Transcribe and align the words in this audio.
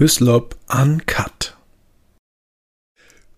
Hyslop 0.00 0.56
Uncut. 0.66 1.58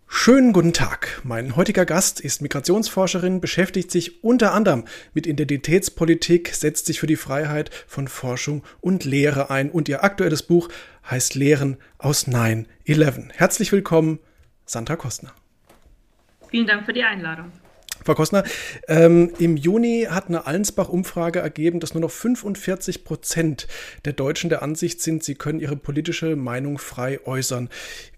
Schönen 0.06 0.52
guten 0.52 0.72
Tag. 0.72 1.20
Mein 1.24 1.56
heutiger 1.56 1.84
Gast 1.84 2.20
ist 2.20 2.40
Migrationsforscherin, 2.40 3.40
beschäftigt 3.40 3.90
sich 3.90 4.22
unter 4.22 4.54
anderem 4.54 4.84
mit 5.12 5.26
Identitätspolitik, 5.26 6.54
setzt 6.54 6.86
sich 6.86 7.00
für 7.00 7.08
die 7.08 7.16
Freiheit 7.16 7.70
von 7.88 8.06
Forschung 8.06 8.62
und 8.80 9.04
Lehre 9.04 9.50
ein 9.50 9.72
und 9.72 9.88
ihr 9.88 10.04
aktuelles 10.04 10.44
Buch 10.44 10.68
heißt 11.10 11.34
Lehren 11.34 11.78
aus 11.98 12.28
9-11. 12.28 13.32
Herzlich 13.32 13.72
willkommen, 13.72 14.20
Sandra 14.64 14.94
Kostner. 14.94 15.32
Vielen 16.48 16.68
Dank 16.68 16.86
für 16.86 16.92
die 16.92 17.02
Einladung. 17.02 17.50
Frau 18.04 18.14
Kostner, 18.14 18.44
ähm, 18.88 19.32
im 19.38 19.56
Juni 19.56 20.08
hat 20.10 20.28
eine 20.28 20.46
Allensbach-Umfrage 20.46 21.38
ergeben, 21.38 21.80
dass 21.80 21.94
nur 21.94 22.00
noch 22.00 22.10
45 22.10 23.04
Prozent 23.04 23.68
der 24.04 24.12
Deutschen 24.12 24.50
der 24.50 24.62
Ansicht 24.62 25.00
sind, 25.00 25.22
sie 25.22 25.34
können 25.34 25.60
ihre 25.60 25.76
politische 25.76 26.36
Meinung 26.36 26.78
frei 26.78 27.20
äußern. 27.24 27.68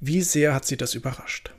Wie 0.00 0.22
sehr 0.22 0.54
hat 0.54 0.64
Sie 0.64 0.76
das 0.76 0.94
überrascht? 0.94 1.50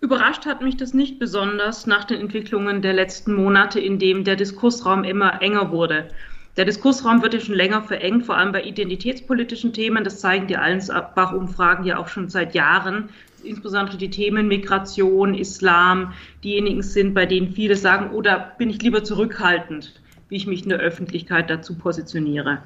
Überrascht 0.00 0.46
hat 0.46 0.62
mich 0.62 0.76
das 0.76 0.94
nicht 0.94 1.18
besonders 1.18 1.86
nach 1.86 2.04
den 2.04 2.20
Entwicklungen 2.20 2.82
der 2.82 2.92
letzten 2.92 3.34
Monate, 3.34 3.80
in 3.80 3.98
dem 3.98 4.24
der 4.24 4.36
Diskursraum 4.36 5.04
immer 5.04 5.42
enger 5.42 5.72
wurde. 5.72 6.10
Der 6.56 6.64
Diskursraum 6.64 7.22
wird 7.22 7.34
ja 7.34 7.40
schon 7.40 7.54
länger 7.54 7.82
verengt, 7.82 8.24
vor 8.24 8.36
allem 8.36 8.52
bei 8.52 8.62
identitätspolitischen 8.62 9.74
Themen. 9.74 10.04
Das 10.04 10.20
zeigen 10.20 10.46
die 10.46 10.56
Allensbach-Umfragen 10.56 11.84
ja 11.84 11.98
auch 11.98 12.08
schon 12.08 12.30
seit 12.30 12.54
Jahren 12.54 13.10
insbesondere 13.46 13.96
die 13.96 14.10
Themen 14.10 14.48
Migration, 14.48 15.34
Islam, 15.34 16.12
diejenigen 16.44 16.82
sind, 16.82 17.14
bei 17.14 17.26
denen 17.26 17.52
viele 17.52 17.76
sagen, 17.76 18.10
oder 18.10 18.52
bin 18.58 18.70
ich 18.70 18.82
lieber 18.82 19.04
zurückhaltend, 19.04 20.00
wie 20.28 20.36
ich 20.36 20.46
mich 20.46 20.64
in 20.64 20.70
der 20.70 20.80
Öffentlichkeit 20.80 21.48
dazu 21.48 21.76
positioniere. 21.78 22.62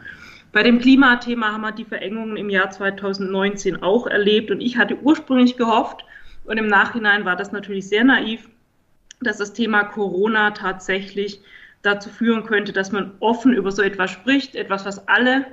Bei 0.52 0.62
dem 0.62 0.80
Klimathema 0.80 1.52
haben 1.52 1.60
wir 1.60 1.72
die 1.72 1.84
Verengungen 1.84 2.36
im 2.36 2.50
Jahr 2.50 2.70
2019 2.70 3.82
auch 3.82 4.06
erlebt 4.06 4.50
und 4.50 4.60
ich 4.60 4.76
hatte 4.76 4.98
ursprünglich 5.00 5.56
gehofft, 5.56 6.04
und 6.44 6.56
im 6.56 6.66
Nachhinein 6.66 7.24
war 7.24 7.36
das 7.36 7.52
natürlich 7.52 7.88
sehr 7.88 8.02
naiv, 8.02 8.48
dass 9.20 9.38
das 9.38 9.52
Thema 9.52 9.84
Corona 9.84 10.50
tatsächlich 10.50 11.40
dazu 11.82 12.08
führen 12.08 12.44
könnte, 12.44 12.72
dass 12.72 12.92
man 12.92 13.12
offen 13.20 13.52
über 13.52 13.70
so 13.70 13.82
etwas 13.82 14.10
spricht, 14.10 14.54
etwas, 14.54 14.84
was 14.84 15.06
alle 15.06 15.46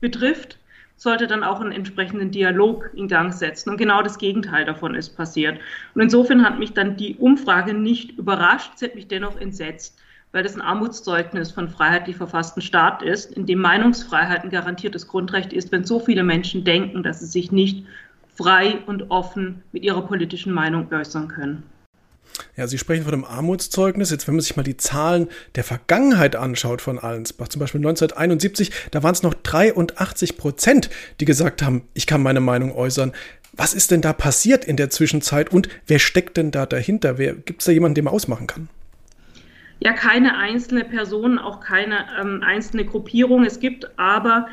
betrifft, 0.00 0.58
sollte 0.96 1.26
dann 1.26 1.44
auch 1.44 1.60
einen 1.60 1.72
entsprechenden 1.72 2.30
Dialog 2.30 2.90
in 2.94 3.08
Gang 3.08 3.32
setzen. 3.32 3.70
Und 3.70 3.76
genau 3.76 4.02
das 4.02 4.18
Gegenteil 4.18 4.64
davon 4.64 4.94
ist 4.94 5.16
passiert. 5.16 5.58
Und 5.94 6.00
insofern 6.00 6.44
hat 6.44 6.58
mich 6.58 6.72
dann 6.72 6.96
die 6.96 7.16
Umfrage 7.16 7.74
nicht 7.74 8.18
überrascht, 8.18 8.72
sie 8.76 8.86
hat 8.86 8.94
mich 8.94 9.08
dennoch 9.08 9.38
entsetzt, 9.38 9.98
weil 10.32 10.42
das 10.42 10.54
ein 10.54 10.62
Armutszeugnis 10.62 11.50
von 11.50 11.68
freiheitlich 11.68 12.16
verfassten 12.16 12.62
Staat 12.62 13.02
ist, 13.02 13.32
in 13.32 13.46
dem 13.46 13.60
Meinungsfreiheit 13.60 14.42
ein 14.42 14.50
garantiertes 14.50 15.06
Grundrecht 15.06 15.52
ist, 15.52 15.70
wenn 15.70 15.84
so 15.84 16.00
viele 16.00 16.24
Menschen 16.24 16.64
denken, 16.64 17.02
dass 17.02 17.20
sie 17.20 17.26
sich 17.26 17.52
nicht 17.52 17.86
frei 18.34 18.78
und 18.86 19.10
offen 19.10 19.62
mit 19.72 19.82
ihrer 19.82 20.02
politischen 20.02 20.52
Meinung 20.52 20.92
äußern 20.92 21.28
können. 21.28 21.62
Ja, 22.56 22.66
Sie 22.66 22.78
sprechen 22.78 23.04
von 23.04 23.14
einem 23.14 23.24
Armutszeugnis. 23.24 24.10
Jetzt, 24.10 24.26
wenn 24.26 24.34
man 24.34 24.42
sich 24.42 24.56
mal 24.56 24.62
die 24.62 24.76
Zahlen 24.76 25.28
der 25.54 25.64
Vergangenheit 25.64 26.36
anschaut 26.36 26.80
von 26.80 26.98
Allensbach, 26.98 27.48
zum 27.48 27.60
Beispiel 27.60 27.80
1971, 27.80 28.70
da 28.90 29.02
waren 29.02 29.12
es 29.12 29.22
noch 29.22 29.34
83 29.34 30.36
Prozent, 30.36 30.90
die 31.20 31.24
gesagt 31.24 31.62
haben, 31.62 31.82
ich 31.94 32.06
kann 32.06 32.22
meine 32.22 32.40
Meinung 32.40 32.74
äußern. 32.74 33.12
Was 33.52 33.72
ist 33.72 33.90
denn 33.90 34.02
da 34.02 34.12
passiert 34.12 34.64
in 34.64 34.76
der 34.76 34.90
Zwischenzeit 34.90 35.50
und 35.50 35.68
wer 35.86 35.98
steckt 35.98 36.36
denn 36.36 36.50
da 36.50 36.66
dahinter? 36.66 37.14
Gibt 37.14 37.60
es 37.60 37.66
da 37.66 37.72
jemanden, 37.72 37.94
den 37.94 38.04
man 38.04 38.14
ausmachen 38.14 38.46
kann? 38.46 38.68
Ja, 39.78 39.92
keine 39.92 40.36
einzelne 40.36 40.84
Person, 40.84 41.38
auch 41.38 41.60
keine 41.60 42.06
ähm, 42.20 42.42
einzelne 42.44 42.84
Gruppierung. 42.84 43.44
Es 43.44 43.60
gibt 43.60 43.98
aber 43.98 44.48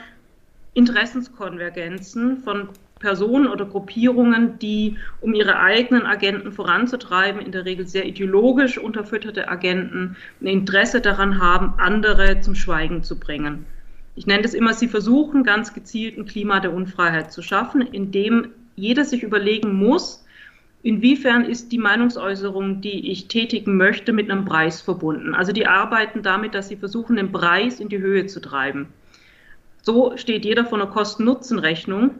Interessenskonvergenzen 0.73 2.43
von 2.43 2.69
Personen 3.03 3.47
oder 3.47 3.65
Gruppierungen, 3.65 4.57
die, 4.59 4.97
um 5.19 5.33
ihre 5.33 5.59
eigenen 5.59 6.05
Agenten 6.05 6.53
voranzutreiben, 6.53 7.41
in 7.41 7.51
der 7.51 7.65
Regel 7.65 7.85
sehr 7.85 8.05
ideologisch 8.05 8.77
unterfütterte 8.77 9.49
Agenten, 9.49 10.15
ein 10.39 10.47
Interesse 10.47 11.01
daran 11.01 11.41
haben, 11.41 11.73
andere 11.79 12.39
zum 12.39 12.55
Schweigen 12.55 13.03
zu 13.03 13.19
bringen. 13.19 13.65
Ich 14.15 14.25
nenne 14.25 14.43
das 14.43 14.53
immer, 14.53 14.73
sie 14.73 14.87
versuchen 14.87 15.43
ganz 15.43 15.73
gezielt 15.73 16.17
ein 16.17 16.25
Klima 16.25 16.61
der 16.61 16.73
Unfreiheit 16.73 17.33
zu 17.33 17.41
schaffen, 17.41 17.81
in 17.81 18.11
dem 18.11 18.47
jeder 18.77 19.03
sich 19.03 19.21
überlegen 19.21 19.73
muss, 19.75 20.23
inwiefern 20.81 21.43
ist 21.43 21.73
die 21.73 21.79
Meinungsäußerung, 21.79 22.79
die 22.79 23.11
ich 23.11 23.27
tätigen 23.27 23.75
möchte, 23.75 24.13
mit 24.13 24.31
einem 24.31 24.45
Preis 24.45 24.79
verbunden. 24.79 25.35
Also 25.35 25.51
die 25.51 25.67
arbeiten 25.67 26.23
damit, 26.23 26.55
dass 26.55 26.69
sie 26.69 26.77
versuchen, 26.77 27.17
den 27.17 27.33
Preis 27.33 27.81
in 27.81 27.89
die 27.89 27.99
Höhe 27.99 28.27
zu 28.27 28.39
treiben. 28.39 28.87
So 29.81 30.15
steht 30.15 30.45
jeder 30.45 30.63
vor 30.63 30.79
einer 30.79 30.89
Kosten-Nutzen-Rechnung 30.89 32.11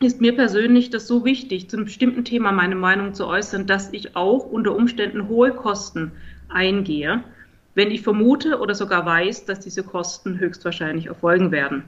ist 0.00 0.20
mir 0.20 0.34
persönlich 0.34 0.90
das 0.90 1.06
so 1.06 1.24
wichtig, 1.24 1.68
zu 1.68 1.76
einem 1.76 1.86
bestimmten 1.86 2.24
Thema 2.24 2.52
meine 2.52 2.76
Meinung 2.76 3.14
zu 3.14 3.26
äußern, 3.26 3.66
dass 3.66 3.92
ich 3.92 4.14
auch 4.14 4.46
unter 4.46 4.74
Umständen 4.76 5.28
hohe 5.28 5.52
Kosten 5.52 6.12
eingehe, 6.48 7.24
wenn 7.74 7.90
ich 7.90 8.02
vermute 8.02 8.58
oder 8.60 8.74
sogar 8.74 9.04
weiß, 9.04 9.44
dass 9.44 9.60
diese 9.60 9.82
Kosten 9.82 10.38
höchstwahrscheinlich 10.38 11.06
erfolgen 11.06 11.50
werden. 11.50 11.84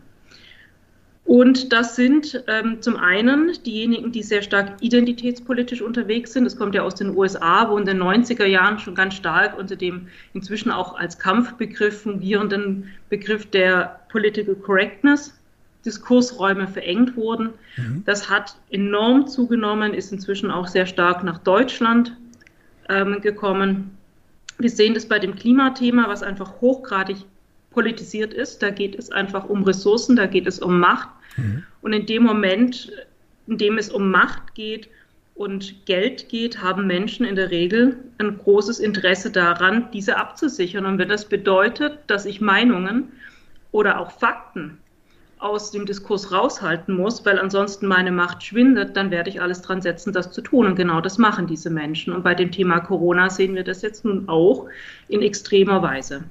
Und 1.24 1.72
das 1.72 1.94
sind 1.94 2.42
ähm, 2.48 2.82
zum 2.82 2.96
einen 2.96 3.52
diejenigen, 3.64 4.10
die 4.10 4.24
sehr 4.24 4.42
stark 4.42 4.78
identitätspolitisch 4.80 5.80
unterwegs 5.80 6.32
sind. 6.32 6.44
Das 6.44 6.56
kommt 6.56 6.74
ja 6.74 6.82
aus 6.82 6.96
den 6.96 7.16
USA, 7.16 7.70
wo 7.70 7.78
in 7.78 7.84
den 7.84 8.02
90er 8.02 8.46
Jahren 8.46 8.80
schon 8.80 8.96
ganz 8.96 9.14
stark 9.14 9.56
unter 9.56 9.76
dem 9.76 10.08
inzwischen 10.34 10.72
auch 10.72 10.98
als 10.98 11.20
Kampfbegriff 11.20 12.02
fungierenden 12.02 12.88
Begriff 13.10 13.46
der 13.46 14.00
Political 14.08 14.56
Correctness 14.56 15.39
Diskursräume 15.84 16.68
verengt 16.68 17.16
wurden. 17.16 17.50
Mhm. 17.76 18.02
Das 18.04 18.28
hat 18.28 18.56
enorm 18.70 19.26
zugenommen, 19.26 19.94
ist 19.94 20.12
inzwischen 20.12 20.50
auch 20.50 20.66
sehr 20.66 20.86
stark 20.86 21.24
nach 21.24 21.38
Deutschland 21.38 22.16
ähm, 22.88 23.20
gekommen. 23.20 23.96
Wir 24.58 24.70
sehen 24.70 24.94
das 24.94 25.06
bei 25.06 25.18
dem 25.18 25.34
Klimathema, 25.34 26.08
was 26.08 26.22
einfach 26.22 26.60
hochgradig 26.60 27.16
politisiert 27.70 28.34
ist. 28.34 28.62
Da 28.62 28.70
geht 28.70 28.94
es 28.98 29.10
einfach 29.10 29.48
um 29.48 29.62
Ressourcen, 29.62 30.16
da 30.16 30.26
geht 30.26 30.46
es 30.46 30.58
um 30.58 30.78
Macht. 30.78 31.08
Mhm. 31.36 31.62
Und 31.80 31.92
in 31.92 32.06
dem 32.06 32.24
Moment, 32.24 32.92
in 33.46 33.56
dem 33.56 33.78
es 33.78 33.88
um 33.90 34.10
Macht 34.10 34.54
geht 34.54 34.88
und 35.34 35.86
Geld 35.86 36.28
geht, 36.28 36.60
haben 36.60 36.86
Menschen 36.86 37.24
in 37.24 37.36
der 37.36 37.50
Regel 37.50 37.96
ein 38.18 38.36
großes 38.36 38.80
Interesse 38.80 39.30
daran, 39.30 39.88
diese 39.92 40.18
abzusichern. 40.18 40.84
Und 40.84 40.98
wenn 40.98 41.08
das 41.08 41.26
bedeutet, 41.26 41.98
dass 42.08 42.26
ich 42.26 42.42
Meinungen 42.42 43.12
oder 43.72 43.98
auch 43.98 44.10
Fakten 44.10 44.78
aus 45.40 45.70
dem 45.70 45.86
Diskurs 45.86 46.32
raushalten 46.32 46.94
muss, 46.94 47.24
weil 47.24 47.38
ansonsten 47.38 47.86
meine 47.86 48.12
Macht 48.12 48.42
schwindet, 48.42 48.96
dann 48.96 49.10
werde 49.10 49.30
ich 49.30 49.40
alles 49.40 49.62
dran 49.62 49.80
setzen, 49.80 50.12
das 50.12 50.30
zu 50.30 50.42
tun. 50.42 50.66
Und 50.66 50.76
genau 50.76 51.00
das 51.00 51.18
machen 51.18 51.46
diese 51.46 51.70
Menschen. 51.70 52.12
Und 52.12 52.22
bei 52.22 52.34
dem 52.34 52.52
Thema 52.52 52.80
Corona 52.80 53.30
sehen 53.30 53.54
wir 53.54 53.64
das 53.64 53.82
jetzt 53.82 54.04
nun 54.04 54.28
auch 54.28 54.66
in 55.08 55.22
extremer 55.22 55.82
Weise. 55.82 56.24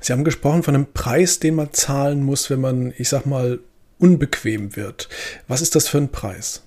Sie 0.00 0.12
haben 0.12 0.24
gesprochen 0.24 0.62
von 0.62 0.74
einem 0.74 0.92
Preis, 0.92 1.40
den 1.40 1.56
man 1.56 1.72
zahlen 1.72 2.22
muss, 2.22 2.48
wenn 2.50 2.60
man, 2.60 2.94
ich 2.96 3.08
sag 3.08 3.26
mal, 3.26 3.58
unbequem 3.98 4.76
wird. 4.76 5.08
Was 5.48 5.60
ist 5.60 5.74
das 5.74 5.88
für 5.88 5.98
ein 5.98 6.10
Preis? 6.10 6.64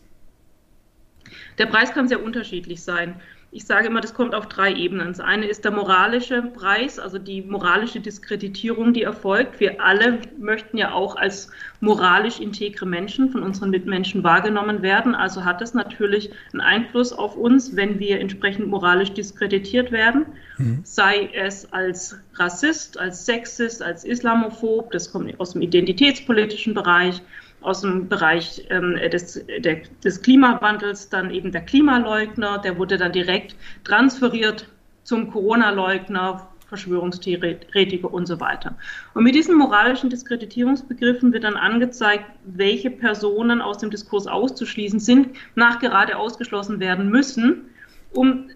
Der 1.57 1.67
Preis 1.67 1.91
kann 1.91 2.07
sehr 2.07 2.21
unterschiedlich 2.21 2.83
sein 2.83 3.15
ich 3.55 3.65
sage 3.65 3.87
immer, 3.87 4.01
das 4.01 4.13
kommt 4.13 4.35
auf 4.35 4.47
drei 4.47 4.73
Ebenen. 4.73 5.07
Das 5.07 5.21
eine 5.21 5.45
ist 5.45 5.63
der 5.63 5.71
moralische 5.71 6.41
Preis, 6.41 6.99
also 6.99 7.17
die 7.17 7.41
moralische 7.41 8.01
Diskreditierung, 8.01 8.91
die 8.91 9.03
erfolgt. 9.03 9.61
Wir 9.61 9.81
alle 9.81 10.19
möchten 10.37 10.77
ja 10.77 10.91
auch 10.91 11.15
als 11.15 11.49
moralisch 11.79 12.41
integre 12.41 12.85
Menschen 12.85 13.29
von 13.29 13.43
unseren 13.43 13.69
Mitmenschen 13.69 14.25
wahrgenommen 14.25 14.81
werden. 14.81 15.15
Also 15.15 15.45
hat 15.45 15.61
das 15.61 15.73
natürlich 15.73 16.31
einen 16.51 16.59
Einfluss 16.59 17.13
auf 17.13 17.37
uns, 17.37 17.77
wenn 17.77 17.97
wir 17.97 18.19
entsprechend 18.19 18.67
moralisch 18.67 19.13
diskreditiert 19.13 19.93
werden, 19.93 20.25
mhm. 20.57 20.81
sei 20.83 21.29
es 21.33 21.71
als 21.71 22.19
Rassist, 22.33 22.99
als 22.99 23.25
Sexist, 23.25 23.81
als 23.81 24.03
Islamophob, 24.03 24.91
das 24.91 25.13
kommt 25.13 25.39
aus 25.39 25.53
dem 25.53 25.61
identitätspolitischen 25.61 26.73
Bereich 26.73 27.21
aus 27.65 27.81
dem 27.81 28.07
Bereich 28.07 28.65
ähm, 28.69 28.95
des, 29.11 29.45
der, 29.59 29.81
des 30.03 30.21
Klimawandels 30.21 31.09
dann 31.09 31.31
eben 31.31 31.51
der 31.51 31.61
Klimaleugner, 31.61 32.59
der 32.59 32.77
wurde 32.77 32.97
dann 32.97 33.11
direkt 33.11 33.55
transferiert 33.83 34.67
zum 35.03 35.31
Corona-Leugner, 35.31 36.47
Verschwörungstheoretiker 36.67 38.11
und 38.11 38.25
so 38.25 38.39
weiter. 38.39 38.75
Und 39.13 39.23
mit 39.23 39.35
diesen 39.35 39.55
moralischen 39.55 40.09
Diskreditierungsbegriffen 40.09 41.31
wird 41.31 41.43
dann 41.43 41.55
angezeigt, 41.55 42.25
welche 42.45 42.89
Personen 42.89 43.61
aus 43.61 43.77
dem 43.77 43.91
Diskurs 43.91 44.27
auszuschließen 44.27 44.99
sind, 44.99 45.29
nachgerade 45.55 46.17
ausgeschlossen 46.17 46.79
werden 46.79 47.09
müssen, 47.09 47.69
um 48.13 48.49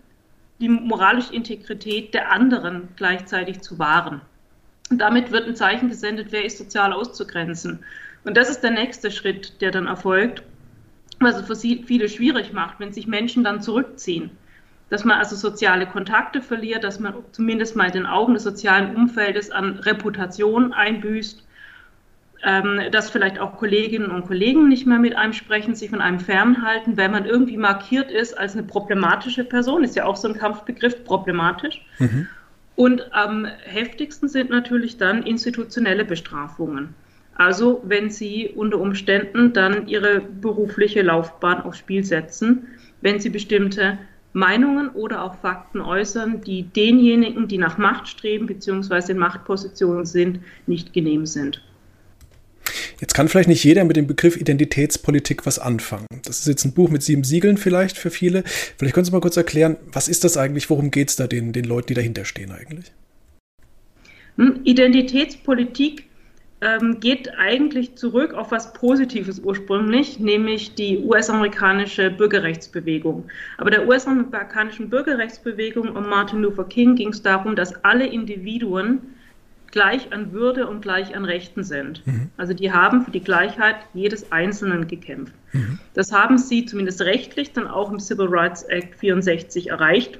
die 0.60 0.70
moralische 0.70 1.34
Integrität 1.34 2.14
der 2.14 2.32
anderen 2.32 2.90
gleichzeitig 2.96 3.62
zu 3.62 3.80
wahren. 3.80 4.22
Und 4.90 5.00
damit 5.00 5.32
wird 5.32 5.48
ein 5.48 5.56
Zeichen 5.56 5.90
gesendet, 5.90 6.28
wer 6.32 6.44
ist 6.44 6.58
sozial 6.58 6.94
auszugrenzen. 6.94 7.80
Und 8.24 8.38
das 8.38 8.50
ist 8.50 8.62
der 8.62 8.72
nächste 8.72 9.12
Schritt, 9.12 9.62
der 9.62 9.72
dann 9.72 9.88
erfolgt, 9.88 10.44
was 11.20 11.38
es 11.38 11.46
für 11.48 11.56
viele 11.56 12.10
schwierig 12.10 12.54
macht, 12.54 12.80
wenn 12.80 12.94
sich 12.94 13.08
Menschen 13.08 13.44
dann 13.44 13.62
zurückziehen. 13.62 14.32
Dass 14.90 15.06
man 15.06 15.20
also 15.20 15.36
soziale 15.36 15.86
Kontakte 15.86 16.42
verliert, 16.42 16.84
dass 16.84 17.00
man 17.00 17.14
zumindest 17.32 17.76
mal 17.76 17.86
in 17.86 17.94
den 17.94 18.06
Augen 18.06 18.34
des 18.34 18.44
sozialen 18.44 18.96
Umfeldes 18.96 19.52
an 19.52 19.80
Reputation 19.80 20.74
einbüßt. 20.74 21.44
ähm, 22.44 22.82
dass 22.92 23.10
vielleicht 23.10 23.40
auch 23.40 23.58
Kolleginnen 23.58 24.12
und 24.12 24.26
Kollegen 24.26 24.70
nicht 24.70 24.88
mehr 24.88 25.00
mit 25.00 25.16
einem 25.16 25.34
sprechen, 25.34 25.76
sich 25.76 25.90
von 25.90 26.02
einem 26.02 26.20
fernhalten, 26.20 26.96
wenn 26.96 27.12
man 27.12 27.26
irgendwie 27.26 27.58
markiert 27.58 28.12
ist 28.12 28.38
als 28.38 28.54
eine 28.54 28.64
problematische 28.64 29.44
Person, 29.44 29.84
ist 29.84 29.96
ja 29.96 30.06
auch 30.06 30.16
so 30.16 30.30
ein 30.30 30.36
Kampfbegriff, 30.36 31.04
problematisch. 31.04 31.82
Mhm. 31.98 32.28
Und 32.76 33.14
am 33.14 33.46
heftigsten 33.66 34.30
sind 34.30 34.52
natürlich 34.52 34.98
dann 34.98 35.24
institutionelle 35.24 36.06
Bestrafungen. 36.06 36.96
Also 37.40 37.82
wenn 37.86 38.10
Sie 38.10 38.50
unter 38.54 38.80
Umständen 38.80 39.54
dann 39.54 39.88
Ihre 39.88 40.20
berufliche 40.20 41.02
Laufbahn 41.02 41.62
aufs 41.62 41.78
Spiel 41.78 42.04
setzen, 42.04 42.68
wenn 43.00 43.22
Sie 43.22 43.30
bestimmte 43.30 43.98
Meinungen 44.34 44.90
oder 44.90 45.24
auch 45.24 45.36
Fakten 45.36 45.80
äußern, 45.80 46.42
die 46.42 46.64
denjenigen, 46.64 47.48
die 47.48 47.58
nach 47.58 47.78
Macht 47.78 48.10
streben 48.10 48.46
bzw. 48.46 49.14
in 49.14 49.18
Machtpositionen 49.18 50.06
sind, 50.06 50.42
nicht 50.68 50.92
genehm 50.92 51.26
sind. 51.26 51.64
Jetzt 53.00 53.14
kann 53.14 53.30
vielleicht 53.30 53.48
nicht 53.48 53.64
jeder 53.64 53.86
mit 53.86 53.96
dem 53.96 54.06
Begriff 54.06 54.36
Identitätspolitik 54.36 55.46
was 55.46 55.60
anfangen. 55.60 56.08
Das 56.26 56.42
ist 56.42 56.48
jetzt 56.48 56.66
ein 56.66 56.74
Buch 56.74 56.90
mit 56.90 57.04
sieben 57.04 57.24
Siegeln 57.24 57.56
vielleicht 57.56 57.98
für 57.98 58.12
viele. 58.12 58.44
Vielleicht 58.78 58.94
können 58.94 59.06
Sie 59.06 59.14
mal 59.14 59.22
kurz 59.22 59.38
erklären, 59.38 59.78
was 59.94 60.10
ist 60.10 60.26
das 60.26 60.36
eigentlich, 60.36 60.70
worum 60.70 60.92
geht 60.92 61.08
es 61.08 61.16
da 61.16 61.26
den, 61.26 61.54
den 61.54 61.64
Leuten, 61.64 61.88
die 61.88 61.94
dahinter 61.94 62.26
stehen 62.26 62.52
eigentlich? 62.52 62.92
Identitätspolitik 64.66 66.09
ähm, 66.62 67.00
geht 67.00 67.38
eigentlich 67.38 67.96
zurück 67.96 68.34
auf 68.34 68.52
was 68.52 68.74
Positives 68.74 69.40
ursprünglich, 69.40 70.20
nämlich 70.20 70.76
die 70.76 71.00
US-amerikanische 71.00 72.12
Bürgerrechtsbewegung. 72.12 73.26
Aber 73.58 73.70
der 73.70 73.88
US-amerikanischen 73.88 74.90
Bürgerrechtsbewegung 74.90 75.96
um 75.96 76.10
Martin 76.10 76.42
Luther 76.42 76.66
King 76.66 76.96
ging 76.96 77.10
es 77.10 77.22
darum, 77.22 77.56
dass 77.56 77.84
alle 77.84 78.06
Individuen 78.06 79.00
gleich 79.72 80.12
an 80.12 80.34
Würde 80.34 80.68
und 80.68 80.82
gleich 80.82 81.16
an 81.16 81.26
Rechten 81.26 81.64
sind. 81.64 82.06
Mhm. 82.06 82.30
Also 82.38 82.54
die 82.54 82.72
haben 82.72 83.04
für 83.06 83.12
die 83.12 83.22
Gleichheit 83.22 83.78
jedes 83.94 84.32
Einzelnen 84.32 84.88
gekämpft. 84.88 85.34
Mhm. 85.54 85.80
Das 85.94 86.12
haben 86.12 86.38
sie 86.38 86.66
zumindest 86.66 87.02
rechtlich 87.02 87.54
dann 87.54 87.68
auch 87.68 87.92
im 87.92 88.00
Civil 88.00 88.28
Rights 88.30 88.64
Act 88.64 88.96
64 88.96 89.70
erreicht. 89.70 90.20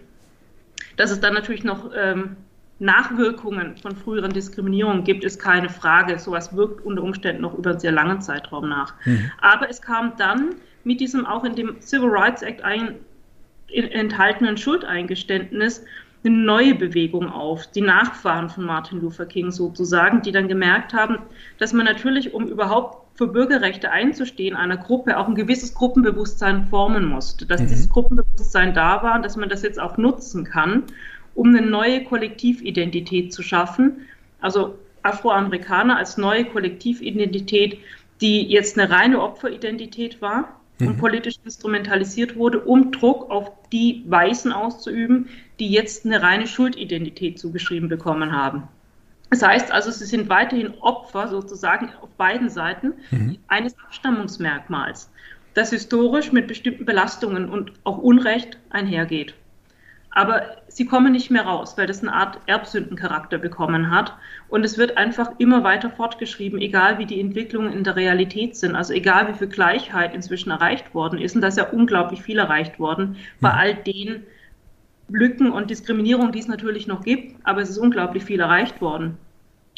Dass 0.98 1.12
es 1.12 1.20
dann 1.20 1.34
natürlich 1.34 1.64
noch 1.64 1.92
ähm, 1.98 2.36
Nachwirkungen 2.80 3.76
von 3.78 3.96
früheren 3.96 4.32
Diskriminierungen 4.32 5.04
gibt, 5.04 5.24
ist 5.24 5.40
keine 5.40 5.70
Frage. 5.70 6.18
Sowas 6.18 6.56
wirkt 6.56 6.86
unter 6.86 7.04
Umständen 7.04 7.42
noch 7.42 7.58
über 7.58 7.72
einen 7.72 7.80
sehr 7.80 7.92
langen 7.92 8.22
Zeitraum 8.22 8.70
nach. 8.70 8.94
Mhm. 9.06 9.32
Aber 9.42 9.70
es 9.70 9.82
kam 9.82 10.14
dann 10.18 10.56
mit 10.86 11.02
diesem 11.02 11.26
auch 11.26 11.44
in 11.44 11.56
dem 11.56 11.82
Civil 11.82 12.10
Rights 12.10 12.42
Act 12.42 12.64
ein, 12.64 12.96
enthaltenen 13.72 14.58
Schuldeingeständnis 14.58 15.84
eine 16.24 16.36
neue 16.36 16.76
Bewegung 16.76 17.30
auf, 17.30 17.68
die 17.68 17.82
Nachfahren 17.82 18.50
von 18.50 18.66
Martin 18.66 19.00
Luther 19.00 19.26
King 19.26 19.52
sozusagen, 19.52 20.22
die 20.22 20.32
dann 20.32 20.48
gemerkt 20.48 20.94
haben, 20.94 21.20
dass 21.60 21.72
man 21.72 21.86
natürlich, 21.86 22.34
um 22.34 22.48
überhaupt 22.48 23.18
für 23.18 23.28
Bürgerrechte 23.28 23.92
einzustehen, 23.92 24.56
einer 24.56 24.78
Gruppe 24.78 25.18
auch 25.18 25.28
ein 25.28 25.36
gewisses 25.36 25.74
Gruppenbewusstsein 25.74 26.68
formen 26.68 27.06
musste, 27.06 27.46
dass 27.46 27.62
mhm. 27.62 27.68
dieses 27.68 27.90
Gruppenbewusstsein 27.90 28.74
da 28.74 29.04
war 29.04 29.16
und 29.16 29.24
dass 29.24 29.38
man 29.38 29.50
das 29.50 29.62
jetzt 29.62 29.80
auch 29.80 29.98
nutzen 29.98 30.46
kann, 30.46 30.84
um 31.36 31.50
eine 31.50 31.62
neue 31.62 32.04
Kollektividentität 32.04 33.34
zu 33.34 33.44
schaffen. 33.44 34.08
Also 34.42 34.78
Afroamerikaner 35.04 35.98
als 35.98 36.18
neue 36.18 36.46
Kollektividentität, 36.46 37.80
die 38.22 38.44
jetzt 38.44 38.78
eine 38.78 38.90
reine 38.90 39.22
Opferidentität 39.22 40.22
war, 40.22 40.60
und 40.80 40.96
mhm. 40.96 40.98
politisch 40.98 41.36
instrumentalisiert 41.44 42.36
wurde, 42.36 42.62
um 42.62 42.92
Druck 42.92 43.30
auf 43.30 43.52
die 43.72 44.04
Weißen 44.08 44.52
auszuüben, 44.52 45.28
die 45.60 45.70
jetzt 45.70 46.06
eine 46.06 46.22
reine 46.22 46.48
Schuldidentität 46.48 47.38
zugeschrieben 47.38 47.90
bekommen 47.90 48.32
haben. 48.32 48.64
Das 49.30 49.44
heißt 49.44 49.72
also, 49.72 49.92
sie 49.92 50.06
sind 50.06 50.30
weiterhin 50.30 50.74
Opfer 50.80 51.28
sozusagen 51.28 51.92
auf 52.02 52.10
beiden 52.12 52.50
Seiten 52.50 52.94
mhm. 53.12 53.38
eines 53.48 53.78
Abstammungsmerkmals, 53.78 55.12
das 55.54 55.70
historisch 55.70 56.32
mit 56.32 56.48
bestimmten 56.48 56.86
Belastungen 56.86 57.50
und 57.50 57.74
auch 57.84 57.98
Unrecht 57.98 58.58
einhergeht. 58.70 59.36
Aber 60.12 60.42
sie 60.68 60.86
kommen 60.86 61.12
nicht 61.12 61.30
mehr 61.30 61.44
raus, 61.44 61.78
weil 61.78 61.86
das 61.86 62.02
eine 62.02 62.14
Art 62.14 62.40
Erbsündencharakter 62.48 63.38
bekommen 63.38 63.92
hat. 63.92 64.14
Und 64.48 64.66
es 64.66 64.78
wird 64.78 64.98
einfach 64.98 65.32
immer 65.38 65.64
weiter 65.64 65.90
fortgeschrieben, 65.90 66.60
egal 66.60 66.98
wie 66.98 67.06
die 67.06 67.20
Entwicklungen 67.20 67.74
in 67.74 67.84
der 67.84 67.96
Realität 67.96 68.56
sind. 68.56 68.76
Also 68.76 68.94
egal 68.94 69.28
wie 69.28 69.38
viel 69.38 69.48
Gleichheit 69.48 70.16
inzwischen 70.16 70.50
erreicht 70.50 70.94
worden 70.96 71.20
ist. 71.20 71.36
Und 71.36 71.42
da 71.42 71.50
ist 71.50 71.58
ja 71.58 71.70
unglaublich 71.70 72.22
viel 72.22 72.40
erreicht 72.40 72.80
worden 72.80 73.18
bei 73.40 73.52
all 73.52 73.76
den 73.76 74.24
Lücken 75.10 75.52
und 75.52 75.70
Diskriminierungen, 75.70 76.32
die 76.32 76.40
es 76.40 76.48
natürlich 76.48 76.88
noch 76.88 77.04
gibt. 77.04 77.36
Aber 77.44 77.62
es 77.62 77.70
ist 77.70 77.78
unglaublich 77.78 78.24
viel 78.24 78.40
erreicht 78.40 78.82
worden. 78.82 79.18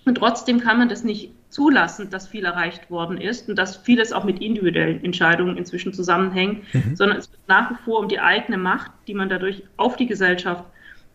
Und 0.05 0.15
trotzdem 0.15 0.61
kann 0.61 0.77
man 0.77 0.89
das 0.89 1.03
nicht 1.03 1.33
zulassen, 1.51 2.09
dass 2.09 2.27
viel 2.27 2.45
erreicht 2.45 2.89
worden 2.89 3.17
ist 3.19 3.49
und 3.49 3.57
dass 3.57 3.75
vieles 3.75 4.13
auch 4.13 4.23
mit 4.23 4.41
individuellen 4.41 5.03
Entscheidungen 5.03 5.57
inzwischen 5.57 5.93
zusammenhängt, 5.93 6.63
mhm. 6.73 6.95
sondern 6.95 7.17
es 7.17 7.31
wird 7.31 7.41
nach 7.47 7.71
wie 7.71 7.83
vor 7.83 7.99
um 7.99 8.07
die 8.07 8.19
eigene 8.19 8.57
Macht, 8.57 8.91
die 9.07 9.13
man 9.13 9.29
dadurch 9.29 9.63
auf 9.77 9.97
die 9.97 10.07
Gesellschaft 10.07 10.63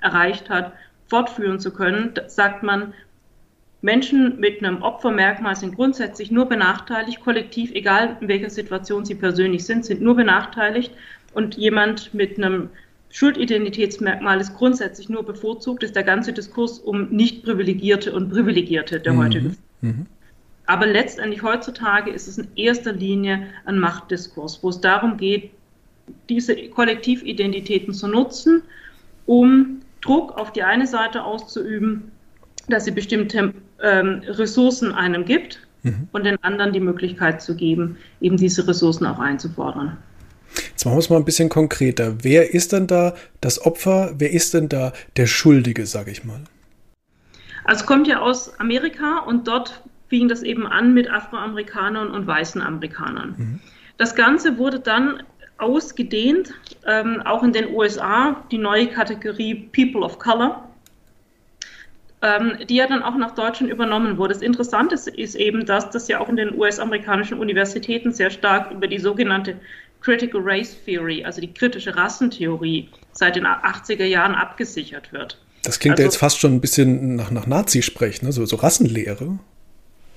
erreicht 0.01 0.49
hat, 0.51 0.73
fortführen 1.09 1.59
zu 1.59 1.73
können, 1.73 2.13
sagt 2.27 2.63
man, 2.63 2.93
Menschen 3.83 4.39
mit 4.41 4.63
einem 4.63 4.83
Opfermerkmal 4.83 5.57
sind 5.57 5.77
grundsätzlich 5.77 6.31
nur 6.31 6.47
benachteiligt, 6.47 7.21
kollektiv, 7.21 7.71
egal 7.73 8.17
in 8.21 8.29
welcher 8.29 8.51
Situation 8.51 9.05
sie 9.05 9.15
persönlich 9.15 9.65
sind, 9.65 9.85
sind 9.85 10.03
nur 10.03 10.17
benachteiligt 10.17 10.93
und 11.35 11.57
jemand 11.57 12.13
mit 12.13 12.37
einem 12.37 12.71
Schuldidentitätsmerkmal 13.11 14.41
ist 14.41 14.55
grundsätzlich 14.55 15.09
nur 15.09 15.25
bevorzugt, 15.25 15.83
ist 15.83 15.95
der 15.95 16.03
ganze 16.03 16.33
Diskurs 16.33 16.79
um 16.79 17.09
Nicht-Privilegierte 17.11 18.13
und 18.13 18.31
Privilegierte, 18.31 19.01
der 19.01 19.13
mhm. 19.13 19.19
heute 19.19 19.41
mhm. 19.81 20.07
Aber 20.67 20.87
letztendlich 20.87 21.43
heutzutage 21.43 22.11
ist 22.11 22.27
es 22.27 22.39
in 22.39 22.49
erster 22.57 22.93
Linie 22.93 23.47
ein 23.65 23.79
Machtdiskurs, 23.79 24.59
wo 24.63 24.69
es 24.69 24.81
darum 24.81 25.17
geht, 25.17 25.51
diese 26.29 26.57
Kollektividentitäten 26.69 27.95
zu 27.95 28.09
nutzen, 28.09 28.63
um 29.27 29.81
Druck 30.01 30.37
auf 30.39 30.53
die 30.53 30.63
eine 30.63 30.87
Seite 30.87 31.25
auszuüben, 31.25 32.11
dass 32.69 32.85
sie 32.85 32.91
bestimmte 32.91 33.55
ähm, 33.83 34.23
Ressourcen 34.27 34.93
einem 34.93 35.25
gibt 35.25 35.61
mhm. 35.83 36.09
und 36.13 36.25
den 36.25 36.43
anderen 36.43 36.73
die 36.73 36.81
Möglichkeit 36.81 37.43
zu 37.43 37.55
geben, 37.55 37.97
eben 38.21 38.37
diese 38.37 38.67
Ressourcen 38.67 39.07
auch 39.07 39.19
einzufordern. 39.19 39.97
Jetzt 40.71 40.85
machen 40.85 40.97
wir 40.97 41.01
es 41.01 41.11
mal 41.11 41.17
ein 41.17 41.25
bisschen 41.25 41.49
konkreter. 41.49 42.23
Wer 42.23 42.55
ist 42.55 42.73
denn 42.73 42.87
da 42.87 43.15
das 43.41 43.65
Opfer? 43.65 44.15
Wer 44.19 44.33
ist 44.33 44.55
denn 44.55 44.69
da 44.69 44.93
der 45.17 45.27
Schuldige, 45.27 45.87
sage 45.87 46.11
ich 46.11 46.25
mal? 46.25 46.41
Also 47.65 47.81
es 47.81 47.87
kommt 47.87 48.07
ja 48.07 48.21
aus 48.21 48.59
Amerika 48.61 49.19
und 49.27 49.49
dort 49.49 49.83
fing 50.09 50.29
das 50.29 50.43
eben 50.43 50.67
an 50.67 50.95
mit 50.95 51.11
Afroamerikanern 51.11 52.11
und 52.11 52.27
weißen 52.27 52.63
Amerikanern. 52.63 53.35
Mhm. 53.37 53.61
Das 53.99 54.15
Ganze 54.15 54.59
wurde 54.59 54.81
dann 54.81 55.23
ausgedehnt, 55.59 56.53
ähm, 56.87 57.23
auch 57.25 57.43
in 57.43 57.53
den 57.53 57.73
USA, 57.75 58.45
die 58.51 58.59
neue 58.59 58.89
Kategorie 58.89 59.69
People 59.75 60.03
of 60.03 60.19
Color, 60.19 60.69
ähm, 62.23 62.59
die 62.69 62.77
ja 62.77 62.87
dann 62.87 63.03
auch 63.03 63.17
nach 63.17 63.35
Deutschland 63.35 63.73
übernommen 63.73 64.19
wurde. 64.19 64.35
Das 64.35 64.43
Interessante 64.43 64.95
ist 64.95 65.35
eben, 65.35 65.65
dass 65.65 65.91
das 65.91 66.09
ja 66.09 66.21
auch 66.21 66.29
in 66.29 66.37
den 66.37 66.59
US-amerikanischen 66.59 67.39
Universitäten 67.39 68.13
sehr 68.13 68.31
stark 68.31 68.71
über 68.71 68.87
die 68.87 68.99
sogenannte 68.99 69.57
Critical 70.03 70.41
Race 70.45 70.77
Theory, 70.85 71.25
also 71.25 71.41
die 71.41 71.53
kritische 71.53 71.97
Rassentheorie, 71.97 72.89
seit 73.13 73.37
den 73.37 73.47
80er 73.47 74.05
Jahren 74.05 74.35
abgesichert 74.35 75.13
wird. 75.13 75.39
Das 75.63 75.81
klingt 75.81 75.95
also, 75.95 76.03
ja 76.03 76.07
jetzt 76.07 76.17
fast 76.17 76.39
schon 76.39 76.55
ein 76.55 76.61
bisschen 76.61 77.17
nach, 77.17 77.31
nach 77.31 77.47
Nazi-Sprech, 77.47 78.23
ne? 78.23 78.31
so, 78.33 78.45
so 78.45 78.57
Rassenlehre. 78.57 79.39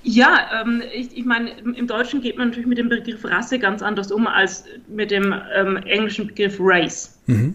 Ja, 0.02 0.62
ähm, 0.62 0.82
ich, 0.94 1.16
ich 1.16 1.24
meine, 1.24 1.50
im 1.50 1.86
Deutschen 1.86 2.22
geht 2.22 2.38
man 2.38 2.48
natürlich 2.48 2.66
mit 2.66 2.78
dem 2.78 2.88
Begriff 2.88 3.24
Rasse 3.24 3.58
ganz 3.58 3.82
anders 3.82 4.10
um 4.10 4.26
als 4.26 4.64
mit 4.88 5.10
dem 5.10 5.34
ähm, 5.54 5.76
englischen 5.76 6.28
Begriff 6.28 6.56
Race. 6.58 7.18
Mhm. 7.26 7.54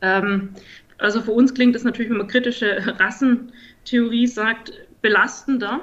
Ähm, 0.00 0.50
also 0.98 1.20
für 1.20 1.32
uns 1.32 1.52
klingt 1.52 1.74
das 1.74 1.84
natürlich, 1.84 2.10
wenn 2.10 2.18
man 2.18 2.28
kritische 2.28 2.78
Rassentheorie 2.98 4.26
sagt, 4.26 4.72
belastender, 5.02 5.80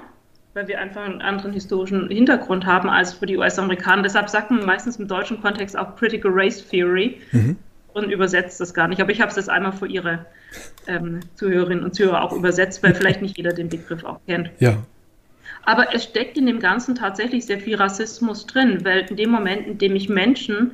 weil 0.54 0.68
wir 0.68 0.80
einfach 0.80 1.04
einen 1.04 1.22
anderen 1.22 1.54
historischen 1.54 2.10
Hintergrund 2.10 2.66
haben 2.66 2.90
als 2.90 3.14
für 3.14 3.26
die 3.26 3.38
US-Amerikaner. 3.38 4.02
Deshalb 4.02 4.30
sagt 4.30 4.52
man 4.52 4.66
meistens 4.66 4.98
im 4.98 5.08
deutschen 5.08 5.42
Kontext 5.42 5.78
auch 5.78 5.96
Critical 5.96 6.32
Race 6.34 6.68
Theory 6.68 7.22
mhm. 7.32 7.58
und 7.94 8.10
übersetzt 8.10 8.60
das 8.60 8.74
gar 8.74 8.88
nicht. 8.88 9.02
Aber 9.02 9.12
ich 9.12 9.22
habe 9.22 9.30
es 9.30 9.38
jetzt 9.38 9.50
einmal 9.50 9.72
für 9.72 9.88
Ihre 9.88 10.26
ähm, 10.88 11.20
Zuhörerinnen 11.36 11.84
und 11.84 11.94
Zuhörer 11.94 12.24
auch 12.24 12.34
übersetzt, 12.34 12.82
weil 12.84 12.96
vielleicht 12.96 13.22
nicht 13.22 13.38
jeder 13.38 13.54
den 13.54 13.70
Begriff 13.70 14.04
auch 14.04 14.20
kennt. 14.26 14.50
Ja. 14.60 14.78
Aber 15.64 15.94
es 15.94 16.04
steckt 16.04 16.38
in 16.38 16.46
dem 16.46 16.60
Ganzen 16.60 16.96
tatsächlich 16.96 17.46
sehr 17.46 17.60
viel 17.60 17.76
Rassismus 17.76 18.48
drin, 18.48 18.84
weil 18.84 19.06
in 19.10 19.16
dem 19.16 19.30
Moment, 19.30 19.68
in 19.68 19.78
dem 19.78 19.96
ich 19.96 20.10
Menschen 20.10 20.72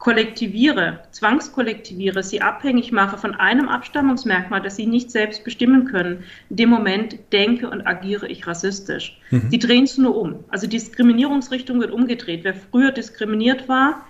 kollektiviere, 0.00 1.00
zwangskollektiviere, 1.10 2.22
sie 2.22 2.40
abhängig 2.40 2.90
mache 2.90 3.18
von 3.18 3.34
einem 3.34 3.68
Abstammungsmerkmal, 3.68 4.62
das 4.62 4.76
sie 4.76 4.86
nicht 4.86 5.10
selbst 5.10 5.44
bestimmen 5.44 5.84
können, 5.84 6.24
in 6.48 6.56
dem 6.56 6.70
Moment 6.70 7.18
denke 7.32 7.68
und 7.68 7.86
agiere 7.86 8.26
ich 8.26 8.46
rassistisch. 8.46 9.20
Mhm. 9.30 9.50
Die 9.50 9.58
drehen 9.58 9.84
es 9.84 9.98
nur 9.98 10.16
um. 10.16 10.42
Also 10.48 10.66
die 10.66 10.76
Diskriminierungsrichtung 10.76 11.80
wird 11.80 11.92
umgedreht. 11.92 12.44
Wer 12.44 12.54
früher 12.54 12.92
diskriminiert 12.92 13.68
war, 13.68 14.06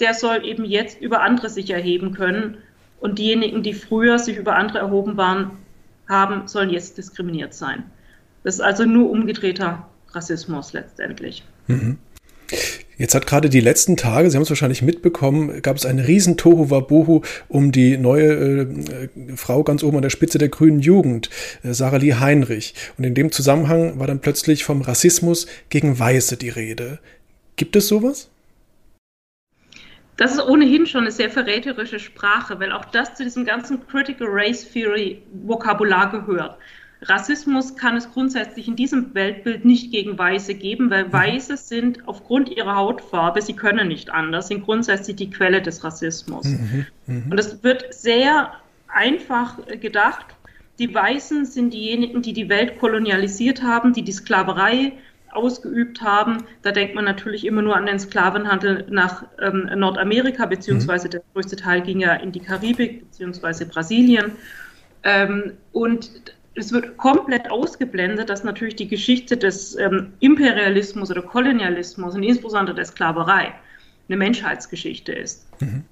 der 0.00 0.12
soll 0.12 0.44
eben 0.44 0.66
jetzt 0.66 1.00
über 1.00 1.22
andere 1.22 1.48
sich 1.48 1.70
erheben 1.70 2.12
können. 2.12 2.58
Und 3.00 3.18
diejenigen, 3.18 3.62
die 3.62 3.72
früher 3.72 4.18
sich 4.18 4.36
über 4.36 4.56
andere 4.56 4.78
erhoben 4.78 5.16
waren, 5.16 5.52
haben, 6.08 6.46
sollen 6.46 6.70
jetzt 6.70 6.98
diskriminiert 6.98 7.54
sein. 7.54 7.84
Das 8.46 8.54
ist 8.54 8.60
also 8.60 8.84
nur 8.84 9.10
umgedrehter 9.10 9.88
Rassismus 10.12 10.72
letztendlich. 10.72 11.42
Mhm. 11.66 11.98
Jetzt 12.96 13.16
hat 13.16 13.26
gerade 13.26 13.50
die 13.50 13.58
letzten 13.58 13.96
Tage, 13.96 14.30
Sie 14.30 14.36
haben 14.36 14.44
es 14.44 14.50
wahrscheinlich 14.50 14.82
mitbekommen, 14.82 15.62
gab 15.62 15.76
es 15.76 15.84
einen 15.84 15.98
riesen 15.98 16.36
Tohu 16.36 16.70
Wabohu 16.70 17.22
um 17.48 17.72
die 17.72 17.98
neue 17.98 18.30
äh, 18.30 18.66
Frau 19.34 19.64
ganz 19.64 19.82
oben 19.82 19.96
an 19.96 20.02
der 20.02 20.10
Spitze 20.10 20.38
der 20.38 20.48
grünen 20.48 20.78
Jugend, 20.78 21.28
äh, 21.64 21.72
Sarah 21.72 21.96
Lee 21.96 22.14
Heinrich. 22.14 22.74
Und 22.96 23.02
in 23.02 23.16
dem 23.16 23.32
Zusammenhang 23.32 23.98
war 23.98 24.06
dann 24.06 24.20
plötzlich 24.20 24.62
vom 24.62 24.80
Rassismus 24.80 25.48
gegen 25.68 25.98
Weiße 25.98 26.36
die 26.36 26.50
Rede. 26.50 27.00
Gibt 27.56 27.74
es 27.74 27.88
sowas? 27.88 28.30
Das 30.18 30.34
ist 30.34 30.42
ohnehin 30.46 30.86
schon 30.86 31.00
eine 31.00 31.10
sehr 31.10 31.30
verräterische 31.30 31.98
Sprache, 31.98 32.60
weil 32.60 32.70
auch 32.70 32.84
das 32.84 33.16
zu 33.16 33.24
diesem 33.24 33.44
ganzen 33.44 33.84
Critical 33.88 34.28
Race 34.30 34.70
Theory 34.70 35.20
Vokabular 35.32 36.12
gehört. 36.12 36.56
Rassismus 37.02 37.76
kann 37.76 37.96
es 37.96 38.10
grundsätzlich 38.10 38.68
in 38.68 38.76
diesem 38.76 39.14
Weltbild 39.14 39.64
nicht 39.64 39.90
gegen 39.90 40.18
Weiße 40.18 40.54
geben, 40.54 40.90
weil 40.90 41.06
mhm. 41.06 41.12
Weiße 41.12 41.56
sind 41.56 42.08
aufgrund 42.08 42.48
ihrer 42.48 42.76
Hautfarbe, 42.76 43.42
sie 43.42 43.54
können 43.54 43.88
nicht 43.88 44.10
anders, 44.10 44.48
sind 44.48 44.64
grundsätzlich 44.64 45.16
die 45.16 45.30
Quelle 45.30 45.60
des 45.60 45.84
Rassismus. 45.84 46.46
Mhm, 46.46 46.86
mh. 47.06 47.22
Und 47.30 47.38
es 47.38 47.62
wird 47.62 47.92
sehr 47.92 48.52
einfach 48.88 49.58
gedacht, 49.80 50.26
die 50.78 50.94
Weißen 50.94 51.46
sind 51.46 51.72
diejenigen, 51.72 52.22
die 52.22 52.32
die 52.32 52.48
Welt 52.48 52.78
kolonialisiert 52.78 53.62
haben, 53.62 53.92
die 53.92 54.02
die 54.02 54.12
Sklaverei 54.12 54.92
ausgeübt 55.32 56.02
haben. 56.02 56.44
Da 56.62 56.72
denkt 56.72 56.94
man 56.94 57.04
natürlich 57.04 57.44
immer 57.44 57.62
nur 57.62 57.76
an 57.76 57.86
den 57.86 57.98
Sklavenhandel 57.98 58.86
nach 58.90 59.24
ähm, 59.40 59.70
Nordamerika, 59.74 60.46
beziehungsweise 60.46 61.08
mhm. 61.08 61.10
der 61.12 61.22
größte 61.34 61.56
Teil 61.56 61.82
ging 61.82 62.00
ja 62.00 62.14
in 62.14 62.32
die 62.32 62.40
Karibik, 62.40 63.00
beziehungsweise 63.00 63.66
Brasilien. 63.66 64.32
Ähm, 65.02 65.52
und 65.72 66.10
es 66.56 66.72
wird 66.72 66.96
komplett 66.96 67.50
ausgeblendet, 67.50 68.30
dass 68.30 68.42
natürlich 68.42 68.76
die 68.76 68.88
Geschichte 68.88 69.36
des 69.36 69.76
ähm, 69.78 70.14
Imperialismus 70.20 71.10
oder 71.10 71.22
Kolonialismus 71.22 72.14
und 72.14 72.22
insbesondere 72.22 72.74
der 72.74 72.86
Sklaverei 72.86 73.52
eine 74.08 74.16
Menschheitsgeschichte 74.16 75.12
ist. 75.12 75.46
Mhm. 75.60 75.84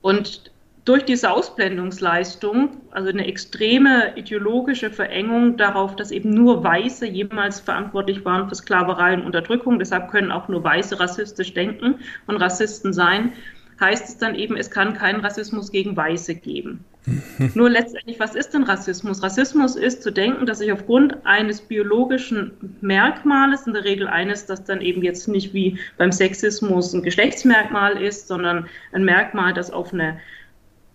Und 0.00 0.50
durch 0.84 1.04
diese 1.04 1.30
Ausblendungsleistung, 1.30 2.78
also 2.90 3.10
eine 3.10 3.26
extreme 3.26 4.16
ideologische 4.16 4.90
Verengung 4.90 5.56
darauf, 5.56 5.94
dass 5.96 6.10
eben 6.10 6.30
nur 6.30 6.64
Weiße 6.64 7.06
jemals 7.06 7.60
verantwortlich 7.60 8.24
waren 8.24 8.48
für 8.48 8.54
Sklaverei 8.54 9.14
und 9.14 9.24
Unterdrückung, 9.24 9.78
deshalb 9.78 10.10
können 10.10 10.32
auch 10.32 10.48
nur 10.48 10.64
Weiße 10.64 10.98
rassistisch 10.98 11.52
denken 11.52 11.96
und 12.26 12.36
Rassisten 12.36 12.92
sein, 12.92 13.32
heißt 13.80 14.08
es 14.08 14.18
dann 14.18 14.34
eben, 14.34 14.56
es 14.56 14.70
kann 14.70 14.94
keinen 14.94 15.20
Rassismus 15.20 15.72
gegen 15.72 15.96
Weiße 15.96 16.34
geben. 16.34 16.84
Nur 17.54 17.70
letztendlich, 17.70 18.20
was 18.20 18.34
ist 18.34 18.50
denn 18.50 18.64
Rassismus? 18.64 19.22
Rassismus 19.22 19.74
ist 19.74 20.02
zu 20.02 20.10
denken, 20.10 20.44
dass 20.46 20.60
ich 20.60 20.70
aufgrund 20.70 21.24
eines 21.24 21.60
biologischen 21.62 22.52
Merkmales, 22.82 23.66
in 23.66 23.72
der 23.72 23.84
Regel 23.84 24.06
eines, 24.06 24.46
das 24.46 24.64
dann 24.64 24.82
eben 24.82 25.02
jetzt 25.02 25.26
nicht 25.26 25.54
wie 25.54 25.78
beim 25.96 26.12
Sexismus 26.12 26.92
ein 26.92 27.02
Geschlechtsmerkmal 27.02 28.00
ist, 28.00 28.28
sondern 28.28 28.66
ein 28.92 29.04
Merkmal, 29.04 29.54
das 29.54 29.70
auf 29.70 29.94
eine 29.94 30.20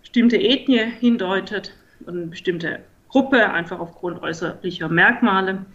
bestimmte 0.00 0.36
Ethnie 0.36 0.84
hindeutet 1.00 1.74
und 2.06 2.16
eine 2.16 2.26
bestimmte 2.26 2.80
Gruppe, 3.08 3.50
einfach 3.50 3.80
aufgrund 3.80 4.22
äußerlicher 4.22 4.88
Merkmale, 4.88 5.66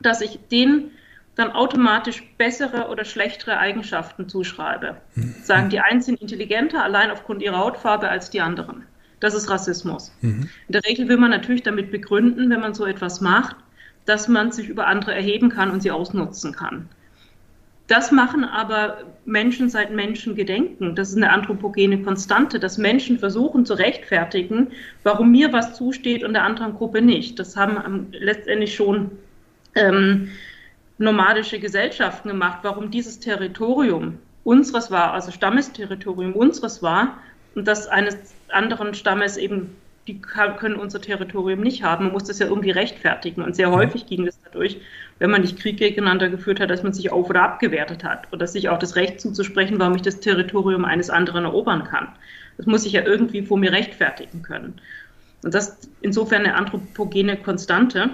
dass 0.00 0.20
ich 0.20 0.38
den 0.50 0.90
dann 1.34 1.50
automatisch 1.52 2.22
bessere 2.36 2.88
oder 2.88 3.04
schlechtere 3.04 3.58
Eigenschaften 3.58 4.28
zuschreibe. 4.28 4.96
Mhm. 5.14 5.34
Sagen, 5.42 5.70
die 5.70 5.80
einen 5.80 6.02
sind 6.02 6.20
intelligenter 6.20 6.82
allein 6.82 7.10
aufgrund 7.10 7.42
ihrer 7.42 7.58
Hautfarbe 7.58 8.08
als 8.08 8.30
die 8.30 8.40
anderen. 8.40 8.84
Das 9.20 9.34
ist 9.34 9.48
Rassismus. 9.48 10.12
Mhm. 10.20 10.48
In 10.68 10.72
der 10.72 10.84
Regel 10.84 11.08
will 11.08 11.16
man 11.16 11.30
natürlich 11.30 11.62
damit 11.62 11.90
begründen, 11.90 12.50
wenn 12.50 12.60
man 12.60 12.74
so 12.74 12.84
etwas 12.84 13.20
macht, 13.20 13.56
dass 14.04 14.28
man 14.28 14.52
sich 14.52 14.68
über 14.68 14.86
andere 14.88 15.14
erheben 15.14 15.48
kann 15.48 15.70
und 15.70 15.80
sie 15.80 15.90
ausnutzen 15.90 16.52
kann. 16.52 16.88
Das 17.86 18.10
machen 18.10 18.44
aber 18.44 18.98
Menschen 19.24 19.68
seit 19.68 19.92
Menschen 19.92 20.34
gedenken. 20.34 20.94
Das 20.94 21.10
ist 21.10 21.16
eine 21.16 21.30
anthropogene 21.30 22.02
Konstante, 22.02 22.58
dass 22.58 22.78
Menschen 22.78 23.18
versuchen 23.18 23.66
zu 23.66 23.74
rechtfertigen, 23.74 24.68
warum 25.02 25.30
mir 25.30 25.52
was 25.52 25.74
zusteht 25.74 26.24
und 26.24 26.32
der 26.32 26.44
anderen 26.44 26.74
Gruppe 26.74 27.02
nicht. 27.02 27.38
Das 27.38 27.56
haben 27.56 28.08
letztendlich 28.12 28.74
schon 28.74 29.10
ähm, 29.74 30.30
nomadische 31.02 31.58
Gesellschaften 31.58 32.28
gemacht, 32.28 32.60
warum 32.62 32.90
dieses 32.90 33.20
Territorium 33.20 34.18
unseres 34.44 34.90
war, 34.90 35.12
also 35.12 35.30
Stammesterritorium 35.30 36.32
unseres 36.32 36.82
war 36.82 37.18
und 37.54 37.68
das 37.68 37.88
eines 37.88 38.16
anderen 38.48 38.94
Stammes 38.94 39.36
eben, 39.36 39.76
die 40.06 40.20
können 40.20 40.76
unser 40.76 41.00
Territorium 41.00 41.60
nicht 41.60 41.84
haben. 41.84 42.06
Man 42.06 42.12
muss 42.12 42.24
das 42.24 42.40
ja 42.40 42.46
irgendwie 42.46 42.72
rechtfertigen. 42.72 43.42
Und 43.42 43.54
sehr 43.54 43.70
häufig 43.70 44.06
ging 44.06 44.26
es 44.26 44.36
dadurch, 44.44 44.80
wenn 45.20 45.30
man 45.30 45.42
nicht 45.42 45.60
Krieg 45.60 45.76
gegeneinander 45.76 46.28
geführt 46.28 46.58
hat, 46.58 46.70
dass 46.70 46.82
man 46.82 46.92
sich 46.92 47.12
auf- 47.12 47.30
oder 47.30 47.42
abgewertet 47.42 48.02
hat 48.02 48.26
oder 48.32 48.48
sich 48.48 48.68
auch 48.68 48.78
das 48.78 48.96
Recht 48.96 49.20
zuzusprechen, 49.20 49.78
warum 49.78 49.94
ich 49.94 50.02
das 50.02 50.18
Territorium 50.18 50.84
eines 50.84 51.08
anderen 51.08 51.44
erobern 51.44 51.84
kann. 51.84 52.08
Das 52.56 52.66
muss 52.66 52.84
ich 52.84 52.92
ja 52.92 53.02
irgendwie 53.02 53.42
vor 53.42 53.58
mir 53.58 53.70
rechtfertigen 53.70 54.42
können. 54.42 54.80
Und 55.44 55.54
das 55.54 55.68
ist 55.68 55.90
insofern 56.00 56.42
eine 56.44 56.56
anthropogene 56.56 57.36
Konstante. 57.36 58.10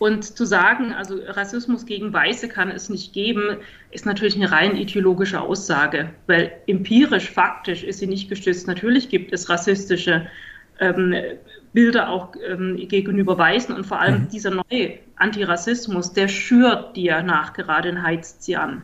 Und 0.00 0.24
zu 0.24 0.46
sagen, 0.46 0.94
also 0.94 1.18
Rassismus 1.26 1.84
gegen 1.84 2.10
Weiße 2.10 2.48
kann 2.48 2.70
es 2.70 2.88
nicht 2.88 3.12
geben, 3.12 3.58
ist 3.90 4.06
natürlich 4.06 4.34
eine 4.34 4.50
rein 4.50 4.74
ideologische 4.74 5.42
Aussage, 5.42 6.08
weil 6.26 6.52
empirisch, 6.66 7.30
faktisch 7.30 7.84
ist 7.84 7.98
sie 7.98 8.06
nicht 8.06 8.30
gestützt. 8.30 8.66
Natürlich 8.66 9.10
gibt 9.10 9.30
es 9.34 9.50
rassistische 9.50 10.26
ähm, 10.78 11.14
Bilder 11.74 12.08
auch 12.08 12.32
ähm, 12.48 12.78
gegenüber 12.88 13.36
Weißen 13.36 13.74
und 13.74 13.84
vor 13.84 14.00
allem 14.00 14.22
mhm. 14.22 14.28
dieser 14.28 14.52
neue 14.52 15.00
Antirassismus, 15.16 16.14
der 16.14 16.28
schürt 16.28 16.96
dir 16.96 17.22
nachgerade 17.22 17.90
und 17.90 18.02
heizt 18.02 18.42
sie 18.42 18.56
an. 18.56 18.82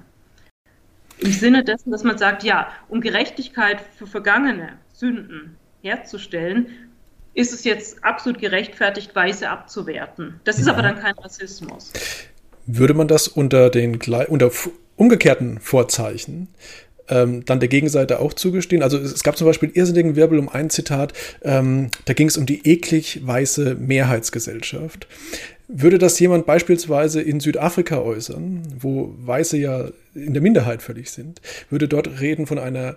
Im 1.16 1.32
Sinne 1.32 1.64
dessen, 1.64 1.92
dass 1.92 2.04
man 2.04 2.18
sagt, 2.18 2.42
ja, 2.42 2.70
um 2.90 3.00
Gerechtigkeit 3.00 3.80
für 3.80 4.06
vergangene 4.06 4.74
Sünden 4.92 5.56
herzustellen, 5.80 6.66
ist 7.36 7.52
es 7.52 7.64
jetzt 7.64 8.02
absolut 8.02 8.40
gerechtfertigt, 8.40 9.14
Weiße 9.14 9.48
abzuwerten. 9.48 10.40
Das 10.44 10.58
ist 10.58 10.66
ja. 10.66 10.72
aber 10.72 10.82
dann 10.82 10.98
kein 10.98 11.14
Rassismus. 11.18 11.92
Würde 12.66 12.94
man 12.94 13.08
das 13.08 13.28
unter 13.28 13.70
den 13.70 14.00
unter 14.28 14.50
umgekehrten 14.96 15.60
Vorzeichen 15.60 16.48
ähm, 17.08 17.44
dann 17.44 17.60
der 17.60 17.68
Gegenseite 17.68 18.20
auch 18.20 18.32
zugestehen? 18.32 18.82
Also 18.82 18.96
es, 18.96 19.12
es 19.12 19.22
gab 19.22 19.36
zum 19.36 19.46
Beispiel 19.46 19.70
irrsinnigen 19.74 20.16
Wirbel 20.16 20.38
um 20.38 20.48
ein 20.48 20.70
Zitat, 20.70 21.12
ähm, 21.42 21.90
da 22.06 22.14
ging 22.14 22.26
es 22.26 22.38
um 22.38 22.46
die 22.46 22.66
eklig 22.66 23.20
weiße 23.24 23.76
Mehrheitsgesellschaft. 23.78 25.06
Würde 25.68 25.98
das 25.98 26.18
jemand 26.18 26.46
beispielsweise 26.46 27.20
in 27.20 27.40
Südafrika 27.40 27.98
äußern, 28.00 28.62
wo 28.78 29.14
Weiße 29.18 29.58
ja 29.58 29.88
in 30.14 30.32
der 30.32 30.42
Minderheit 30.42 30.80
völlig 30.80 31.10
sind, 31.10 31.42
würde 31.68 31.86
dort 31.86 32.20
reden 32.20 32.46
von 32.46 32.58
einer 32.58 32.96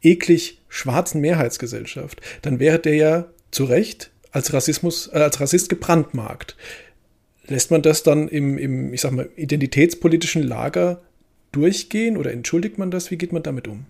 eklig 0.00 0.60
schwarzen 0.68 1.20
Mehrheitsgesellschaft, 1.20 2.20
dann 2.42 2.60
wäre 2.60 2.78
der 2.78 2.94
ja 2.94 3.26
zu 3.54 3.64
Recht 3.64 4.10
als 4.32 4.52
Rassismus, 4.52 5.08
äh, 5.12 5.18
als 5.18 5.40
Rassist 5.40 5.68
gebrandmarkt. 5.68 6.56
Lässt 7.46 7.70
man 7.70 7.82
das 7.82 8.02
dann 8.02 8.28
im, 8.28 8.58
im, 8.58 8.92
ich 8.92 9.00
sag 9.02 9.12
mal, 9.12 9.28
identitätspolitischen 9.36 10.42
Lager 10.42 11.02
durchgehen 11.52 12.16
oder 12.16 12.32
entschuldigt 12.32 12.78
man 12.78 12.90
das? 12.90 13.10
Wie 13.10 13.16
geht 13.16 13.32
man 13.32 13.42
damit 13.42 13.68
um? 13.68 13.86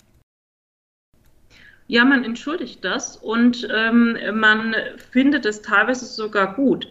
Ja, 1.87 2.04
man 2.04 2.25
entschuldigt 2.25 2.85
das 2.85 3.16
und 3.16 3.68
ähm, 3.75 4.16
man 4.35 4.75
findet 5.12 5.44
es 5.44 5.61
teilweise 5.62 6.06
sogar 6.06 6.54
gut, 6.54 6.88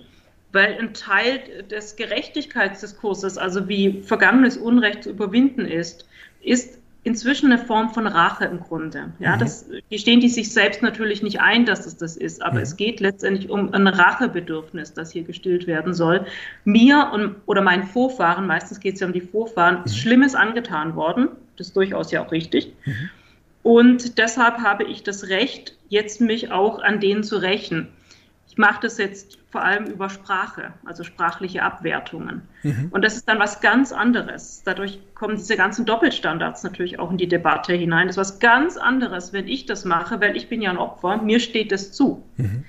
weil 0.51 0.77
ein 0.77 0.93
Teil 0.93 1.63
des 1.69 1.95
Gerechtigkeitsdiskurses, 1.95 3.37
also 3.37 3.67
wie 3.67 4.03
vergangenes 4.03 4.55
Unrecht 4.57 5.03
zu 5.03 5.09
überwinden 5.09 5.65
ist, 5.65 6.07
ist 6.41 6.77
inzwischen 7.03 7.51
eine 7.51 7.63
Form 7.63 7.93
von 7.93 8.07
Rache 8.07 8.45
im 8.45 8.59
Grunde. 8.59 9.11
Ja, 9.19 9.35
mhm. 9.35 9.39
das 9.39 9.65
gestehen 9.89 10.21
die 10.21 10.29
sich 10.29 10.51
selbst 10.51 10.81
natürlich 10.81 11.21
nicht 11.21 11.41
ein, 11.41 11.65
dass 11.65 11.85
es 11.85 11.97
das 11.97 12.15
ist, 12.15 12.41
aber 12.41 12.57
mhm. 12.57 12.63
es 12.63 12.77
geht 12.77 12.99
letztendlich 12.99 13.49
um 13.49 13.73
ein 13.73 13.87
Rachebedürfnis, 13.87 14.93
das 14.93 15.11
hier 15.11 15.23
gestillt 15.23 15.67
werden 15.67 15.93
soll. 15.93 16.25
Mir 16.63 17.11
und, 17.13 17.35
oder 17.45 17.61
meinen 17.61 17.83
Vorfahren, 17.83 18.47
meistens 18.47 18.79
geht 18.79 18.95
es 18.95 19.01
ja 19.01 19.07
um 19.07 19.13
die 19.13 19.21
Vorfahren, 19.21 19.79
mhm. 19.79 19.85
ist 19.85 19.97
Schlimmes 19.97 20.35
angetan 20.35 20.95
worden. 20.95 21.29
Das 21.57 21.67
ist 21.67 21.75
durchaus 21.75 22.11
ja 22.11 22.25
auch 22.25 22.31
richtig. 22.31 22.73
Mhm. 22.85 23.09
Und 23.63 24.17
deshalb 24.17 24.57
habe 24.59 24.83
ich 24.83 25.03
das 25.03 25.29
Recht, 25.29 25.77
jetzt 25.87 26.19
mich 26.19 26.51
auch 26.51 26.81
an 26.81 26.99
denen 26.99 27.23
zu 27.23 27.37
rächen. 27.37 27.87
Ich 28.53 28.59
mache 28.59 28.81
das 28.83 28.99
jetzt 28.99 29.39
vor 29.49 29.63
allem 29.63 29.87
über 29.87 30.11
Sprache, 30.11 30.73
also 30.85 31.03
sprachliche 31.03 31.63
Abwertungen. 31.63 32.43
Mhm. 32.61 32.89
Und 32.91 33.03
das 33.03 33.15
ist 33.15 33.27
dann 33.27 33.39
was 33.39 33.61
ganz 33.61 33.91
anderes. 33.91 34.61
Dadurch 34.63 34.99
kommen 35.15 35.37
diese 35.37 35.57
ganzen 35.57 35.87
Doppelstandards 35.87 36.61
natürlich 36.61 36.99
auch 36.99 37.09
in 37.09 37.17
die 37.17 37.27
Debatte 37.27 37.73
hinein. 37.73 38.05
Das 38.05 38.15
ist 38.15 38.19
was 38.19 38.39
ganz 38.39 38.77
anderes, 38.77 39.33
wenn 39.33 39.47
ich 39.47 39.65
das 39.65 39.85
mache, 39.85 40.21
weil 40.21 40.37
ich 40.37 40.49
bin 40.49 40.61
ja 40.61 40.69
ein 40.69 40.77
Opfer, 40.77 41.17
mir 41.17 41.39
steht 41.39 41.71
das 41.71 41.93
zu. 41.93 42.23
Mhm. 42.37 42.63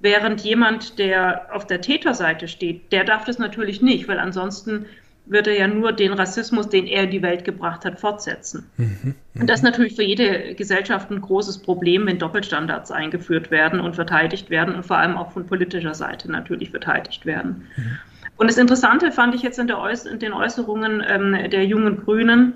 Während 0.00 0.42
jemand, 0.42 0.98
der 0.98 1.48
auf 1.50 1.66
der 1.66 1.80
Täterseite 1.80 2.46
steht, 2.46 2.92
der 2.92 3.04
darf 3.04 3.24
das 3.24 3.38
natürlich 3.38 3.80
nicht, 3.80 4.06
weil 4.06 4.18
ansonsten 4.18 4.84
wird 5.26 5.46
er 5.46 5.58
ja 5.58 5.66
nur 5.66 5.92
den 5.92 6.12
Rassismus, 6.12 6.68
den 6.68 6.86
er 6.86 7.04
in 7.04 7.10
die 7.10 7.22
Welt 7.22 7.44
gebracht 7.44 7.84
hat, 7.84 8.00
fortsetzen. 8.00 8.70
Mhm, 8.76 9.14
und 9.34 9.50
das 9.50 9.60
ist 9.60 9.64
natürlich 9.64 9.96
für 9.96 10.02
jede 10.02 10.54
Gesellschaft 10.54 11.10
ein 11.10 11.20
großes 11.20 11.58
Problem, 11.58 12.06
wenn 12.06 12.18
Doppelstandards 12.18 12.90
eingeführt 12.90 13.50
werden 13.50 13.80
und 13.80 13.94
verteidigt 13.94 14.50
werden 14.50 14.74
und 14.74 14.86
vor 14.86 14.98
allem 14.98 15.16
auch 15.16 15.32
von 15.32 15.46
politischer 15.46 15.94
Seite 15.94 16.30
natürlich 16.30 16.70
verteidigt 16.70 17.26
werden. 17.26 17.66
Mhm. 17.76 17.98
Und 18.36 18.50
das 18.50 18.58
Interessante 18.58 19.12
fand 19.12 19.34
ich 19.34 19.42
jetzt 19.42 19.58
in, 19.58 19.70
Äuß 19.70 20.06
in 20.06 20.18
den 20.18 20.32
Äußerungen 20.32 21.02
ähm, 21.06 21.50
der 21.50 21.64
jungen 21.64 22.04
Grünen, 22.04 22.54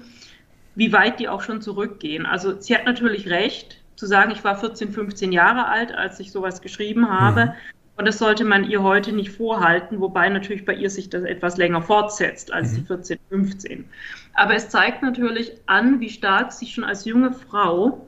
wie 0.75 0.93
weit 0.93 1.19
die 1.19 1.29
auch 1.29 1.43
schon 1.43 1.63
zurückgehen. 1.63 2.27
Also 2.27 2.61
sie 2.61 2.75
hat 2.75 2.85
natürlich 2.85 3.29
recht 3.29 3.79
zu 3.97 4.07
sagen, 4.07 4.31
ich 4.31 4.45
war 4.45 4.59
14, 4.59 4.93
15 4.93 5.33
Jahre 5.33 5.67
alt, 5.67 5.93
als 5.93 6.21
ich 6.21 6.33
sowas 6.33 6.63
geschrieben 6.63 7.11
habe. 7.11 7.47
Mhm. 7.47 7.53
Und 8.01 8.07
das 8.07 8.17
sollte 8.17 8.45
man 8.45 8.65
ihr 8.65 8.83
heute 8.83 9.13
nicht 9.13 9.29
vorhalten, 9.29 10.01
wobei 10.01 10.31
natürlich 10.31 10.65
bei 10.65 10.73
ihr 10.73 10.89
sich 10.89 11.11
das 11.11 11.23
etwas 11.23 11.59
länger 11.59 11.83
fortsetzt 11.83 12.51
als 12.51 12.73
mhm. 12.73 12.77
die 12.77 12.83
14, 12.87 13.19
15. 13.29 13.85
Aber 14.33 14.55
es 14.55 14.71
zeigt 14.71 15.03
natürlich 15.03 15.53
an, 15.67 16.01
wie 16.01 16.09
stark 16.09 16.51
sie 16.51 16.65
schon 16.65 16.83
als 16.83 17.05
junge 17.05 17.35
Frau 17.35 18.07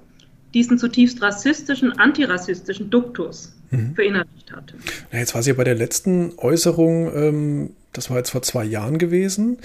diesen 0.55 0.79
zutiefst 0.79 1.21
rassistischen, 1.21 1.99
antirassistischen 1.99 2.89
Duktus 2.89 3.53
mhm. 3.71 3.95
verinnerlicht 3.95 4.51
hatte. 4.51 4.77
Na, 5.13 5.19
jetzt 5.19 5.35
war 5.35 5.43
sie 5.43 5.51
ja 5.51 5.57
bei 5.57 5.65
der 5.65 5.75
letzten 5.75 6.39
Äußerung, 6.39 7.15
ähm, 7.15 7.71
das 7.93 8.09
war 8.09 8.17
jetzt 8.17 8.31
vor 8.31 8.41
zwei 8.41 8.65
Jahren 8.65 8.97
gewesen, 8.97 9.59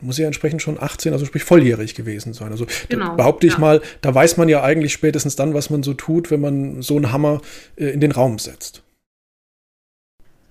muss 0.00 0.14
sie 0.14 0.22
ja 0.22 0.28
entsprechend 0.28 0.62
schon 0.62 0.80
18, 0.80 1.12
also 1.12 1.24
sprich 1.24 1.42
volljährig 1.42 1.96
gewesen 1.96 2.34
sein. 2.34 2.52
Also 2.52 2.68
genau, 2.88 3.16
behaupte 3.16 3.48
ich 3.48 3.54
ja. 3.54 3.58
mal, 3.58 3.82
da 4.00 4.14
weiß 4.14 4.36
man 4.36 4.48
ja 4.48 4.62
eigentlich 4.62 4.92
spätestens 4.92 5.34
dann, 5.34 5.54
was 5.54 5.70
man 5.70 5.82
so 5.82 5.92
tut, 5.92 6.30
wenn 6.30 6.40
man 6.40 6.82
so 6.82 6.94
einen 6.94 7.10
Hammer 7.10 7.40
äh, 7.74 7.86
in 7.86 7.98
den 7.98 8.12
Raum 8.12 8.38
setzt. 8.38 8.81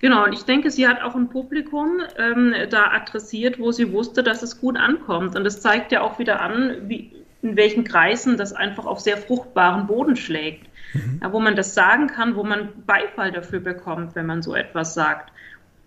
Genau, 0.02 0.24
und 0.24 0.32
ich 0.32 0.42
denke, 0.42 0.70
sie 0.72 0.88
hat 0.88 1.00
auch 1.00 1.14
ein 1.14 1.28
Publikum 1.28 2.00
ähm, 2.18 2.54
da 2.70 2.90
adressiert, 2.90 3.60
wo 3.60 3.70
sie 3.70 3.92
wusste, 3.92 4.24
dass 4.24 4.42
es 4.42 4.60
gut 4.60 4.76
ankommt. 4.76 5.36
Und 5.36 5.44
das 5.44 5.60
zeigt 5.60 5.92
ja 5.92 6.00
auch 6.02 6.18
wieder 6.18 6.40
an, 6.40 6.88
wie, 6.88 7.12
in 7.40 7.56
welchen 7.56 7.84
Kreisen 7.84 8.36
das 8.36 8.52
einfach 8.52 8.84
auf 8.84 8.98
sehr 8.98 9.16
fruchtbaren 9.16 9.86
Boden 9.86 10.16
schlägt. 10.16 10.66
Mhm. 10.92 11.20
Ja, 11.22 11.32
wo 11.32 11.38
man 11.38 11.54
das 11.54 11.74
sagen 11.74 12.08
kann, 12.08 12.34
wo 12.34 12.42
man 12.42 12.70
Beifall 12.84 13.30
dafür 13.30 13.60
bekommt, 13.60 14.16
wenn 14.16 14.26
man 14.26 14.42
so 14.42 14.56
etwas 14.56 14.92
sagt 14.92 15.32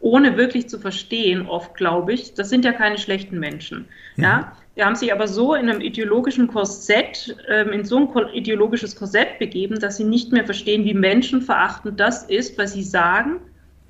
ohne 0.01 0.38
wirklich 0.38 0.69
zu 0.69 0.77
verstehen, 0.77 1.48
oft 1.48 1.74
glaube 1.74 2.13
ich, 2.13 2.36
das 2.36 2.50
sind 2.50 2.63
ja 2.63 2.74
keine 2.74 3.00
schlechten 3.00 3.39
Menschen. 3.39 3.88
Mhm. 4.17 4.24
Ja, 4.24 4.51
die 4.75 4.84
haben 4.84 4.95
sich 4.95 5.12
aber 5.12 5.27
so 5.27 5.55
in 5.55 5.67
einem 5.67 5.81
ideologischen 5.81 6.48
Korsett, 6.48 7.36
ähm, 7.50 7.69
in 7.69 7.86
so 7.86 7.98
ein 7.98 8.34
ideologisches 8.34 8.95
Korsett 8.95 9.39
begeben, 9.39 9.79
dass 9.79 9.98
sie 9.98 10.03
nicht 10.03 10.31
mehr 10.31 10.45
verstehen, 10.45 10.86
wie 10.86 10.93
menschenverachtend 10.93 12.00
das 12.00 12.24
ist, 12.24 12.57
was 12.57 12.74
sie 12.74 12.84
sagen 12.84 13.39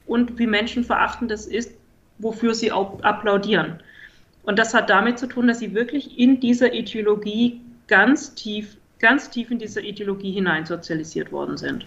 und 0.08 0.38
wie 0.38 0.48
menschenverachtend 0.48 1.32
das 1.32 1.46
ist, 1.46 1.72
wofür 2.18 2.54
sie 2.54 2.72
auch 2.72 3.02
applaudieren. 3.02 3.80
Und 4.44 4.60
das 4.60 4.74
hat 4.74 4.90
damit 4.90 5.20
zu 5.20 5.28
tun, 5.28 5.48
dass 5.48 5.60
sie 5.60 5.74
wirklich 5.74 6.18
in 6.20 6.40
dieser 6.40 6.74
Ideologie 6.74 7.62
ganz 7.88 8.36
tief, 8.36 8.78
ganz 9.00 9.30
tief 9.30 9.52
in 9.52 9.60
diese 9.60 9.82
Ideologie 9.82 10.32
hineinsozialisiert 10.32 11.32
worden 11.32 11.58
sind. 11.58 11.86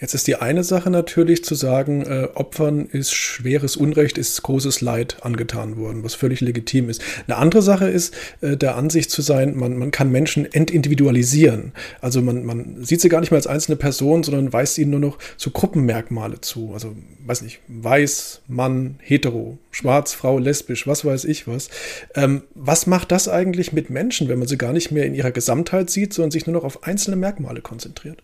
Jetzt 0.00 0.14
ist 0.14 0.26
die 0.26 0.36
eine 0.36 0.62
Sache 0.62 0.90
natürlich 0.90 1.44
zu 1.44 1.54
sagen, 1.54 2.02
äh, 2.02 2.28
Opfern 2.34 2.86
ist 2.86 3.12
schweres 3.12 3.76
Unrecht, 3.76 4.16
ist 4.16 4.42
großes 4.42 4.80
Leid 4.80 5.18
angetan 5.22 5.76
worden, 5.76 6.04
was 6.04 6.14
völlig 6.14 6.40
legitim 6.40 6.88
ist. 6.88 7.02
Eine 7.26 7.36
andere 7.36 7.62
Sache 7.62 7.88
ist, 7.88 8.14
äh, 8.40 8.56
der 8.56 8.76
Ansicht 8.76 9.10
zu 9.10 9.22
sein, 9.22 9.56
man, 9.56 9.76
man 9.76 9.90
kann 9.90 10.10
Menschen 10.10 10.50
entindividualisieren. 10.50 11.72
Also 12.00 12.22
man, 12.22 12.44
man 12.44 12.84
sieht 12.84 13.00
sie 13.00 13.08
gar 13.08 13.20
nicht 13.20 13.30
mehr 13.30 13.38
als 13.38 13.46
einzelne 13.46 13.76
Person, 13.76 14.22
sondern 14.22 14.52
weist 14.52 14.78
ihnen 14.78 14.92
nur 14.92 15.00
noch 15.00 15.18
so 15.36 15.50
Gruppenmerkmale 15.50 16.40
zu. 16.40 16.70
Also, 16.72 16.94
weiß 17.26 17.42
nicht, 17.42 17.60
weiß, 17.66 18.42
Mann, 18.46 18.96
hetero, 19.00 19.58
schwarz, 19.70 20.14
Frau, 20.14 20.38
lesbisch, 20.38 20.86
was 20.86 21.04
weiß 21.04 21.24
ich 21.24 21.48
was. 21.48 21.70
Ähm, 22.14 22.42
was 22.54 22.86
macht 22.86 23.10
das 23.10 23.28
eigentlich 23.28 23.72
mit 23.72 23.90
Menschen, 23.90 24.28
wenn 24.28 24.38
man 24.38 24.48
sie 24.48 24.58
gar 24.58 24.72
nicht 24.72 24.90
mehr 24.90 25.06
in 25.06 25.14
ihrer 25.14 25.32
Gesamtheit 25.32 25.90
sieht, 25.90 26.12
sondern 26.14 26.30
sich 26.30 26.46
nur 26.46 26.54
noch 26.54 26.64
auf 26.64 26.84
einzelne 26.84 27.16
Merkmale 27.16 27.60
konzentriert? 27.60 28.22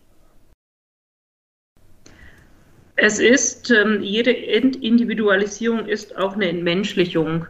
Es 2.95 3.19
ist, 3.19 3.71
ähm, 3.71 4.01
jede 4.01 4.31
Individualisierung 4.31 5.85
ist 5.85 6.17
auch 6.17 6.33
eine 6.33 6.47
Entmenschlichung. 6.47 7.47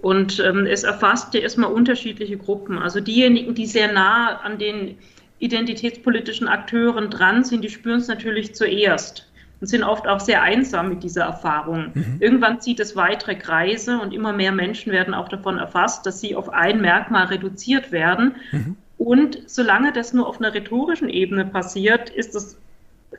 Und 0.00 0.40
ähm, 0.40 0.66
es 0.66 0.82
erfasst 0.82 1.32
ja 1.34 1.40
erstmal 1.40 1.72
unterschiedliche 1.72 2.36
Gruppen. 2.36 2.78
Also 2.78 3.00
diejenigen, 3.00 3.54
die 3.54 3.66
sehr 3.66 3.92
nah 3.92 4.40
an 4.40 4.58
den 4.58 4.98
identitätspolitischen 5.38 6.48
Akteuren 6.48 7.10
dran 7.10 7.44
sind, 7.44 7.62
die 7.62 7.70
spüren 7.70 7.98
es 7.98 8.08
natürlich 8.08 8.54
zuerst 8.54 9.28
und 9.60 9.68
sind 9.68 9.84
oft 9.84 10.08
auch 10.08 10.18
sehr 10.18 10.42
einsam 10.42 10.88
mit 10.88 11.04
dieser 11.04 11.22
Erfahrung. 11.22 11.92
Mhm. 11.94 12.16
Irgendwann 12.18 12.60
zieht 12.60 12.80
es 12.80 12.96
weitere 12.96 13.36
Kreise 13.36 14.00
und 14.00 14.12
immer 14.12 14.32
mehr 14.32 14.50
Menschen 14.50 14.90
werden 14.90 15.14
auch 15.14 15.28
davon 15.28 15.58
erfasst, 15.58 16.04
dass 16.04 16.20
sie 16.20 16.34
auf 16.34 16.48
ein 16.48 16.80
Merkmal 16.80 17.26
reduziert 17.26 17.92
werden. 17.92 18.34
Mhm. 18.50 18.76
Und 18.98 19.38
solange 19.46 19.92
das 19.92 20.12
nur 20.12 20.26
auf 20.28 20.40
einer 20.40 20.52
rhetorischen 20.52 21.08
Ebene 21.08 21.44
passiert, 21.44 22.10
ist 22.10 22.34
es 22.34 22.56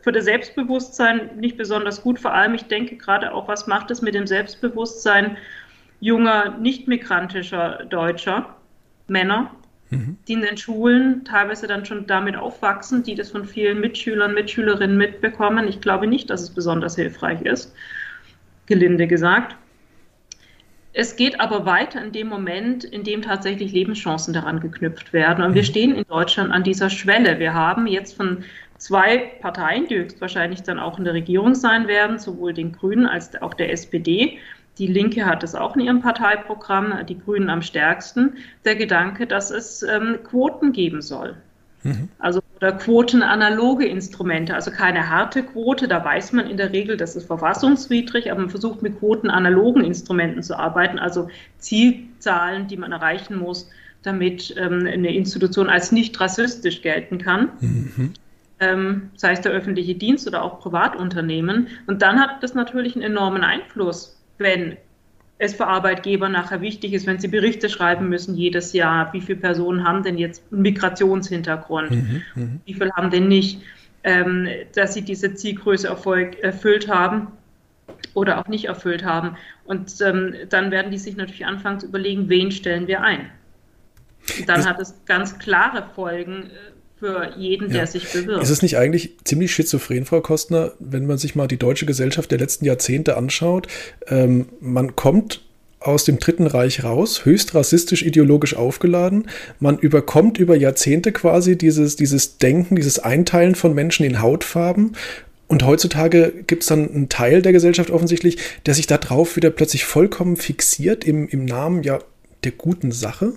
für 0.02 0.12
das 0.12 0.26
Selbstbewusstsein 0.26 1.38
nicht 1.38 1.58
besonders 1.58 2.02
gut. 2.02 2.20
Vor 2.20 2.34
allem, 2.34 2.54
ich 2.54 2.64
denke 2.64 2.98
gerade 2.98 3.34
auch, 3.34 3.48
was 3.48 3.68
macht 3.68 3.92
es 3.92 4.02
mit 4.02 4.16
dem 4.16 4.28
Selbstbewusstsein 4.28 5.38
junger, 6.00 6.58
nicht 6.58 6.88
migrantischer 6.88 7.86
Deutscher, 7.90 8.56
Männer, 9.08 9.52
mhm. 9.90 10.18
die 10.28 10.34
in 10.34 10.42
den 10.42 10.58
Schulen 10.58 11.24
teilweise 11.26 11.68
dann 11.68 11.86
schon 11.86 12.08
damit 12.08 12.36
aufwachsen, 12.36 13.04
die 13.04 13.16
das 13.16 13.32
von 13.32 13.46
vielen 13.46 13.80
Mitschülern, 13.80 14.34
Mitschülerinnen 14.34 14.98
mitbekommen. 14.98 15.68
Ich 15.68 15.82
glaube 15.82 16.08
nicht, 16.08 16.30
dass 16.30 16.42
es 16.42 16.50
besonders 16.50 16.96
hilfreich 16.96 17.42
ist, 17.42 17.74
gelinde 18.66 19.08
gesagt. 19.08 19.56
Es 20.96 21.16
geht 21.16 21.40
aber 21.40 21.66
weiter 21.66 22.04
in 22.04 22.12
dem 22.12 22.28
Moment, 22.28 22.84
in 22.84 23.04
dem 23.04 23.24
tatsächlich 23.24 23.72
Lebenschancen 23.72 24.32
daran 24.32 24.60
geknüpft 24.60 25.12
werden. 25.12 25.44
Und 25.44 25.56
wir 25.56 25.64
mhm. 25.64 25.68
stehen 25.68 25.96
in 25.96 26.06
Deutschland 26.08 26.52
an 26.52 26.64
dieser 26.64 26.90
Schwelle. 26.90 27.40
Wir 27.40 27.54
haben 27.54 27.88
jetzt 27.88 28.16
von 28.16 28.44
zwei 28.84 29.32
Parteien, 29.40 29.88
die 29.88 29.96
höchstwahrscheinlich 29.96 30.62
dann 30.62 30.78
auch 30.78 30.98
in 30.98 31.06
der 31.06 31.14
Regierung 31.14 31.56
sein 31.56 31.88
werden, 31.88 32.20
sowohl 32.20 32.54
den 32.54 32.74
Grünen 32.74 33.06
als 33.06 33.42
auch 33.42 33.54
der 33.54 33.72
SPD. 33.72 34.40
Die 34.78 34.88
Linke 34.88 35.26
hat 35.26 35.42
es 35.42 35.56
auch 35.56 35.78
in 35.78 35.84
ihrem 35.84 36.02
Parteiprogramm, 36.02 37.06
die 37.08 37.18
Grünen 37.18 37.50
am 37.50 37.62
stärksten, 37.62 38.34
der 38.66 38.76
Gedanke, 38.76 39.26
dass 39.26 39.52
es 39.52 39.84
ähm, 39.84 40.18
Quoten 40.26 40.74
geben 40.74 41.02
soll. 41.02 41.38
Mhm. 41.84 42.10
Also 42.20 42.42
oder 42.58 42.74
quotenanaloge 42.74 43.86
Instrumente, 43.86 44.54
also 44.54 44.70
keine 44.72 45.10
harte 45.10 45.44
Quote, 45.44 45.88
da 45.88 46.04
weiß 46.04 46.34
man 46.34 46.50
in 46.50 46.58
der 46.58 46.74
Regel, 46.74 46.98
das 46.98 47.16
ist 47.16 47.28
verfassungswidrig, 47.28 48.32
aber 48.32 48.42
man 48.42 48.50
versucht 48.50 48.82
mit 48.82 49.00
quotenanalogen 49.00 49.86
Instrumenten 49.86 50.44
zu 50.44 50.58
arbeiten, 50.60 51.00
also 51.00 51.30
Zielzahlen, 51.58 52.68
die 52.68 52.78
man 52.78 52.92
erreichen 52.92 53.38
muss, 53.38 53.70
damit 54.02 54.54
ähm, 54.58 54.86
eine 54.86 55.16
Institution 55.16 55.70
als 55.70 55.94
nicht 55.94 56.20
rassistisch 56.20 56.82
gelten 56.82 57.18
kann. 57.18 57.50
Mhm 57.62 58.14
ähm, 58.64 59.10
sei 59.16 59.34
es 59.34 59.42
der 59.42 59.52
öffentliche 59.52 59.96
Dienst 59.96 60.28
oder 60.28 60.44
auch 60.44 60.60
Privatunternehmen. 60.60 61.68
Und 61.88 62.02
dann 62.02 62.20
hat 62.20 62.42
das 62.42 62.54
natürlich 62.54 62.96
einen 62.96 63.04
enormen 63.04 63.44
Einfluss, 63.44 64.22
wenn 64.38 64.78
es 65.38 65.54
für 65.54 65.68
Arbeitgeber 65.68 66.30
nachher 66.30 66.62
wichtig 66.62 66.94
ist, 66.94 67.06
wenn 67.06 67.20
sie 67.20 67.28
Berichte 67.28 67.70
schreiben 67.70 68.08
müssen 68.08 68.36
jedes 68.36 68.72
Jahr, 68.74 69.12
wie 69.14 69.22
viele 69.22 69.40
Personen 69.40 69.84
haben 69.84 70.04
denn 70.04 70.18
jetzt 70.18 70.44
einen 70.52 70.62
Migrationshintergrund, 70.62 71.92
mhm, 71.92 72.22
mhm. 72.36 72.62
wie 72.66 72.74
viele 72.74 72.92
haben 72.94 73.10
denn 73.10 73.28
nicht, 73.28 73.62
ähm, 74.04 74.48
dass 74.76 74.94
sie 74.94 75.02
diese 75.02 75.34
Zielgröße 75.34 75.88
Erfolg, 75.88 76.40
erfüllt 76.40 76.88
haben 76.88 77.28
oder 78.14 78.40
auch 78.40 78.48
nicht 78.48 78.66
erfüllt 78.66 79.04
haben. 79.04 79.36
Und 79.66 80.00
ähm, 80.02 80.36
dann 80.50 80.72
werden 80.72 80.92
die 80.92 80.98
sich 80.98 81.18
natürlich 81.18 81.46
anfangen 81.46 81.80
zu 81.80 81.88
überlegen, 81.88 82.30
wen 82.30 82.52
stellen 82.52 82.88
wir 82.88 83.02
ein. 83.02 83.30
Und 84.40 84.48
dann 84.48 84.58
das 84.58 84.68
hat 84.68 84.80
es 84.80 85.02
ganz 85.06 85.38
klare 85.40 85.84
Folgen 85.96 86.44
äh, 86.44 86.73
für 87.04 87.34
jeden, 87.38 87.68
ja. 87.70 87.80
der 87.80 87.88
sich 87.88 88.10
bewirbt. 88.12 88.42
Ist 88.42 88.50
es 88.50 88.62
nicht 88.62 88.78
eigentlich 88.78 89.18
ziemlich 89.26 89.54
schizophren, 89.54 90.06
Frau 90.06 90.22
Kostner, 90.22 90.72
wenn 90.80 91.06
man 91.06 91.18
sich 91.18 91.36
mal 91.36 91.48
die 91.48 91.58
deutsche 91.58 91.86
Gesellschaft 91.86 92.32
der 92.32 92.40
letzten 92.40 92.64
Jahrzehnte 92.64 93.18
anschaut? 93.18 93.68
Ähm, 94.08 94.48
man 94.62 94.96
kommt 94.96 95.42
aus 95.82 96.06
dem 96.06 96.18
Dritten 96.18 96.48
Reich 96.48 96.86
raus, 96.86 97.26
höchst 97.26 97.56
rassistisch 97.56 98.04
ideologisch 98.04 98.56
aufgeladen. 98.56 99.28
Man 99.60 99.78
überkommt 99.78 100.38
über 100.38 100.56
Jahrzehnte 100.56 101.12
quasi 101.12 101.58
dieses, 101.58 101.98
dieses 101.98 102.38
Denken, 102.38 102.78
dieses 102.78 103.00
Einteilen 103.00 103.56
von 103.56 103.74
Menschen 103.74 104.06
in 104.06 104.22
Hautfarben. 104.22 104.96
Und 105.48 105.66
heutzutage 105.66 106.34
gibt 106.48 106.64
es 106.64 106.70
dann 106.70 106.90
einen 106.90 107.10
Teil 107.10 107.42
der 107.42 107.52
Gesellschaft 107.52 107.92
offensichtlich, 107.92 108.38
der 108.66 108.76
sich 108.76 108.88
darauf 108.88 109.36
wieder 109.36 109.50
plötzlich 109.50 109.84
vollkommen 109.84 110.38
fixiert 110.38 111.04
im, 111.04 111.28
im 111.28 111.44
Namen 111.44 111.84
ja 111.84 112.00
der 112.46 112.54
guten 112.54 112.94
Sache. 112.94 113.34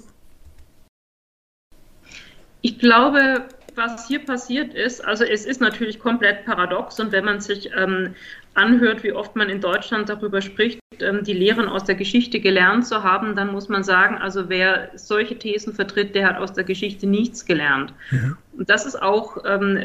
Ich 2.67 2.81
glaube, 2.81 3.45
was 3.77 4.09
hier 4.09 4.19
passiert 4.19 4.75
ist, 4.75 5.05
also 5.05 5.23
es 5.23 5.47
ist 5.47 5.61
natürlich 5.61 6.01
komplett 6.01 6.45
paradox 6.45 6.99
und 6.99 7.13
wenn 7.13 7.25
man 7.25 7.41
sich 7.41 7.71
ähm, 7.77 8.17
anhört, 8.55 9.05
wie 9.05 9.13
oft 9.13 9.37
man 9.37 9.49
in 9.49 9.61
Deutschland 9.61 10.09
darüber 10.09 10.43
spricht, 10.43 10.81
ähm, 10.99 11.23
die 11.23 11.33
Lehren 11.33 11.69
aus 11.69 11.85
der 11.85 11.95
Geschichte 11.95 12.41
gelernt 12.41 12.85
zu 12.85 13.05
haben, 13.05 13.37
dann 13.37 13.53
muss 13.53 13.69
man 13.69 13.85
sagen, 13.85 14.17
also 14.17 14.49
wer 14.49 14.91
solche 14.97 15.39
Thesen 15.39 15.75
vertritt, 15.75 16.17
der 16.17 16.27
hat 16.27 16.39
aus 16.39 16.55
der 16.55 16.65
Geschichte 16.65 17.07
nichts 17.07 17.45
gelernt. 17.45 17.95
Mhm. 18.11 18.37
Und 18.59 18.69
das 18.69 18.85
ist 18.85 19.01
auch 19.01 19.45
ähm, 19.47 19.85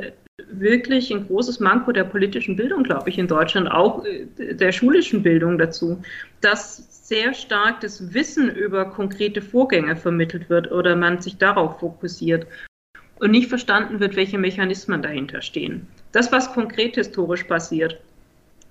wirklich 0.49 1.11
ein 1.11 1.27
großes 1.27 1.59
Manko 1.59 1.91
der 1.91 2.05
politischen 2.05 2.55
Bildung, 2.55 2.81
glaube 2.81 3.11
ich, 3.11 3.19
in 3.19 3.27
Deutschland, 3.27 3.69
auch 3.69 4.03
äh, 4.05 4.55
der 4.55 4.71
schulischen 4.71 5.21
Bildung 5.21 5.59
dazu, 5.59 6.01
dass 6.39 7.07
sehr 7.07 7.35
stark 7.35 7.81
das 7.81 8.13
Wissen 8.13 8.49
über 8.49 8.85
konkrete 8.85 9.41
Vorgänge 9.41 9.95
vermittelt 9.97 10.49
wird 10.49 10.71
oder 10.71 10.95
man 10.95 11.21
sich 11.21 11.37
darauf 11.37 11.79
fokussiert 11.79 12.47
und 13.21 13.31
nicht 13.31 13.47
verstanden 13.49 13.99
wird, 13.99 14.15
welche 14.15 14.37
Mechanismen 14.37 15.01
dahinter 15.01 15.41
stehen. 15.41 15.87
Das, 16.11 16.31
was 16.31 16.51
konkret 16.51 16.95
historisch 16.95 17.43
passiert, 17.43 18.01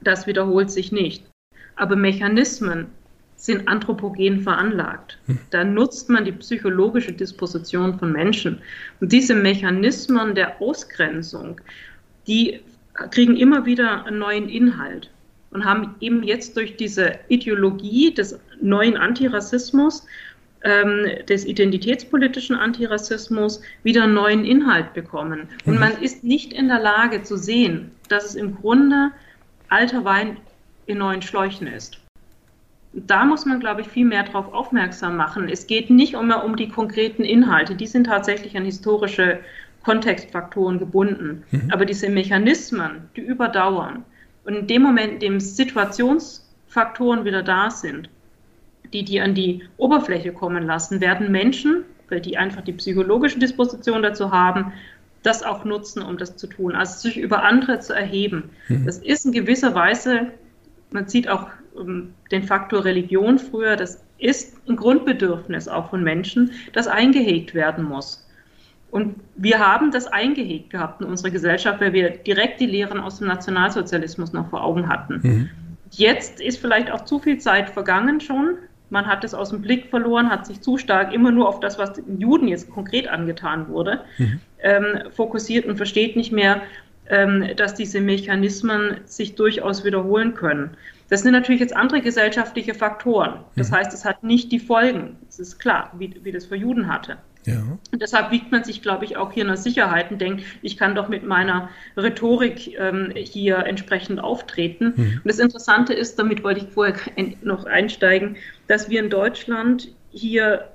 das 0.03 0.27
wiederholt 0.27 0.71
sich 0.71 0.93
nicht. 0.93 1.25
Aber 1.77 1.97
Mechanismen, 1.97 2.89
sind 3.41 3.67
anthropogen 3.69 4.41
veranlagt. 4.41 5.19
Hm. 5.27 5.39
Da 5.49 5.65
nutzt 5.65 6.11
man 6.11 6.27
die 6.27 6.33
psychologische 6.33 7.13
Disposition 7.13 7.99
von 7.99 8.13
Menschen. 8.13 8.61
Und 9.01 9.13
diese 9.13 9.35
Mechanismen 9.35 10.35
der 10.35 10.61
Ausgrenzung, 10.61 11.59
die 12.27 12.61
kriegen 13.11 13.37
immer 13.37 13.65
wieder 13.65 14.05
einen 14.05 14.19
neuen 14.19 14.49
Inhalt 14.51 15.11
und 15.53 15.65
haben 15.65 15.95
eben 16.01 16.23
jetzt 16.23 16.57
durch 16.57 16.77
diese 16.77 17.19
Ideologie 17.29 18.13
des 18.13 18.39
neuen 18.61 18.99
Antirassismus, 18.99 20.07
ähm, 20.62 21.07
des 21.27 21.44
identitätspolitischen 21.44 22.57
Antirassismus 22.57 23.62
wieder 23.83 24.05
einen 24.05 24.14
neuen 24.14 24.44
Inhalt 24.44 24.92
bekommen. 24.92 25.49
Und 25.64 25.75
mhm. 25.75 25.81
man 25.81 25.92
ist 26.03 26.25
nicht 26.25 26.53
in 26.53 26.68
der 26.68 26.81
Lage 26.81 27.23
zu 27.23 27.37
sehen, 27.37 27.92
dass 28.09 28.25
es 28.25 28.35
im 28.35 28.55
Grunde 28.57 29.11
alter 29.68 30.05
Wein 30.05 30.37
in 30.87 30.99
neuen 30.99 31.23
Schläuchen 31.23 31.66
ist. 31.66 31.99
Da 32.92 33.25
muss 33.25 33.46
man, 33.46 33.61
glaube 33.61 33.83
ich, 33.83 33.88
viel 33.88 34.05
mehr 34.05 34.25
darauf 34.25 34.53
aufmerksam 34.53 35.16
machen. 35.16 35.49
Es 35.49 35.66
geht 35.66 35.90
nicht 35.90 36.14
immer 36.14 36.44
um 36.44 36.57
die 36.57 36.68
konkreten 36.68 37.23
Inhalte, 37.23 37.77
die 37.77 37.87
sind 37.87 38.05
tatsächlich 38.05 38.57
an 38.57 38.64
historische 38.64 39.38
Kontextfaktoren 39.85 40.79
gebunden. 40.79 41.44
Mhm. 41.53 41.70
Aber 41.70 41.87
diese 41.87 42.09
Mechanismen, 42.09 43.09
die 43.16 43.20
überdauern, 43.20 44.05
und 44.44 44.55
in 44.55 44.66
dem 44.66 44.83
Moment, 44.83 45.12
in 45.12 45.20
dem 45.20 45.40
Situationsfaktoren 45.40 47.25
wieder 47.25 47.42
da 47.42 47.70
sind, 47.70 48.09
die 48.93 49.05
die 49.05 49.21
an 49.21 49.35
die 49.35 49.62
Oberfläche 49.77 50.33
kommen 50.33 50.66
lassen, 50.66 51.01
werden 51.01 51.31
Menschen, 51.31 51.85
weil 52.09 52.21
die 52.21 52.37
einfach 52.37 52.62
die 52.62 52.73
psychologische 52.73 53.38
Disposition 53.38 54.03
dazu 54.03 54.33
haben, 54.33 54.73
das 55.23 55.43
auch 55.43 55.64
nutzen, 55.64 56.03
um 56.03 56.16
das 56.16 56.37
zu 56.37 56.47
tun, 56.47 56.75
also 56.75 56.99
sich 56.99 57.19
über 57.19 57.45
andere 57.45 57.81
zu 57.81 57.93
erheben. 57.93 58.51
Mhm. 58.69 58.87
Das 58.87 58.99
ist 58.99 59.27
in 59.27 59.33
gewisser 59.33 59.75
Weise, 59.75 60.29
man 60.90 61.09
sieht 61.09 61.29
auch 61.29 61.49
um, 61.75 61.88
ähm, 61.88 62.14
den 62.33 62.43
Faktor 62.43 62.85
Religion 62.85 63.38
früher, 63.38 63.77
das 63.77 64.03
ist 64.19 64.57
ein 64.69 64.77
Grundbedürfnis 64.77 65.69
auch 65.69 65.90
von 65.90 66.03
Menschen, 66.03 66.53
das 66.73 66.88
eingehegt 66.88 67.55
werden 67.55 67.85
muss. 67.85 68.27
Und 68.90 69.16
wir 69.37 69.61
haben 69.61 69.93
das 69.93 70.07
eingehegt 70.07 70.71
gehabt 70.71 71.01
in 71.01 71.07
unserer 71.07 71.31
Gesellschaft, 71.31 71.81
weil 71.81 71.93
wir 71.93 72.11
direkt 72.11 72.61
die 72.61 72.66
Lehren 72.66 72.99
aus 72.99 73.19
dem 73.19 73.29
Nationalsozialismus 73.29 74.33
noch 74.33 74.51
vor 74.51 74.64
Augen 74.64 74.88
hatten. 74.88 75.21
Mhm. 75.23 75.51
Jetzt 75.90 76.40
ist 76.40 76.59
vielleicht 76.59 76.90
auch 76.90 77.05
zu 77.05 77.19
viel 77.19 77.38
Zeit 77.38 77.71
vergangen 77.71 78.21
schon. 78.21 78.57
Man 78.90 79.07
hat 79.07 79.24
es 79.24 79.35
aus 79.35 79.50
dem 79.50 79.62
Blick 79.62 79.88
verloren, 79.88 80.31
hat 80.31 80.46
sich 80.46 80.61
zu 80.61 80.76
stark 80.76 81.14
immer 81.14 81.31
nur 81.31 81.48
auf 81.48 81.61
das, 81.61 81.79
was 81.79 81.94
den 81.94 82.20
Juden 82.20 82.48
jetzt 82.48 82.70
konkret 82.70 83.09
angetan 83.09 83.68
wurde, 83.68 84.00
mhm. 84.18 84.40
ähm, 84.62 84.85
fokussiert 85.11 85.66
und 85.66 85.76
versteht 85.76 86.16
nicht 86.16 86.33
mehr, 86.33 86.62
ähm, 87.09 87.44
dass 87.57 87.74
diese 87.74 88.00
Mechanismen 88.00 88.98
sich 89.05 89.35
durchaus 89.35 89.85
wiederholen 89.85 90.35
können. 90.35 90.76
Das 91.09 91.22
sind 91.22 91.33
natürlich 91.33 91.61
jetzt 91.61 91.76
andere 91.76 92.00
gesellschaftliche 92.00 92.74
Faktoren. 92.74 93.40
Das 93.57 93.70
mhm. 93.70 93.76
heißt, 93.76 93.92
es 93.92 94.05
hat 94.05 94.22
nicht 94.22 94.53
die 94.53 94.61
Folgen. 94.61 95.16
Es 95.29 95.38
ist 95.38 95.59
klar, 95.59 95.92
wie, 95.98 96.14
wie 96.22 96.33
das 96.33 96.46
für 96.46 96.57
Juden 96.57 96.92
hatte. 96.92 97.16
Ja. 97.46 97.79
Und 97.92 98.03
deshalb 98.03 98.31
wiegt 98.31 98.53
man 98.53 98.64
sich, 98.64 98.83
glaube 98.83 99.05
ich, 99.05 99.16
auch 99.16 99.33
hier 99.33 99.42
in 99.42 99.48
der 99.48 99.57
Sicherheit 99.57 100.11
und 100.11 100.20
denkt, 100.20 100.44
ich 100.62 100.76
kann 100.76 100.94
doch 100.94 101.09
mit 101.09 101.24
meiner 101.24 101.70
Rhetorik 101.96 102.79
ähm, 102.79 103.12
hier 103.14 103.59
entsprechend 103.59 104.20
auftreten. 104.20 104.92
Mhm. 104.96 105.20
Und 105.24 105.26
das 105.26 105.38
Interessante 105.38 105.94
ist, 105.94 106.18
damit 106.18 106.44
wollte 106.44 106.61
ich 106.61 106.72
vorher 106.72 106.94
noch 107.42 107.64
einsteigen, 107.64 108.37
dass 108.68 108.90
wir 108.90 109.00
in 109.00 109.11
Deutschland 109.11 109.88
hier 110.11 110.68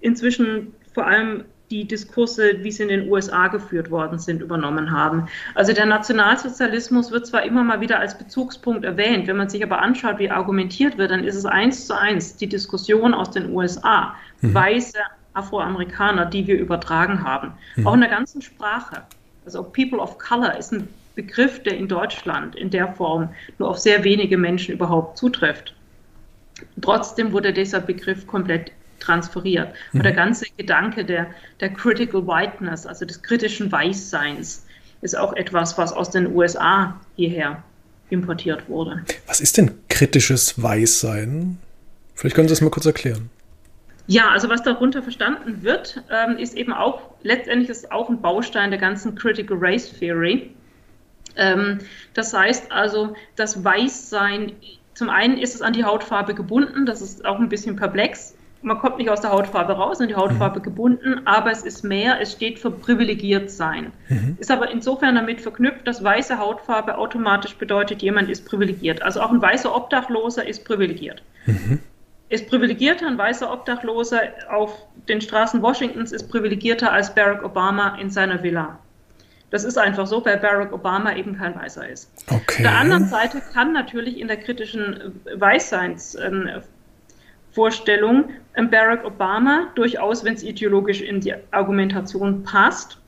inzwischen 0.00 0.72
vor 0.94 1.06
allem 1.06 1.44
die 1.70 1.86
Diskurse, 1.86 2.62
wie 2.62 2.72
sie 2.72 2.84
in 2.84 2.88
den 2.88 3.10
USA 3.10 3.48
geführt 3.48 3.90
worden 3.90 4.18
sind, 4.18 4.40
übernommen 4.40 4.90
haben. 4.90 5.28
Also 5.54 5.72
der 5.72 5.86
Nationalsozialismus 5.86 7.10
wird 7.10 7.26
zwar 7.26 7.42
immer 7.42 7.62
mal 7.62 7.80
wieder 7.80 7.98
als 7.98 8.16
Bezugspunkt 8.16 8.84
erwähnt, 8.84 9.26
wenn 9.26 9.36
man 9.36 9.50
sich 9.50 9.62
aber 9.62 9.82
anschaut, 9.82 10.18
wie 10.18 10.30
argumentiert 10.30 10.96
wird, 10.96 11.10
dann 11.10 11.24
ist 11.24 11.36
es 11.36 11.44
eins 11.44 11.86
zu 11.86 11.98
eins 11.98 12.36
die 12.36 12.48
Diskussion 12.48 13.12
aus 13.12 13.30
den 13.30 13.52
USA. 13.52 14.14
Mhm. 14.40 14.54
Weiße 14.54 14.98
Afroamerikaner, 15.38 16.26
die 16.26 16.46
wir 16.46 16.58
übertragen 16.58 17.24
haben. 17.24 17.52
Mhm. 17.76 17.86
Auch 17.86 17.94
in 17.94 18.00
der 18.00 18.10
ganzen 18.10 18.42
Sprache. 18.42 19.02
Also 19.44 19.62
People 19.62 19.98
of 19.98 20.18
Color 20.18 20.56
ist 20.56 20.72
ein 20.72 20.88
Begriff, 21.14 21.62
der 21.62 21.76
in 21.76 21.88
Deutschland 21.88 22.54
in 22.54 22.70
der 22.70 22.92
Form 22.94 23.30
nur 23.58 23.70
auf 23.70 23.78
sehr 23.78 24.04
wenige 24.04 24.36
Menschen 24.36 24.74
überhaupt 24.74 25.18
zutrifft. 25.18 25.74
Trotzdem 26.80 27.32
wurde 27.32 27.52
dieser 27.52 27.80
Begriff 27.80 28.26
komplett 28.26 28.72
transferiert. 29.00 29.68
Mhm. 29.92 30.00
Und 30.00 30.04
der 30.04 30.12
ganze 30.12 30.46
Gedanke 30.56 31.04
der, 31.04 31.28
der 31.60 31.70
Critical 31.70 32.26
Whiteness, 32.26 32.86
also 32.86 33.04
des 33.04 33.22
kritischen 33.22 33.70
Weißseins, 33.70 34.64
ist 35.00 35.16
auch 35.16 35.32
etwas, 35.34 35.78
was 35.78 35.92
aus 35.92 36.10
den 36.10 36.34
USA 36.34 37.00
hierher 37.16 37.62
importiert 38.10 38.68
wurde. 38.68 39.04
Was 39.26 39.40
ist 39.40 39.56
denn 39.56 39.72
kritisches 39.88 40.60
Weißsein? 40.60 41.58
Vielleicht 42.14 42.34
können 42.34 42.48
Sie 42.48 42.52
das 42.52 42.60
mal 42.60 42.70
kurz 42.70 42.86
erklären. 42.86 43.30
Ja, 44.08 44.30
also 44.30 44.48
was 44.48 44.62
darunter 44.62 45.02
verstanden 45.02 45.62
wird, 45.62 46.02
ähm, 46.10 46.38
ist 46.38 46.56
eben 46.56 46.72
auch, 46.72 47.02
letztendlich 47.22 47.68
ist 47.68 47.92
auch 47.92 48.08
ein 48.08 48.22
Baustein 48.22 48.70
der 48.70 48.80
ganzen 48.80 49.14
Critical 49.14 49.58
Race 49.60 49.92
Theory. 49.92 50.50
Ähm, 51.36 51.78
das 52.14 52.32
heißt 52.32 52.72
also, 52.72 53.14
das 53.36 53.62
Weißsein, 53.62 54.52
zum 54.94 55.10
einen 55.10 55.36
ist 55.36 55.54
es 55.54 55.60
an 55.60 55.74
die 55.74 55.84
Hautfarbe 55.84 56.34
gebunden, 56.34 56.86
das 56.86 57.02
ist 57.02 57.26
auch 57.26 57.38
ein 57.38 57.50
bisschen 57.50 57.76
perplex. 57.76 58.34
Man 58.62 58.78
kommt 58.78 58.96
nicht 58.96 59.10
aus 59.10 59.20
der 59.20 59.30
Hautfarbe 59.30 59.74
raus, 59.74 60.00
an 60.00 60.08
die 60.08 60.16
Hautfarbe 60.16 60.60
mhm. 60.60 60.64
gebunden, 60.64 61.20
aber 61.26 61.50
es 61.50 61.62
ist 61.62 61.84
mehr, 61.84 62.18
es 62.18 62.32
steht 62.32 62.58
für 62.58 62.70
privilegiert 62.70 63.50
sein. 63.50 63.92
Mhm. 64.08 64.38
Ist 64.40 64.50
aber 64.50 64.70
insofern 64.70 65.16
damit 65.16 65.42
verknüpft, 65.42 65.86
dass 65.86 66.02
weiße 66.02 66.38
Hautfarbe 66.38 66.96
automatisch 66.96 67.56
bedeutet, 67.56 68.00
jemand 68.00 68.30
ist 68.30 68.46
privilegiert. 68.46 69.02
Also 69.02 69.20
auch 69.20 69.30
ein 69.30 69.42
weißer 69.42 69.76
Obdachloser 69.76 70.48
ist 70.48 70.64
privilegiert. 70.64 71.22
Mhm 71.44 71.80
ist 72.28 72.48
privilegierter, 72.48 73.06
ein 73.06 73.16
weißer 73.16 73.52
Obdachloser 73.52 74.20
auf 74.50 74.76
den 75.08 75.20
Straßen 75.20 75.62
Washingtons 75.62 76.10
ist 76.12 76.28
privilegierter 76.28 76.92
als 76.92 77.14
Barack 77.14 77.42
Obama 77.42 77.96
in 77.96 78.10
seiner 78.10 78.42
Villa. 78.42 78.78
Das 79.50 79.64
ist 79.64 79.78
einfach 79.78 80.06
so, 80.06 80.22
weil 80.26 80.36
Barack 80.36 80.74
Obama 80.74 81.16
eben 81.16 81.38
kein 81.38 81.54
Weißer 81.54 81.88
ist. 81.88 82.10
Okay. 82.26 82.36
Auf 82.36 82.56
der 82.58 82.76
anderen 82.76 83.06
Seite 83.06 83.40
kann 83.54 83.72
natürlich 83.72 84.20
in 84.20 84.28
der 84.28 84.36
kritischen 84.36 85.22
Weißseinsvorstellung 85.34 88.24
ähm, 88.56 88.70
Barack 88.70 89.06
Obama 89.06 89.68
durchaus, 89.74 90.22
wenn 90.22 90.34
es 90.34 90.42
ideologisch 90.42 91.00
in 91.00 91.20
die 91.20 91.32
Argumentation 91.50 92.42
passt, 92.42 92.98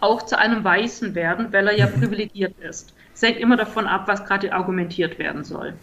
auch 0.00 0.22
zu 0.22 0.38
einem 0.38 0.62
Weißen 0.62 1.16
werden, 1.16 1.52
weil 1.52 1.66
er 1.66 1.76
ja 1.76 1.86
mhm. 1.86 2.00
privilegiert 2.00 2.54
ist. 2.60 2.94
Es 3.12 3.22
hängt 3.22 3.38
immer 3.38 3.56
davon 3.56 3.88
ab, 3.88 4.06
was 4.06 4.24
gerade 4.24 4.52
argumentiert 4.52 5.18
werden 5.18 5.42
soll 5.42 5.74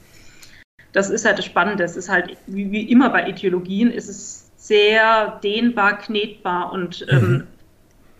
das 0.93 1.09
ist 1.09 1.25
halt 1.25 1.37
das 1.39 1.45
Spannende. 1.45 1.83
Es 1.83 1.97
ist 1.97 2.09
halt, 2.09 2.37
wie, 2.47 2.71
wie 2.71 2.89
immer 2.89 3.09
bei 3.09 3.27
Ideologien, 3.27 3.91
ist 3.91 4.07
es 4.07 4.51
sehr 4.55 5.39
dehnbar, 5.43 5.97
knetbar 5.97 6.71
und 6.71 7.05
ähm, 7.09 7.19
mhm. 7.19 7.47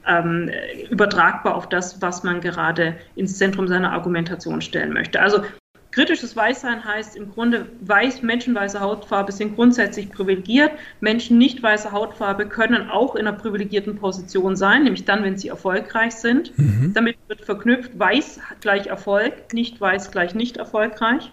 ähm, 0.06 0.52
übertragbar 0.90 1.56
auf 1.56 1.70
das, 1.70 2.02
was 2.02 2.24
man 2.24 2.42
gerade 2.42 2.98
ins 3.16 3.38
Zentrum 3.38 3.68
seiner 3.68 3.94
Argumentation 3.94 4.60
stellen 4.62 4.92
möchte. 4.92 5.22
Also 5.22 5.44
kritisches 5.92 6.36
Weißsein 6.36 6.84
heißt 6.84 7.16
im 7.16 7.32
Grunde, 7.32 7.68
weiß, 7.82 8.24
Menschen 8.24 8.56
weißer 8.56 8.82
Hautfarbe 8.82 9.32
sind 9.32 9.56
grundsätzlich 9.56 10.12
privilegiert. 10.12 10.72
Menschen 11.00 11.38
nicht 11.38 11.62
weißer 11.62 11.92
Hautfarbe 11.92 12.48
können 12.48 12.90
auch 12.90 13.16
in 13.16 13.28
einer 13.28 13.38
privilegierten 13.38 13.96
Position 13.96 14.56
sein, 14.56 14.84
nämlich 14.84 15.06
dann, 15.06 15.24
wenn 15.24 15.38
sie 15.38 15.50
erfolgreich 15.50 16.16
sind. 16.16 16.58
Mhm. 16.58 16.92
Damit 16.94 17.18
wird 17.28 17.42
verknüpft, 17.46 17.98
weiß 17.98 18.40
gleich 18.60 18.88
Erfolg, 18.88 19.54
nicht 19.54 19.80
weiß 19.80 20.12
gleich 20.12 20.34
nicht 20.34 20.58
erfolgreich. 20.58 21.32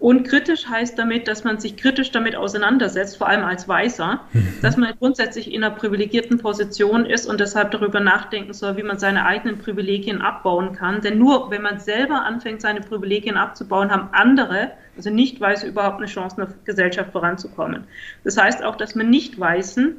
Und 0.00 0.28
kritisch 0.28 0.68
heißt 0.68 0.96
damit, 0.96 1.26
dass 1.26 1.42
man 1.42 1.58
sich 1.58 1.76
kritisch 1.76 2.12
damit 2.12 2.36
auseinandersetzt, 2.36 3.16
vor 3.16 3.28
allem 3.28 3.42
als 3.42 3.66
Weißer, 3.66 4.20
mhm. 4.32 4.54
dass 4.62 4.76
man 4.76 4.94
grundsätzlich 4.96 5.52
in 5.52 5.64
einer 5.64 5.74
privilegierten 5.74 6.38
Position 6.38 7.04
ist 7.04 7.26
und 7.26 7.40
deshalb 7.40 7.72
darüber 7.72 7.98
nachdenken 7.98 8.52
soll, 8.52 8.76
wie 8.76 8.84
man 8.84 9.00
seine 9.00 9.26
eigenen 9.26 9.58
Privilegien 9.58 10.22
abbauen 10.22 10.72
kann. 10.72 11.00
Denn 11.00 11.18
nur 11.18 11.50
wenn 11.50 11.62
man 11.62 11.80
selber 11.80 12.24
anfängt, 12.24 12.60
seine 12.60 12.80
Privilegien 12.80 13.36
abzubauen, 13.36 13.90
haben 13.90 14.10
andere, 14.12 14.70
also 14.96 15.10
Nicht-Weiße, 15.10 15.66
überhaupt 15.66 15.98
eine 15.98 16.06
Chance, 16.06 16.40
in 16.40 16.46
der 16.46 16.54
Gesellschaft 16.64 17.10
voranzukommen. 17.10 17.84
Das 18.22 18.36
heißt 18.36 18.62
auch, 18.62 18.76
dass 18.76 18.94
man 18.94 19.10
Nicht-Weißen 19.10 19.96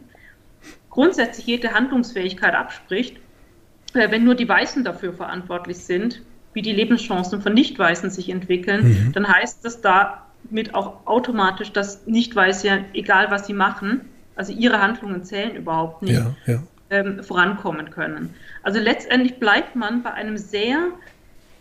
grundsätzlich 0.90 1.46
jede 1.46 1.74
Handlungsfähigkeit 1.74 2.56
abspricht, 2.56 3.18
äh, 3.94 4.10
wenn 4.12 4.24
nur 4.24 4.36
die 4.36 4.48
Weißen 4.48 4.86
dafür 4.86 5.12
verantwortlich 5.12 5.80
sind, 5.80 6.22
wie 6.54 6.62
die 6.62 6.72
Lebenschancen 6.72 7.42
von 7.42 7.54
Nicht-Weißen 7.54 8.10
sich 8.10 8.30
entwickeln, 8.30 8.88
mhm. 8.88 9.12
dann 9.14 9.28
heißt 9.28 9.64
das 9.64 9.82
damit 9.82 10.74
auch 10.74 11.06
automatisch, 11.06 11.72
dass 11.72 12.06
Nicht-Weiße, 12.08 12.86
egal 12.94 13.32
was 13.32 13.48
sie 13.48 13.54
machen, 13.54 14.02
also 14.36 14.54
ihre 14.54 14.82
Handlungen 14.82 15.24
zählen 15.24 15.56
überhaupt 15.56 16.02
nicht, 16.02 16.14
ja, 16.14 16.36
ja. 16.48 16.64
Ähm, 16.90 17.24
vorankommen 17.24 17.92
können. 17.92 18.34
Also 18.64 18.80
letztendlich 18.80 19.38
bleibt 19.40 19.76
man 19.76 20.02
bei 20.02 20.12
einem 20.14 20.38
sehr 20.38 20.88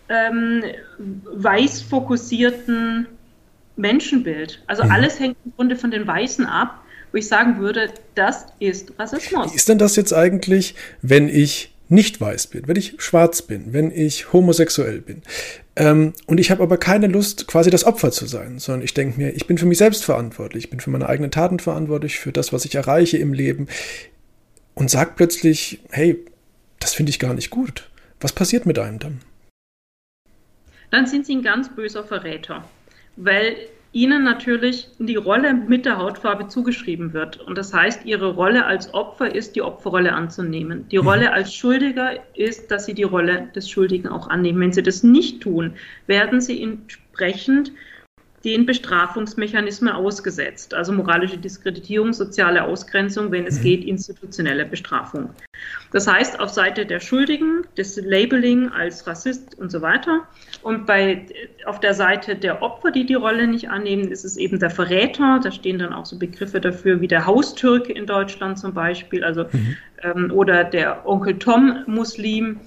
ähm, 0.08 0.62
weiß 0.98 1.82
fokussierten 1.82 3.06
Menschenbild. 3.76 4.62
Also 4.66 4.84
mhm. 4.84 4.90
alles 4.90 5.20
hängt 5.20 5.36
im 5.44 5.52
Grunde 5.56 5.76
von 5.76 5.90
den 5.90 6.06
Weißen 6.06 6.46
ab, 6.46 6.80
wo 7.12 7.18
ich 7.18 7.28
sagen 7.28 7.58
würde, 7.58 7.90
das 8.14 8.46
ist 8.58 8.92
Rassismus. 8.98 9.52
Wie 9.52 9.56
ist 9.56 9.68
denn 9.68 9.78
das 9.78 9.96
jetzt 9.96 10.12
eigentlich, 10.12 10.74
wenn 11.02 11.28
ich 11.28 11.74
nicht 11.88 12.20
weiß 12.20 12.48
bin, 12.48 12.68
wenn 12.68 12.76
ich 12.76 12.94
schwarz 12.98 13.42
bin, 13.42 13.72
wenn 13.72 13.90
ich 13.90 14.32
homosexuell 14.32 15.00
bin. 15.00 15.22
Ähm, 15.76 16.12
und 16.26 16.38
ich 16.38 16.50
habe 16.50 16.62
aber 16.62 16.76
keine 16.76 17.06
Lust, 17.06 17.46
quasi 17.46 17.70
das 17.70 17.84
Opfer 17.84 18.10
zu 18.10 18.26
sein, 18.26 18.58
sondern 18.58 18.82
ich 18.82 18.94
denke 18.94 19.18
mir, 19.18 19.34
ich 19.34 19.46
bin 19.46 19.58
für 19.58 19.66
mich 19.66 19.78
selbst 19.78 20.04
verantwortlich, 20.04 20.64
ich 20.64 20.70
bin 20.70 20.80
für 20.80 20.90
meine 20.90 21.08
eigenen 21.08 21.30
Taten 21.30 21.58
verantwortlich, 21.58 22.18
für 22.18 22.32
das, 22.32 22.52
was 22.52 22.64
ich 22.64 22.74
erreiche 22.74 23.18
im 23.18 23.32
Leben. 23.32 23.68
Und 24.74 24.90
sage 24.90 25.12
plötzlich, 25.16 25.80
hey, 25.90 26.24
das 26.78 26.94
finde 26.94 27.10
ich 27.10 27.18
gar 27.18 27.34
nicht 27.34 27.50
gut. 27.50 27.90
Was 28.20 28.32
passiert 28.32 28.66
mit 28.66 28.78
einem 28.78 28.98
dann? 28.98 29.20
Dann 30.90 31.06
sind 31.06 31.26
sie 31.26 31.36
ein 31.36 31.42
ganz 31.42 31.74
böser 31.74 32.04
Verräter, 32.04 32.64
weil 33.16 33.56
ihnen 33.92 34.22
natürlich 34.22 34.88
die 34.98 35.16
Rolle 35.16 35.54
mit 35.54 35.86
der 35.86 35.98
Hautfarbe 35.98 36.48
zugeschrieben 36.48 37.12
wird. 37.12 37.40
Und 37.40 37.56
das 37.56 37.72
heißt, 37.72 38.04
ihre 38.04 38.34
Rolle 38.34 38.66
als 38.66 38.92
Opfer 38.92 39.34
ist, 39.34 39.56
die 39.56 39.62
Opferrolle 39.62 40.12
anzunehmen. 40.12 40.86
Die 40.90 40.98
mhm. 40.98 41.08
Rolle 41.08 41.32
als 41.32 41.54
Schuldiger 41.54 42.12
ist, 42.36 42.70
dass 42.70 42.86
sie 42.86 42.94
die 42.94 43.04
Rolle 43.04 43.48
des 43.54 43.68
Schuldigen 43.70 44.08
auch 44.08 44.28
annehmen. 44.28 44.60
Wenn 44.60 44.72
sie 44.72 44.82
das 44.82 45.02
nicht 45.02 45.40
tun, 45.40 45.74
werden 46.06 46.40
sie 46.40 46.62
entsprechend 46.62 47.72
den 48.44 48.66
Bestrafungsmechanismen 48.66 49.92
ausgesetzt, 49.92 50.72
also 50.72 50.92
moralische 50.92 51.38
Diskreditierung, 51.38 52.12
soziale 52.12 52.62
Ausgrenzung, 52.62 53.32
wenn 53.32 53.46
es 53.46 53.58
mhm. 53.58 53.62
geht, 53.62 53.84
institutionelle 53.84 54.64
Bestrafung. 54.64 55.30
Das 55.92 56.06
heißt, 56.06 56.38
auf 56.38 56.50
Seite 56.50 56.86
der 56.86 57.00
Schuldigen, 57.00 57.66
das 57.76 57.96
Labeling 57.96 58.68
als 58.68 59.06
Rassist 59.06 59.58
und 59.58 59.70
so 59.70 59.82
weiter. 59.82 60.28
Und 60.68 60.84
bei, 60.84 61.24
auf 61.64 61.80
der 61.80 61.94
Seite 61.94 62.36
der 62.36 62.60
Opfer, 62.60 62.90
die 62.90 63.06
die 63.06 63.14
Rolle 63.14 63.46
nicht 63.46 63.70
annehmen, 63.70 64.08
ist 64.08 64.22
es 64.22 64.36
eben 64.36 64.58
der 64.58 64.68
Verräter. 64.68 65.40
Da 65.42 65.50
stehen 65.50 65.78
dann 65.78 65.94
auch 65.94 66.04
so 66.04 66.18
Begriffe 66.18 66.60
dafür 66.60 67.00
wie 67.00 67.08
der 67.08 67.24
Haustürke 67.24 67.90
in 67.90 68.04
Deutschland 68.04 68.58
zum 68.58 68.74
Beispiel, 68.74 69.24
also, 69.24 69.44
mhm. 69.50 69.76
ähm, 70.02 70.30
oder 70.30 70.64
der 70.64 71.08
Onkel 71.08 71.38
Tom 71.38 71.84
Muslim 71.86 72.60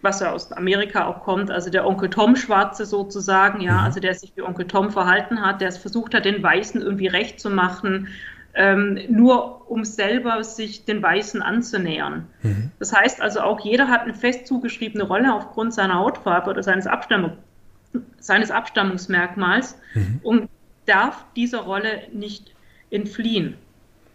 was 0.00 0.20
ja 0.20 0.32
aus 0.32 0.50
Amerika 0.52 1.06
auch 1.06 1.22
kommt, 1.22 1.50
also 1.50 1.68
der 1.68 1.86
Onkel 1.86 2.08
Tom 2.08 2.34
Schwarze 2.34 2.86
sozusagen, 2.86 3.60
ja, 3.60 3.74
mhm. 3.74 3.84
also 3.84 4.00
der 4.00 4.14
sich 4.14 4.32
wie 4.34 4.40
Onkel 4.40 4.66
Tom 4.66 4.90
verhalten 4.90 5.42
hat, 5.42 5.60
der 5.60 5.68
es 5.68 5.76
versucht 5.76 6.14
hat, 6.14 6.24
den 6.24 6.42
Weißen 6.42 6.80
irgendwie 6.80 7.08
recht 7.08 7.38
zu 7.38 7.50
machen, 7.50 8.08
ähm, 8.54 8.98
nur 9.08 9.70
um 9.70 9.84
selber 9.84 10.42
sich 10.42 10.84
den 10.84 11.02
Weißen 11.02 11.42
anzunähern. 11.42 12.26
Mhm. 12.42 12.70
Das 12.78 12.92
heißt 12.92 13.20
also 13.20 13.40
auch, 13.40 13.60
jeder 13.60 13.88
hat 13.88 14.02
eine 14.02 14.14
fest 14.14 14.46
zugeschriebene 14.46 15.04
Rolle 15.04 15.32
aufgrund 15.32 15.72
seiner 15.74 15.94
Hautfarbe 15.94 16.50
oder 16.50 16.62
seines, 16.62 16.86
Abstammung, 16.86 17.32
seines 18.18 18.50
Abstammungsmerkmals 18.50 19.78
mhm. 19.94 20.20
und 20.22 20.48
darf 20.86 21.24
dieser 21.36 21.60
Rolle 21.60 22.02
nicht 22.12 22.52
entfliehen. 22.90 23.54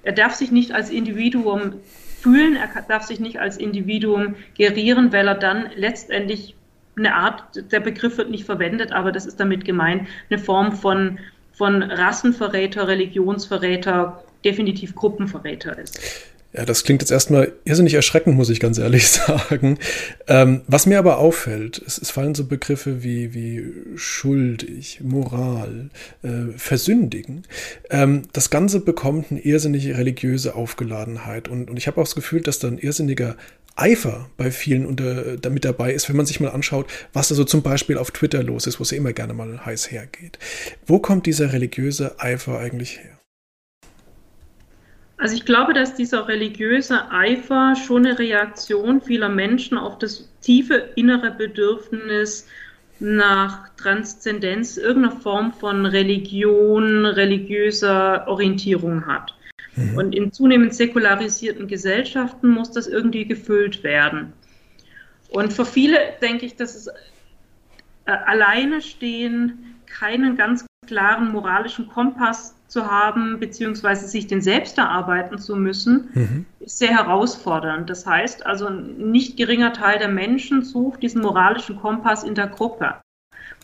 Er 0.03 0.11
darf 0.11 0.35
sich 0.35 0.51
nicht 0.51 0.73
als 0.73 0.89
Individuum 0.89 1.75
fühlen, 2.19 2.55
er 2.55 2.81
darf 2.87 3.03
sich 3.03 3.19
nicht 3.19 3.39
als 3.39 3.57
Individuum 3.57 4.35
gerieren, 4.57 5.13
weil 5.13 5.27
er 5.27 5.35
dann 5.35 5.69
letztendlich 5.75 6.55
eine 6.97 7.15
Art, 7.15 7.71
der 7.71 7.79
Begriff 7.79 8.17
wird 8.17 8.29
nicht 8.29 8.45
verwendet, 8.45 8.91
aber 8.91 9.11
das 9.11 9.25
ist 9.25 9.39
damit 9.39 9.65
gemeint, 9.65 10.07
eine 10.29 10.39
Form 10.39 10.71
von, 10.73 11.19
von 11.53 11.83
Rassenverräter, 11.83 12.87
Religionsverräter, 12.87 14.23
definitiv 14.45 14.95
Gruppenverräter 14.95 15.77
ist. 15.77 15.99
Ja, 16.55 16.63
das 16.63 16.85
klingt 16.85 17.01
jetzt 17.01 17.11
erstmal 17.11 17.51
irrsinnig 17.65 17.95
erschreckend, 17.95 18.37
muss 18.37 18.49
ich 18.49 18.61
ganz 18.61 18.77
ehrlich 18.77 19.07
sagen. 19.09 19.77
Ähm, 20.27 20.61
was 20.67 20.85
mir 20.85 20.99
aber 20.99 21.17
auffällt, 21.17 21.81
es, 21.85 21.97
es, 21.97 22.11
fallen 22.11 22.33
so 22.33 22.45
Begriffe 22.45 23.03
wie, 23.03 23.33
wie 23.33 23.73
schuldig, 23.95 25.01
Moral, 25.03 25.89
äh, 26.23 26.57
versündigen. 26.57 27.43
Ähm, 27.89 28.21
das 28.31 28.49
Ganze 28.49 28.79
bekommt 28.79 29.31
eine 29.31 29.41
irrsinnige 29.41 29.97
religiöse 29.97 30.55
Aufgeladenheit. 30.55 31.49
Und, 31.49 31.69
und 31.69 31.75
ich 31.75 31.87
habe 31.87 31.99
auch 31.99 32.05
das 32.05 32.15
Gefühl, 32.15 32.39
dass 32.39 32.59
da 32.59 32.69
ein 32.69 32.77
irrsinniger 32.77 33.35
Eifer 33.75 34.29
bei 34.37 34.49
vielen 34.49 34.85
unter, 34.85 35.35
damit 35.35 35.65
dabei 35.65 35.93
ist, 35.93 36.07
wenn 36.07 36.15
man 36.15 36.25
sich 36.25 36.39
mal 36.39 36.51
anschaut, 36.51 36.87
was 37.11 37.27
da 37.27 37.35
so 37.35 37.43
zum 37.43 37.63
Beispiel 37.63 37.97
auf 37.97 38.11
Twitter 38.11 38.41
los 38.41 38.65
ist, 38.65 38.79
wo 38.79 38.83
es 38.83 38.91
ja 38.91 38.97
immer 38.97 39.11
gerne 39.11 39.33
mal 39.33 39.65
heiß 39.65 39.91
hergeht. 39.91 40.39
Wo 40.85 40.99
kommt 40.99 41.25
dieser 41.25 41.51
religiöse 41.51 42.17
Eifer 42.17 42.59
eigentlich 42.59 42.99
her? 42.99 43.14
Also 45.17 45.35
ich 45.35 45.45
glaube, 45.45 45.73
dass 45.73 45.95
dieser 45.95 46.27
religiöse 46.27 47.09
Eifer 47.11 47.75
schon 47.75 48.05
eine 48.05 48.19
Reaktion 48.19 49.01
vieler 49.01 49.29
Menschen 49.29 49.77
auf 49.77 49.97
das 49.97 50.29
tiefe 50.41 50.89
innere 50.95 51.31
Bedürfnis 51.31 52.47
nach 52.99 53.69
Transzendenz, 53.75 54.77
irgendeiner 54.77 55.15
Form 55.15 55.53
von 55.53 55.85
Religion, 55.85 57.05
religiöser 57.05 58.27
Orientierung 58.27 59.05
hat. 59.05 59.33
Mhm. 59.75 59.97
Und 59.97 60.15
in 60.15 60.31
zunehmend 60.31 60.73
säkularisierten 60.73 61.67
Gesellschaften 61.67 62.49
muss 62.49 62.71
das 62.71 62.87
irgendwie 62.87 63.25
gefüllt 63.25 63.83
werden. 63.83 64.33
Und 65.29 65.51
für 65.51 65.65
viele 65.65 65.97
denke 66.21 66.45
ich, 66.45 66.55
dass 66.55 66.75
es 66.75 66.87
äh, 66.87 68.11
alleine 68.25 68.81
stehen, 68.81 69.75
keinen 69.85 70.37
ganz 70.37 70.65
klaren 70.87 71.31
moralischen 71.31 71.87
Kompass 71.87 72.55
zu 72.67 72.89
haben, 72.89 73.39
beziehungsweise 73.39 74.07
sich 74.07 74.27
den 74.27 74.41
selbst 74.41 74.77
erarbeiten 74.77 75.37
zu 75.37 75.55
müssen, 75.55 76.09
mhm. 76.13 76.45
ist 76.59 76.79
sehr 76.79 76.97
herausfordernd. 76.97 77.89
Das 77.89 78.05
heißt 78.05 78.45
also, 78.45 78.67
ein 78.67 79.11
nicht 79.11 79.37
geringer 79.37 79.73
Teil 79.73 79.99
der 79.99 80.09
Menschen 80.09 80.63
sucht 80.63 81.03
diesen 81.03 81.21
moralischen 81.21 81.79
Kompass 81.79 82.23
in 82.23 82.35
der 82.35 82.47
Gruppe. 82.47 82.95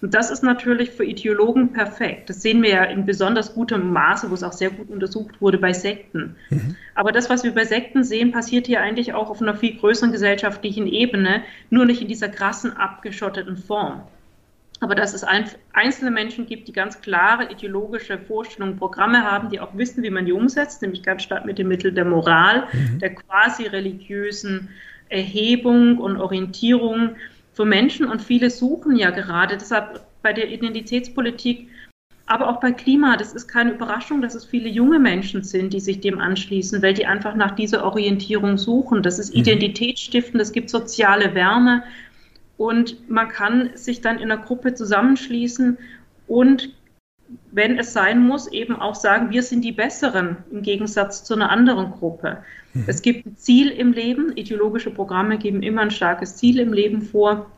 Und 0.01 0.15
das 0.15 0.31
ist 0.31 0.43
natürlich 0.43 0.91
für 0.91 1.05
Ideologen 1.05 1.73
perfekt. 1.73 2.29
Das 2.29 2.41
sehen 2.41 2.63
wir 2.63 2.69
ja 2.69 2.83
in 2.85 3.05
besonders 3.05 3.53
gutem 3.53 3.91
Maße, 3.91 4.29
wo 4.29 4.33
es 4.33 4.43
auch 4.43 4.53
sehr 4.53 4.71
gut 4.71 4.89
untersucht 4.89 5.41
wurde 5.41 5.59
bei 5.59 5.73
Sekten. 5.73 6.35
Mhm. 6.49 6.75
Aber 6.95 7.11
das, 7.11 7.29
was 7.29 7.43
wir 7.43 7.53
bei 7.53 7.65
Sekten 7.65 8.03
sehen, 8.03 8.31
passiert 8.31 8.65
hier 8.65 8.81
eigentlich 8.81 9.13
auch 9.13 9.29
auf 9.29 9.41
einer 9.41 9.55
viel 9.55 9.77
größeren 9.77 10.11
gesellschaftlichen 10.11 10.87
Ebene, 10.87 11.43
nur 11.69 11.85
nicht 11.85 12.01
in 12.01 12.07
dieser 12.07 12.29
krassen, 12.29 12.75
abgeschotteten 12.75 13.57
Form 13.57 14.03
aber 14.81 14.95
dass 14.95 15.13
es 15.13 15.23
ein, 15.23 15.45
einzelne 15.73 16.09
Menschen 16.09 16.47
gibt, 16.47 16.67
die 16.67 16.73
ganz 16.73 16.99
klare 17.01 17.51
ideologische 17.51 18.17
Vorstellungen, 18.17 18.77
Programme 18.77 19.23
haben, 19.23 19.49
die 19.49 19.59
auch 19.59 19.77
wissen, 19.77 20.03
wie 20.03 20.09
man 20.09 20.25
die 20.25 20.31
umsetzt, 20.33 20.81
nämlich 20.81 21.03
ganz 21.03 21.21
stark 21.21 21.45
mit 21.45 21.59
dem 21.59 21.67
Mittel 21.67 21.91
der 21.91 22.03
Moral, 22.03 22.67
mhm. 22.73 22.99
der 22.99 23.13
quasi 23.13 23.67
religiösen 23.67 24.69
Erhebung 25.09 25.99
und 25.99 26.17
Orientierung 26.17 27.15
für 27.53 27.65
Menschen. 27.65 28.07
Und 28.07 28.23
viele 28.23 28.49
suchen 28.49 28.95
ja 28.95 29.11
gerade, 29.11 29.55
deshalb 29.55 30.01
bei 30.23 30.33
der 30.33 30.49
Identitätspolitik, 30.49 31.69
aber 32.25 32.49
auch 32.49 32.59
bei 32.59 32.71
Klima, 32.71 33.17
das 33.17 33.33
ist 33.33 33.47
keine 33.47 33.73
Überraschung, 33.73 34.21
dass 34.21 34.33
es 34.33 34.45
viele 34.45 34.69
junge 34.69 34.99
Menschen 34.99 35.43
sind, 35.43 35.73
die 35.73 35.79
sich 35.79 35.99
dem 35.99 36.19
anschließen, 36.19 36.81
weil 36.81 36.93
die 36.95 37.05
einfach 37.05 37.35
nach 37.35 37.51
dieser 37.51 37.83
Orientierung 37.83 38.57
suchen. 38.57 39.03
Das 39.03 39.19
ist 39.19 39.33
mhm. 39.33 39.41
Identitätsstiften, 39.41 40.39
das 40.39 40.53
gibt 40.53 40.71
soziale 40.71 41.35
Wärme, 41.35 41.83
und 42.61 43.09
man 43.09 43.27
kann 43.27 43.71
sich 43.73 44.01
dann 44.01 44.19
in 44.19 44.31
einer 44.31 44.39
Gruppe 44.39 44.75
zusammenschließen 44.75 45.79
und 46.27 46.69
wenn 47.51 47.79
es 47.79 47.91
sein 47.91 48.19
muss, 48.19 48.45
eben 48.51 48.75
auch 48.75 48.93
sagen, 48.93 49.31
wir 49.31 49.41
sind 49.41 49.63
die 49.63 49.71
Besseren 49.71 50.37
im 50.51 50.61
Gegensatz 50.61 51.23
zu 51.23 51.33
einer 51.33 51.49
anderen 51.49 51.89
Gruppe. 51.89 52.37
Mhm. 52.75 52.83
Es 52.85 53.01
gibt 53.01 53.25
ein 53.25 53.35
Ziel 53.35 53.69
im 53.69 53.93
Leben, 53.93 54.37
ideologische 54.37 54.91
Programme 54.91 55.39
geben 55.39 55.63
immer 55.63 55.81
ein 55.81 55.89
starkes 55.89 56.35
Ziel 56.35 56.59
im 56.59 56.71
Leben 56.71 57.01
vor. 57.01 57.49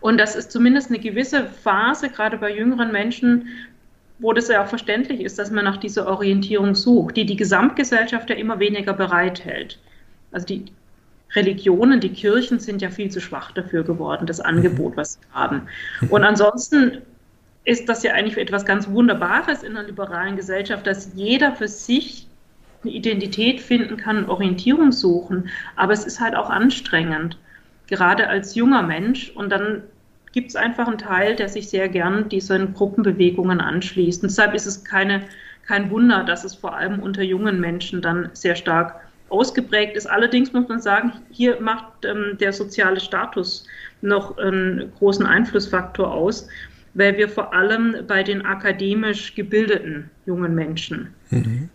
Und 0.00 0.16
das 0.16 0.36
ist 0.36 0.52
zumindest 0.52 0.88
eine 0.88 1.00
gewisse 1.00 1.44
Phase, 1.44 2.08
gerade 2.08 2.38
bei 2.38 2.56
jüngeren 2.56 2.90
Menschen, 2.90 3.48
wo 4.20 4.32
das 4.32 4.48
ja 4.48 4.64
auch 4.64 4.68
verständlich 4.68 5.20
ist, 5.20 5.38
dass 5.38 5.50
man 5.50 5.66
nach 5.66 5.76
dieser 5.76 6.06
Orientierung 6.06 6.74
sucht, 6.74 7.18
die 7.18 7.26
die 7.26 7.36
Gesamtgesellschaft 7.36 8.30
ja 8.30 8.36
immer 8.36 8.58
weniger 8.58 8.94
bereithält. 8.94 9.78
Also 10.32 10.46
die, 10.46 10.64
Religionen, 11.34 12.00
die 12.00 12.10
Kirchen 12.10 12.58
sind 12.58 12.80
ja 12.82 12.90
viel 12.90 13.10
zu 13.10 13.20
schwach 13.20 13.52
dafür 13.52 13.84
geworden, 13.84 14.26
das 14.26 14.40
Angebot, 14.40 14.96
was 14.96 15.14
sie 15.14 15.20
haben. 15.32 15.62
Und 16.08 16.24
ansonsten 16.24 17.02
ist 17.64 17.88
das 17.88 18.02
ja 18.02 18.14
eigentlich 18.14 18.38
etwas 18.38 18.64
ganz 18.64 18.88
Wunderbares 18.88 19.62
in 19.62 19.76
einer 19.76 19.86
liberalen 19.86 20.36
Gesellschaft, 20.36 20.86
dass 20.86 21.12
jeder 21.14 21.54
für 21.54 21.68
sich 21.68 22.26
eine 22.82 22.92
Identität 22.92 23.60
finden 23.60 23.96
kann, 23.96 24.28
Orientierung 24.28 24.92
suchen. 24.92 25.50
Aber 25.76 25.92
es 25.92 26.04
ist 26.04 26.20
halt 26.20 26.34
auch 26.34 26.48
anstrengend, 26.48 27.36
gerade 27.86 28.28
als 28.28 28.54
junger 28.54 28.82
Mensch. 28.82 29.30
Und 29.34 29.50
dann 29.50 29.82
gibt 30.32 30.48
es 30.50 30.56
einfach 30.56 30.86
einen 30.86 30.98
Teil, 30.98 31.36
der 31.36 31.48
sich 31.48 31.68
sehr 31.68 31.88
gern 31.88 32.28
diesen 32.28 32.72
Gruppenbewegungen 32.72 33.60
anschließt. 33.60 34.22
Und 34.22 34.30
deshalb 34.30 34.54
ist 34.54 34.66
es 34.66 34.84
keine, 34.84 35.22
kein 35.66 35.90
Wunder, 35.90 36.24
dass 36.24 36.44
es 36.44 36.54
vor 36.54 36.74
allem 36.74 37.00
unter 37.00 37.22
jungen 37.22 37.60
Menschen 37.60 38.00
dann 38.00 38.30
sehr 38.32 38.56
stark 38.56 39.07
ausgeprägt 39.30 39.96
ist. 39.96 40.06
Allerdings 40.06 40.52
muss 40.52 40.68
man 40.68 40.80
sagen, 40.80 41.12
hier 41.30 41.60
macht 41.60 42.04
ähm, 42.04 42.36
der 42.38 42.52
soziale 42.52 43.00
Status 43.00 43.66
noch 44.00 44.38
einen 44.38 44.92
großen 44.98 45.26
Einflussfaktor 45.26 46.12
aus, 46.12 46.48
weil 46.94 47.16
wir 47.16 47.28
vor 47.28 47.52
allem 47.52 47.96
bei 48.06 48.22
den 48.22 48.44
akademisch 48.44 49.34
gebildeten 49.34 50.10
jungen 50.26 50.54
Menschen 50.54 51.08
mhm. 51.30 51.68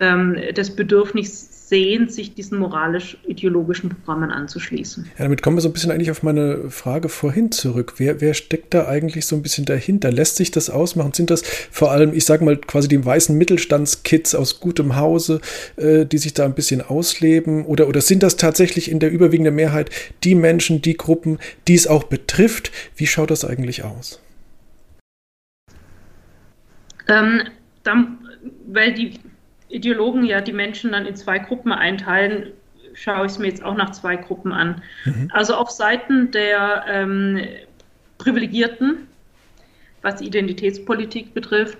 ähm, 0.00 0.36
das 0.54 0.74
Bedürfnis 0.74 1.57
sehen, 1.68 2.08
sich 2.08 2.34
diesen 2.34 2.58
moralisch-ideologischen 2.58 3.90
Programmen 3.90 4.30
anzuschließen. 4.30 5.04
Ja, 5.18 5.24
damit 5.24 5.42
kommen 5.42 5.56
wir 5.56 5.60
so 5.60 5.68
ein 5.68 5.72
bisschen 5.72 5.90
eigentlich 5.90 6.10
auf 6.10 6.22
meine 6.22 6.70
Frage 6.70 7.08
vorhin 7.08 7.52
zurück. 7.52 7.94
Wer, 7.98 8.20
wer 8.20 8.34
steckt 8.34 8.72
da 8.72 8.88
eigentlich 8.88 9.26
so 9.26 9.36
ein 9.36 9.42
bisschen 9.42 9.66
dahinter? 9.66 10.10
Lässt 10.10 10.36
sich 10.36 10.50
das 10.50 10.70
ausmachen? 10.70 11.12
Sind 11.12 11.30
das 11.30 11.42
vor 11.70 11.90
allem, 11.90 12.14
ich 12.14 12.24
sage 12.24 12.44
mal, 12.44 12.56
quasi 12.56 12.88
die 12.88 13.04
weißen 13.04 13.36
Mittelstandskids 13.36 14.34
aus 14.34 14.60
gutem 14.60 14.96
Hause, 14.96 15.40
äh, 15.76 16.06
die 16.06 16.18
sich 16.18 16.32
da 16.32 16.46
ein 16.46 16.54
bisschen 16.54 16.80
ausleben? 16.80 17.66
Oder, 17.66 17.88
oder 17.88 18.00
sind 18.00 18.22
das 18.22 18.36
tatsächlich 18.36 18.90
in 18.90 18.98
der 18.98 19.10
überwiegenden 19.10 19.54
Mehrheit 19.54 19.90
die 20.24 20.34
Menschen, 20.34 20.80
die 20.80 20.96
Gruppen, 20.96 21.38
die 21.66 21.74
es 21.74 21.86
auch 21.86 22.04
betrifft? 22.04 22.72
Wie 22.96 23.06
schaut 23.06 23.30
das 23.30 23.44
eigentlich 23.44 23.84
aus? 23.84 24.20
Ähm, 27.08 27.42
dann, 27.82 28.18
weil 28.66 28.94
die 28.94 29.14
Ideologen 29.68 30.24
ja 30.24 30.40
die 30.40 30.52
Menschen 30.52 30.92
dann 30.92 31.06
in 31.06 31.16
zwei 31.16 31.38
Gruppen 31.38 31.72
einteilen, 31.72 32.52
schaue 32.94 33.26
ich 33.26 33.32
es 33.32 33.38
mir 33.38 33.48
jetzt 33.48 33.64
auch 33.64 33.76
nach 33.76 33.90
zwei 33.90 34.16
Gruppen 34.16 34.52
an. 34.52 34.82
Mhm. 35.04 35.30
Also 35.32 35.54
auf 35.54 35.70
Seiten 35.70 36.30
der 36.30 36.84
ähm, 36.88 37.40
Privilegierten, 38.18 39.06
was 40.02 40.20
Identitätspolitik 40.20 41.34
betrifft, 41.34 41.78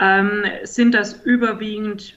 ähm, 0.00 0.44
sind 0.64 0.94
das 0.94 1.24
überwiegend 1.24 2.16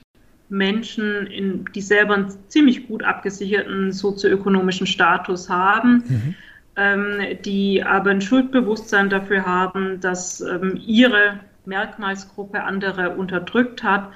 Menschen, 0.49 1.27
in, 1.27 1.65
die 1.73 1.81
selber 1.81 2.15
einen 2.15 2.33
ziemlich 2.49 2.87
gut 2.87 3.03
abgesicherten 3.03 3.91
sozioökonomischen 3.91 4.85
Status 4.85 5.49
haben, 5.49 6.03
mhm. 6.07 6.35
ähm, 6.75 7.37
die 7.43 7.83
aber 7.83 8.11
ein 8.11 8.21
Schuldbewusstsein 8.21 9.09
dafür 9.09 9.45
haben, 9.45 9.99
dass 10.01 10.41
ähm, 10.41 10.79
ihre 10.85 11.39
Merkmalsgruppe 11.65 12.63
andere 12.63 13.11
unterdrückt 13.11 13.83
hat 13.83 14.11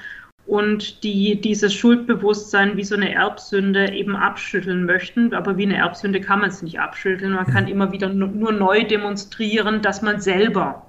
und 0.48 1.04
die 1.04 1.42
dieses 1.42 1.74
Schuldbewusstsein 1.74 2.78
wie 2.78 2.84
so 2.84 2.96
eine 2.96 3.14
Erbsünde 3.14 3.92
eben 3.92 4.16
abschütteln 4.16 4.86
möchten. 4.86 5.34
Aber 5.34 5.58
wie 5.58 5.64
eine 5.64 5.78
Erbsünde 5.78 6.22
kann 6.22 6.40
man 6.40 6.50
es 6.50 6.62
nicht 6.62 6.80
abschütteln. 6.80 7.34
Man 7.34 7.48
kann 7.48 7.68
immer 7.68 7.92
wieder 7.92 8.10
nur 8.10 8.52
neu 8.52 8.84
demonstrieren, 8.84 9.82
dass 9.82 10.02
man 10.02 10.22
selber 10.22 10.86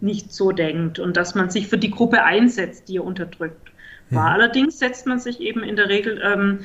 nicht 0.00 0.32
so 0.32 0.52
denkt 0.52 0.98
und 0.98 1.16
dass 1.16 1.34
man 1.34 1.48
sich 1.48 1.68
für 1.68 1.78
die 1.78 1.90
Gruppe 1.90 2.22
einsetzt, 2.22 2.88
die 2.88 2.96
er 2.96 3.04
unterdrückt 3.04 3.72
war. 4.10 4.28
Mhm. 4.28 4.34
Allerdings 4.34 4.78
setzt 4.78 5.06
man 5.06 5.18
sich 5.18 5.40
eben 5.40 5.62
in 5.62 5.76
der 5.76 5.88
Regel 5.88 6.20
ähm, 6.22 6.58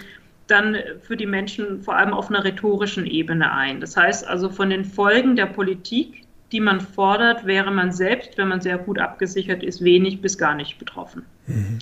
dann 0.48 0.76
für 1.02 1.16
die 1.16 1.26
Menschen 1.26 1.82
vor 1.82 1.96
allem 1.96 2.14
auf 2.14 2.30
einer 2.30 2.44
rhetorischen 2.44 3.06
Ebene 3.06 3.54
ein. 3.54 3.80
Das 3.80 3.96
heißt 3.96 4.28
also 4.28 4.50
von 4.50 4.70
den 4.70 4.84
Folgen 4.84 5.38
der 5.38 5.46
Politik, 5.46 6.26
die 6.52 6.60
man 6.60 6.82
fordert, 6.82 7.46
wäre 7.46 7.72
man 7.72 7.94
selbst, 7.94 8.38
wenn 8.38 8.50
man 8.50 8.60
sehr 8.60 8.78
gut 8.78 9.00
abgesichert 9.00 9.64
ist, 9.64 9.82
wenig 9.82 10.22
bis 10.22 10.38
gar 10.38 10.56
nicht 10.56 10.78
betroffen. 10.78 11.26
Mhm. 11.48 11.80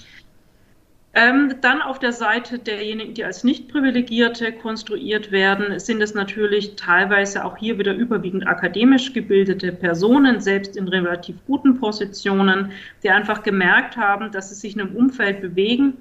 Ähm, 1.19 1.55
dann 1.59 1.81
auf 1.81 1.99
der 1.99 2.13
Seite 2.13 2.59
derjenigen, 2.59 3.13
die 3.13 3.25
als 3.25 3.43
Nicht-Privilegierte 3.43 4.53
konstruiert 4.53 5.33
werden, 5.33 5.77
sind 5.77 6.01
es 6.01 6.13
natürlich 6.13 6.77
teilweise 6.77 7.43
auch 7.43 7.57
hier 7.57 7.77
wieder 7.77 7.93
überwiegend 7.93 8.47
akademisch 8.47 9.11
gebildete 9.11 9.73
Personen, 9.73 10.39
selbst 10.39 10.77
in 10.77 10.87
relativ 10.87 11.35
guten 11.45 11.77
Positionen, 11.77 12.71
die 13.03 13.09
einfach 13.09 13.43
gemerkt 13.43 13.97
haben, 13.97 14.31
dass 14.31 14.47
sie 14.47 14.55
sich 14.55 14.75
in 14.75 14.81
einem 14.81 14.95
Umfeld 14.95 15.41
bewegen, 15.41 15.97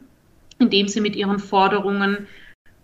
in 0.61 0.71
dem 0.71 0.87
sie 0.87 1.01
mit 1.01 1.17
ihren 1.17 1.41
Forderungen 1.41 2.29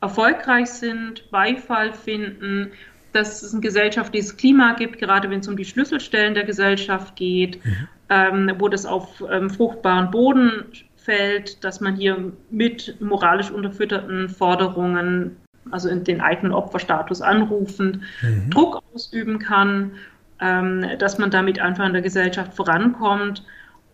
erfolgreich 0.00 0.70
sind, 0.70 1.30
Beifall 1.30 1.92
finden, 1.92 2.72
dass 3.12 3.44
es 3.44 3.52
ein 3.52 3.60
gesellschaftliches 3.60 4.36
Klima 4.36 4.72
gibt, 4.72 4.98
gerade 4.98 5.30
wenn 5.30 5.38
es 5.38 5.46
um 5.46 5.56
die 5.56 5.64
Schlüsselstellen 5.64 6.34
der 6.34 6.42
Gesellschaft 6.42 7.14
geht, 7.14 7.64
mhm. 7.64 7.88
ähm, 8.08 8.52
wo 8.58 8.68
das 8.68 8.86
auf 8.86 9.22
ähm, 9.30 9.50
fruchtbaren 9.50 10.10
Boden 10.10 10.64
fällt, 11.04 11.62
dass 11.62 11.80
man 11.80 11.96
hier 11.96 12.32
mit 12.50 13.00
moralisch 13.00 13.50
unterfütterten 13.50 14.28
Forderungen, 14.28 15.36
also 15.70 15.88
in 15.88 16.02
den 16.02 16.20
eigenen 16.20 16.52
Opferstatus 16.52 17.20
anrufend, 17.20 18.00
mhm. 18.22 18.50
Druck 18.50 18.82
ausüben 18.94 19.38
kann, 19.38 19.92
ähm, 20.40 20.86
dass 20.98 21.18
man 21.18 21.30
damit 21.30 21.60
einfach 21.60 21.86
in 21.86 21.92
der 21.92 22.02
Gesellschaft 22.02 22.54
vorankommt. 22.54 23.44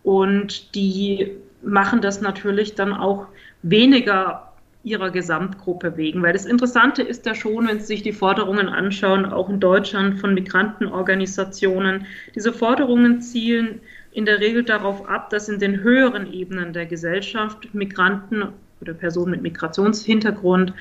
Und 0.03 0.73
die 0.73 1.31
machen 1.61 2.01
das 2.01 2.21
natürlich 2.21 2.75
dann 2.75 2.93
auch 2.93 3.27
weniger 3.61 4.51
ihrer 4.83 5.11
Gesamtgruppe 5.11 5.95
wegen. 5.97 6.23
Weil 6.23 6.33
das 6.33 6.45
Interessante 6.45 7.03
ist 7.03 7.25
ja 7.25 7.35
schon, 7.35 7.67
wenn 7.67 7.79
Sie 7.79 7.85
sich 7.85 8.03
die 8.03 8.13
Forderungen 8.13 8.67
anschauen, 8.67 9.25
auch 9.25 9.49
in 9.49 9.59
Deutschland 9.59 10.19
von 10.19 10.33
Migrantenorganisationen, 10.33 12.07
diese 12.33 12.51
Forderungen 12.51 13.21
zielen 13.21 13.81
in 14.11 14.25
der 14.25 14.39
Regel 14.39 14.63
darauf 14.63 15.07
ab, 15.07 15.29
dass 15.29 15.49
in 15.49 15.59
den 15.59 15.81
höheren 15.81 16.31
Ebenen 16.31 16.73
der 16.73 16.85
Gesellschaft 16.85 17.73
Migranten 17.73 18.49
oder 18.81 18.93
Personen 18.93 19.31
mit 19.31 19.41
Migrationshintergrund 19.41 20.73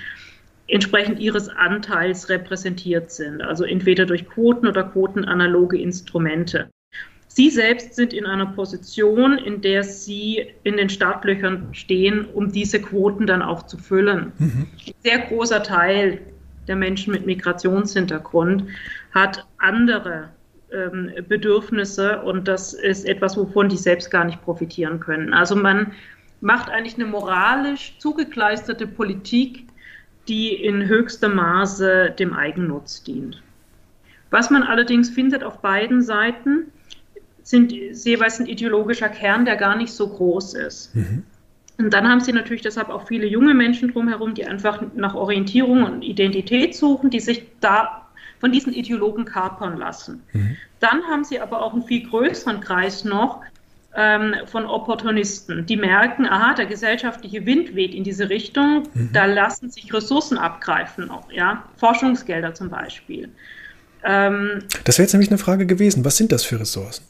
entsprechend 0.66 1.18
ihres 1.18 1.48
Anteils 1.48 2.28
repräsentiert 2.28 3.10
sind, 3.10 3.42
also 3.42 3.64
entweder 3.64 4.06
durch 4.06 4.28
Quoten 4.28 4.66
oder 4.66 4.84
quotenanaloge 4.84 5.78
Instrumente. 5.78 6.68
Sie 7.28 7.50
selbst 7.50 7.94
sind 7.94 8.12
in 8.12 8.26
einer 8.26 8.46
Position, 8.46 9.38
in 9.38 9.60
der 9.60 9.84
Sie 9.84 10.46
in 10.64 10.76
den 10.76 10.88
Startlöchern 10.88 11.68
stehen, 11.72 12.26
um 12.26 12.50
diese 12.50 12.80
Quoten 12.80 13.26
dann 13.26 13.40
auch 13.40 13.66
zu 13.66 13.78
füllen. 13.78 14.32
Mhm. 14.38 14.66
Ein 14.86 14.94
sehr 15.02 15.18
großer 15.18 15.62
Teil 15.62 16.20
der 16.66 16.76
Menschen 16.76 17.12
mit 17.12 17.26
Migrationshintergrund 17.26 18.64
hat 19.12 19.46
andere 19.58 20.30
ähm, 20.72 21.10
Bedürfnisse 21.28 22.22
und 22.22 22.48
das 22.48 22.72
ist 22.72 23.06
etwas, 23.06 23.36
wovon 23.36 23.68
die 23.68 23.76
selbst 23.76 24.10
gar 24.10 24.24
nicht 24.24 24.42
profitieren 24.42 25.00
können. 25.00 25.32
Also 25.34 25.56
man 25.56 25.92
macht 26.40 26.70
eigentlich 26.70 26.94
eine 26.94 27.06
moralisch 27.06 27.96
zugekleisterte 27.98 28.86
Politik, 28.86 29.66
die 30.28 30.54
in 30.54 30.86
höchstem 30.86 31.34
Maße 31.34 32.14
dem 32.18 32.32
Eigennutz 32.34 33.02
dient. 33.02 33.42
Was 34.30 34.50
man 34.50 34.62
allerdings 34.62 35.10
findet 35.10 35.42
auf 35.42 35.60
beiden 35.60 36.02
Seiten, 36.02 36.72
sind 37.42 37.72
jeweils 37.72 38.38
ein 38.38 38.46
ideologischer 38.46 39.08
Kern, 39.08 39.44
der 39.44 39.56
gar 39.56 39.76
nicht 39.76 39.92
so 39.92 40.08
groß 40.08 40.54
ist. 40.54 40.94
Mhm. 40.94 41.24
Und 41.78 41.94
dann 41.94 42.08
haben 42.08 42.20
sie 42.20 42.32
natürlich 42.32 42.62
deshalb 42.62 42.90
auch 42.90 43.08
viele 43.08 43.26
junge 43.26 43.54
Menschen 43.54 43.90
drumherum, 43.90 44.34
die 44.34 44.46
einfach 44.46 44.82
nach 44.94 45.14
Orientierung 45.14 45.82
und 45.82 46.02
Identität 46.02 46.76
suchen, 46.76 47.10
die 47.10 47.20
sich 47.20 47.46
da 47.60 48.06
von 48.40 48.52
diesen 48.52 48.72
Ideologen 48.72 49.24
kapern 49.24 49.78
lassen. 49.78 50.22
Mhm. 50.32 50.56
Dann 50.80 51.02
haben 51.04 51.24
sie 51.24 51.40
aber 51.40 51.62
auch 51.62 51.74
einen 51.74 51.84
viel 51.84 52.08
größeren 52.08 52.60
Kreis 52.60 53.04
noch 53.04 53.42
ähm, 53.94 54.34
von 54.46 54.66
Opportunisten, 54.66 55.66
die 55.66 55.76
merken, 55.76 56.26
aha, 56.26 56.54
der 56.54 56.66
gesellschaftliche 56.66 57.44
Wind 57.44 57.74
weht 57.74 57.94
in 57.94 58.04
diese 58.04 58.30
Richtung, 58.30 58.84
mhm. 58.94 59.10
da 59.12 59.26
lassen 59.26 59.70
sich 59.70 59.92
Ressourcen 59.92 60.38
abgreifen, 60.38 61.10
auch, 61.10 61.30
ja, 61.30 61.64
Forschungsgelder 61.76 62.54
zum 62.54 62.70
Beispiel. 62.70 63.28
Ähm, 64.04 64.60
das 64.84 64.98
wäre 64.98 65.04
jetzt 65.04 65.12
nämlich 65.12 65.30
eine 65.30 65.38
Frage 65.38 65.66
gewesen. 65.66 66.04
Was 66.04 66.16
sind 66.16 66.32
das 66.32 66.44
für 66.44 66.58
Ressourcen? 66.58 67.04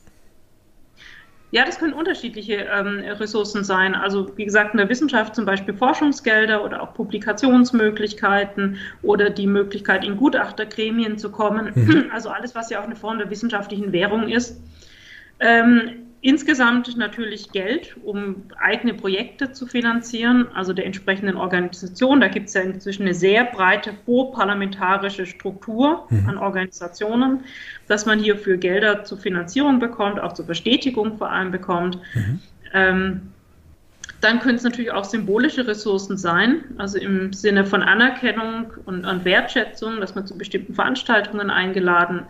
Ja, 1.53 1.65
das 1.65 1.79
können 1.79 1.93
unterschiedliche 1.93 2.69
ähm, 2.73 3.01
Ressourcen 3.19 3.65
sein. 3.65 3.95
Also 3.95 4.37
wie 4.37 4.45
gesagt, 4.45 4.73
in 4.75 4.79
der 4.79 4.89
Wissenschaft 4.89 5.35
zum 5.35 5.45
Beispiel 5.45 5.75
Forschungsgelder 5.75 6.65
oder 6.65 6.83
auch 6.83 6.95
Publikationsmöglichkeiten 6.95 8.77
oder 9.03 9.31
die 9.31 9.49
Möglichkeit, 9.49 10.05
in 10.05 10.17
Gutachtergremien 10.17 11.19
zu 11.19 11.31
kommen. 11.31 11.73
Mhm. 11.75 12.11
Also 12.13 12.29
alles, 12.29 12.55
was 12.55 12.71
ja 12.71 12.81
auch 12.81 12.85
eine 12.85 12.97
Form 12.97 13.19
der 13.19 13.31
wissenschaftlichen 13.31 13.93
Währung 13.93 14.29
ist. 14.29 14.61
Ähm, 15.41 16.10
Insgesamt 16.23 16.99
natürlich 16.99 17.51
Geld, 17.51 17.97
um 18.05 18.43
eigene 18.61 18.93
Projekte 18.93 19.53
zu 19.53 19.67
finanzieren, 19.67 20.49
also 20.55 20.75
der 20.75 20.85
entsprechenden 20.85 21.37
Organisation. 21.37 22.21
Da 22.21 22.29
gibt 22.29 22.49
es 22.49 22.55
ja 22.55 22.61
inzwischen 22.61 23.05
eine 23.05 23.15
sehr 23.15 23.45
breite 23.45 23.95
vorparlamentarische 24.05 25.25
Struktur 25.25 26.07
mhm. 26.11 26.29
an 26.29 26.37
Organisationen, 26.37 27.45
dass 27.89 28.05
man 28.05 28.19
hierfür 28.19 28.59
Gelder 28.59 29.05
zur 29.05 29.17
Finanzierung 29.17 29.79
bekommt, 29.79 30.21
auch 30.21 30.35
zur 30.35 30.47
Bestätigung 30.47 31.17
vor 31.17 31.31
allem 31.31 31.53
bekommt. 31.53 31.99
Mhm. 32.15 32.41
Ähm, 32.75 33.21
dann 34.21 34.41
können 34.41 34.57
es 34.57 34.63
natürlich 34.63 34.91
auch 34.91 35.05
symbolische 35.05 35.67
Ressourcen 35.67 36.19
sein, 36.19 36.65
also 36.77 36.99
im 36.99 37.33
Sinne 37.33 37.65
von 37.65 37.83
Anerkennung 37.83 38.73
und, 38.85 39.07
und 39.07 39.25
Wertschätzung, 39.25 40.01
dass 40.01 40.15
man 40.15 40.27
zu 40.27 40.37
bestimmten 40.37 40.75
Veranstaltungen 40.75 41.49
eingeladen 41.49 42.25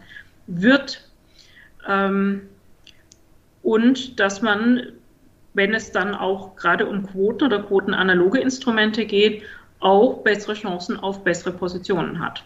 wird. 0.47 1.09
Ähm, 1.89 2.43
und 3.63 4.19
dass 4.19 4.43
man, 4.43 4.83
wenn 5.55 5.75
es 5.75 5.93
dann 5.93 6.15
auch 6.15 6.57
gerade 6.57 6.87
um 6.87 7.07
Quoten 7.07 7.45
oder 7.45 7.63
quotenanaloge 7.63 8.41
Instrumente 8.41 9.05
geht, 9.05 9.43
auch 9.81 10.23
bessere 10.23 10.55
Chancen 10.55 10.99
auf 10.99 11.25
bessere 11.25 11.53
Positionen 11.53 12.21
hat. 12.21 12.45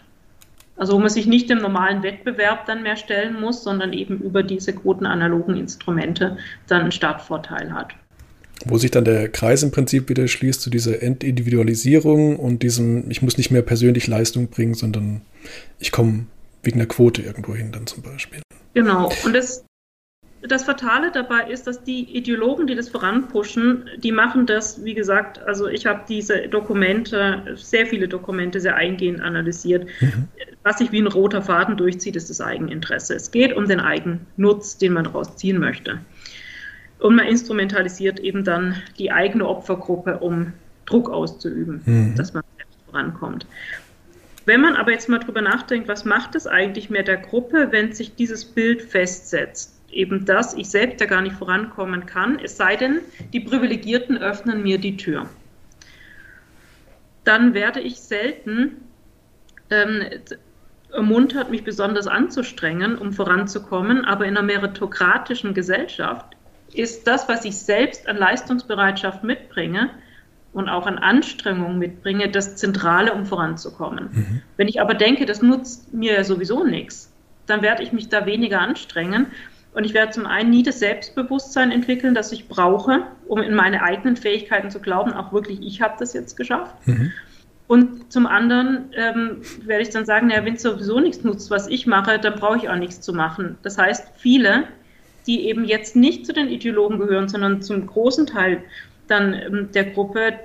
Also 0.77 0.93
wo 0.93 0.99
man 0.99 1.09
sich 1.09 1.25
nicht 1.25 1.49
dem 1.49 1.59
normalen 1.59 2.03
Wettbewerb 2.03 2.65
dann 2.65 2.83
mehr 2.83 2.97
stellen 2.97 3.39
muss, 3.39 3.63
sondern 3.63 3.93
eben 3.93 4.19
über 4.19 4.43
diese 4.43 4.73
quotenanalogen 4.73 5.55
Instrumente 5.55 6.37
dann 6.67 6.81
einen 6.81 6.91
Startvorteil 6.91 7.73
hat. 7.73 7.93
Wo 8.65 8.77
sich 8.77 8.91
dann 8.91 9.05
der 9.05 9.29
Kreis 9.29 9.63
im 9.63 9.71
Prinzip 9.71 10.09
wieder 10.09 10.27
schließt 10.27 10.61
zu 10.61 10.69
dieser 10.69 11.01
Entindividualisierung 11.01 12.37
und 12.37 12.63
diesem, 12.63 13.09
ich 13.09 13.21
muss 13.21 13.37
nicht 13.37 13.51
mehr 13.51 13.61
persönlich 13.61 14.07
Leistung 14.07 14.49
bringen, 14.49 14.73
sondern 14.73 15.21
ich 15.79 15.91
komme 15.91 16.27
wegen 16.63 16.79
der 16.79 16.87
Quote 16.87 17.21
irgendwo 17.21 17.53
hin 17.53 17.71
dann 17.71 17.85
zum 17.85 18.01
Beispiel. 18.01 18.41
Genau. 18.73 19.11
Und 19.23 19.33
das 19.33 19.65
das 20.47 20.63
Fatale 20.63 21.11
dabei 21.11 21.49
ist, 21.49 21.67
dass 21.67 21.83
die 21.83 22.03
Ideologen, 22.15 22.67
die 22.67 22.75
das 22.75 22.89
voranpushen, 22.89 23.89
die 23.97 24.11
machen 24.11 24.45
das, 24.45 24.83
wie 24.83 24.93
gesagt, 24.93 25.39
also 25.39 25.67
ich 25.67 25.85
habe 25.85 26.01
diese 26.07 26.47
Dokumente, 26.47 27.55
sehr 27.55 27.85
viele 27.85 28.07
Dokumente 28.07 28.59
sehr 28.59 28.75
eingehend 28.75 29.21
analysiert. 29.21 29.87
Mhm. 30.01 30.27
Was 30.63 30.79
sich 30.79 30.91
wie 30.91 31.01
ein 31.01 31.07
roter 31.07 31.41
Faden 31.41 31.77
durchzieht, 31.77 32.15
ist 32.15 32.29
das 32.29 32.41
Eigeninteresse. 32.41 33.15
Es 33.15 33.31
geht 33.31 33.53
um 33.53 33.67
den 33.67 33.79
Eigennutz, 33.79 34.77
den 34.77 34.93
man 34.93 35.05
daraus 35.05 35.35
ziehen 35.37 35.59
möchte. 35.59 35.99
Und 36.99 37.15
man 37.15 37.27
instrumentalisiert 37.27 38.19
eben 38.19 38.43
dann 38.43 38.75
die 38.97 39.11
eigene 39.11 39.47
Opfergruppe, 39.47 40.17
um 40.19 40.53
Druck 40.85 41.09
auszuüben, 41.09 41.81
mhm. 41.85 42.15
dass 42.15 42.33
man 42.33 42.43
selbst 42.57 42.77
vorankommt. 42.85 43.45
Wenn 44.45 44.61
man 44.61 44.75
aber 44.75 44.91
jetzt 44.91 45.09
mal 45.09 45.19
drüber 45.19 45.41
nachdenkt, 45.41 45.87
was 45.87 46.05
macht 46.05 46.35
es 46.35 46.45
eigentlich 46.45 46.89
mehr 46.89 47.03
der 47.03 47.17
Gruppe, 47.17 47.69
wenn 47.71 47.93
sich 47.93 48.15
dieses 48.15 48.45
Bild 48.45 48.81
festsetzt? 48.81 49.74
Eben 49.95 50.25
dass 50.25 50.53
ich 50.53 50.69
selbst 50.69 50.99
ja 50.99 51.07
gar 51.07 51.21
nicht 51.21 51.35
vorankommen 51.35 52.05
kann, 52.05 52.37
es 52.37 52.57
sei 52.57 52.75
denn, 52.75 52.99
die 53.33 53.39
Privilegierten 53.39 54.17
öffnen 54.17 54.61
mir 54.61 54.77
die 54.77 54.97
Tür. 54.97 55.27
Dann 57.23 57.53
werde 57.53 57.79
ich 57.79 57.99
selten 58.01 58.77
ähm, 59.71 60.03
ermuntert, 60.91 61.49
mich 61.49 61.63
besonders 61.63 62.07
anzustrengen, 62.07 62.97
um 62.97 63.13
voranzukommen, 63.13 64.05
aber 64.05 64.25
in 64.25 64.37
einer 64.37 64.45
meritokratischen 64.45 65.53
Gesellschaft 65.53 66.35
ist 66.73 67.07
das, 67.07 67.29
was 67.29 67.45
ich 67.45 67.57
selbst 67.57 68.07
an 68.07 68.17
Leistungsbereitschaft 68.17 69.23
mitbringe, 69.23 69.89
und 70.55 70.69
auch 70.69 70.87
an 70.87 70.97
Anstrengung 70.97 71.77
mitbringe, 71.77 72.29
das 72.29 72.55
Zentrale, 72.55 73.13
um 73.13 73.25
voranzukommen. 73.25 74.09
Mhm. 74.13 74.41
Wenn 74.55 74.69
ich 74.69 74.79
aber 74.79 74.93
denke, 74.93 75.25
das 75.25 75.41
nutzt 75.41 75.93
mir 75.93 76.23
sowieso 76.23 76.63
nichts, 76.63 77.11
dann 77.45 77.61
werde 77.61 77.83
ich 77.83 77.91
mich 77.91 78.07
da 78.07 78.25
weniger 78.25 78.61
anstrengen 78.61 79.27
und 79.75 79.83
ich 79.83 79.93
werde 79.93 80.13
zum 80.13 80.25
einen 80.25 80.51
nie 80.51 80.63
das 80.63 80.79
Selbstbewusstsein 80.79 81.69
entwickeln, 81.69 82.15
das 82.15 82.31
ich 82.31 82.47
brauche, 82.47 83.03
um 83.27 83.41
in 83.41 83.53
meine 83.53 83.83
eigenen 83.83 84.15
Fähigkeiten 84.15 84.71
zu 84.71 84.79
glauben, 84.79 85.11
auch 85.11 85.33
wirklich, 85.33 85.59
ich 85.61 85.81
habe 85.81 85.95
das 85.99 86.13
jetzt 86.13 86.37
geschafft. 86.37 86.75
Mhm. 86.87 87.11
Und 87.67 88.11
zum 88.11 88.25
anderen 88.25 88.85
ähm, 88.95 89.41
werde 89.65 89.83
ich 89.83 89.89
dann 89.89 90.05
sagen, 90.05 90.29
ja, 90.29 90.45
wenn 90.45 90.53
es 90.53 90.61
sowieso 90.61 91.01
nichts 91.01 91.25
nutzt, 91.25 91.51
was 91.51 91.67
ich 91.67 91.87
mache, 91.87 92.19
dann 92.19 92.35
brauche 92.35 92.57
ich 92.57 92.69
auch 92.69 92.77
nichts 92.77 93.01
zu 93.01 93.11
machen. 93.11 93.57
Das 93.63 93.77
heißt, 93.77 94.13
viele, 94.17 94.63
die 95.27 95.47
eben 95.47 95.65
jetzt 95.65 95.97
nicht 95.97 96.25
zu 96.25 96.31
den 96.31 96.47
Ideologen 96.47 96.97
gehören, 96.97 97.27
sondern 97.27 97.61
zum 97.61 97.85
großen 97.85 98.27
Teil 98.27 98.63
dann 99.07 99.33
ähm, 99.33 99.69
der 99.73 99.91
Gruppe, 99.91 100.39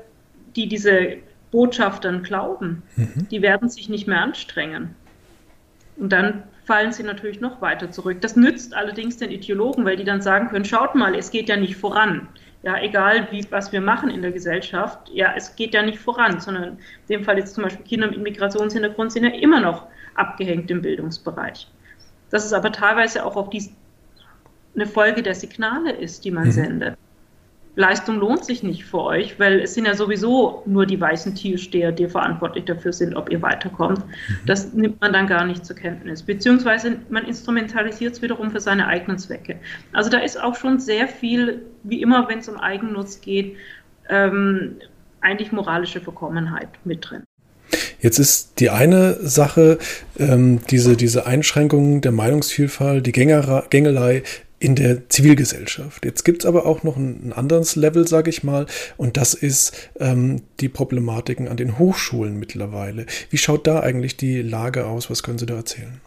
die 0.57 0.67
diese 0.67 1.19
Botschaft 1.53 2.05
dann 2.05 2.25
glauben, 2.25 2.83
mhm. 2.97 3.29
die 3.31 3.43
werden 3.43 3.69
sich 3.69 3.89
nicht 3.89 4.09
mehr 4.09 4.23
anstrengen. 4.23 4.97
Und 5.97 6.11
dann 6.13 6.43
fallen 6.71 6.93
sie 6.93 7.03
natürlich 7.03 7.41
noch 7.41 7.61
weiter 7.61 7.91
zurück. 7.91 8.21
Das 8.21 8.37
nützt 8.37 8.75
allerdings 8.75 9.17
den 9.17 9.33
Ideologen, 9.33 9.85
weil 9.85 9.97
die 9.97 10.05
dann 10.05 10.23
sagen 10.23 10.51
können, 10.51 10.65
schaut 10.65 10.95
mal, 10.95 11.17
es 11.17 11.33
geht 11.33 11.49
ja 11.49 11.57
nicht 11.57 11.75
voran. 11.75 12.29
Ja, 12.63 12.81
egal 12.81 13.27
wie, 13.33 13.45
was 13.51 13.73
wir 13.73 13.81
machen 13.81 14.09
in 14.09 14.23
der 14.23 14.31
Gesellschaft, 14.31 15.11
ja, 15.13 15.33
es 15.37 15.57
geht 15.57 15.75
ja 15.75 15.83
nicht 15.83 15.99
voran, 15.99 16.39
sondern 16.39 16.65
in 16.65 16.79
dem 17.09 17.25
Fall 17.25 17.39
jetzt 17.39 17.57
zum 17.57 17.65
Beispiel 17.65 17.85
Kinder 17.85 18.07
mit 18.07 18.23
Migrationshintergrund 18.23 19.11
sind 19.11 19.25
ja 19.25 19.31
immer 19.31 19.59
noch 19.59 19.89
abgehängt 20.15 20.71
im 20.71 20.81
Bildungsbereich. 20.81 21.67
Dass 22.31 22.45
es 22.45 22.53
aber 22.53 22.71
teilweise 22.71 23.27
auch 23.27 23.35
auf 23.35 23.51
die, 23.51 23.69
eine 24.77 24.87
Folge 24.87 25.25
der 25.25 25.35
Signale 25.35 25.91
ist, 25.91 26.25
die 26.25 26.31
man 26.31 26.45
mhm. 26.45 26.53
sendet. 26.53 26.99
Leistung 27.77 28.19
lohnt 28.19 28.45
sich 28.45 28.63
nicht 28.63 28.85
für 28.85 29.01
euch, 29.03 29.39
weil 29.39 29.61
es 29.61 29.75
sind 29.75 29.87
ja 29.87 29.95
sowieso 29.95 30.63
nur 30.67 30.87
die 30.87 31.01
weißen 31.01 31.35
Tiersteher, 31.35 31.93
die 31.93 32.09
verantwortlich 32.09 32.65
dafür 32.65 32.93
sind, 32.93 33.15
ob 33.15 33.31
ihr 33.31 33.41
weiterkommt. 33.43 34.05
Mhm. 34.07 34.13
Das 34.47 34.73
nimmt 34.73 35.01
man 35.01 35.13
dann 35.13 35.27
gar 35.27 35.45
nicht 35.45 35.65
zur 35.65 35.77
Kenntnis. 35.77 36.23
Beziehungsweise 36.23 36.97
man 37.09 37.25
instrumentalisiert 37.25 38.15
es 38.15 38.23
wiederum 38.23 38.51
für 38.51 38.61
seine 38.61 38.87
eigenen 38.87 39.19
Zwecke. 39.19 39.57
Also 39.93 40.11
da 40.11 40.19
ist 40.19 40.41
auch 40.43 40.57
schon 40.57 40.81
sehr 40.81 41.07
viel, 41.07 41.63
wie 41.85 42.03
immer, 42.03 42.29
wenn 42.29 42.41
es 42.41 42.49
um 42.49 42.57
Eigennutz 42.57 43.21
geht, 43.21 43.57
ähm, 44.09 44.77
eigentlich 45.21 45.53
moralische 45.53 46.01
Verkommenheit 46.01 46.69
mit 46.85 47.09
drin. 47.09 47.23
Jetzt 48.01 48.19
ist 48.19 48.61
die 48.61 48.71
eine 48.71 49.15
Sache, 49.21 49.79
ähm, 50.19 50.61
diese, 50.71 50.97
diese 50.97 51.27
Einschränkungen 51.27 52.01
der 52.01 52.13
Meinungsvielfalt, 52.13 53.07
die 53.07 53.13
Gängelei 53.13 54.23
in 54.61 54.77
der 54.77 55.09
Zivilgesellschaft. 55.09 56.05
Jetzt 56.05 56.25
gibt's 56.25 56.45
aber 56.45 56.67
auch 56.67 56.83
noch 56.83 56.97
ein, 56.97 57.29
ein 57.29 57.33
anderes 57.33 57.77
Level, 57.77 58.07
sage 58.07 58.29
ich 58.29 58.45
mal, 58.45 58.67
und 58.99 59.17
das 59.17 59.33
ist 59.35 59.91
ähm, 59.99 60.43
die 60.61 60.69
Problematiken 60.69 61.49
an 61.49 61.57
den 61.57 61.79
Hochschulen 61.79 62.39
mittlerweile. 62.39 63.07
Wie 63.31 63.39
schaut 63.39 63.67
da 63.67 63.81
eigentlich 63.81 64.19
die 64.19 64.43
Lage 64.43 64.87
aus? 64.87 65.11
Was 65.11 65.23
können 65.23 65.39
Sie 65.39 65.47
da 65.47 65.57
erzählen? 65.57 66.01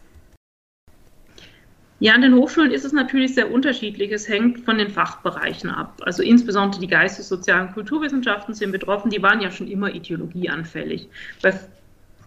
Ja, 1.98 2.14
an 2.14 2.22
den 2.22 2.34
Hochschulen 2.34 2.70
ist 2.70 2.84
es 2.84 2.92
natürlich 2.92 3.34
sehr 3.34 3.50
unterschiedlich. 3.50 4.12
Es 4.12 4.28
hängt 4.28 4.60
von 4.60 4.78
den 4.78 4.90
Fachbereichen 4.90 5.70
ab. 5.70 6.00
Also 6.04 6.22
insbesondere 6.22 6.80
die 6.80 6.86
Geistes-, 6.86 7.28
Sozial- 7.28 7.66
und 7.66 7.74
Kulturwissenschaften 7.74 8.54
sind 8.54 8.70
betroffen. 8.70 9.10
Die 9.10 9.22
waren 9.22 9.40
ja 9.40 9.50
schon 9.50 9.68
immer 9.68 9.92
ideologieanfällig. 9.92 11.08
Bei 11.42 11.54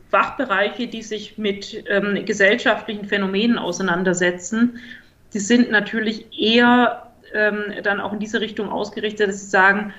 Fachbereiche, 0.09 0.88
die 0.88 1.03
sich 1.03 1.38
mit 1.38 1.84
ähm, 1.89 2.25
gesellschaftlichen 2.25 3.05
Phänomenen 3.05 3.57
auseinandersetzen, 3.57 4.80
die 5.34 5.39
sind 5.39 5.71
natürlich 5.71 6.25
eher 6.38 7.11
ähm, 7.34 7.73
dann 7.84 7.99
auch 7.99 8.13
in 8.13 8.19
diese 8.19 8.41
Richtung 8.41 8.69
ausgerichtet, 8.69 9.30
dass 9.30 9.41
sie 9.41 9.49
sagen, 9.49 9.93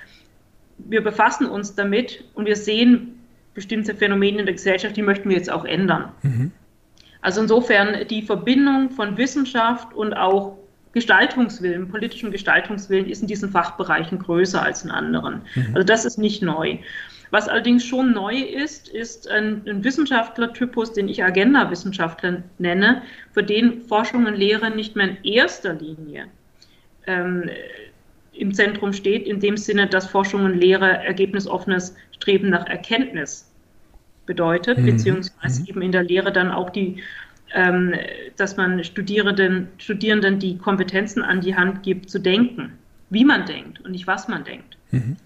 wir 0.79 1.03
befassen 1.03 1.47
uns 1.47 1.75
damit 1.75 2.25
und 2.35 2.47
wir 2.47 2.57
sehen 2.57 3.19
bestimmte 3.55 3.95
Phänomene 3.95 4.39
in 4.41 4.47
der 4.47 4.55
Gesellschaft, 4.55 4.97
die 4.97 5.03
möchten 5.03 5.29
wir 5.29 5.37
jetzt 5.37 5.51
auch 5.51 5.65
ändern. 5.65 6.13
Mhm. 6.23 6.53
Also 7.21 7.43
insofern 7.43 8.07
die 8.09 8.23
Verbindung 8.23 8.91
von 8.91 9.17
Wissenschaft 9.17 9.93
und 9.95 10.15
auch 10.15 10.57
Gestaltungswillen, 10.93 11.89
politischem 11.89 12.31
Gestaltungswillen 12.31 13.09
ist 13.09 13.21
in 13.21 13.27
diesen 13.27 13.51
Fachbereichen 13.51 14.19
größer 14.21 14.63
als 14.63 14.85
in 14.85 14.91
anderen. 14.91 15.43
Mhm. 15.55 15.67
Also 15.75 15.83
das 15.83 16.05
ist 16.05 16.19
nicht 16.19 16.43
neu. 16.43 16.79
Was 17.31 17.49
allerdings 17.49 17.85
schon 17.85 18.13
neu 18.13 18.37
ist, 18.37 18.89
ist 18.89 19.29
ein, 19.29 19.63
ein 19.67 19.85
Wissenschaftlertypus, 19.85 20.93
den 20.93 21.09
ich 21.09 21.23
Agenda-Wissenschaftler 21.23 22.43
nenne, 22.59 23.03
für 23.33 23.43
den 23.43 23.83
Forschung 23.83 24.27
und 24.27 24.35
Lehre 24.35 24.71
nicht 24.71 24.97
mehr 24.97 25.09
in 25.09 25.25
erster 25.25 25.75
Linie 25.75 26.27
ähm, 27.07 27.51
im 28.33 28.55
Zentrum 28.55 28.93
steht, 28.93 29.27
in 29.27 29.41
dem 29.41 29.57
Sinne, 29.57 29.87
dass 29.87 30.07
Forschung 30.07 30.45
und 30.45 30.55
Lehre 30.55 31.05
ergebnisoffenes 31.05 31.95
Streben 32.13 32.51
nach 32.51 32.67
Erkenntnis 32.67 33.51
bedeutet, 34.27 34.79
mhm. 34.79 34.87
beziehungsweise 34.87 35.63
mhm. 35.63 35.67
eben 35.69 35.83
in 35.83 35.93
der 35.93 36.05
Lehre 36.05 36.33
dann 36.33 36.51
auch 36.51 36.71
die, 36.71 37.03
ähm, 37.53 37.95
dass 38.37 38.57
man 38.57 38.85
Studierenden, 38.85 39.69
Studierenden 39.79 40.39
die 40.39 40.57
Kompetenzen 40.57 41.23
an 41.23 41.41
die 41.41 41.57
Hand 41.57 41.83
gibt, 41.83 42.11
zu 42.11 42.21
denken, 42.21 42.75
wie 43.11 43.25
man 43.25 43.47
denkt 43.47 43.81
und 43.81 43.91
nicht 43.91 44.07
was 44.07 44.29
man 44.29 44.45
denkt. 44.45 44.77
Mhm. 44.93 45.17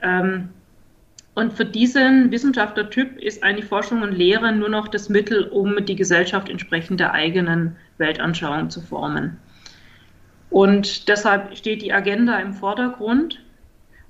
Ähm, 0.00 0.48
und 1.34 1.54
für 1.54 1.64
diesen 1.64 2.30
Wissenschaftlertyp 2.30 3.18
ist 3.18 3.42
eigentlich 3.42 3.64
Forschung 3.64 4.02
und 4.02 4.12
Lehre 4.12 4.52
nur 4.52 4.68
noch 4.68 4.88
das 4.88 5.08
Mittel, 5.08 5.44
um 5.44 5.84
die 5.84 5.96
Gesellschaft 5.96 6.50
entsprechend 6.50 7.00
der 7.00 7.12
eigenen 7.12 7.76
Weltanschauung 7.96 8.68
zu 8.68 8.82
formen. 8.82 9.38
Und 10.50 11.08
deshalb 11.08 11.56
steht 11.56 11.80
die 11.80 11.92
Agenda 11.92 12.38
im 12.38 12.52
Vordergrund. 12.52 13.42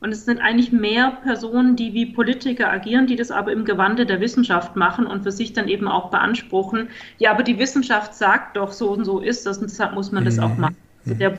Und 0.01 0.11
es 0.11 0.25
sind 0.25 0.41
eigentlich 0.41 0.73
mehr 0.73 1.12
Personen, 1.23 1.77
die 1.77 1.95
wie 1.95 2.07
Politiker 2.07 2.73
agieren, 2.73 3.07
die 3.07 3.14
das 3.14 3.31
aber 3.31 3.53
im 3.53 3.64
Gewande 3.64 4.05
der 4.05 4.20
Wissenschaft 4.20 4.75
machen 4.75 5.07
und 5.07 5.23
für 5.23 5.31
sich 5.31 5.53
dann 5.53 5.68
eben 5.68 5.87
auch 5.87 6.11
beanspruchen, 6.11 6.89
ja, 7.18 7.31
aber 7.31 7.45
die 7.45 7.61
Wissenschaft 7.61 8.12
sagt 8.12 8.57
doch, 8.57 8.73
so 8.73 8.91
und 8.91 9.05
so 9.05 9.20
ist 9.20 9.47
das 9.47 9.59
und 9.59 9.70
deshalb 9.70 9.95
muss 9.95 10.11
man 10.11 10.25
das 10.25 10.41
auch 10.41 10.55
mhm. 10.55 10.61
machen. 10.61 10.77
Also 11.05 11.18
der 11.20 11.39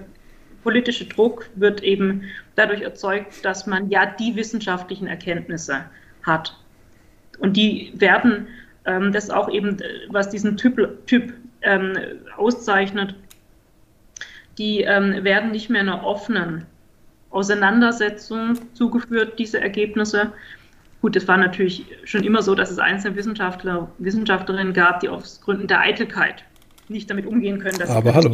politische 0.63 1.03
Druck 1.03 1.49
wird 1.55 1.83
eben 1.83 2.23
dadurch 2.55 2.81
erzeugt, 2.81 3.43
dass 3.43 3.67
man 3.67 3.89
ja 3.89 4.05
die 4.05 4.35
wissenschaftlichen 4.35 5.07
Erkenntnisse 5.07 5.85
hat. 6.23 6.57
Und 7.39 7.57
die 7.57 7.93
werden, 7.95 8.47
ähm, 8.85 9.11
das 9.11 9.29
auch 9.29 9.49
eben, 9.49 9.77
was 10.09 10.29
diesen 10.29 10.57
Typ, 10.57 11.07
typ 11.07 11.33
ähm, 11.61 11.93
auszeichnet, 12.37 13.15
die 14.57 14.81
ähm, 14.81 15.23
werden 15.23 15.51
nicht 15.51 15.69
mehr 15.69 15.81
einer 15.81 16.05
offenen 16.05 16.65
Auseinandersetzung 17.31 18.59
zugeführt, 18.75 19.39
diese 19.39 19.59
Ergebnisse. 19.59 20.31
Gut, 21.01 21.15
es 21.15 21.27
war 21.27 21.37
natürlich 21.37 21.85
schon 22.03 22.23
immer 22.23 22.43
so, 22.43 22.53
dass 22.53 22.69
es 22.69 22.77
einzelne 22.77 23.15
Wissenschaftler, 23.15 23.89
Wissenschaftlerinnen 23.97 24.73
gab, 24.73 24.99
die 24.99 25.09
aus 25.09 25.41
Gründen 25.41 25.67
der 25.67 25.79
Eitelkeit 25.79 26.45
nicht 26.93 27.09
damit 27.09 27.25
umgehen 27.25 27.59
können, 27.59 27.77
dass 27.77 27.89
Aber 27.89 28.13
hallo. 28.13 28.33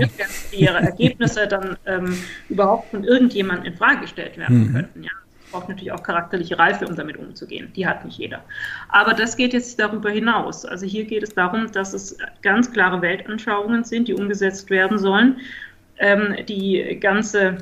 ihre 0.51 0.77
Ergebnisse 0.77 1.47
dann 1.47 1.77
ähm, 1.85 2.17
überhaupt 2.49 2.91
von 2.91 3.03
irgendjemandem 3.03 3.73
in 3.73 3.77
Frage 3.77 4.01
gestellt 4.01 4.37
werden 4.37 4.67
mhm. 4.67 4.73
könnten. 4.73 5.03
Ja. 5.03 5.11
Es 5.43 5.51
braucht 5.51 5.69
natürlich 5.69 5.91
auch 5.91 6.03
charakterliche 6.03 6.59
Reife, 6.59 6.85
um 6.85 6.95
damit 6.95 7.17
umzugehen. 7.17 7.71
Die 7.75 7.87
hat 7.87 8.05
nicht 8.05 8.19
jeder. 8.19 8.43
Aber 8.89 9.15
das 9.15 9.35
geht 9.35 9.53
jetzt 9.53 9.79
darüber 9.79 10.11
hinaus. 10.11 10.63
Also 10.63 10.85
hier 10.85 11.05
geht 11.05 11.23
es 11.23 11.33
darum, 11.33 11.71
dass 11.71 11.93
es 11.93 12.15
ganz 12.43 12.71
klare 12.71 13.01
Weltanschauungen 13.01 13.83
sind, 13.83 14.07
die 14.07 14.13
umgesetzt 14.13 14.69
werden 14.69 14.99
sollen. 14.99 15.37
Ähm, 15.97 16.35
die 16.47 16.99
ganze 17.01 17.57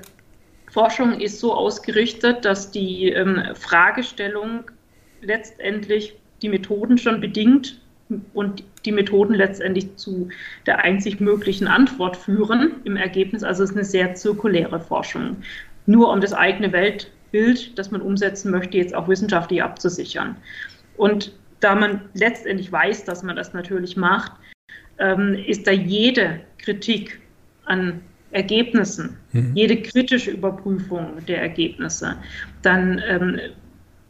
Forschung 0.69 1.19
ist 1.21 1.39
so 1.39 1.53
ausgerichtet, 1.53 2.43
dass 2.43 2.71
die 2.71 3.09
ähm, 3.09 3.41
Fragestellung 3.55 4.65
letztendlich 5.21 6.15
die 6.41 6.49
Methoden 6.49 6.97
schon 6.97 7.21
bedingt 7.21 7.79
und 8.33 8.63
die 8.85 8.91
Methoden 8.91 9.33
letztendlich 9.33 9.95
zu 9.97 10.29
der 10.65 10.79
einzig 10.79 11.19
möglichen 11.19 11.67
Antwort 11.67 12.15
führen 12.15 12.71
im 12.83 12.95
Ergebnis. 12.95 13.43
Also 13.43 13.63
es 13.63 13.71
ist 13.71 13.75
eine 13.75 13.85
sehr 13.85 14.15
zirkuläre 14.15 14.79
Forschung. 14.79 15.37
Nur 15.85 16.11
um 16.11 16.21
das 16.21 16.33
eigene 16.33 16.71
Weltbild, 16.71 17.77
das 17.77 17.91
man 17.91 18.01
umsetzen 18.01 18.51
möchte, 18.51 18.77
jetzt 18.77 18.95
auch 18.95 19.07
wissenschaftlich 19.07 19.61
abzusichern. 19.61 20.35
Und 20.95 21.33
da 21.59 21.75
man 21.75 22.01
letztendlich 22.13 22.71
weiß, 22.71 23.05
dass 23.05 23.23
man 23.23 23.35
das 23.35 23.53
natürlich 23.53 23.97
macht, 23.97 24.31
ähm, 24.99 25.33
ist 25.47 25.67
da 25.67 25.71
jede 25.71 26.41
Kritik 26.57 27.19
an 27.65 28.01
Ergebnissen, 28.31 29.17
mhm. 29.31 29.55
jede 29.55 29.81
kritische 29.81 30.31
Überprüfung 30.31 31.25
der 31.27 31.41
Ergebnisse 31.41 32.17
dann 32.61 33.01
ähm, 33.07 33.39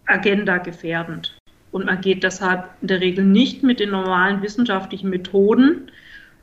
Agenda 0.07 0.57
gefährdend. 0.57 1.36
Und 1.77 1.85
man 1.85 2.01
geht 2.01 2.23
deshalb 2.23 2.69
in 2.81 2.87
der 2.87 3.01
Regel 3.01 3.23
nicht 3.23 3.61
mit 3.61 3.79
den 3.79 3.91
normalen 3.91 4.41
wissenschaftlichen 4.41 5.11
Methoden 5.11 5.91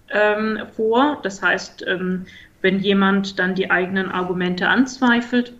ähm, 0.09 0.61
vor. 0.77 1.19
Das 1.25 1.43
heißt, 1.43 1.85
ähm, 1.89 2.27
wenn 2.63 2.79
jemand 2.79 3.41
dann 3.41 3.57
die 3.57 3.69
eigenen 3.69 4.13
Argumente 4.13 4.69
anzweifelt, 4.69 5.53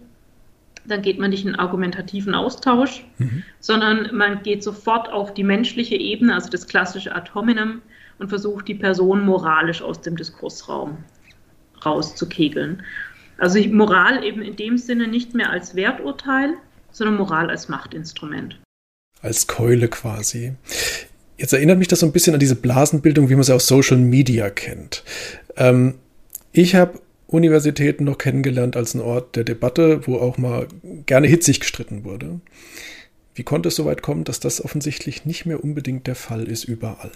dann 0.85 1.03
geht 1.03 1.19
man 1.19 1.31
nicht 1.31 1.45
in 1.45 1.57
argumentativen 1.57 2.37
Austausch, 2.37 3.05
mhm. 3.19 3.43
sondern 3.59 4.15
man 4.15 4.45
geht 4.45 4.63
sofort 4.63 5.13
auf 5.13 5.35
die 5.35 5.43
menschliche 5.43 5.97
Ebene, 5.97 6.35
also 6.35 6.51
das 6.51 6.69
klassische 6.69 7.13
Ad 7.13 7.33
hominem, 7.35 7.83
und 8.21 8.29
versucht 8.29 8.69
die 8.69 8.77
Person 8.77 9.27
moralisch 9.27 9.83
aus 9.83 10.03
dem 10.03 10.15
Diskursraum 10.15 10.99
rauszukegeln. 11.85 12.85
Also 13.39 13.59
Moral 13.71 14.23
eben 14.23 14.41
in 14.41 14.55
dem 14.55 14.79
Sinne 14.79 15.09
nicht 15.09 15.35
mehr 15.35 15.51
als 15.51 15.75
Werturteil, 15.75 16.55
sondern 16.93 17.17
Moral 17.17 17.51
als 17.51 17.69
Machtinstrument 17.69 18.57
als 19.25 19.47
Keule 19.47 19.89
quasi. 19.89 20.53
Jetzt 21.39 21.53
erinnert 21.53 21.79
mich 21.79 21.89
das 21.89 22.01
so 22.01 22.07
ein 22.07 22.13
bisschen 22.13 22.35
an 22.35 22.41
diese 22.41 22.55
Blasenbildung, 22.55 23.29
wie 23.29 23.35
man 23.35 23.43
sie 23.43 23.55
aus 23.55 23.67
Social 23.67 23.97
Media 23.97 24.51
kennt. 24.51 25.03
Ähm, 25.57 25.95
ich 26.53 26.75
habe 26.75 27.01
Universitäten 27.27 28.05
noch 28.05 28.19
kennengelernt 28.19 28.77
als 28.77 28.95
einen 28.95 29.03
Ort 29.03 29.35
der 29.35 29.45
Debatte, 29.45 30.07
wo 30.07 30.17
auch 30.17 30.39
mal 30.39 30.69
gerne 31.07 31.27
hitzig 31.27 31.61
gestritten 31.61 32.05
wurde. 32.05 32.41
Wie 33.35 33.43
konnte 33.43 33.69
es 33.69 33.77
so 33.77 33.87
weit 33.87 34.03
kommen, 34.03 34.25
dass 34.25 34.39
das 34.39 34.65
offensichtlich 34.65 35.25
nicht 35.25 35.47
mehr 35.47 35.65
unbedingt 35.65 36.07
der 36.07 36.15
Fall 36.15 36.45
ist 36.45 36.65
überall? 36.65 37.11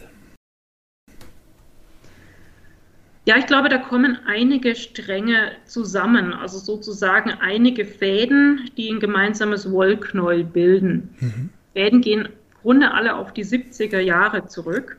Ja, 3.27 3.37
ich 3.37 3.47
glaube, 3.47 3.69
da 3.69 3.77
kommen 3.77 4.19
einige 4.27 4.75
Stränge 4.75 5.53
zusammen, 5.67 6.33
also 6.33 6.59
sozusagen 6.59 7.31
einige 7.31 7.85
Fäden, 7.85 8.71
die 8.79 8.89
ein 8.91 9.01
gemeinsames 9.01 9.71
Wollknäuel 9.71 10.45
bilden. 10.45 11.11
Mhm. 11.21 11.51
Fäden 11.79 12.01
gehen 12.01 12.27
im 12.27 12.33
Grunde 12.63 12.91
alle 12.91 13.15
auf 13.15 13.33
die 13.33 13.45
70er 13.45 14.01
Jahre 14.01 14.47
zurück 14.47 14.99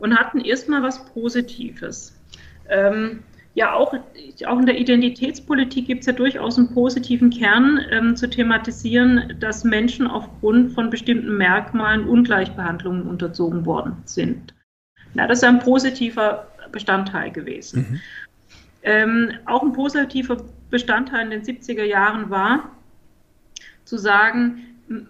und 0.00 0.18
hatten 0.18 0.40
erstmal 0.40 0.82
was 0.82 1.06
Positives. 1.12 2.20
Ähm, 2.68 3.20
ja, 3.54 3.72
auch, 3.72 3.94
auch 4.46 4.58
in 4.58 4.66
der 4.66 4.76
Identitätspolitik 4.76 5.86
gibt 5.86 6.00
es 6.00 6.06
ja 6.06 6.12
durchaus 6.12 6.58
einen 6.58 6.74
positiven 6.74 7.30
Kern 7.30 7.80
ähm, 7.92 8.16
zu 8.16 8.28
thematisieren, 8.28 9.36
dass 9.38 9.62
Menschen 9.62 10.08
aufgrund 10.08 10.72
von 10.72 10.90
bestimmten 10.90 11.36
Merkmalen 11.36 12.08
Ungleichbehandlungen 12.08 13.02
unterzogen 13.06 13.64
worden 13.64 13.96
sind. 14.04 14.52
Ja, 15.14 15.28
das 15.28 15.38
ist 15.38 15.44
ein 15.44 15.60
positiver 15.60 16.48
Bestandteil 16.72 17.30
gewesen. 17.30 17.86
Mhm. 17.88 18.00
Ähm, 18.82 19.32
auch 19.46 19.62
ein 19.62 19.72
positiver 19.72 20.38
Bestandteil 20.70 21.30
in 21.30 21.30
den 21.30 21.42
70er 21.42 21.84
Jahren 21.84 22.30
war, 22.30 22.72
zu 23.84 23.96
sagen, 23.96 24.58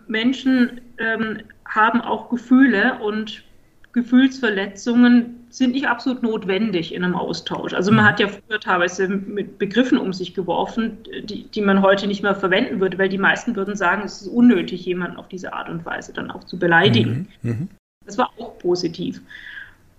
Menschen 0.07 0.83
ähm, 0.99 1.43
haben 1.65 2.01
auch 2.01 2.29
Gefühle 2.29 2.99
und 3.01 3.45
Gefühlsverletzungen 3.93 5.47
sind 5.49 5.73
nicht 5.73 5.89
absolut 5.89 6.23
notwendig 6.23 6.93
in 6.95 7.03
einem 7.03 7.15
Austausch. 7.15 7.73
Also 7.73 7.91
man 7.91 8.05
mhm. 8.05 8.09
hat 8.09 8.21
ja 8.21 8.29
früher 8.29 8.61
teilweise 8.61 9.09
mit 9.09 9.59
Begriffen 9.59 9.97
um 9.97 10.13
sich 10.13 10.35
geworfen, 10.35 10.99
die, 11.25 11.45
die 11.45 11.63
man 11.63 11.81
heute 11.81 12.07
nicht 12.07 12.23
mehr 12.23 12.35
verwenden 12.35 12.79
würde, 12.81 12.99
weil 12.99 13.09
die 13.09 13.17
meisten 13.17 13.57
würden 13.57 13.75
sagen, 13.75 14.03
es 14.05 14.21
ist 14.21 14.29
unnötig, 14.29 14.85
jemanden 14.85 15.17
auf 15.17 15.29
diese 15.29 15.55
Art 15.55 15.71
und 15.71 15.87
Weise 15.87 16.13
dann 16.13 16.31
auch 16.31 16.45
zu 16.45 16.59
beleidigen. 16.59 17.29
Mhm. 17.41 17.51
Mhm. 17.51 17.69
Das 18.05 18.19
war 18.19 18.31
auch 18.39 18.59
positiv. 18.59 19.23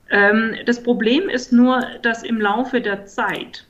Ähm, 0.09 0.55
das 0.65 0.81
Problem 0.83 1.27
ist 1.27 1.51
nur, 1.51 1.81
dass 2.03 2.23
im 2.23 2.39
Laufe 2.39 2.81
der 2.81 3.05
Zeit 3.05 3.65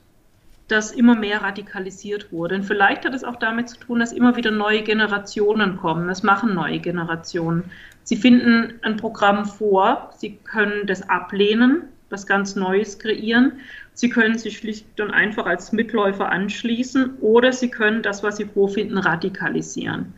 das 0.68 0.92
immer 0.92 1.16
mehr 1.16 1.42
radikalisiert 1.42 2.30
wurde. 2.30 2.56
Und 2.56 2.62
vielleicht 2.62 3.04
hat 3.04 3.14
es 3.14 3.24
auch 3.24 3.36
damit 3.36 3.70
zu 3.70 3.78
tun, 3.78 3.98
dass 4.00 4.12
immer 4.12 4.36
wieder 4.36 4.50
neue 4.50 4.82
Generationen 4.82 5.78
kommen. 5.78 6.08
Das 6.08 6.22
machen 6.22 6.54
neue 6.54 6.78
Generationen. 6.78 7.70
Sie 8.04 8.16
finden 8.16 8.74
ein 8.82 8.96
Programm 8.96 9.46
vor, 9.46 10.10
sie 10.16 10.36
können 10.44 10.86
das 10.86 11.08
ablehnen, 11.08 11.82
was 12.10 12.26
ganz 12.26 12.54
Neues 12.54 12.98
kreieren. 12.98 13.52
Sie 13.94 14.08
können 14.08 14.38
sich 14.38 14.58
schlicht 14.58 15.00
und 15.00 15.10
einfach 15.10 15.46
als 15.46 15.72
Mitläufer 15.72 16.30
anschließen 16.30 17.16
oder 17.20 17.52
sie 17.52 17.70
können 17.70 18.02
das, 18.02 18.22
was 18.22 18.36
sie 18.36 18.44
vorfinden, 18.44 18.98
radikalisieren. 18.98 20.14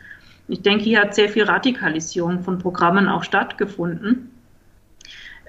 Ich 0.49 0.63
denke, 0.63 0.85
hier 0.85 1.01
hat 1.01 1.15
sehr 1.15 1.29
viel 1.29 1.45
Radikalisierung 1.45 2.43
von 2.43 2.59
Programmen 2.59 3.09
auch 3.09 3.23
stattgefunden. 3.23 4.31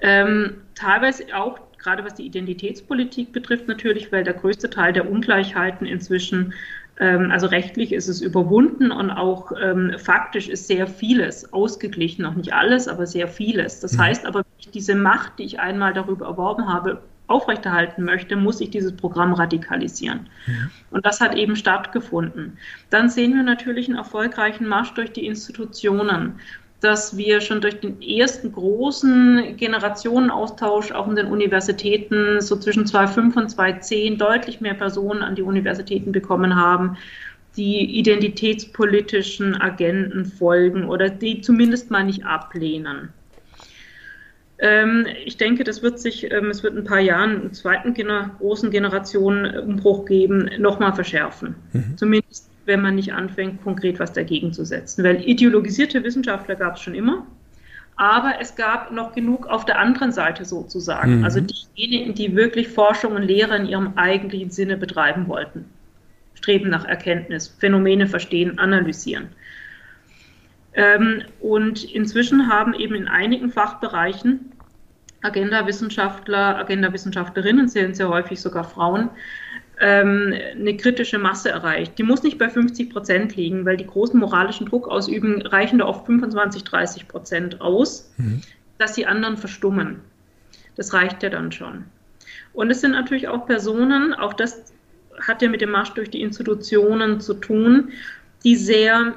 Ähm, 0.00 0.54
teilweise 0.74 1.24
auch 1.34 1.58
gerade 1.82 2.04
was 2.04 2.14
die 2.14 2.26
Identitätspolitik 2.26 3.32
betrifft 3.32 3.68
natürlich, 3.68 4.12
weil 4.12 4.24
der 4.24 4.34
größte 4.34 4.70
Teil 4.70 4.92
der 4.92 5.10
Ungleichheiten 5.10 5.86
inzwischen, 5.86 6.54
ähm, 6.98 7.30
also 7.30 7.46
rechtlich 7.46 7.92
ist 7.92 8.08
es 8.08 8.20
überwunden 8.20 8.90
und 8.90 9.10
auch 9.10 9.52
ähm, 9.60 9.94
faktisch 9.98 10.48
ist 10.48 10.66
sehr 10.66 10.86
vieles 10.86 11.52
ausgeglichen, 11.52 12.22
noch 12.22 12.34
nicht 12.34 12.52
alles, 12.52 12.88
aber 12.88 13.06
sehr 13.06 13.28
vieles. 13.28 13.80
Das 13.80 13.94
mhm. 13.94 14.02
heißt 14.02 14.26
aber, 14.26 14.40
wenn 14.40 14.58
ich 14.58 14.70
diese 14.70 14.94
Macht, 14.94 15.38
die 15.38 15.44
ich 15.44 15.60
einmal 15.60 15.92
darüber 15.92 16.26
erworben 16.26 16.68
habe, 16.72 17.02
aufrechterhalten 17.28 18.04
möchte, 18.04 18.36
muss 18.36 18.60
ich 18.60 18.70
dieses 18.70 18.94
Programm 18.94 19.32
radikalisieren. 19.32 20.28
Mhm. 20.46 20.70
Und 20.90 21.06
das 21.06 21.20
hat 21.20 21.34
eben 21.34 21.56
stattgefunden. 21.56 22.58
Dann 22.90 23.08
sehen 23.08 23.34
wir 23.34 23.42
natürlich 23.42 23.88
einen 23.88 23.96
erfolgreichen 23.96 24.68
Marsch 24.68 24.92
durch 24.94 25.12
die 25.12 25.26
Institutionen 25.26 26.34
dass 26.82 27.16
wir 27.16 27.40
schon 27.40 27.60
durch 27.60 27.78
den 27.78 28.02
ersten 28.02 28.50
großen 28.50 29.56
Generationenaustausch 29.56 30.90
auch 30.90 31.06
in 31.06 31.14
den 31.14 31.26
Universitäten 31.26 32.40
so 32.40 32.56
zwischen 32.56 32.86
2005 32.86 33.36
und 33.36 33.48
2010 33.48 34.18
deutlich 34.18 34.60
mehr 34.60 34.74
Personen 34.74 35.22
an 35.22 35.36
die 35.36 35.42
Universitäten 35.42 36.10
bekommen 36.10 36.56
haben, 36.56 36.96
die 37.56 37.98
identitätspolitischen 37.98 39.60
Agenten 39.60 40.24
folgen 40.24 40.88
oder 40.88 41.08
die 41.08 41.40
zumindest 41.40 41.92
mal 41.92 42.02
nicht 42.02 42.26
ablehnen. 42.26 43.10
Ähm, 44.58 45.06
ich 45.24 45.36
denke, 45.36 45.62
das 45.62 45.82
wird 45.82 46.00
sich, 46.00 46.32
ähm, 46.32 46.50
es 46.50 46.64
wird 46.64 46.74
in 46.74 46.80
ein 46.80 46.84
paar 46.84 47.00
Jahren 47.00 47.42
einen 47.42 47.52
zweiten 47.52 47.94
großen 47.94 48.70
Generationenumbruch 48.70 50.04
geben, 50.04 50.50
nochmal 50.58 50.94
verschärfen. 50.94 51.54
Mhm. 51.72 51.96
Zumindest 51.96 52.51
wenn 52.64 52.80
man 52.80 52.94
nicht 52.94 53.12
anfängt, 53.12 53.62
konkret 53.62 53.98
was 53.98 54.12
dagegen 54.12 54.52
zu 54.52 54.64
setzen. 54.64 55.04
Weil 55.04 55.28
ideologisierte 55.28 56.02
Wissenschaftler 56.04 56.54
gab 56.54 56.76
es 56.76 56.82
schon 56.82 56.94
immer, 56.94 57.26
aber 57.96 58.34
es 58.40 58.54
gab 58.56 58.90
noch 58.92 59.14
genug 59.14 59.46
auf 59.46 59.64
der 59.64 59.78
anderen 59.78 60.12
Seite 60.12 60.44
sozusagen. 60.44 61.18
Mhm. 61.18 61.24
Also 61.24 61.40
diejenigen, 61.40 62.14
die 62.14 62.34
wirklich 62.34 62.68
Forschung 62.68 63.12
und 63.14 63.22
Lehre 63.22 63.56
in 63.56 63.66
ihrem 63.66 63.92
eigentlichen 63.96 64.50
Sinne 64.50 64.76
betreiben 64.76 65.28
wollten. 65.28 65.66
Streben 66.34 66.70
nach 66.70 66.84
Erkenntnis, 66.84 67.48
Phänomene 67.48 68.06
verstehen, 68.06 68.58
analysieren. 68.58 69.28
Ähm, 70.74 71.22
und 71.40 71.84
inzwischen 71.84 72.48
haben 72.48 72.74
eben 72.74 72.94
in 72.94 73.08
einigen 73.08 73.50
Fachbereichen 73.50 74.52
Agenda-Wissenschaftler, 75.22 76.58
Agenda-Wissenschaftlerinnen, 76.58 77.68
zählen 77.68 77.94
sehr 77.94 78.08
häufig 78.08 78.40
sogar 78.40 78.64
Frauen, 78.64 79.10
ähm, 79.80 80.34
eine 80.52 80.76
kritische 80.76 81.18
Masse 81.18 81.50
erreicht. 81.50 81.98
Die 81.98 82.02
muss 82.02 82.22
nicht 82.22 82.38
bei 82.38 82.48
50 82.48 82.90
Prozent 82.90 83.36
liegen, 83.36 83.64
weil 83.64 83.76
die 83.76 83.86
großen 83.86 84.18
moralischen 84.18 84.66
Druck 84.66 84.88
ausüben, 84.88 85.42
reichen 85.42 85.78
da 85.78 85.86
oft 85.86 86.06
25, 86.06 86.64
30 86.64 87.08
Prozent 87.08 87.60
aus, 87.60 88.12
mhm. 88.16 88.42
dass 88.78 88.92
die 88.92 89.06
anderen 89.06 89.36
verstummen. 89.36 90.00
Das 90.76 90.92
reicht 90.92 91.22
ja 91.22 91.30
dann 91.30 91.52
schon. 91.52 91.84
Und 92.52 92.70
es 92.70 92.80
sind 92.80 92.92
natürlich 92.92 93.28
auch 93.28 93.46
Personen, 93.46 94.14
auch 94.14 94.34
das 94.34 94.72
hat 95.20 95.42
ja 95.42 95.48
mit 95.48 95.60
dem 95.60 95.70
Marsch 95.70 95.90
durch 95.90 96.10
die 96.10 96.22
Institutionen 96.22 97.20
zu 97.20 97.34
tun, 97.34 97.90
die 98.44 98.56
sehr 98.56 99.14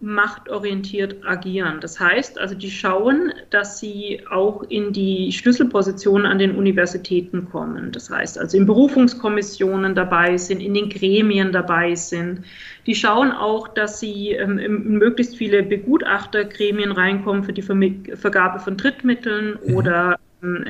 machtorientiert 0.00 1.24
agieren. 1.24 1.80
Das 1.80 1.98
heißt 1.98 2.38
also, 2.38 2.54
die 2.54 2.70
schauen, 2.70 3.32
dass 3.50 3.78
sie 3.78 4.20
auch 4.30 4.62
in 4.64 4.92
die 4.92 5.32
Schlüsselpositionen 5.32 6.26
an 6.26 6.38
den 6.38 6.56
Universitäten 6.56 7.48
kommen. 7.48 7.90
Das 7.92 8.10
heißt 8.10 8.38
also, 8.38 8.56
in 8.56 8.66
Berufungskommissionen 8.66 9.94
dabei 9.94 10.36
sind, 10.36 10.60
in 10.60 10.74
den 10.74 10.90
Gremien 10.90 11.52
dabei 11.52 11.94
sind. 11.94 12.44
Die 12.86 12.94
schauen 12.94 13.32
auch, 13.32 13.68
dass 13.68 14.00
sie 14.00 14.32
ähm, 14.32 14.58
in 14.58 14.98
möglichst 14.98 15.36
viele 15.36 15.62
Begutachtergremien 15.62 16.92
reinkommen 16.92 17.44
für 17.44 17.52
die 17.52 17.62
Vergabe 17.62 18.58
von 18.60 18.76
Drittmitteln 18.76 19.58
mhm. 19.64 19.74
oder 19.74 20.18
ähm, 20.42 20.64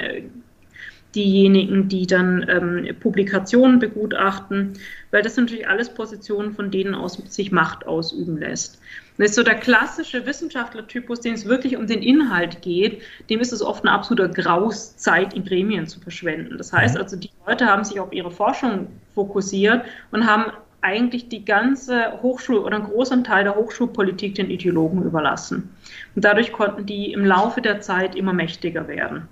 diejenigen, 1.15 1.89
die 1.89 2.07
dann 2.07 2.45
ähm, 2.49 2.97
Publikationen 2.99 3.79
begutachten, 3.79 4.75
weil 5.11 5.23
das 5.23 5.35
sind 5.35 5.45
natürlich 5.45 5.69
alles 5.69 5.93
Positionen, 5.93 6.53
von 6.53 6.71
denen 6.71 6.95
aus 6.95 7.15
sich 7.29 7.53
Macht 7.53 7.87
ausüben 7.87 8.39
lässt. 8.39 8.81
Das 9.17 9.31
ist 9.31 9.37
so 9.37 9.45
der 9.45 9.55
klassische 9.55 10.27
Wissenschaftlertypus, 10.27 11.21
dem 11.21 11.35
es 11.35 11.47
wirklich 11.47 11.77
um 11.77 11.87
den 11.87 12.03
Inhalt 12.03 12.63
geht, 12.63 13.03
dem 13.31 13.41
ist 13.41 13.53
es 13.53 13.63
oft 13.63 13.85
eine 13.85 13.93
absolute 13.93 14.29
Graus, 14.31 14.97
Zeit 14.97 15.35
in 15.35 15.45
Gremien 15.45 15.87
zu 15.87 16.01
verschwenden. 16.01 16.59
Das 16.59 16.73
heißt 16.73 16.97
also, 16.97 17.17
die 17.17 17.31
Leute 17.47 17.67
haben 17.67 17.85
sich 17.85 18.01
auf 18.01 18.13
ihre 18.13 18.33
Forschung 18.33 18.89
fokussiert 19.15 19.85
und 20.11 20.27
haben 20.27 20.53
eigentlich 20.81 21.29
die 21.29 21.45
ganze 21.45 22.21
Hochschul- 22.23 22.59
oder 22.59 22.77
einen 22.77 22.87
großen 22.87 23.25
Teil 23.25 23.45
der 23.45 23.55
Hochschulpolitik 23.55 24.35
den 24.35 24.51
Ideologen 24.51 25.03
überlassen. 25.03 25.75
Und 26.15 26.25
dadurch 26.25 26.53
konnten 26.53 26.85
die 26.85 27.13
im 27.13 27.25
Laufe 27.25 27.63
der 27.63 27.81
Zeit 27.81 28.17
immer 28.17 28.33
mächtiger 28.33 28.87
werden. 28.89 29.29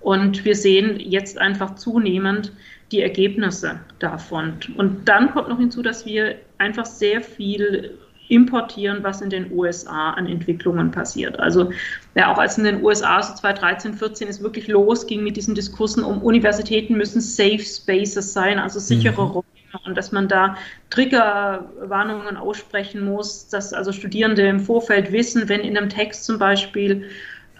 Und 0.00 0.44
wir 0.46 0.56
sehen 0.56 0.98
jetzt 0.98 1.38
einfach 1.38 1.74
zunehmend 1.74 2.52
die 2.90 3.02
Ergebnisse 3.02 3.80
davon. 3.98 4.54
Und 4.76 5.08
dann 5.08 5.30
kommt 5.32 5.48
noch 5.48 5.58
hinzu, 5.58 5.82
dass 5.82 6.06
wir 6.06 6.36
einfach 6.56 6.86
sehr 6.86 7.20
viel 7.20 7.98
importieren, 8.30 9.02
was 9.02 9.20
in 9.20 9.30
den 9.30 9.52
USA 9.52 10.10
an 10.10 10.26
Entwicklungen 10.26 10.90
passiert. 10.90 11.38
Also 11.38 11.70
ja, 12.14 12.32
auch 12.32 12.38
als 12.38 12.56
in 12.58 12.64
den 12.64 12.82
USA 12.82 13.22
so 13.22 13.34
2013, 13.34 13.94
14 13.94 14.28
es 14.28 14.42
wirklich 14.42 14.68
losging 14.68 15.22
mit 15.22 15.36
diesen 15.36 15.54
Diskursen 15.54 16.04
um 16.04 16.22
Universitäten 16.22 16.96
müssen 16.96 17.20
Safe 17.20 17.60
Spaces 17.60 18.32
sein, 18.32 18.58
also 18.58 18.78
sichere 18.78 19.22
mhm. 19.22 19.30
Räume 19.30 19.44
und 19.84 19.96
dass 19.96 20.12
man 20.12 20.28
da 20.28 20.56
Triggerwarnungen 20.90 22.36
aussprechen 22.36 23.04
muss, 23.04 23.48
dass 23.48 23.72
also 23.72 23.92
Studierende 23.92 24.46
im 24.46 24.60
Vorfeld 24.60 25.12
wissen, 25.12 25.48
wenn 25.48 25.60
in 25.60 25.76
einem 25.76 25.88
Text 25.88 26.24
zum 26.24 26.38
Beispiel 26.38 27.04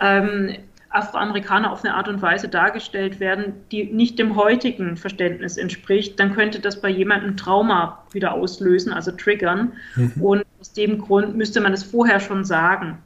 ähm, 0.00 0.56
Afroamerikaner 0.90 1.72
auf 1.72 1.84
eine 1.84 1.94
Art 1.94 2.08
und 2.08 2.20
Weise 2.20 2.48
dargestellt 2.48 3.20
werden, 3.20 3.54
die 3.70 3.84
nicht 3.84 4.18
dem 4.18 4.36
heutigen 4.36 4.96
Verständnis 4.96 5.56
entspricht, 5.56 6.18
dann 6.18 6.34
könnte 6.34 6.60
das 6.60 6.80
bei 6.80 6.88
jemandem 6.88 7.36
Trauma 7.36 8.04
wieder 8.12 8.32
auslösen, 8.32 8.92
also 8.92 9.12
triggern. 9.12 9.72
Mhm. 9.94 10.12
Und 10.20 10.44
aus 10.60 10.72
dem 10.72 10.98
Grund 10.98 11.36
müsste 11.36 11.60
man 11.60 11.72
es 11.72 11.84
vorher 11.84 12.18
schon 12.18 12.44
sagen. 12.44 12.98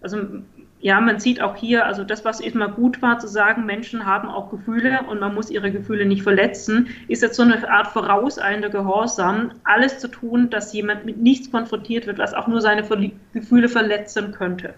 Also 0.00 0.18
ja, 0.80 1.00
man 1.00 1.18
sieht 1.18 1.40
auch 1.40 1.56
hier, 1.56 1.86
also 1.86 2.04
das, 2.04 2.24
was 2.24 2.40
immer 2.40 2.68
gut 2.68 3.02
war, 3.02 3.18
zu 3.18 3.26
sagen, 3.26 3.66
Menschen 3.66 4.06
haben 4.06 4.28
auch 4.28 4.50
Gefühle 4.50 5.00
und 5.08 5.18
man 5.20 5.34
muss 5.34 5.50
ihre 5.50 5.72
Gefühle 5.72 6.06
nicht 6.06 6.22
verletzen, 6.22 6.88
ist 7.08 7.22
jetzt 7.22 7.36
so 7.36 7.42
eine 7.42 7.68
Art 7.68 7.88
vorauseilender 7.88 8.68
Gehorsam, 8.68 9.52
alles 9.64 9.98
zu 9.98 10.08
tun, 10.08 10.50
dass 10.50 10.72
jemand 10.72 11.04
mit 11.04 11.18
nichts 11.18 11.50
konfrontiert 11.50 12.06
wird, 12.06 12.18
was 12.18 12.34
auch 12.34 12.46
nur 12.46 12.60
seine 12.60 12.84
Gefühle 13.32 13.68
verletzen 13.68 14.32
könnte. 14.32 14.74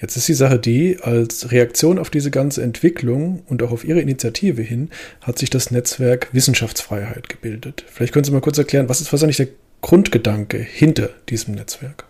Jetzt 0.00 0.16
ist 0.16 0.28
die 0.28 0.34
Sache 0.34 0.58
die, 0.58 0.98
als 1.00 1.50
Reaktion 1.50 1.98
auf 1.98 2.10
diese 2.10 2.30
ganze 2.30 2.62
Entwicklung 2.62 3.42
und 3.46 3.62
auch 3.62 3.70
auf 3.70 3.84
Ihre 3.84 4.00
Initiative 4.00 4.60
hin, 4.60 4.90
hat 5.22 5.38
sich 5.38 5.48
das 5.48 5.70
Netzwerk 5.70 6.28
Wissenschaftsfreiheit 6.32 7.30
gebildet. 7.30 7.84
Vielleicht 7.88 8.12
können 8.12 8.24
Sie 8.24 8.32
mal 8.32 8.42
kurz 8.42 8.58
erklären, 8.58 8.90
was 8.90 9.00
ist 9.00 9.10
wahrscheinlich 9.10 9.38
der 9.38 9.48
Grundgedanke 9.80 10.58
hinter 10.58 11.10
diesem 11.30 11.54
Netzwerk? 11.54 12.04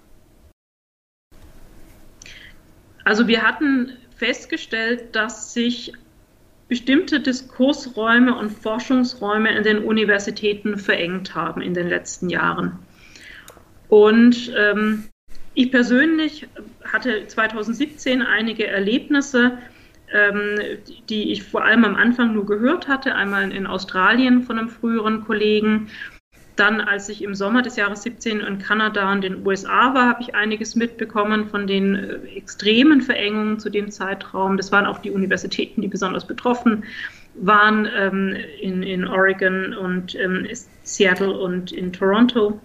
Also 3.04 3.28
wir 3.28 3.42
hatten 3.42 3.92
festgestellt, 4.16 5.14
dass 5.14 5.54
sich 5.54 5.92
bestimmte 6.66 7.20
Diskursräume 7.20 8.36
und 8.36 8.50
Forschungsräume 8.50 9.56
in 9.56 9.62
den 9.62 9.78
Universitäten 9.84 10.76
verengt 10.78 11.36
haben 11.36 11.62
in 11.62 11.74
den 11.74 11.88
letzten 11.88 12.30
Jahren. 12.30 12.80
Und 13.88 14.52
ähm, 14.56 15.04
ich 15.56 15.72
persönlich 15.72 16.46
hatte 16.84 17.26
2017 17.26 18.22
einige 18.22 18.66
Erlebnisse, 18.66 19.58
ähm, 20.12 20.58
die 21.08 21.32
ich 21.32 21.42
vor 21.42 21.64
allem 21.64 21.84
am 21.84 21.96
Anfang 21.96 22.34
nur 22.34 22.46
gehört 22.46 22.86
hatte, 22.86 23.14
einmal 23.16 23.50
in 23.50 23.66
Australien 23.66 24.44
von 24.44 24.58
einem 24.58 24.68
früheren 24.68 25.24
Kollegen 25.24 25.88
dann, 26.56 26.80
als 26.80 27.08
ich 27.10 27.22
im 27.22 27.34
Sommer 27.34 27.62
des 27.62 27.76
Jahres 27.76 28.02
17 28.02 28.40
in 28.40 28.58
Kanada 28.58 29.12
und 29.12 29.22
den 29.22 29.46
USA 29.46 29.92
war, 29.94 30.08
habe 30.08 30.22
ich 30.22 30.34
einiges 30.34 30.74
mitbekommen 30.74 31.48
von 31.48 31.66
den 31.66 31.94
äh, 31.94 32.14
extremen 32.34 33.02
Verengungen 33.02 33.58
zu 33.58 33.68
dem 33.68 33.90
Zeitraum. 33.90 34.56
Das 34.56 34.72
waren 34.72 34.86
auch 34.86 34.98
die 34.98 35.10
Universitäten, 35.10 35.82
die 35.82 35.88
besonders 35.88 36.26
betroffen 36.26 36.84
waren 37.38 37.86
ähm, 37.94 38.34
in, 38.60 38.82
in 38.82 39.06
Oregon 39.06 39.74
und 39.74 40.14
ähm, 40.14 40.46
Seattle 40.84 41.38
und 41.38 41.70
in 41.72 41.92
Toronto. 41.92 42.58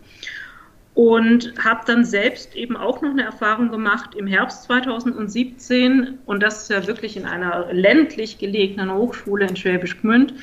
Und 0.94 1.54
habe 1.64 1.82
dann 1.86 2.04
selbst 2.04 2.54
eben 2.54 2.76
auch 2.76 3.02
noch 3.02 3.12
eine 3.12 3.24
Erfahrung 3.24 3.72
gemacht 3.72 4.14
im 4.16 4.28
Herbst 4.28 4.64
2017 4.64 6.20
und 6.26 6.44
das 6.44 6.64
ist 6.64 6.70
ja 6.70 6.86
wirklich 6.86 7.16
in 7.16 7.26
einer 7.26 7.72
ländlich 7.72 8.40
gelegenen 8.40 8.92
Hochschule 8.92 9.48
in 9.48 9.56
Schwäbisch 9.56 10.02
Gmünd 10.02 10.34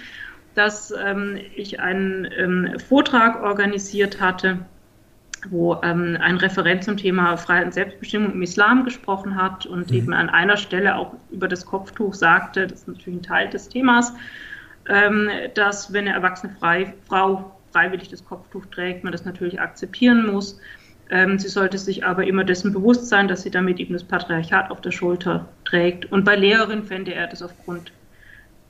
dass 0.59 0.91
ähm, 0.91 1.39
ich 1.55 1.79
einen 1.79 2.29
ähm, 2.37 2.81
Vortrag 2.81 3.43
organisiert 3.43 4.21
hatte, 4.21 4.59
wo 5.51 5.77
ähm, 5.85 6.19
ein 6.21 6.37
Referent 6.37 6.83
zum 6.83 6.97
Thema 6.97 7.37
Freiheit 7.37 7.67
und 7.67 7.75
Selbstbestimmung 7.75 8.33
im 8.33 8.43
Islam 8.43 8.85
gesprochen 8.85 9.41
hat 9.41 9.67
und 9.67 9.91
mhm. 9.91 9.97
eben 9.97 10.13
an 10.13 10.29
einer 10.29 10.57
Stelle 10.57 10.97
auch 10.97 11.15
über 11.31 11.47
das 11.47 11.65
Kopftuch 11.65 12.13
sagte, 12.13 12.67
das 12.67 12.81
ist 12.81 12.89
natürlich 12.89 13.21
ein 13.21 13.23
Teil 13.23 13.49
des 13.51 13.69
Themas, 13.69 14.13
ähm, 14.89 15.31
dass 15.55 15.93
wenn 15.93 16.09
eine 16.09 16.17
erwachsene 16.17 16.57
Frau 17.07 17.58
freiwillig 17.79 18.09
das 18.09 18.25
Kopftuch 18.25 18.67
trägt, 18.67 19.05
man 19.05 19.13
das 19.13 19.25
natürlich 19.25 19.61
akzeptieren 19.61 20.27
muss. 20.27 20.61
Ähm, 21.11 21.39
sie 21.39 21.49
sollte 21.49 21.79
sich 21.79 22.05
aber 22.05 22.27
immer 22.27 22.45
dessen 22.45 22.73
bewusst 22.73 23.09
sein, 23.09 23.29
dass 23.29 23.43
sie 23.43 23.51
damit 23.51 23.79
eben 23.79 23.95
das 23.95 24.05
Patriarchat 24.05 24.71
auf 24.71 24.81
der 24.81 24.91
Schulter 24.91 25.49
trägt. 25.65 26.11
Und 26.11 26.25
bei 26.25 26.35
Lehrerinnen 26.35 26.85
fände 26.85 27.15
er 27.15 27.29
das 27.29 27.43
aufgrund 27.43 27.93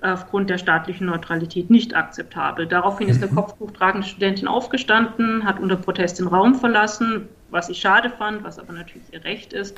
aufgrund 0.01 0.49
der 0.49 0.59
staatlichen 0.59 1.09
Neutralität 1.09 1.71
nicht 1.71 1.97
akzeptabel. 1.97 2.69
Daraufhin 2.69 3.09
ist 3.09 3.21
eine 3.21 3.33
mhm. 3.33 3.35
kopftuchtragende 3.35 4.07
Studentin 4.07 4.47
aufgestanden, 4.47 5.45
hat 5.45 5.59
unter 5.59 5.75
Protest 5.75 6.21
den 6.21 6.29
Raum 6.29 6.55
verlassen, 6.55 7.29
was 7.51 7.69
ich 7.69 7.81
schade 7.81 8.09
fand, 8.11 8.45
was 8.45 8.61
aber 8.61 8.75
natürlich 8.75 9.13
ihr 9.13 9.25
Recht 9.25 9.53
ist. 9.53 9.77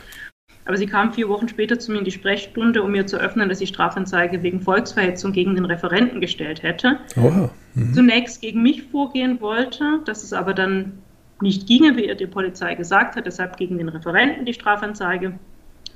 Aber 0.65 0.77
sie 0.77 0.87
kam 0.87 1.13
vier 1.13 1.29
Wochen 1.29 1.49
später 1.49 1.79
zu 1.79 1.91
mir 1.91 1.99
in 1.99 2.05
die 2.05 2.11
Sprechstunde, 2.11 2.83
um 2.83 2.93
mir 2.93 3.07
zu 3.07 3.17
öffnen, 3.17 3.49
dass 3.49 3.59
sie 3.59 3.67
Strafanzeige 3.67 4.43
wegen 4.43 4.61
Volksverhetzung 4.61 5.33
gegen 5.33 5.55
den 5.55 5.65
Referenten 5.65 6.21
gestellt 6.21 6.63
hätte. 6.63 6.99
Mhm. 7.17 7.95
Zunächst 7.95 8.41
gegen 8.41 8.63
mich 8.63 8.83
vorgehen 8.85 9.41
wollte, 9.41 10.01
dass 10.05 10.23
es 10.23 10.33
aber 10.33 10.55
dann 10.55 10.99
nicht 11.41 11.67
ginge, 11.67 11.97
wie 11.97 12.07
ihr 12.07 12.15
die 12.15 12.27
Polizei 12.27 12.75
gesagt 12.75 13.17
hat, 13.17 13.27
deshalb 13.27 13.57
gegen 13.57 13.79
den 13.79 13.89
Referenten 13.89 14.45
die 14.45 14.53
Strafanzeige. 14.53 15.39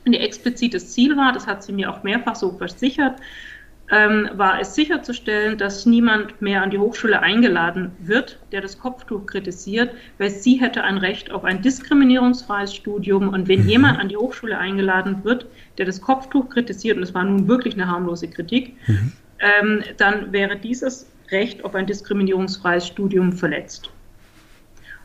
Und 0.07 0.13
ihr 0.13 0.21
explizites 0.21 0.93
Ziel 0.93 1.17
war, 1.17 1.33
das 1.33 1.47
hat 1.47 1.63
sie 1.63 1.73
mir 1.73 1.91
auch 1.91 2.03
mehrfach 2.03 2.35
so 2.35 2.53
versichert, 2.53 3.21
ähm, 3.91 4.31
war 4.35 4.61
es 4.61 4.75
sicherzustellen, 4.75 5.59
dass 5.59 5.85
niemand 5.85 6.41
mehr 6.41 6.63
an 6.63 6.71
die 6.71 6.79
Hochschule 6.79 7.21
eingeladen 7.21 7.93
wird, 7.99 8.39
der 8.51 8.61
das 8.61 8.79
Kopftuch 8.79 9.27
kritisiert, 9.27 9.91
weil 10.19 10.31
sie 10.31 10.57
hätte 10.57 10.83
ein 10.85 10.99
Recht 10.99 11.31
auf 11.31 11.45
ein 11.45 11.61
diskriminierungsfreies 11.61 12.75
Studium. 12.75 13.29
Und 13.29 13.47
wenn 13.49 13.63
mhm. 13.63 13.69
jemand 13.69 13.99
an 13.99 14.09
die 14.09 14.17
Hochschule 14.17 14.57
eingeladen 14.57 15.23
wird, 15.25 15.47
der 15.77 15.87
das 15.87 16.01
Kopftuch 16.01 16.49
kritisiert, 16.49 16.97
und 16.97 17.03
es 17.03 17.15
war 17.15 17.25
nun 17.25 17.47
wirklich 17.47 17.75
eine 17.75 17.87
harmlose 17.87 18.29
Kritik, 18.29 18.77
mhm. 18.87 19.13
ähm, 19.41 19.83
dann 19.99 20.33
wäre 20.33 20.57
dieses 20.57 21.11
Recht 21.31 21.65
auf 21.65 21.75
ein 21.75 21.87
diskriminierungsfreies 21.87 22.87
Studium 22.87 23.33
verletzt. 23.33 23.91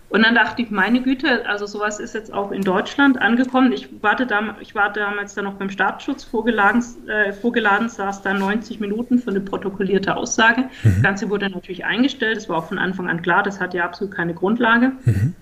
Und 0.10 0.24
dann 0.24 0.34
dachte 0.34 0.62
ich, 0.64 0.72
meine 0.72 1.02
Güte, 1.02 1.48
also 1.48 1.68
sowas 1.68 2.00
ist 2.00 2.16
jetzt 2.16 2.34
auch 2.34 2.52
in 2.52 2.64
Deutschland 2.64 3.22
angekommen. 3.22 3.72
Ich, 3.72 3.90
warte 4.02 4.26
da, 4.26 4.56
ich 4.60 4.74
war 4.74 4.92
damals 4.92 5.36
da 5.36 5.44
noch 5.44 5.54
beim 5.54 5.70
Staatsschutz 5.70 6.24
vorgeladen, 6.24 6.84
äh, 7.08 7.32
vorgeladen, 7.32 7.90
saß 7.90 8.24
da 8.24 8.34
90 8.34 8.80
Minuten 8.80 9.20
für 9.20 9.30
eine 9.30 9.42
protokollierte 9.42 10.16
Aussage. 10.16 10.62
Mhm. 10.62 10.70
Das 10.84 11.02
Ganze 11.04 11.30
wurde 11.30 11.50
natürlich 11.50 11.86
eingestellt. 11.86 12.38
Es 12.38 12.50
war 12.50 12.58
auch 12.58 12.68
von 12.68 12.80
Anfang 12.80 13.08
an 13.08 13.22
klar, 13.22 13.44
das 13.44 13.60
hat 13.60 13.76
ja 13.76 13.86
absolut 13.86 14.14
keine 14.14 14.34
Grundlage. 14.34 14.94
Mhm. 15.06 15.36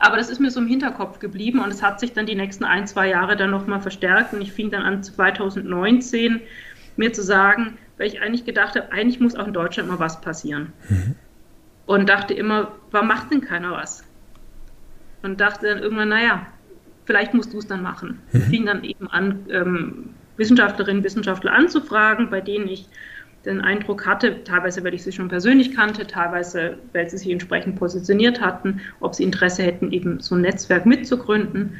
Aber 0.00 0.16
das 0.16 0.30
ist 0.30 0.40
mir 0.40 0.50
so 0.50 0.60
im 0.60 0.66
Hinterkopf 0.66 1.20
geblieben 1.20 1.60
und 1.60 1.70
es 1.70 1.82
hat 1.82 2.00
sich 2.00 2.12
dann 2.12 2.26
die 2.26 2.34
nächsten 2.34 2.64
ein, 2.64 2.86
zwei 2.86 3.08
Jahre 3.08 3.36
dann 3.36 3.50
nochmal 3.50 3.80
verstärkt. 3.80 4.32
Und 4.32 4.40
ich 4.40 4.52
fing 4.52 4.70
dann 4.70 4.82
an, 4.82 5.02
2019 5.02 6.40
mir 6.96 7.12
zu 7.12 7.22
sagen, 7.22 7.78
weil 7.98 8.08
ich 8.08 8.20
eigentlich 8.20 8.44
gedacht 8.44 8.74
habe, 8.74 8.90
eigentlich 8.90 9.20
muss 9.20 9.36
auch 9.36 9.46
in 9.46 9.52
Deutschland 9.52 9.88
mal 9.88 10.00
was 10.00 10.20
passieren. 10.20 10.72
Mhm 10.88 11.14
und 11.92 12.08
dachte 12.08 12.34
immer, 12.34 12.72
warum 12.90 13.08
macht 13.08 13.30
denn 13.30 13.42
keiner 13.42 13.72
was? 13.72 14.04
Und 15.22 15.40
dachte 15.40 15.66
dann 15.66 15.78
irgendwann, 15.78 16.08
naja, 16.08 16.46
vielleicht 17.04 17.34
musst 17.34 17.52
du 17.52 17.58
es 17.58 17.66
dann 17.66 17.82
machen. 17.82 18.20
Mhm. 18.32 18.40
Fing 18.42 18.66
dann 18.66 18.84
eben 18.84 19.08
an, 19.08 19.46
ähm, 19.50 20.10
Wissenschaftlerinnen, 20.36 21.04
Wissenschaftler 21.04 21.52
anzufragen, 21.52 22.30
bei 22.30 22.40
denen 22.40 22.66
ich 22.66 22.88
den 23.44 23.60
Eindruck 23.60 24.06
hatte, 24.06 24.42
teilweise, 24.44 24.82
weil 24.84 24.94
ich 24.94 25.02
sie 25.02 25.12
schon 25.12 25.28
persönlich 25.28 25.74
kannte, 25.74 26.06
teilweise, 26.06 26.78
weil 26.92 27.10
sie 27.10 27.18
sich 27.18 27.30
entsprechend 27.30 27.76
positioniert 27.76 28.40
hatten, 28.40 28.80
ob 29.00 29.14
sie 29.14 29.24
Interesse 29.24 29.62
hätten, 29.62 29.92
eben 29.92 30.20
so 30.20 30.36
ein 30.36 30.40
Netzwerk 30.40 30.86
mitzugründen. 30.86 31.76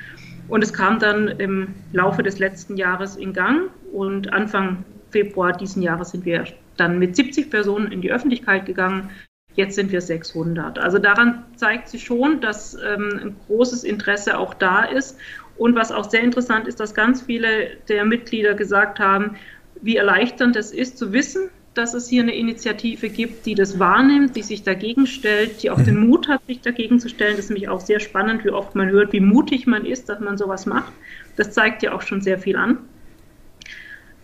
Und 0.49 0.63
es 0.63 0.73
kam 0.73 0.99
dann 0.99 1.29
im 1.29 1.69
Laufe 1.93 2.23
des 2.23 2.39
letzten 2.39 2.77
Jahres 2.77 3.17
in 3.17 3.33
Gang 3.33 3.71
und 3.93 4.33
Anfang 4.33 4.85
Februar 5.11 5.53
diesen 5.53 5.83
Jahres 5.83 6.11
sind 6.11 6.25
wir 6.25 6.45
dann 6.77 6.99
mit 6.99 7.15
70 7.17 7.51
Personen 7.51 7.93
in 7.93 8.01
die 8.01 8.13
Öffentlichkeit 8.13 8.67
gegangen, 8.67 9.11
Jetzt 9.55 9.75
sind 9.75 9.93
wir 9.93 10.01
600. 10.01 10.79
Also 10.79 10.99
daran 10.99 11.45
zeigt 11.57 11.89
sich 11.89 12.05
schon, 12.05 12.41
dass 12.41 12.75
ähm, 12.75 13.21
ein 13.23 13.37
großes 13.47 13.85
Interesse 13.85 14.39
auch 14.39 14.55
da 14.55 14.85
ist. 14.85 15.19
Und 15.59 15.75
was 15.75 15.93
auch 15.93 16.09
sehr 16.09 16.23
interessant 16.23 16.67
ist, 16.67 16.81
dass 16.81 16.95
ganz 16.95 17.23
viele 17.23 17.77
der 17.89 18.05
Mitglieder 18.05 18.55
gesagt 18.55 18.99
haben, 18.99 19.37
wie 19.83 19.97
erleichternd 19.97 20.57
es 20.57 20.73
ist 20.73 20.97
zu 20.97 21.13
wissen, 21.13 21.51
dass 21.75 21.95
es 21.95 22.09
hier 22.09 22.23
eine 22.23 22.35
Initiative 22.35 23.09
gibt, 23.09 23.47
die 23.47 23.55
das 23.55 23.79
wahrnimmt, 23.79 24.37
die 24.37 24.43
sich 24.43 24.63
dagegen 24.63 25.07
stellt, 25.07 25.63
die 25.63 25.71
auch 25.71 25.81
den 25.81 26.01
mhm. 26.01 26.09
Mut 26.09 26.29
hat, 26.29 26.45
sich 26.47 26.61
dagegen 26.61 27.01
zu 27.01 27.09
stellen. 27.09 27.37
Das 27.37 27.47
ist 27.47 27.51
nämlich 27.51 27.69
auch 27.69 27.81
sehr 27.81 28.01
spannend, 28.01 28.45
wie 28.45 28.51
oft 28.51 28.75
man 28.75 28.91
hört, 28.91 29.13
wie 29.13 29.21
mutig 29.21 29.67
man 29.67 29.87
ist, 29.87 30.09
dass 30.09 30.21
man 30.21 30.37
sowas 30.37 30.67
macht. 30.67 30.93
Das 31.37 31.53
zeigt 31.53 31.83
ja 31.83 31.93
auch 31.93 32.03
schon 32.03 32.21
sehr 32.21 32.39
viel 32.39 32.57
an. 32.57 32.79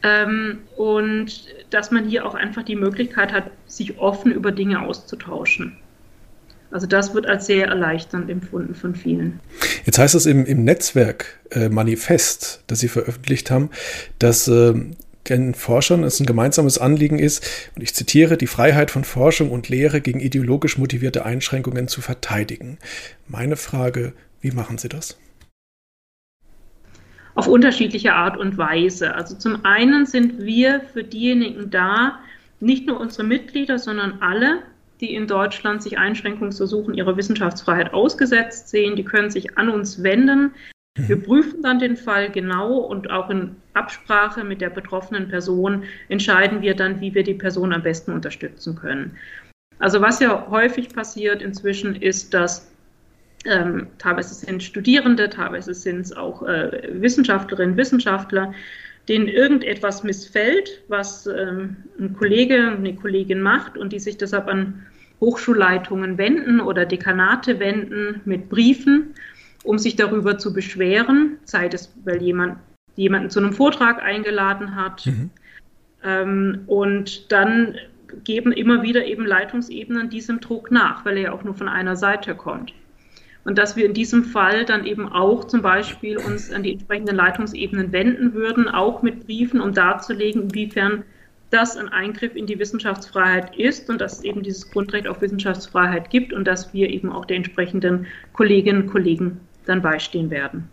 Ähm, 0.02 0.60
und 0.76 1.46
dass 1.70 1.90
man 1.90 2.08
hier 2.08 2.24
auch 2.24 2.34
einfach 2.34 2.62
die 2.62 2.76
Möglichkeit 2.76 3.32
hat, 3.32 3.50
sich 3.66 3.98
offen 3.98 4.32
über 4.32 4.52
Dinge 4.52 4.82
auszutauschen. 4.82 5.76
Also 6.70 6.86
das 6.86 7.14
wird 7.14 7.26
als 7.26 7.46
sehr 7.46 7.66
erleichternd 7.66 8.28
empfunden 8.30 8.74
von 8.74 8.94
vielen. 8.94 9.40
Jetzt 9.84 9.98
heißt 9.98 10.14
es 10.14 10.26
im, 10.26 10.44
im 10.44 10.64
Netzwerk 10.64 11.38
äh, 11.50 11.68
Manifest, 11.68 12.62
das 12.66 12.80
Sie 12.80 12.88
veröffentlicht 12.88 13.50
haben, 13.50 13.70
dass 14.18 14.48
äh, 14.48 14.74
den 15.28 15.54
Forschern 15.54 16.04
es 16.04 16.20
ein 16.20 16.26
gemeinsames 16.26 16.78
Anliegen 16.78 17.18
ist, 17.18 17.46
und 17.74 17.82
ich 17.82 17.94
zitiere, 17.94 18.36
die 18.36 18.46
Freiheit 18.46 18.90
von 18.90 19.04
Forschung 19.04 19.50
und 19.50 19.68
Lehre 19.68 20.00
gegen 20.00 20.20
ideologisch 20.20 20.78
motivierte 20.78 21.24
Einschränkungen 21.24 21.88
zu 21.88 22.00
verteidigen. 22.00 22.78
Meine 23.26 23.56
Frage, 23.56 24.12
wie 24.40 24.52
machen 24.52 24.78
Sie 24.78 24.88
das? 24.88 25.18
Auf 27.38 27.46
unterschiedliche 27.46 28.14
Art 28.14 28.36
und 28.36 28.58
Weise. 28.58 29.14
Also 29.14 29.36
zum 29.36 29.64
einen 29.64 30.06
sind 30.06 30.44
wir 30.44 30.80
für 30.80 31.04
diejenigen 31.04 31.70
da, 31.70 32.18
nicht 32.58 32.88
nur 32.88 32.98
unsere 32.98 33.22
Mitglieder, 33.22 33.78
sondern 33.78 34.20
alle, 34.20 34.64
die 35.00 35.14
in 35.14 35.28
Deutschland 35.28 35.80
sich 35.80 35.98
Einschränkungsversuchen 35.98 36.94
ihrer 36.94 37.16
Wissenschaftsfreiheit 37.16 37.94
ausgesetzt 37.94 38.70
sehen, 38.70 38.96
die 38.96 39.04
können 39.04 39.30
sich 39.30 39.56
an 39.56 39.68
uns 39.68 40.02
wenden. 40.02 40.50
Wir 40.96 41.14
mhm. 41.14 41.22
prüfen 41.22 41.62
dann 41.62 41.78
den 41.78 41.96
Fall 41.96 42.28
genau 42.28 42.78
und 42.78 43.08
auch 43.08 43.30
in 43.30 43.54
Absprache 43.72 44.42
mit 44.42 44.60
der 44.60 44.70
betroffenen 44.70 45.28
Person 45.28 45.84
entscheiden 46.08 46.60
wir 46.60 46.74
dann, 46.74 47.00
wie 47.00 47.14
wir 47.14 47.22
die 47.22 47.34
Person 47.34 47.72
am 47.72 47.84
besten 47.84 48.10
unterstützen 48.10 48.74
können. 48.74 49.16
Also 49.78 50.00
was 50.00 50.18
ja 50.18 50.48
häufig 50.50 50.88
passiert 50.88 51.40
inzwischen 51.40 51.94
ist, 51.94 52.34
dass 52.34 52.68
ähm, 53.44 53.86
teilweise 53.98 54.34
sind 54.34 54.62
Studierende, 54.62 55.30
teilweise 55.30 55.74
sind 55.74 56.00
es 56.00 56.12
auch 56.12 56.42
äh, 56.42 56.88
Wissenschaftlerinnen, 56.92 57.76
Wissenschaftler, 57.76 58.52
denen 59.08 59.28
irgendetwas 59.28 60.02
missfällt, 60.02 60.82
was 60.88 61.26
ähm, 61.26 61.76
ein 61.98 62.14
Kollege, 62.14 62.68
eine 62.68 62.94
Kollegin 62.94 63.40
macht 63.40 63.78
und 63.78 63.92
die 63.92 64.00
sich 64.00 64.18
deshalb 64.18 64.48
an 64.48 64.86
Hochschulleitungen 65.20 66.18
wenden 66.18 66.60
oder 66.60 66.84
Dekanate 66.84 67.58
wenden 67.58 68.20
mit 68.24 68.48
Briefen, 68.48 69.14
um 69.64 69.78
sich 69.78 69.96
darüber 69.96 70.38
zu 70.38 70.52
beschweren, 70.52 71.38
sei 71.44 71.68
es, 71.72 71.92
weil 72.04 72.22
jemand 72.22 72.58
jemanden 72.96 73.30
zu 73.30 73.40
einem 73.40 73.52
Vortrag 73.52 74.02
eingeladen 74.02 74.74
hat. 74.76 75.06
Mhm. 75.06 75.30
Ähm, 76.04 76.60
und 76.66 77.32
dann 77.32 77.76
geben 78.24 78.52
immer 78.52 78.82
wieder 78.82 79.04
eben 79.06 79.26
Leitungsebenen 79.26 80.10
diesem 80.10 80.40
Druck 80.40 80.70
nach, 80.70 81.04
weil 81.04 81.16
er 81.16 81.22
ja 81.22 81.32
auch 81.32 81.44
nur 81.44 81.54
von 81.54 81.68
einer 81.68 81.96
Seite 81.96 82.34
kommt. 82.34 82.72
Und 83.48 83.56
dass 83.56 83.76
wir 83.76 83.86
in 83.86 83.94
diesem 83.94 84.24
Fall 84.24 84.66
dann 84.66 84.84
eben 84.84 85.08
auch 85.08 85.42
zum 85.44 85.62
Beispiel 85.62 86.18
uns 86.18 86.52
an 86.52 86.64
die 86.64 86.72
entsprechenden 86.72 87.16
Leitungsebenen 87.16 87.92
wenden 87.92 88.34
würden, 88.34 88.68
auch 88.68 89.00
mit 89.00 89.24
Briefen, 89.24 89.62
um 89.62 89.72
darzulegen, 89.72 90.42
inwiefern 90.42 91.02
das 91.48 91.74
ein 91.78 91.88
Eingriff 91.88 92.36
in 92.36 92.44
die 92.44 92.58
Wissenschaftsfreiheit 92.58 93.56
ist 93.56 93.88
und 93.88 94.02
dass 94.02 94.18
es 94.18 94.24
eben 94.24 94.42
dieses 94.42 94.70
Grundrecht 94.70 95.08
auf 95.08 95.22
Wissenschaftsfreiheit 95.22 96.10
gibt 96.10 96.34
und 96.34 96.44
dass 96.44 96.74
wir 96.74 96.90
eben 96.90 97.10
auch 97.10 97.24
den 97.24 97.38
entsprechenden 97.38 98.06
Kolleginnen 98.34 98.82
und 98.82 98.90
Kollegen 98.90 99.40
dann 99.64 99.80
beistehen 99.80 100.28
werden. 100.28 100.68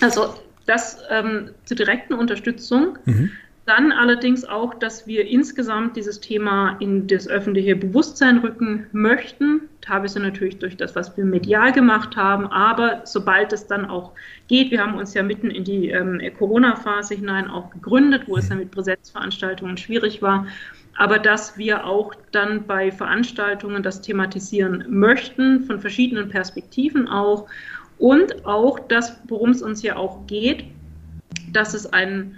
Also 0.00 0.34
das 0.66 0.98
ähm, 1.08 1.50
zur 1.66 1.76
direkten 1.76 2.14
Unterstützung. 2.14 2.98
Mhm. 3.04 3.30
Dann 3.66 3.92
allerdings 3.92 4.44
auch, 4.44 4.74
dass 4.74 5.06
wir 5.06 5.26
insgesamt 5.26 5.96
dieses 5.96 6.20
Thema 6.20 6.76
in 6.80 7.06
das 7.06 7.26
öffentliche 7.26 7.74
Bewusstsein 7.74 8.38
rücken 8.38 8.86
möchten. 8.92 9.62
Teilweise 9.80 10.20
natürlich 10.20 10.58
durch 10.58 10.76
das, 10.76 10.94
was 10.94 11.16
wir 11.16 11.24
medial 11.24 11.72
gemacht 11.72 12.14
haben, 12.14 12.46
aber 12.46 13.00
sobald 13.04 13.54
es 13.54 13.66
dann 13.66 13.86
auch 13.86 14.12
geht, 14.48 14.70
wir 14.70 14.82
haben 14.82 14.96
uns 14.96 15.14
ja 15.14 15.22
mitten 15.22 15.50
in 15.50 15.64
die 15.64 15.88
ähm, 15.88 16.20
Corona-Phase 16.38 17.14
hinein 17.14 17.48
auch 17.48 17.70
gegründet, 17.70 18.24
wo 18.26 18.36
es 18.36 18.50
dann 18.50 18.58
mit 18.58 18.70
Präsenzveranstaltungen 18.70 19.78
schwierig 19.78 20.20
war, 20.20 20.46
aber 20.96 21.18
dass 21.18 21.56
wir 21.56 21.86
auch 21.86 22.14
dann 22.32 22.66
bei 22.66 22.90
Veranstaltungen 22.90 23.82
das 23.82 24.02
thematisieren 24.02 24.84
möchten, 24.88 25.64
von 25.64 25.80
verschiedenen 25.80 26.28
Perspektiven 26.28 27.08
auch. 27.08 27.46
Und 27.98 28.44
auch 28.44 28.78
das, 28.78 29.20
worum 29.28 29.50
es 29.50 29.62
uns 29.62 29.82
ja 29.82 29.96
auch 29.96 30.26
geht, 30.26 30.64
dass 31.52 31.74
es 31.74 31.86
einen 31.86 32.36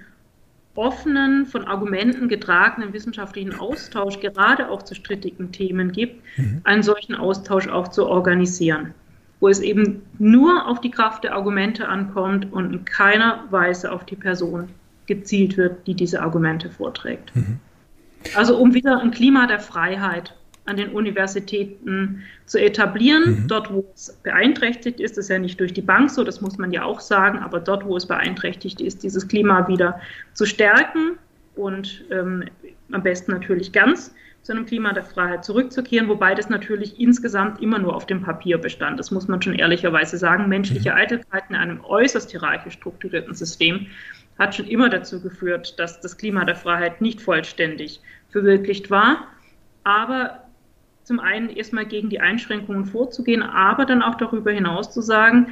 offenen, 0.76 1.46
von 1.46 1.64
Argumenten 1.64 2.28
getragenen 2.28 2.92
wissenschaftlichen 2.92 3.58
Austausch 3.58 4.20
gerade 4.20 4.70
auch 4.70 4.82
zu 4.82 4.94
strittigen 4.94 5.52
Themen 5.52 5.92
gibt, 5.92 6.22
mhm. 6.36 6.60
einen 6.64 6.82
solchen 6.82 7.14
Austausch 7.14 7.68
auch 7.68 7.88
zu 7.88 8.06
organisieren, 8.06 8.94
wo 9.40 9.48
es 9.48 9.60
eben 9.60 10.02
nur 10.18 10.66
auf 10.66 10.80
die 10.80 10.90
Kraft 10.90 11.24
der 11.24 11.34
Argumente 11.34 11.88
ankommt 11.88 12.52
und 12.52 12.72
in 12.72 12.84
keiner 12.84 13.44
Weise 13.50 13.92
auf 13.92 14.04
die 14.04 14.16
Person 14.16 14.68
gezielt 15.06 15.56
wird, 15.56 15.86
die 15.86 15.94
diese 15.94 16.20
Argumente 16.20 16.70
vorträgt. 16.70 17.34
Mhm. 17.34 17.58
Also 18.34 18.56
um 18.56 18.74
wieder 18.74 19.00
ein 19.00 19.10
Klima 19.10 19.46
der 19.46 19.60
Freiheit 19.60 20.34
an 20.66 20.76
den 20.76 20.90
Universitäten 20.90 22.22
zu 22.44 22.58
etablieren. 22.58 23.42
Mhm. 23.42 23.48
Dort, 23.48 23.72
wo 23.72 23.84
es 23.94 24.12
beeinträchtigt 24.22 25.00
ist, 25.00 25.16
ist 25.16 25.30
ja 25.30 25.38
nicht 25.38 25.58
durch 25.58 25.72
die 25.72 25.82
Bank 25.82 26.10
so, 26.10 26.24
das 26.24 26.40
muss 26.40 26.58
man 26.58 26.72
ja 26.72 26.84
auch 26.84 27.00
sagen, 27.00 27.38
aber 27.38 27.60
dort, 27.60 27.84
wo 27.86 27.96
es 27.96 28.06
beeinträchtigt 28.06 28.80
ist, 28.80 29.02
dieses 29.02 29.26
Klima 29.26 29.66
wieder 29.68 30.00
zu 30.34 30.44
stärken 30.44 31.18
und 31.54 32.04
ähm, 32.10 32.44
am 32.92 33.02
besten 33.02 33.32
natürlich 33.32 33.72
ganz 33.72 34.14
zu 34.42 34.52
einem 34.52 34.66
Klima 34.66 34.92
der 34.92 35.02
Freiheit 35.02 35.44
zurückzukehren, 35.44 36.08
wobei 36.08 36.34
das 36.34 36.48
natürlich 36.48 37.00
insgesamt 37.00 37.60
immer 37.60 37.80
nur 37.80 37.96
auf 37.96 38.06
dem 38.06 38.22
Papier 38.22 38.58
bestand. 38.58 39.00
Das 39.00 39.10
muss 39.10 39.26
man 39.26 39.42
schon 39.42 39.54
ehrlicherweise 39.54 40.18
sagen. 40.18 40.48
Menschliche 40.48 40.90
mhm. 40.90 40.96
Eitelkeit 40.98 41.44
in 41.48 41.56
einem 41.56 41.80
äußerst 41.84 42.30
hierarchisch 42.30 42.74
strukturierten 42.74 43.34
System 43.34 43.88
hat 44.38 44.54
schon 44.54 44.66
immer 44.66 44.88
dazu 44.88 45.20
geführt, 45.20 45.78
dass 45.78 46.00
das 46.00 46.16
Klima 46.16 46.44
der 46.44 46.54
Freiheit 46.54 47.00
nicht 47.00 47.20
vollständig 47.20 48.00
verwirklicht 48.30 48.88
war. 48.90 49.26
Aber 49.82 50.45
zum 51.06 51.20
einen 51.20 51.50
erstmal 51.50 51.86
gegen 51.86 52.10
die 52.10 52.18
Einschränkungen 52.18 52.84
vorzugehen, 52.84 53.42
aber 53.42 53.86
dann 53.86 54.02
auch 54.02 54.16
darüber 54.16 54.50
hinaus 54.50 54.92
zu 54.92 55.00
sagen, 55.00 55.46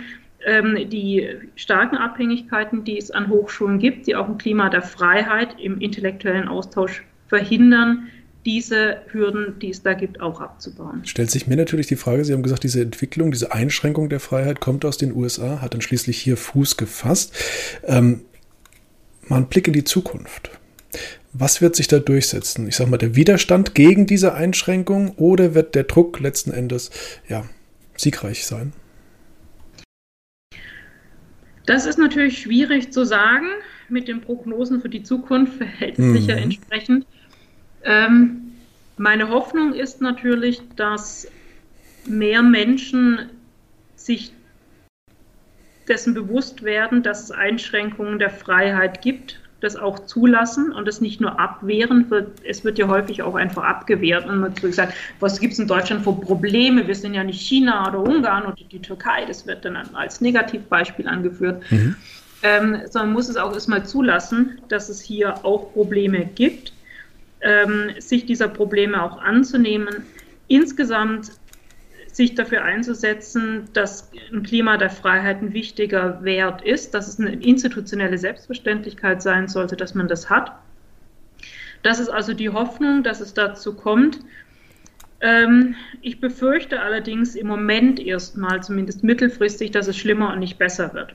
ähm, 0.45 0.91
die 0.91 1.29
starken 1.55 1.97
Abhängigkeiten, 1.97 2.83
die 2.83 2.99
es 2.99 3.13
an 3.13 3.29
Hochschulen 3.29 3.79
gibt, 3.79 4.09
die 4.09 4.17
auch 4.17 4.29
ein 4.29 4.37
Klima 4.37 4.69
der 4.69 4.83
Freiheit 4.83 5.61
im 5.61 5.81
intellektuellen 5.81 6.49
Austausch 6.49 7.05
verhindern, 7.29 8.09
diese 8.45 8.99
Hürden, 9.13 9.59
die 9.61 9.71
es 9.71 9.83
da 9.83 9.95
gibt, 9.95 10.21
auch 10.21 10.41
abzubauen. 10.41 11.03
Stellt 11.05 11.31
sich 11.31 11.47
mir 11.47 11.57
natürlich 11.57 11.87
die 11.87 11.97
Frage, 11.97 12.25
Sie 12.25 12.33
haben 12.33 12.43
gesagt, 12.43 12.65
diese 12.65 12.83
Entwicklung, 12.83 13.31
diese 13.31 13.53
Einschränkung 13.53 14.09
der 14.09 14.21
Freiheit 14.21 14.61
kommt 14.61 14.85
aus 14.85 14.99
den 14.99 15.15
USA, 15.15 15.63
hat 15.63 15.73
dann 15.73 15.81
schließlich 15.81 16.19
hier 16.19 16.37
Fuß 16.37 16.77
gefasst. 16.77 17.33
Ähm, 17.85 18.23
mal 19.29 19.37
ein 19.37 19.49
Blick 19.49 19.69
in 19.69 19.73
die 19.73 19.85
Zukunft. 19.85 20.51
Was 21.37 21.61
wird 21.61 21.75
sich 21.75 21.89
da 21.89 21.99
durchsetzen? 21.99 22.69
Ich 22.69 22.77
sage 22.77 22.91
mal, 22.91 22.97
der 22.97 23.17
Widerstand 23.17 23.75
gegen 23.75 24.07
diese 24.07 24.35
Einschränkung 24.35 25.11
oder 25.17 25.53
wird 25.55 25.75
der 25.75 25.83
Druck 25.83 26.21
letzten 26.21 26.53
Endes 26.53 26.93
ja, 27.29 27.45
siegreich 27.97 28.47
sein? 28.47 28.73
Das 31.67 31.87
ist 31.87 31.99
natürlich 31.99 32.41
schwierig 32.41 32.93
zu 32.93 33.05
sagen. 33.05 33.47
Mit 33.89 34.07
den 34.07 34.21
Prognosen 34.21 34.81
für 34.81 34.89
die 34.89 35.03
Zukunft 35.03 35.55
verhält 35.55 35.99
es 35.99 36.05
mhm. 36.05 36.17
sich 36.17 36.27
ja 36.29 36.37
mhm. 36.37 36.43
entsprechend. 36.45 37.07
Ähm, 37.83 38.53
meine 38.97 39.29
Hoffnung 39.29 39.75
ist 39.75 40.01
natürlich, 40.01 40.63
dass 40.77 41.27
mehr 42.07 42.43
Menschen 42.43 43.31
sich 43.97 44.33
dessen 45.89 46.15
bewusst 46.15 46.63
werden, 46.63 47.03
dass 47.03 47.25
es 47.25 47.31
Einschränkungen 47.33 48.21
der 48.21 48.31
Freiheit 48.31 49.03
gibt 49.03 49.41
das 49.65 49.77
auch 49.77 50.07
zulassen 50.07 50.73
und 50.73 50.87
es 50.87 51.01
nicht 51.01 51.21
nur 51.21 51.41
abwehren 51.41 52.11
wird. 52.11 52.41
Es 52.45 52.65
wird 52.65 52.79
ja 52.79 52.87
häufig 52.87 53.23
auch 53.23 53.35
einfach 53.35 53.65
abgewehrt 53.65 54.27
und 54.27 54.39
man 54.39 54.55
gesagt, 54.55 54.95
was 55.21 55.41
gibt 55.41 55.55
es 55.55 55.59
in 55.59 55.67
Deutschland 55.67 56.05
für 56.05 56.13
Probleme? 56.13 56.87
Wir 56.87 56.95
sind 56.95 57.15
ja 57.15 57.25
nicht 57.25 57.41
China 57.41 57.89
oder 57.89 58.01
Ungarn 58.01 58.45
oder 58.45 58.57
die 58.71 58.81
Türkei. 58.81 59.25
Das 59.27 59.47
wird 59.47 59.65
dann 59.65 59.77
als 59.95 60.21
Negativbeispiel 60.21 61.09
angeführt. 61.09 61.63
Mhm. 61.71 61.97
Ähm, 62.43 62.83
sondern 62.91 63.15
muss 63.15 63.31
es 63.31 63.37
auch 63.37 63.55
erstmal 63.55 63.87
zulassen, 63.87 64.61
dass 64.69 64.91
es 64.91 65.01
hier 65.01 65.45
auch 65.47 65.73
Probleme 65.73 66.27
gibt, 66.27 66.75
ähm, 67.41 67.91
sich 67.99 68.27
dieser 68.27 68.49
Probleme 68.49 69.03
auch 69.03 69.17
anzunehmen. 69.17 70.05
Insgesamt 70.49 71.31
sich 72.15 72.37
dafür 72.37 72.63
einzusetzen, 72.63 73.69
dass 73.73 74.11
ein 74.33 74.45
Klima 74.45 74.77
der 74.77 74.91
Freiheit 74.91 75.43
ein 75.43 75.53
wichtiger 75.53 76.23
Wert 76.23 76.63
ist, 76.63 76.95
dass 76.95 77.09
es 77.09 77.19
eine 77.19 77.33
institutionelle 77.33 78.19
Selbstverständlichkeit 78.19 79.21
sein 79.21 79.49
sollte, 79.49 79.75
dass 79.75 79.97
man 79.97 80.07
das 80.07 80.31
hat. 80.31 80.53
Das 81.83 81.99
ist 81.99 82.09
also 82.09 82.33
die 82.33 82.51
Hoffnung, 82.51 83.03
dass 83.03 83.21
es 83.21 83.35
dazu 83.35 83.75
kommt. 83.75 84.21
Ähm, 85.21 85.75
ich 86.03 86.21
befürchte 86.21 86.81
allerdings 86.81 87.35
im 87.35 87.49
Moment 87.49 87.99
erstmal, 87.99 88.63
zumindest 88.63 89.03
mittelfristig, 89.03 89.73
dass 89.73 89.89
es 89.89 89.97
schlimmer 89.97 90.33
und 90.33 90.39
nicht 90.39 90.57
besser 90.57 90.95
wird. 90.95 91.15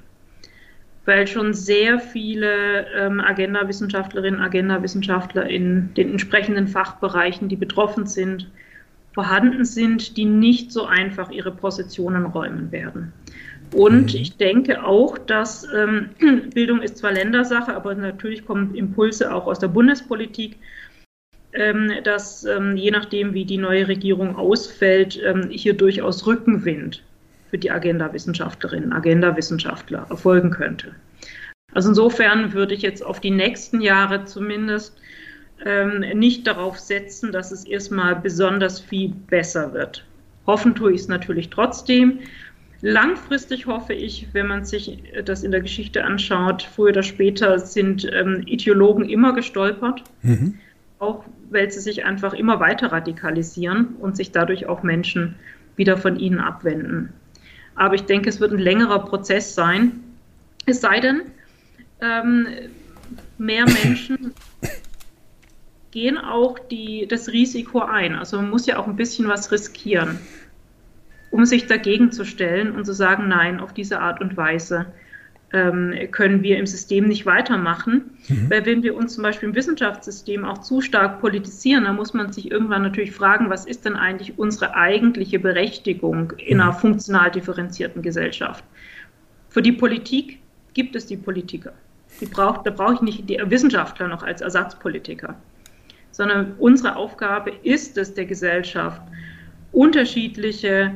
weil 1.06 1.26
schon 1.28 1.54
sehr 1.56 2.00
viele 2.00 2.86
ähm, 2.96 3.20
Agenda-Wissenschaftlerinnen, 3.20 4.42
Agenda-Wissenschaftler 4.42 5.50
in 5.50 5.94
den 5.96 6.12
entsprechenden 6.12 6.68
Fachbereichen, 6.68 7.50
die 7.50 7.56
betroffen 7.56 8.06
sind, 8.06 8.48
vorhanden 9.14 9.66
sind, 9.66 10.18
die 10.18 10.26
nicht 10.26 10.72
so 10.72 10.86
einfach 10.86 11.32
ihre 11.32 11.52
Positionen 11.52 12.26
räumen 12.26 12.72
werden. 12.72 13.14
Und 13.74 14.14
mhm. 14.14 14.20
ich 14.20 14.38
denke 14.38 14.84
auch, 14.84 15.18
dass 15.18 15.68
ähm, 15.74 16.10
Bildung 16.54 16.82
ist 16.82 16.98
zwar 16.98 17.12
Ländersache, 17.12 17.76
aber 17.76 17.96
natürlich 17.96 18.46
kommen 18.46 18.76
Impulse 18.76 19.34
auch 19.34 19.46
aus 19.46 19.60
der 19.60 19.68
Bundespolitik, 19.68 20.58
ähm, 21.54 21.92
dass 22.04 22.44
ähm, 22.46 22.78
je 22.78 22.92
nachdem, 22.92 23.34
wie 23.34 23.46
die 23.46 23.58
neue 23.58 23.88
Regierung 23.88 24.36
ausfällt, 24.36 25.20
ähm, 25.24 25.50
hier 25.50 25.74
durchaus 25.74 26.26
Rückenwind 26.26 27.04
für 27.50 27.58
die 27.58 27.72
Agenda-Wissenschaftlerinnen, 27.72 28.94
Agenda-Wissenschaftler 28.94 30.06
erfolgen 30.10 30.52
könnte. 30.52 30.94
Also 31.74 31.90
insofern 31.90 32.54
würde 32.54 32.74
ich 32.74 32.82
jetzt 32.82 33.04
auf 33.04 33.20
die 33.20 33.32
nächsten 33.32 33.82
Jahre 33.82 34.26
zumindest 34.26 35.00
ähm, 35.66 36.00
nicht 36.18 36.48
darauf 36.48 36.80
setzen, 36.80 37.32
dass 37.32 37.52
es 37.52 37.66
erstmal 37.66 38.16
besonders 38.16 38.80
viel 38.80 39.10
besser 39.10 39.74
wird. 39.74 40.06
Hoffen 40.46 40.76
tue 40.76 40.94
ich 40.94 41.02
es 41.02 41.08
natürlich 41.08 41.50
trotzdem. 41.50 42.20
Langfristig 42.82 43.66
hoffe 43.66 43.94
ich, 43.94 44.28
wenn 44.32 44.48
man 44.48 44.64
sich 44.64 45.04
das 45.26 45.44
in 45.44 45.52
der 45.52 45.62
Geschichte 45.62 46.04
anschaut, 46.06 46.64
früher 46.64 46.92
oder 46.92 47.04
später 47.04 47.60
sind 47.60 48.10
ähm, 48.14 48.44
Ideologen 48.46 49.10
immer 49.10 49.34
gestolpert, 49.34 50.04
mhm. 50.22 50.58
auch 51.00 51.26
weil 51.50 51.70
sie 51.70 51.82
sich 51.82 52.06
einfach 52.06 52.34
immer 52.34 52.60
weiter 52.60 52.92
radikalisieren 52.92 53.96
und 54.00 54.16
sich 54.16 54.32
dadurch 54.32 54.68
auch 54.68 54.82
Menschen 54.82 55.36
wieder 55.76 55.98
von 55.98 56.18
ihnen 56.18 56.40
abwenden. 56.40 57.10
Aber 57.76 57.96
ich 57.96 58.04
denke, 58.04 58.30
es 58.30 58.40
wird 58.40 58.52
ein 58.52 58.60
längerer 58.60 59.06
Prozess 59.06 59.56
sein. 59.56 60.04
Es 60.66 60.82
sei 60.82 61.00
denn, 61.00 61.22
ähm, 62.02 62.48
mehr 63.38 63.66
Menschen 63.84 64.34
gehen 65.92 66.18
auch 66.18 66.60
die, 66.60 67.08
das 67.08 67.30
Risiko 67.30 67.82
ein. 67.82 68.16
Also 68.16 68.38
man 68.38 68.50
muss 68.50 68.66
ja 68.66 68.78
auch 68.78 68.88
ein 68.88 68.96
bisschen 68.96 69.28
was 69.28 69.52
riskieren, 69.52 70.20
um 71.32 71.46
sich 71.46 71.68
dagegen 71.68 72.12
zu 72.12 72.26
stellen 72.26 72.72
und 72.72 72.86
zu 72.86 72.94
sagen, 72.94 73.28
nein, 73.28 73.60
auf 73.60 73.74
diese 73.74 74.00
Art 74.00 74.22
und 74.22 74.38
Weise 74.38 74.88
ähm, 75.52 75.94
können 76.12 76.44
wir 76.44 76.60
im 76.60 76.68
System 76.68 77.08
nicht 77.08 77.26
weitermachen. 77.26 78.12
Mhm. 78.28 78.50
Weil 78.50 78.66
wenn 78.66 78.84
wir 78.84 78.96
uns 78.96 79.16
zum 79.16 79.24
Beispiel 79.24 79.50
im 79.50 79.56
Wissenschaftssystem 79.56 80.46
auch 80.46 80.60
zu 80.60 80.82
stark 80.82 81.20
politisieren, 81.22 81.86
dann 81.86 81.96
muss 81.96 82.14
man 82.14 82.32
sich 82.32 82.52
irgendwann 82.52 82.84
natürlich 82.84 83.12
fragen, 83.12 83.50
was 83.50 83.66
ist 83.66 83.86
denn 83.86 83.96
eigentlich 83.96 84.38
unsere 84.38 84.76
eigentliche 84.76 85.40
Berechtigung 85.40 86.34
in 86.38 86.58
mhm. 86.58 86.62
einer 86.62 86.74
funktional 86.74 87.32
differenzierten 87.32 88.04
Gesellschaft? 88.04 88.64
Für 89.50 89.64
die 89.64 89.72
Politik 89.72 90.40
gibt 90.76 90.96
es 90.96 91.08
die 91.08 91.18
Politiker. 91.18 91.74
Die 92.22 92.28
braucht, 92.28 92.68
da 92.68 92.72
brauche 92.72 92.96
ich 92.96 93.02
nicht 93.02 93.30
die 93.30 93.40
Wissenschaftler 93.44 94.08
noch 94.08 94.22
als 94.22 94.42
Ersatzpolitiker 94.42 95.36
sondern 96.20 96.56
unsere 96.60 96.98
Aufgabe 96.98 97.54
ist 97.64 97.98
es 97.98 98.14
der 98.14 98.26
Gesellschaft, 98.26 99.02
unterschiedliche 99.72 100.92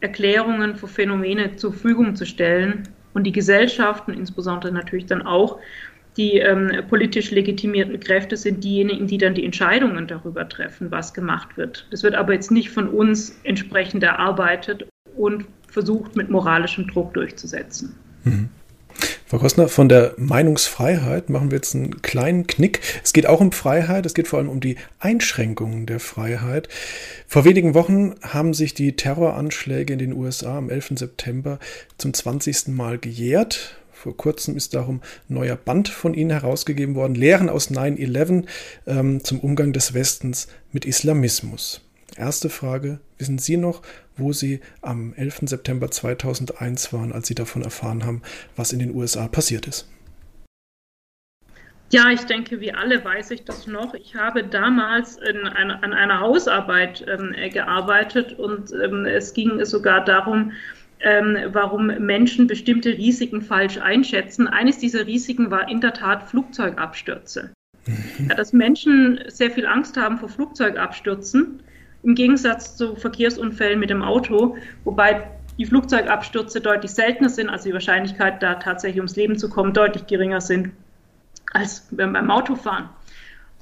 Erklärungen 0.00 0.76
für 0.76 0.86
Phänomene 0.86 1.56
zur 1.56 1.72
Verfügung 1.72 2.14
zu 2.14 2.26
stellen 2.26 2.82
und 3.14 3.24
die 3.24 3.32
Gesellschaften, 3.32 4.12
insbesondere 4.12 4.70
natürlich 4.70 5.06
dann 5.06 5.22
auch 5.22 5.58
die 6.18 6.40
ähm, 6.40 6.70
politisch 6.90 7.30
legitimierten 7.30 7.98
Kräfte, 7.98 8.36
sind 8.36 8.62
diejenigen, 8.62 9.06
die 9.06 9.16
dann 9.16 9.32
die 9.32 9.46
Entscheidungen 9.46 10.06
darüber 10.06 10.46
treffen, 10.46 10.90
was 10.90 11.14
gemacht 11.14 11.56
wird. 11.56 11.86
Das 11.90 12.02
wird 12.02 12.16
aber 12.16 12.34
jetzt 12.34 12.50
nicht 12.50 12.68
von 12.68 12.88
uns 12.88 13.40
entsprechend 13.44 14.02
erarbeitet 14.02 14.86
und 15.16 15.46
versucht 15.68 16.16
mit 16.16 16.28
moralischem 16.28 16.86
Druck 16.86 17.14
durchzusetzen. 17.14 17.94
Mhm. 18.24 18.50
Frau 19.28 19.38
Kostner, 19.38 19.68
von 19.68 19.88
der 19.88 20.14
Meinungsfreiheit 20.18 21.30
machen 21.30 21.50
wir 21.50 21.56
jetzt 21.56 21.74
einen 21.74 22.00
kleinen 22.00 22.46
Knick. 22.46 22.80
Es 23.02 23.12
geht 23.12 23.26
auch 23.26 23.40
um 23.40 23.50
Freiheit, 23.50 24.06
es 24.06 24.14
geht 24.14 24.28
vor 24.28 24.38
allem 24.38 24.48
um 24.48 24.60
die 24.60 24.76
Einschränkungen 25.00 25.84
der 25.84 25.98
Freiheit. 25.98 26.68
Vor 27.26 27.44
wenigen 27.44 27.74
Wochen 27.74 28.14
haben 28.22 28.54
sich 28.54 28.72
die 28.74 28.94
Terroranschläge 28.94 29.92
in 29.92 29.98
den 29.98 30.12
USA 30.12 30.58
am 30.58 30.70
11. 30.70 30.92
September 30.96 31.58
zum 31.98 32.14
20. 32.14 32.68
Mal 32.68 32.98
gejährt. 32.98 33.76
Vor 33.92 34.16
kurzem 34.16 34.56
ist 34.56 34.74
darum 34.74 35.00
ein 35.28 35.34
neuer 35.34 35.56
Band 35.56 35.88
von 35.88 36.14
Ihnen 36.14 36.30
herausgegeben 36.30 36.94
worden, 36.94 37.16
Lehren 37.16 37.48
aus 37.48 37.72
9-11 37.72 38.44
ähm, 38.86 39.24
zum 39.24 39.40
Umgang 39.40 39.72
des 39.72 39.94
Westens 39.94 40.46
mit 40.70 40.84
Islamismus. 40.84 41.80
Erste 42.16 42.48
Frage, 42.48 43.00
wissen 43.18 43.38
Sie 43.38 43.56
noch, 43.56 43.82
wo 44.16 44.32
Sie 44.32 44.60
am 44.82 45.14
11. 45.14 45.40
September 45.42 45.90
2001 45.90 46.92
waren, 46.92 47.12
als 47.12 47.28
Sie 47.28 47.34
davon 47.34 47.62
erfahren 47.62 48.04
haben, 48.04 48.22
was 48.56 48.72
in 48.72 48.78
den 48.78 48.94
USA 48.94 49.28
passiert 49.28 49.66
ist? 49.66 49.88
Ja, 51.90 52.10
ich 52.10 52.22
denke, 52.22 52.60
wie 52.60 52.72
alle 52.72 53.04
weiß 53.04 53.30
ich 53.30 53.44
das 53.44 53.68
noch. 53.68 53.94
Ich 53.94 54.16
habe 54.16 54.42
damals 54.42 55.18
eine, 55.18 55.56
an 55.56 55.92
einer 55.92 56.20
Hausarbeit 56.20 57.06
ähm, 57.08 57.32
gearbeitet 57.52 58.32
und 58.38 58.72
ähm, 58.72 59.06
es 59.06 59.32
ging 59.34 59.64
sogar 59.64 60.04
darum, 60.04 60.52
ähm, 61.00 61.36
warum 61.52 61.86
Menschen 61.86 62.48
bestimmte 62.48 62.90
Risiken 62.90 63.40
falsch 63.40 63.78
einschätzen. 63.78 64.48
Eines 64.48 64.78
dieser 64.78 65.06
Risiken 65.06 65.50
war 65.52 65.68
in 65.68 65.80
der 65.80 65.92
Tat 65.92 66.28
Flugzeugabstürze. 66.28 67.52
Mhm. 67.86 68.28
Ja, 68.30 68.34
dass 68.34 68.52
Menschen 68.52 69.20
sehr 69.28 69.52
viel 69.52 69.66
Angst 69.66 69.96
haben 69.96 70.18
vor 70.18 70.28
Flugzeugabstürzen 70.28 71.60
im 72.06 72.14
Gegensatz 72.14 72.76
zu 72.76 72.94
Verkehrsunfällen 72.94 73.80
mit 73.80 73.90
dem 73.90 74.02
Auto, 74.02 74.56
wobei 74.84 75.28
die 75.58 75.66
Flugzeugabstürze 75.66 76.60
deutlich 76.60 76.92
seltener 76.92 77.28
sind, 77.28 77.50
also 77.50 77.64
die 77.64 77.72
Wahrscheinlichkeit, 77.72 78.40
da 78.44 78.54
tatsächlich 78.54 78.98
ums 78.98 79.16
Leben 79.16 79.36
zu 79.36 79.50
kommen, 79.50 79.72
deutlich 79.72 80.06
geringer 80.06 80.40
sind 80.40 80.70
als 81.52 81.88
beim 81.90 82.30
Autofahren. 82.30 82.88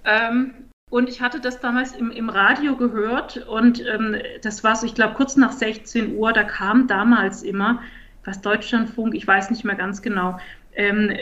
Ähm, 0.05 0.53
und 0.91 1.09
ich 1.09 1.23
hatte 1.23 1.41
das 1.41 1.61
damals 1.61 1.97
im, 1.97 2.11
im 2.11 2.29
Radio 2.29 2.77
gehört 2.77 3.39
und 3.49 3.83
ähm, 3.87 4.17
das 4.43 4.63
war 4.63 4.77
so, 4.77 4.85
ich 4.85 4.95
glaube, 4.95 5.15
kurz 5.15 5.37
nach 5.37 5.53
16 5.53 6.15
Uhr, 6.15 6.35
da 6.35 6.45
kam 6.45 6.87
damals 6.87 7.43
immer, 7.43 7.81
was 8.25 8.43
Deutschlandfunk, 8.43 9.15
ich 9.15 9.27
weiß 9.27 9.49
nicht 9.51 9.65
mehr 9.65 9.77
ganz 9.77 10.03
genau, 10.03 10.39
ähm, 10.75 11.13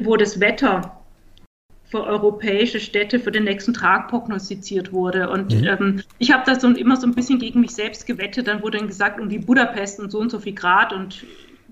wo 0.00 0.16
das 0.16 0.40
Wetter 0.40 1.01
für 1.92 2.04
europäische 2.04 2.80
Städte 2.80 3.20
für 3.20 3.30
den 3.30 3.44
nächsten 3.44 3.74
Tag 3.74 4.08
prognostiziert 4.08 4.94
wurde. 4.94 5.28
Und 5.28 5.54
mhm. 5.54 5.66
ähm, 5.66 6.02
ich 6.18 6.32
habe 6.32 6.42
das 6.46 6.62
so 6.62 6.68
immer 6.68 6.96
so 6.96 7.06
ein 7.06 7.14
bisschen 7.14 7.38
gegen 7.38 7.60
mich 7.60 7.72
selbst 7.72 8.06
gewettet. 8.06 8.48
Dann 8.48 8.62
wurde 8.62 8.78
dann 8.78 8.86
gesagt, 8.86 9.20
um 9.20 9.28
die 9.28 9.38
Budapest 9.38 10.00
und 10.00 10.10
so 10.10 10.18
und 10.18 10.30
so 10.30 10.40
viel 10.40 10.54
Grad 10.54 10.94
und 10.94 11.22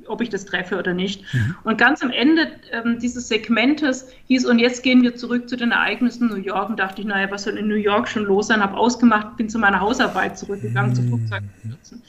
ob 0.06 0.20
ich 0.20 0.28
das 0.28 0.44
treffe 0.44 0.78
oder 0.78 0.92
nicht. 0.92 1.22
Mhm. 1.32 1.54
Und 1.64 1.78
ganz 1.78 2.02
am 2.02 2.10
Ende 2.10 2.48
ähm, 2.70 2.98
dieses 2.98 3.28
Segmentes 3.28 4.12
hieß, 4.26 4.44
und 4.44 4.58
jetzt 4.58 4.82
gehen 4.82 5.02
wir 5.02 5.16
zurück 5.16 5.48
zu 5.48 5.56
den 5.56 5.70
Ereignissen 5.70 6.28
in 6.28 6.36
New 6.36 6.42
York. 6.42 6.68
Und 6.68 6.78
dachte 6.78 7.00
ich, 7.00 7.06
naja, 7.06 7.30
was 7.30 7.44
soll 7.44 7.56
in 7.56 7.68
New 7.68 7.76
York 7.76 8.06
schon 8.06 8.24
los 8.24 8.48
sein? 8.48 8.60
Habe 8.60 8.76
ausgemacht, 8.76 9.38
bin 9.38 9.48
zu 9.48 9.58
meiner 9.58 9.80
Hausarbeit 9.80 10.36
zurückgegangen, 10.36 10.90
mhm. 10.90 10.96
zu 10.96 11.02
Flugzeugstürzen. 11.04 12.02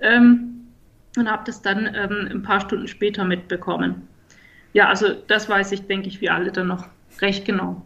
Ähm, 0.00 0.54
und 1.18 1.30
habe 1.30 1.42
das 1.44 1.60
dann 1.60 1.86
ähm, 1.94 2.28
ein 2.30 2.42
paar 2.42 2.60
Stunden 2.60 2.88
später 2.88 3.24
mitbekommen. 3.26 4.08
Ja, 4.72 4.88
also 4.88 5.08
das 5.26 5.50
weiß 5.50 5.72
ich, 5.72 5.86
denke 5.86 6.08
ich, 6.08 6.22
wie 6.22 6.30
alle 6.30 6.50
dann 6.50 6.68
noch 6.68 6.86
recht 7.22 7.44
genau. 7.44 7.82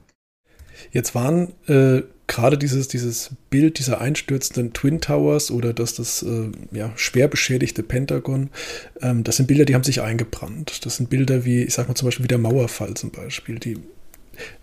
Jetzt 0.91 1.15
waren 1.15 1.53
äh, 1.69 2.03
gerade 2.27 2.59
dieses, 2.59 2.89
dieses 2.89 3.31
Bild 3.51 3.79
dieser 3.79 4.01
einstürzenden 4.01 4.73
Twin 4.73 5.01
Towers 5.01 5.51
oder 5.51 5.73
dass 5.73 5.95
das 5.95 6.23
äh, 6.23 6.51
ja, 6.71 6.93
schwer 6.97 7.29
beschädigte 7.29 7.83
Pentagon, 7.83 8.51
ähm, 9.01 9.23
das 9.23 9.37
sind 9.37 9.47
Bilder, 9.47 9.65
die 9.65 9.75
haben 9.75 9.85
sich 9.85 10.01
eingebrannt. 10.01 10.85
Das 10.85 10.97
sind 10.97 11.11
Bilder 11.11 11.45
wie, 11.45 11.63
ich 11.63 11.75
sag 11.75 11.89
mal 11.89 11.95
zum 11.95 12.07
Beispiel 12.07 12.25
wie 12.25 12.29
der 12.29 12.39
Mauerfall 12.39 12.95
zum 12.95 13.11
Beispiel, 13.11 13.59
die 13.59 13.79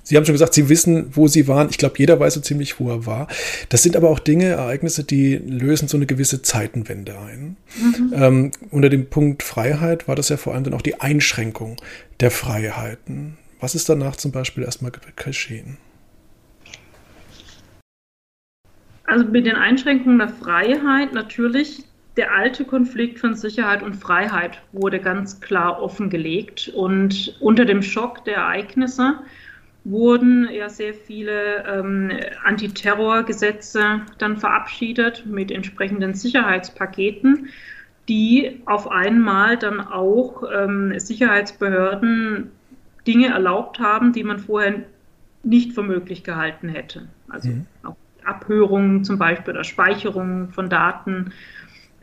Sie 0.04 0.18
haben 0.18 0.26
schon 0.26 0.34
gesagt, 0.34 0.56
Sie 0.56 0.68
wissen, 0.68 1.16
wo 1.16 1.28
Sie 1.28 1.48
waren. 1.48 1.70
Ich 1.70 1.78
glaube, 1.78 1.96
jeder 2.00 2.20
weiß 2.20 2.34
so 2.34 2.42
ziemlich, 2.42 2.80
wo 2.80 2.90
er 2.90 3.06
war. 3.06 3.28
Das 3.70 3.84
sind 3.84 3.96
aber 3.96 4.10
auch 4.10 4.20
Dinge, 4.20 4.46
Ereignisse, 4.46 5.04
die 5.04 5.36
lösen 5.36 5.88
so 5.88 5.96
eine 5.96 6.08
gewisse 6.08 6.42
Zeitenwende 6.42 7.18
ein. 7.20 7.56
Mhm. 7.80 8.14
Ähm, 8.16 8.52
unter 8.72 8.90
dem 8.90 9.06
Punkt 9.06 9.44
Freiheit 9.44 10.08
war 10.08 10.16
das 10.16 10.30
ja 10.30 10.38
vor 10.38 10.56
allem 10.56 10.64
dann 10.64 10.74
auch 10.74 10.82
die 10.82 11.00
Einschränkung 11.00 11.78
der 12.20 12.32
Freiheiten. 12.32 13.38
Was 13.60 13.76
ist 13.76 13.90
danach 13.90 14.16
zum 14.16 14.32
Beispiel 14.32 14.64
erstmal 14.64 14.92
geschehen? 15.16 15.78
Also 19.06 19.26
mit 19.26 19.46
den 19.46 19.56
Einschränkungen 19.56 20.20
der 20.20 20.30
Freiheit 20.30 21.14
natürlich 21.14 21.84
der 22.16 22.34
alte 22.34 22.66
Konflikt 22.66 23.20
von 23.20 23.34
Sicherheit 23.34 23.82
und 23.82 23.96
Freiheit 23.96 24.62
wurde 24.72 25.00
ganz 25.00 25.42
klar 25.42 25.82
offengelegt 25.82 26.72
und 26.76 27.36
unter 27.40 27.66
dem 27.66 27.82
Schock 27.82 28.26
der 28.26 28.36
Ereignisse 28.36 29.20
wurden 29.84 30.50
ja 30.52 30.70
sehr 30.70 30.94
viele 30.94 31.64
ähm, 31.66 32.12
Antiterrorgesetze 32.44 34.02
dann 34.18 34.38
verabschiedet 34.38 35.26
mit 35.26 35.52
entsprechenden 35.52 36.14
Sicherheitspaketen, 36.14 37.50
die 38.10 38.62
auf 38.66 38.92
einmal 38.92 39.58
dann 39.58 39.80
auch 39.80 40.44
ähm, 40.54 41.00
Sicherheitsbehörden 41.00 42.52
Dinge 43.08 43.28
erlaubt 43.28 43.80
haben, 43.80 44.14
die 44.14 44.24
man 44.24 44.40
vorher 44.40 44.84
nicht 45.44 45.74
für 45.74 45.84
möglich 45.84 46.24
gehalten 46.24 46.70
hätte. 46.70 47.08
Also 47.30 47.50
mhm. 47.50 47.66
auch 47.84 47.96
Abhörungen 48.26 49.04
zum 49.04 49.18
Beispiel 49.18 49.54
oder 49.54 49.64
Speicherungen 49.64 50.50
von 50.50 50.70
Daten. 50.70 51.32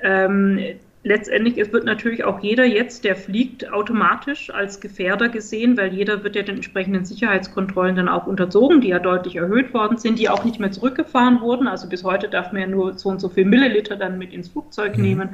Ähm, 0.01 0.59
letztendlich 1.07 1.57
es 1.59 1.73
wird 1.73 1.85
natürlich 1.85 2.25
auch 2.25 2.41
jeder 2.41 2.65
jetzt, 2.65 3.05
der 3.05 3.15
fliegt, 3.15 3.73
automatisch 3.73 4.51
als 4.51 4.81
Gefährder 4.81 5.29
gesehen, 5.29 5.77
weil 5.77 5.95
jeder 5.95 6.25
wird 6.25 6.35
ja 6.35 6.43
den 6.43 6.57
entsprechenden 6.57 7.05
Sicherheitskontrollen 7.05 7.95
dann 7.95 8.09
auch 8.09 8.27
unterzogen, 8.27 8.81
die 8.81 8.89
ja 8.89 8.99
deutlich 8.99 9.37
erhöht 9.37 9.73
worden 9.73 9.99
sind, 9.99 10.19
die 10.19 10.29
auch 10.29 10.45
nicht 10.45 10.59
mehr 10.59 10.73
zurückgefahren 10.73 11.41
wurden. 11.41 11.69
Also 11.69 11.89
bis 11.89 12.03
heute 12.03 12.29
darf 12.29 12.53
man 12.53 12.63
ja 12.63 12.67
nur 12.67 12.99
so 12.99 13.09
und 13.09 13.21
so 13.21 13.29
viel 13.29 13.45
Milliliter 13.45 13.97
dann 13.97 14.19
mit 14.19 14.33
ins 14.33 14.49
Flugzeug 14.49 14.97
mhm. 14.97 15.03
nehmen. 15.03 15.29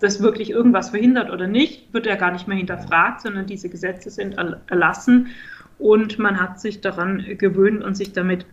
Das 0.00 0.20
wirklich 0.20 0.50
irgendwas 0.50 0.90
verhindert 0.90 1.30
oder 1.30 1.46
nicht, 1.46 1.92
wird 1.92 2.06
ja 2.06 2.16
gar 2.16 2.32
nicht 2.32 2.48
mehr 2.48 2.56
hinterfragt, 2.56 3.22
sondern 3.22 3.46
diese 3.46 3.68
Gesetze 3.68 4.10
sind 4.10 4.36
erlassen 4.68 5.28
und 5.78 6.18
man 6.18 6.40
hat 6.40 6.60
sich 6.60 6.80
daran 6.80 7.24
gewöhnt 7.38 7.82
und 7.82 7.96
sich 7.96 8.12
damit 8.12 8.46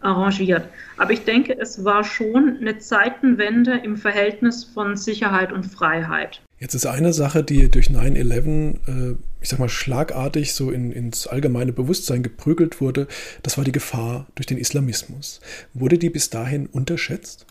arrangiert. 0.00 0.68
Aber 0.96 1.12
ich 1.12 1.24
denke, 1.24 1.56
es 1.58 1.84
war 1.84 2.04
schon 2.04 2.58
eine 2.60 2.78
Zeitenwende 2.78 3.78
im 3.84 3.96
Verhältnis 3.96 4.64
von 4.64 4.96
Sicherheit 4.96 5.52
und 5.52 5.64
Freiheit. 5.64 6.42
Jetzt 6.58 6.74
ist 6.74 6.86
eine 6.86 7.12
Sache, 7.12 7.42
die 7.42 7.68
durch 7.68 7.88
9-11, 7.88 8.74
äh, 8.86 9.16
ich 9.40 9.48
sag 9.48 9.58
mal, 9.58 9.68
schlagartig 9.68 10.54
so 10.54 10.70
in, 10.70 10.92
ins 10.92 11.26
allgemeine 11.26 11.72
Bewusstsein 11.72 12.22
geprügelt 12.22 12.80
wurde, 12.80 13.08
das 13.42 13.58
war 13.58 13.64
die 13.64 13.72
Gefahr 13.72 14.26
durch 14.36 14.46
den 14.46 14.58
Islamismus. 14.58 15.40
Wurde 15.74 15.98
die 15.98 16.10
bis 16.10 16.30
dahin 16.30 16.66
unterschätzt? 16.66 17.46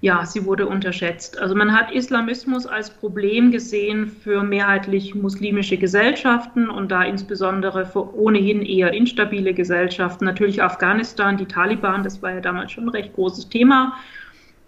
Ja, 0.00 0.24
sie 0.26 0.44
wurde 0.44 0.66
unterschätzt. 0.66 1.38
Also 1.38 1.54
man 1.54 1.72
hat 1.72 1.90
Islamismus 1.90 2.66
als 2.66 2.90
Problem 2.90 3.50
gesehen 3.50 4.08
für 4.08 4.42
mehrheitlich 4.42 5.14
muslimische 5.14 5.78
Gesellschaften 5.78 6.68
und 6.68 6.90
da 6.90 7.02
insbesondere 7.02 7.86
für 7.86 8.14
ohnehin 8.14 8.62
eher 8.62 8.92
instabile 8.92 9.54
Gesellschaften. 9.54 10.26
Natürlich 10.26 10.62
Afghanistan, 10.62 11.36
die 11.36 11.46
Taliban, 11.46 12.02
das 12.02 12.22
war 12.22 12.34
ja 12.34 12.40
damals 12.40 12.72
schon 12.72 12.84
ein 12.84 12.90
recht 12.90 13.14
großes 13.14 13.48
Thema. 13.48 13.94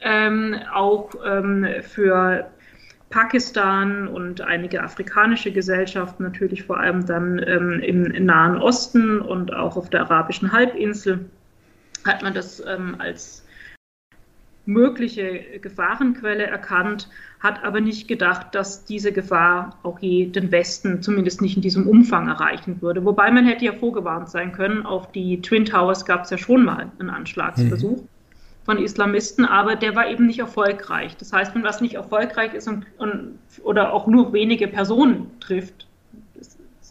Ähm, 0.00 0.56
auch 0.72 1.10
ähm, 1.26 1.66
für 1.82 2.48
Pakistan 3.10 4.06
und 4.06 4.40
einige 4.40 4.82
afrikanische 4.82 5.50
Gesellschaften, 5.50 6.22
natürlich 6.22 6.64
vor 6.64 6.78
allem 6.78 7.06
dann 7.06 7.42
ähm, 7.46 7.80
im, 7.80 8.24
Nahen 8.24 8.58
Osten 8.58 9.20
und 9.20 9.52
auch 9.52 9.76
auf 9.76 9.90
der 9.90 10.02
arabischen 10.02 10.52
Halbinsel, 10.52 11.24
hat 12.04 12.22
man 12.22 12.34
das 12.34 12.62
ähm, 12.66 12.96
als 12.98 13.44
mögliche 14.68 15.58
Gefahrenquelle 15.60 16.44
erkannt, 16.44 17.08
hat 17.40 17.64
aber 17.64 17.80
nicht 17.80 18.06
gedacht, 18.06 18.54
dass 18.54 18.84
diese 18.84 19.12
Gefahr 19.12 19.78
auch 19.82 19.98
je 19.98 20.26
den 20.26 20.52
Westen, 20.52 21.02
zumindest 21.02 21.40
nicht 21.40 21.56
in 21.56 21.62
diesem 21.62 21.88
Umfang, 21.88 22.28
erreichen 22.28 22.82
würde. 22.82 23.04
Wobei 23.04 23.30
man 23.30 23.46
hätte 23.46 23.64
ja 23.64 23.72
vorgewarnt 23.72 24.28
sein 24.28 24.52
können. 24.52 24.84
Auf 24.84 25.10
die 25.10 25.40
Twin 25.40 25.64
Towers 25.64 26.04
gab 26.04 26.24
es 26.24 26.30
ja 26.30 26.38
schon 26.38 26.64
mal 26.64 26.92
einen 26.98 27.10
Anschlagsversuch. 27.10 28.02
Mhm 28.02 28.08
von 28.68 28.76
Islamisten, 28.76 29.46
aber 29.46 29.76
der 29.76 29.96
war 29.96 30.10
eben 30.10 30.26
nicht 30.26 30.40
erfolgreich. 30.40 31.16
Das 31.16 31.32
heißt, 31.32 31.54
wenn 31.54 31.62
was 31.62 31.80
nicht 31.80 31.94
erfolgreich 31.94 32.52
ist 32.52 32.68
und, 32.68 32.84
und, 32.98 33.38
oder 33.62 33.94
auch 33.94 34.06
nur 34.06 34.34
wenige 34.34 34.68
Personen 34.68 35.30
trifft, 35.40 35.87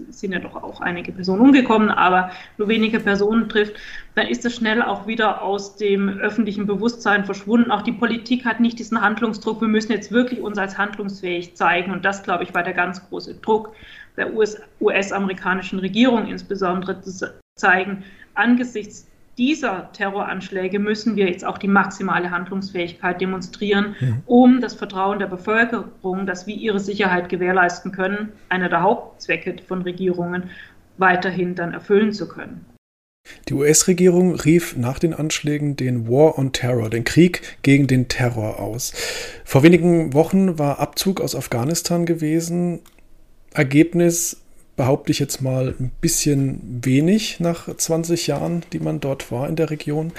sind 0.09 0.31
ja 0.31 0.39
doch 0.39 0.55
auch 0.55 0.81
einige 0.81 1.11
Personen 1.11 1.41
umgekommen, 1.41 1.89
aber 1.89 2.31
nur 2.57 2.67
wenige 2.67 2.99
Personen 2.99 3.49
trifft, 3.49 3.75
dann 4.15 4.27
ist 4.27 4.45
es 4.45 4.55
schnell 4.55 4.81
auch 4.81 5.07
wieder 5.07 5.41
aus 5.41 5.75
dem 5.75 6.09
öffentlichen 6.09 6.65
Bewusstsein 6.65 7.25
verschwunden. 7.25 7.71
Auch 7.71 7.81
die 7.81 7.91
Politik 7.91 8.45
hat 8.45 8.59
nicht 8.59 8.79
diesen 8.79 9.01
Handlungsdruck. 9.01 9.61
Wir 9.61 9.67
müssen 9.67 9.91
jetzt 9.91 10.11
wirklich 10.11 10.41
uns 10.41 10.57
als 10.57 10.77
handlungsfähig 10.77 11.55
zeigen. 11.55 11.91
Und 11.91 12.05
das, 12.05 12.23
glaube 12.23 12.43
ich, 12.43 12.53
war 12.53 12.63
der 12.63 12.73
ganz 12.73 13.07
große 13.09 13.35
Druck 13.35 13.73
der 14.17 14.33
US-amerikanischen 14.81 15.77
US 15.77 15.83
Regierung 15.83 16.27
insbesondere 16.27 16.99
zu 17.01 17.33
zeigen, 17.55 18.03
angesichts 18.33 19.07
dieser 19.37 19.91
Terroranschläge 19.93 20.79
müssen 20.79 21.15
wir 21.15 21.29
jetzt 21.29 21.45
auch 21.45 21.57
die 21.57 21.67
maximale 21.67 22.31
Handlungsfähigkeit 22.31 23.21
demonstrieren, 23.21 23.95
mhm. 23.99 24.21
um 24.25 24.61
das 24.61 24.73
Vertrauen 24.73 25.19
der 25.19 25.27
Bevölkerung, 25.27 26.25
dass 26.25 26.47
wir 26.47 26.55
ihre 26.55 26.79
Sicherheit 26.79 27.29
gewährleisten 27.29 27.91
können, 27.91 28.29
einer 28.49 28.69
der 28.69 28.81
Hauptzwecke 28.81 29.55
von 29.67 29.83
Regierungen, 29.83 30.49
weiterhin 30.97 31.53
dann 31.53 31.73
erfüllen 31.73 32.11
zu 32.11 32.27
können. 32.27 32.65
Die 33.49 33.53
US-Regierung 33.53 34.35
rief 34.35 34.75
nach 34.77 34.99
den 34.99 35.13
Anschlägen 35.13 35.75
den 35.75 36.07
War 36.07 36.39
on 36.39 36.53
Terror, 36.53 36.89
den 36.89 37.03
Krieg 37.03 37.57
gegen 37.61 37.85
den 37.85 38.07
Terror 38.07 38.59
aus. 38.59 38.93
Vor 39.43 39.63
wenigen 39.63 40.13
Wochen 40.13 40.57
war 40.57 40.79
Abzug 40.79 41.21
aus 41.21 41.35
Afghanistan 41.35 42.05
gewesen. 42.05 42.79
Ergebnis 43.53 44.41
behaupte 44.77 45.11
ich 45.11 45.19
jetzt 45.19 45.41
mal, 45.41 45.75
ein 45.79 45.91
bisschen 45.99 46.61
wenig 46.85 47.41
nach 47.41 47.67
20 47.75 48.27
Jahren, 48.27 48.63
die 48.71 48.79
man 48.79 49.01
dort 49.01 49.31
war 49.31 49.49
in 49.49 49.57
der 49.57 49.71
Region. 49.71 50.13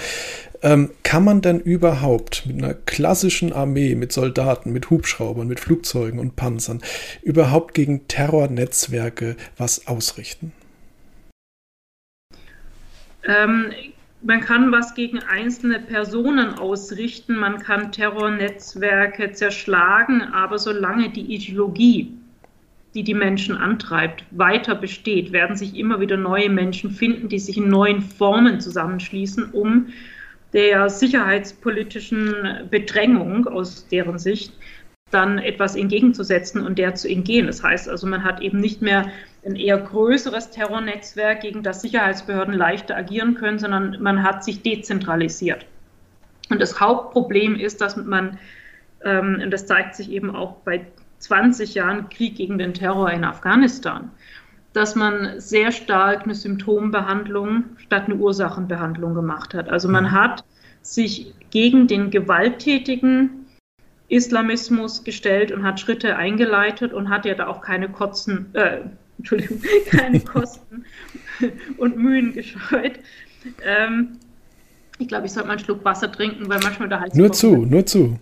Ähm, 0.61 0.91
kann 1.03 1.23
man 1.23 1.41
denn 1.41 1.61
überhaupt 1.61 2.45
mit 2.45 2.61
einer 2.61 2.73
klassischen 2.73 3.53
Armee, 3.53 3.95
mit 3.95 4.11
Soldaten, 4.11 4.71
mit 4.73 4.89
Hubschraubern, 4.89 5.47
mit 5.47 5.61
Flugzeugen 5.61 6.19
und 6.19 6.35
Panzern 6.35 6.81
überhaupt 7.23 7.73
gegen 7.73 8.07
Terrornetzwerke 8.07 9.37
was 9.57 9.87
ausrichten? 9.87 10.51
Ähm, 13.23 13.71
man 14.21 14.41
kann 14.41 14.73
was 14.73 14.93
gegen 14.93 15.19
einzelne 15.19 15.79
Personen 15.79 16.59
ausrichten, 16.59 17.37
man 17.37 17.59
kann 17.59 17.93
Terrornetzwerke 17.93 19.31
zerschlagen, 19.31 20.21
aber 20.21 20.57
solange 20.57 21.09
die 21.09 21.33
Ideologie 21.33 22.18
die 22.99 23.03
die 23.05 23.13
Menschen 23.13 23.55
antreibt, 23.55 24.25
weiter 24.31 24.75
besteht, 24.75 25.31
werden 25.31 25.55
sich 25.55 25.77
immer 25.77 26.01
wieder 26.01 26.17
neue 26.17 26.49
Menschen 26.49 26.91
finden, 26.91 27.29
die 27.29 27.39
sich 27.39 27.55
in 27.55 27.69
neuen 27.69 28.01
Formen 28.01 28.59
zusammenschließen, 28.59 29.51
um 29.51 29.87
der 30.51 30.89
sicherheitspolitischen 30.89 32.67
Bedrängung 32.69 33.47
aus 33.47 33.87
deren 33.87 34.19
Sicht 34.19 34.51
dann 35.11 35.37
etwas 35.37 35.77
entgegenzusetzen 35.77 36.61
und 36.61 36.77
der 36.77 36.93
zu 36.95 37.07
entgehen. 37.07 37.47
Das 37.47 37.63
heißt 37.63 37.87
also, 37.87 38.05
man 38.05 38.25
hat 38.25 38.41
eben 38.41 38.59
nicht 38.59 38.81
mehr 38.81 39.05
ein 39.45 39.55
eher 39.55 39.77
größeres 39.77 40.51
Terrornetzwerk, 40.51 41.39
gegen 41.39 41.63
das 41.63 41.81
Sicherheitsbehörden 41.81 42.53
leichter 42.53 42.97
agieren 42.97 43.35
können, 43.35 43.59
sondern 43.59 43.95
man 44.01 44.23
hat 44.23 44.43
sich 44.43 44.61
dezentralisiert. 44.61 45.65
Und 46.49 46.61
das 46.61 46.81
Hauptproblem 46.81 47.55
ist, 47.55 47.79
dass 47.79 47.95
man, 47.95 48.39
ähm, 49.05 49.39
und 49.41 49.51
das 49.51 49.67
zeigt 49.67 49.95
sich 49.95 50.11
eben 50.11 50.35
auch 50.35 50.57
bei 50.65 50.85
20 51.19 51.75
Jahren 51.75 52.09
Krieg 52.09 52.35
gegen 52.35 52.57
den 52.57 52.73
Terror 52.73 53.11
in 53.11 53.23
Afghanistan, 53.23 54.11
dass 54.73 54.95
man 54.95 55.39
sehr 55.39 55.71
stark 55.71 56.23
eine 56.23 56.35
Symptombehandlung 56.35 57.65
statt 57.77 58.05
eine 58.05 58.15
Ursachenbehandlung 58.15 59.13
gemacht 59.13 59.53
hat. 59.53 59.69
Also 59.69 59.89
man 59.89 60.05
mhm. 60.05 60.11
hat 60.11 60.43
sich 60.81 61.33
gegen 61.49 61.87
den 61.87 62.09
gewalttätigen 62.09 63.45
Islamismus 64.07 65.03
gestellt 65.03 65.51
und 65.51 65.63
hat 65.63 65.79
Schritte 65.79 66.15
eingeleitet 66.15 66.93
und 66.93 67.09
hat 67.09 67.25
ja 67.25 67.35
da 67.35 67.47
auch 67.47 67.61
keine 67.61 67.89
Kosten, 67.89 68.47
äh, 68.53 68.81
Entschuldigung, 69.17 69.61
keine 69.89 70.19
Kosten 70.21 70.85
und 71.77 71.97
Mühen 71.97 72.33
gescheut. 72.33 72.99
Ähm, 73.63 74.17
ich 74.97 75.07
glaube, 75.07 75.27
ich 75.27 75.31
sollte 75.31 75.47
mal 75.47 75.53
einen 75.53 75.63
Schluck 75.63 75.85
Wasser 75.85 76.11
trinken, 76.11 76.49
weil 76.49 76.59
manchmal 76.61 76.89
der 76.89 76.99
Hals. 76.99 77.15
Nur 77.15 77.31
zu, 77.31 77.65
nur 77.65 77.85
zu. 77.85 78.19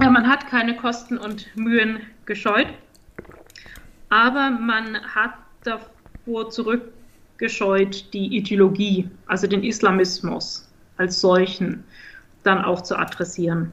Ja, 0.00 0.10
man 0.10 0.28
hat 0.28 0.46
keine 0.46 0.76
Kosten 0.76 1.18
und 1.18 1.48
Mühen 1.56 2.00
gescheut, 2.24 2.68
aber 4.10 4.50
man 4.50 4.96
hat 5.14 5.34
davor 5.64 6.50
zurückgescheut, 6.50 8.12
die 8.12 8.36
Ideologie, 8.36 9.10
also 9.26 9.48
den 9.48 9.64
Islamismus 9.64 10.70
als 10.98 11.20
solchen, 11.20 11.82
dann 12.44 12.64
auch 12.64 12.82
zu 12.82 12.96
adressieren. 12.96 13.72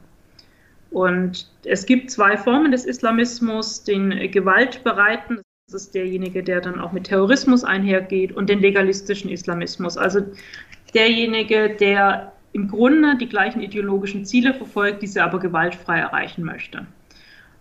Und 0.90 1.48
es 1.64 1.86
gibt 1.86 2.10
zwei 2.10 2.36
Formen 2.36 2.72
des 2.72 2.84
Islamismus, 2.84 3.84
den 3.84 4.10
gewaltbereiten, 4.32 5.42
das 5.68 5.82
ist 5.82 5.94
derjenige, 5.94 6.42
der 6.42 6.60
dann 6.60 6.80
auch 6.80 6.90
mit 6.90 7.04
Terrorismus 7.04 7.62
einhergeht, 7.62 8.32
und 8.32 8.48
den 8.50 8.60
legalistischen 8.60 9.30
Islamismus, 9.30 9.96
also 9.96 10.20
derjenige, 10.92 11.70
der 11.70 12.32
im 12.52 12.68
Grunde 12.68 13.16
die 13.18 13.28
gleichen 13.28 13.60
ideologischen 13.60 14.24
Ziele 14.24 14.54
verfolgt, 14.54 15.02
die 15.02 15.06
sie 15.06 15.20
aber 15.20 15.38
gewaltfrei 15.38 15.98
erreichen 15.98 16.44
möchte. 16.44 16.86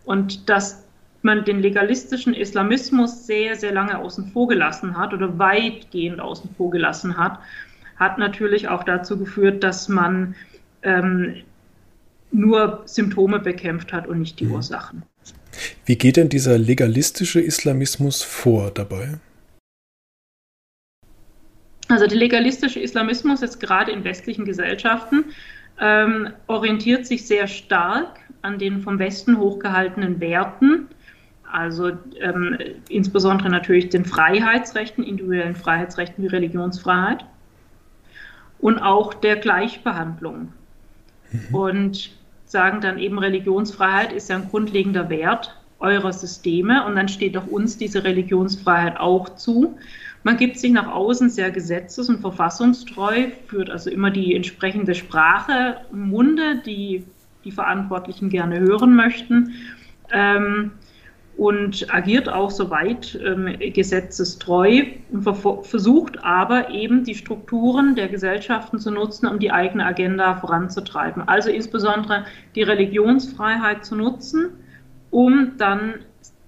Und 0.05 0.49
dass 0.49 0.85
man 1.21 1.43
den 1.43 1.59
legalistischen 1.59 2.33
Islamismus 2.33 3.25
sehr, 3.25 3.55
sehr 3.55 3.73
lange 3.73 3.97
außen 3.97 4.27
vor 4.27 4.47
gelassen 4.47 4.95
hat 4.97 5.13
oder 5.13 5.37
weitgehend 5.39 6.19
außen 6.19 6.51
vor 6.55 6.69
gelassen 6.69 7.17
hat, 7.17 7.39
hat 7.97 8.17
natürlich 8.17 8.67
auch 8.67 8.83
dazu 8.83 9.17
geführt, 9.17 9.63
dass 9.63 9.89
man 9.89 10.35
ähm, 10.83 11.37
nur 12.31 12.83
Symptome 12.85 13.39
bekämpft 13.39 13.91
hat 13.91 14.07
und 14.07 14.19
nicht 14.19 14.39
die 14.39 14.45
mhm. 14.45 14.53
Ursachen. 14.53 15.03
Wie 15.85 15.97
geht 15.97 16.17
denn 16.17 16.29
dieser 16.29 16.57
legalistische 16.57 17.41
Islamismus 17.41 18.21
vor 18.21 18.71
dabei? 18.71 19.17
Also 21.87 22.07
der 22.07 22.17
legalistische 22.17 22.79
Islamismus 22.79 23.41
jetzt 23.41 23.59
gerade 23.59 23.91
in 23.91 24.03
westlichen 24.03 24.45
Gesellschaften 24.45 25.25
ähm, 25.79 26.29
orientiert 26.47 27.05
sich 27.05 27.27
sehr 27.27 27.47
stark 27.47 28.19
an 28.41 28.57
den 28.57 28.81
vom 28.81 28.99
Westen 28.99 29.37
hochgehaltenen 29.37 30.19
Werten, 30.19 30.87
also 31.51 31.91
ähm, 32.19 32.57
insbesondere 32.89 33.49
natürlich 33.49 33.89
den 33.89 34.05
Freiheitsrechten, 34.05 35.03
individuellen 35.03 35.55
Freiheitsrechten 35.55 36.23
wie 36.23 36.27
Religionsfreiheit 36.27 37.25
und 38.59 38.79
auch 38.79 39.13
der 39.13 39.35
Gleichbehandlung. 39.35 40.53
Mhm. 41.31 41.55
Und 41.55 42.11
sagen 42.45 42.81
dann 42.81 42.99
eben, 42.99 43.19
Religionsfreiheit 43.19 44.11
ist 44.13 44.29
ja 44.29 44.37
ein 44.37 44.49
grundlegender 44.49 45.09
Wert 45.09 45.55
eurer 45.79 46.13
Systeme 46.13 46.85
und 46.85 46.95
dann 46.95 47.07
steht 47.07 47.35
doch 47.35 47.47
uns 47.47 47.77
diese 47.77 48.03
Religionsfreiheit 48.03 48.99
auch 48.99 49.29
zu. 49.35 49.77
Man 50.25 50.37
gibt 50.37 50.57
sich 50.57 50.71
nach 50.71 50.91
außen 50.91 51.29
sehr 51.29 51.51
gesetzes- 51.51 52.09
und 52.09 52.19
verfassungstreu, 52.19 53.27
führt 53.45 53.69
also 53.69 53.91
immer 53.91 54.09
die 54.09 54.35
entsprechende 54.35 54.95
Sprache 54.95 55.77
im 55.91 56.09
Munde, 56.09 56.63
die 56.65 57.03
die 57.43 57.51
Verantwortlichen 57.51 58.29
gerne 58.29 58.59
hören 58.59 58.95
möchten. 58.95 59.53
Ähm, 60.11 60.71
und 61.37 61.93
agiert 61.93 62.27
auch 62.27 62.49
soweit 62.49 63.19
ähm, 63.23 63.55
gesetzestreu 63.59 64.85
und 65.11 65.23
versucht 65.67 66.23
aber 66.23 66.71
eben 66.71 67.03
die 67.03 67.13
Strukturen 67.13 67.93
der 67.93 68.07
Gesellschaften 68.07 68.79
zu 68.79 68.89
nutzen, 68.89 69.27
um 69.27 69.37
die 69.37 69.51
eigene 69.51 69.85
Agenda 69.85 70.37
voranzutreiben. 70.37 71.27
Also 71.27 71.51
insbesondere 71.51 72.25
die 72.55 72.63
Religionsfreiheit 72.63 73.85
zu 73.85 73.95
nutzen, 73.95 74.53
um 75.11 75.51
dann 75.59 75.95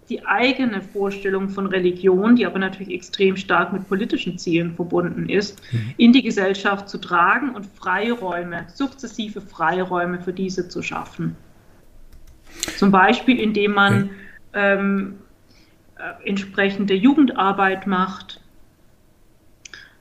die 0.10 0.26
eigene 0.26 0.82
Vorstellung 0.82 1.50
von 1.50 1.68
Religion, 1.68 2.36
die 2.36 2.46
aber 2.46 2.60
natürlich 2.60 2.94
extrem 2.94 3.36
stark 3.36 3.74
mit 3.74 3.88
politischen 3.88 4.38
Zielen 4.38 4.74
verbunden 4.74 5.28
ist, 5.28 5.62
mhm. 5.72 5.94
in 5.98 6.14
die 6.14 6.24
Gesellschaft 6.24 6.88
zu 6.88 6.98
tragen 6.98 7.50
und 7.50 7.66
Freiräume, 7.66 8.68
sukzessive 8.74 9.42
Freiräume 9.42 10.22
für 10.22 10.34
diese 10.34 10.70
zu 10.70 10.82
schaffen. 10.82 11.36
Zum 12.78 12.92
Beispiel, 12.92 13.40
indem 13.40 13.74
man 13.74 13.98
mhm 13.98 14.10
ähm, 14.58 15.20
äh, 15.98 16.28
entsprechende 16.28 16.94
Jugendarbeit 16.94 17.88
macht, 17.88 18.42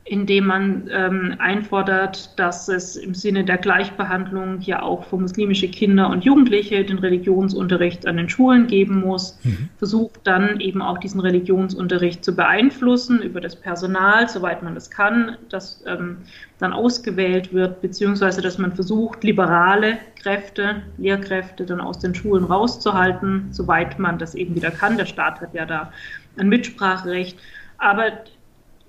indem 0.09 0.47
man 0.47 0.89
ähm, 0.93 1.35
einfordert, 1.39 2.39
dass 2.39 2.69
es 2.69 2.95
im 2.95 3.13
Sinne 3.13 3.45
der 3.45 3.59
Gleichbehandlung 3.59 4.61
ja 4.61 4.81
auch 4.81 5.05
für 5.05 5.17
muslimische 5.17 5.69
Kinder 5.69 6.11
und 6.11 6.25
Jugendliche 6.25 6.85
den 6.85 6.99
Religionsunterricht 6.99 8.07
an 8.07 8.17
den 8.17 8.29
Schulen 8.29 8.69
geben 8.69 9.01
muss, 9.01 9.37
mhm. 9.43 9.69
versucht 9.79 10.21
dann 10.23 10.61
eben 10.61 10.81
auch 10.81 10.99
diesen 10.99 11.21
Religionsunterricht 11.21 12.25
zu 12.25 12.37
beeinflussen 12.37 13.21
über 13.21 13.41
das 13.41 13.57
Personal, 13.57 14.29
soweit 14.29 14.63
man 14.63 14.77
es 14.77 14.91
kann, 14.91 15.37
das 15.49 15.83
ähm, 15.87 16.19
dann 16.61 16.73
ausgewählt 16.73 17.53
wird, 17.53 17.81
beziehungsweise 17.81 18.41
dass 18.43 18.59
man 18.59 18.73
versucht, 18.73 19.25
liberale 19.25 19.99
Kräfte, 20.23 20.83
Lehrkräfte 20.99 21.67
dann 21.67 21.81
aus 21.81 21.99
den 21.99 22.15
Schulen 22.15 22.45
rauszuhalten, 22.45 23.49
soweit 23.51 23.99
man 23.99 24.19
das 24.19 24.37
eben 24.37 24.55
wieder 24.55 24.71
kann. 24.71 24.97
Der 24.97 25.07
Staat 25.07 25.41
hat 25.41 25.53
ja 25.53 25.67
da 25.67 25.91
ein 26.39 26.49
Mitspracherecht. 26.49 27.37
Aber 27.79 28.05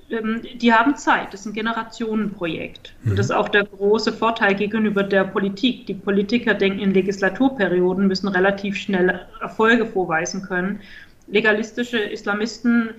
ähm, 0.10 0.42
die 0.56 0.74
haben 0.74 0.96
Zeit. 0.96 1.34
Das 1.34 1.42
ist 1.42 1.48
ein 1.48 1.54
Generationenprojekt. 1.54 2.94
Mhm. 3.04 3.12
Und 3.12 3.20
das 3.20 3.28
ist 3.28 3.32
auch 3.32 3.50
der 3.50 3.66
große 3.66 4.14
Vorteil 4.14 4.56
gegenüber 4.56 5.04
der 5.04 5.26
Politik. 5.26 5.86
Die 5.86 5.94
Politiker 5.94 6.54
denken 6.54 6.80
in 6.80 6.94
Legislaturperioden, 6.94 8.08
müssen 8.08 8.28
relativ 8.28 8.78
schnell 8.78 9.28
Erfolge 9.42 9.86
vorweisen 9.86 10.44
können. 10.44 10.80
Legalistische 11.28 12.00
Islamisten, 12.00 12.92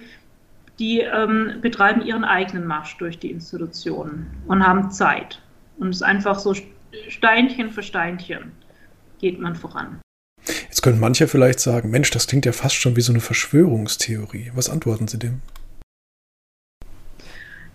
die 0.78 1.00
ähm, 1.00 1.54
betreiben 1.60 2.02
ihren 2.02 2.24
eigenen 2.24 2.66
Marsch 2.66 2.96
durch 2.98 3.18
die 3.18 3.30
Institutionen 3.30 4.26
und 4.46 4.66
haben 4.66 4.90
Zeit. 4.90 5.40
Und 5.78 5.90
es 5.90 5.96
ist 5.96 6.02
einfach 6.02 6.38
so 6.38 6.54
Steinchen 7.08 7.70
für 7.70 7.82
Steinchen 7.82 8.52
geht 9.18 9.40
man 9.40 9.56
voran. 9.56 10.00
Jetzt 10.46 10.82
können 10.82 11.00
manche 11.00 11.26
vielleicht 11.26 11.60
sagen, 11.60 11.90
Mensch, 11.90 12.10
das 12.10 12.26
klingt 12.26 12.46
ja 12.46 12.52
fast 12.52 12.76
schon 12.76 12.96
wie 12.96 13.00
so 13.00 13.12
eine 13.12 13.20
Verschwörungstheorie. 13.20 14.52
Was 14.54 14.70
antworten 14.70 15.08
Sie 15.08 15.18
dem? 15.18 15.40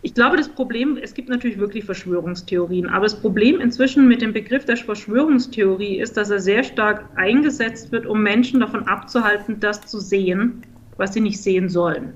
Ich 0.06 0.14
glaube, 0.14 0.36
das 0.36 0.50
Problem, 0.50 1.00
es 1.02 1.14
gibt 1.14 1.30
natürlich 1.30 1.58
wirklich 1.58 1.86
Verschwörungstheorien, 1.86 2.88
aber 2.88 3.06
das 3.06 3.20
Problem 3.20 3.62
inzwischen 3.62 4.06
mit 4.06 4.22
dem 4.22 4.34
Begriff 4.34 4.66
der 4.66 4.76
Verschwörungstheorie 4.76 5.98
ist, 5.98 6.18
dass 6.18 6.30
er 6.30 6.40
sehr 6.40 6.66
stark 6.66 7.06
eingesetzt 7.16 7.94
wird, 7.94 8.06
um 8.06 8.22
Menschen 8.22 8.60
davon 8.60 8.86
abzuhalten, 8.86 9.62
das 9.62 9.80
zu 9.86 10.02
sehen, 10.02 10.62
was 10.98 11.14
sie 11.14 11.22
nicht 11.22 11.42
sehen 11.42 11.70
sollen. 11.70 12.12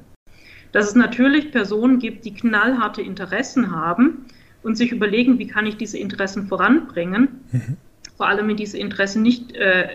Dass 0.73 0.89
es 0.89 0.95
natürlich 0.95 1.53
Personen 1.53 1.99
gibt, 1.99 2.25
die 2.25 2.33
knallharte 2.33 3.01
Interessen 3.01 3.71
haben 3.71 4.25
und 4.63 4.75
sich 4.75 4.91
überlegen, 4.91 5.39
wie 5.39 5.47
kann 5.47 5.65
ich 5.65 5.77
diese 5.77 5.97
Interessen 5.97 6.45
voranbringen, 6.47 7.39
mhm. 7.53 7.77
vor 8.17 8.27
allem 8.27 8.49
wenn 8.49 8.57
diese 8.57 8.77
Interessen 8.77 9.21
nicht 9.21 9.55
äh, 9.55 9.87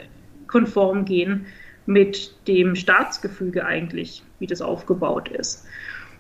konform 0.46 1.04
gehen 1.04 1.44
mit 1.84 2.34
dem 2.48 2.74
Staatsgefüge 2.74 3.66
eigentlich, 3.66 4.22
wie 4.38 4.46
das 4.46 4.62
aufgebaut 4.62 5.28
ist. 5.28 5.66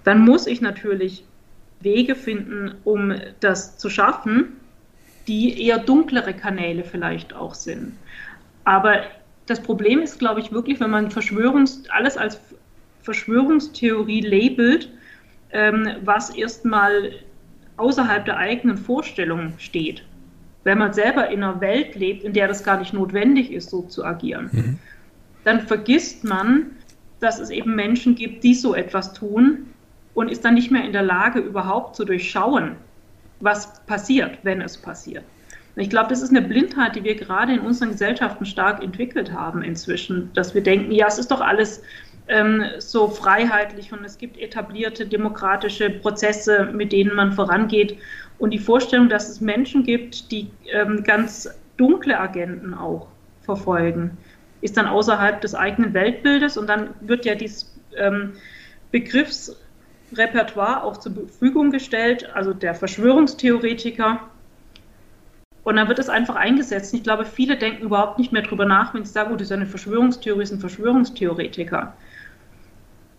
Dann 0.04 0.20
muss 0.20 0.46
ich 0.46 0.60
natürlich 0.60 1.24
Wege 1.82 2.14
finden, 2.14 2.74
um 2.84 3.14
das 3.40 3.78
zu 3.78 3.90
schaffen, 3.90 4.56
die 5.26 5.66
eher 5.66 5.78
dunklere 5.78 6.34
Kanäle 6.34 6.84
vielleicht 6.84 7.34
auch 7.34 7.54
sind. 7.54 7.94
Aber 8.64 9.02
das 9.46 9.62
Problem 9.62 10.00
ist, 10.00 10.18
glaube 10.18 10.40
ich, 10.40 10.52
wirklich, 10.52 10.80
wenn 10.80 10.90
man 10.90 11.10
Verschwörungs 11.10 11.84
alles 11.90 12.16
als 12.16 12.40
Verschwörungstheorie 13.02 14.20
labelt, 14.20 14.88
ähm, 15.50 15.88
was 16.04 16.30
erstmal 16.30 17.12
außerhalb 17.76 18.24
der 18.24 18.36
eigenen 18.36 18.78
Vorstellung 18.78 19.54
steht. 19.58 20.04
Wenn 20.64 20.78
man 20.78 20.92
selber 20.92 21.28
in 21.28 21.42
einer 21.42 21.60
Welt 21.60 21.96
lebt, 21.96 22.22
in 22.22 22.32
der 22.32 22.46
das 22.46 22.62
gar 22.62 22.78
nicht 22.78 22.92
notwendig 22.92 23.50
ist, 23.50 23.70
so 23.70 23.82
zu 23.82 24.04
agieren, 24.04 24.48
mhm. 24.52 24.78
dann 25.44 25.60
vergisst 25.62 26.22
man, 26.22 26.70
dass 27.18 27.40
es 27.40 27.50
eben 27.50 27.74
Menschen 27.74 28.14
gibt, 28.14 28.44
die 28.44 28.54
so 28.54 28.74
etwas 28.74 29.12
tun, 29.12 29.71
und 30.14 30.30
ist 30.30 30.44
dann 30.44 30.54
nicht 30.54 30.70
mehr 30.70 30.84
in 30.84 30.92
der 30.92 31.02
Lage, 31.02 31.40
überhaupt 31.40 31.96
zu 31.96 32.04
durchschauen, 32.04 32.76
was 33.40 33.84
passiert, 33.86 34.38
wenn 34.42 34.60
es 34.60 34.76
passiert. 34.78 35.24
ich 35.76 35.90
glaube, 35.90 36.10
das 36.10 36.22
ist 36.22 36.30
eine 36.30 36.42
Blindheit, 36.42 36.96
die 36.96 37.04
wir 37.04 37.16
gerade 37.16 37.54
in 37.54 37.60
unseren 37.60 37.90
Gesellschaften 37.90 38.44
stark 38.44 38.82
entwickelt 38.82 39.32
haben 39.32 39.62
inzwischen, 39.62 40.30
dass 40.34 40.54
wir 40.54 40.62
denken, 40.62 40.92
ja, 40.92 41.06
es 41.06 41.18
ist 41.18 41.30
doch 41.30 41.40
alles 41.40 41.82
ähm, 42.28 42.64
so 42.78 43.08
freiheitlich 43.08 43.92
und 43.92 44.04
es 44.04 44.18
gibt 44.18 44.38
etablierte 44.38 45.06
demokratische 45.06 45.90
Prozesse, 45.90 46.70
mit 46.72 46.92
denen 46.92 47.14
man 47.14 47.32
vorangeht. 47.32 47.98
Und 48.38 48.50
die 48.50 48.58
Vorstellung, 48.58 49.08
dass 49.08 49.28
es 49.28 49.40
Menschen 49.40 49.82
gibt, 49.82 50.30
die 50.30 50.50
ähm, 50.72 51.02
ganz 51.04 51.48
dunkle 51.76 52.18
Agenten 52.18 52.74
auch 52.74 53.08
verfolgen, 53.42 54.16
ist 54.60 54.76
dann 54.76 54.86
außerhalb 54.86 55.40
des 55.40 55.54
eigenen 55.54 55.94
Weltbildes 55.94 56.56
und 56.56 56.68
dann 56.68 56.90
wird 57.00 57.24
ja 57.24 57.34
dieses 57.34 57.74
ähm, 57.96 58.32
Begriffs 58.92 59.56
Repertoire 60.16 60.82
auch 60.84 60.96
zur 60.96 61.12
Verfügung 61.12 61.70
gestellt, 61.70 62.28
also 62.34 62.52
der 62.52 62.74
Verschwörungstheoretiker. 62.74 64.20
Und 65.64 65.76
dann 65.76 65.88
wird 65.88 65.98
es 65.98 66.08
einfach 66.08 66.34
eingesetzt. 66.34 66.92
Ich 66.92 67.02
glaube, 67.02 67.24
viele 67.24 67.56
denken 67.56 67.84
überhaupt 67.84 68.18
nicht 68.18 68.32
mehr 68.32 68.42
darüber 68.42 68.64
nach, 68.64 68.94
wenn 68.94 69.04
sie 69.04 69.12
sagen, 69.12 69.30
oh, 69.32 69.36
das 69.36 69.48
ist 69.48 69.52
eine 69.52 69.66
Verschwörungstheorie, 69.66 70.42
ist 70.42 70.52
ein 70.52 70.60
Verschwörungstheoretiker. 70.60 71.94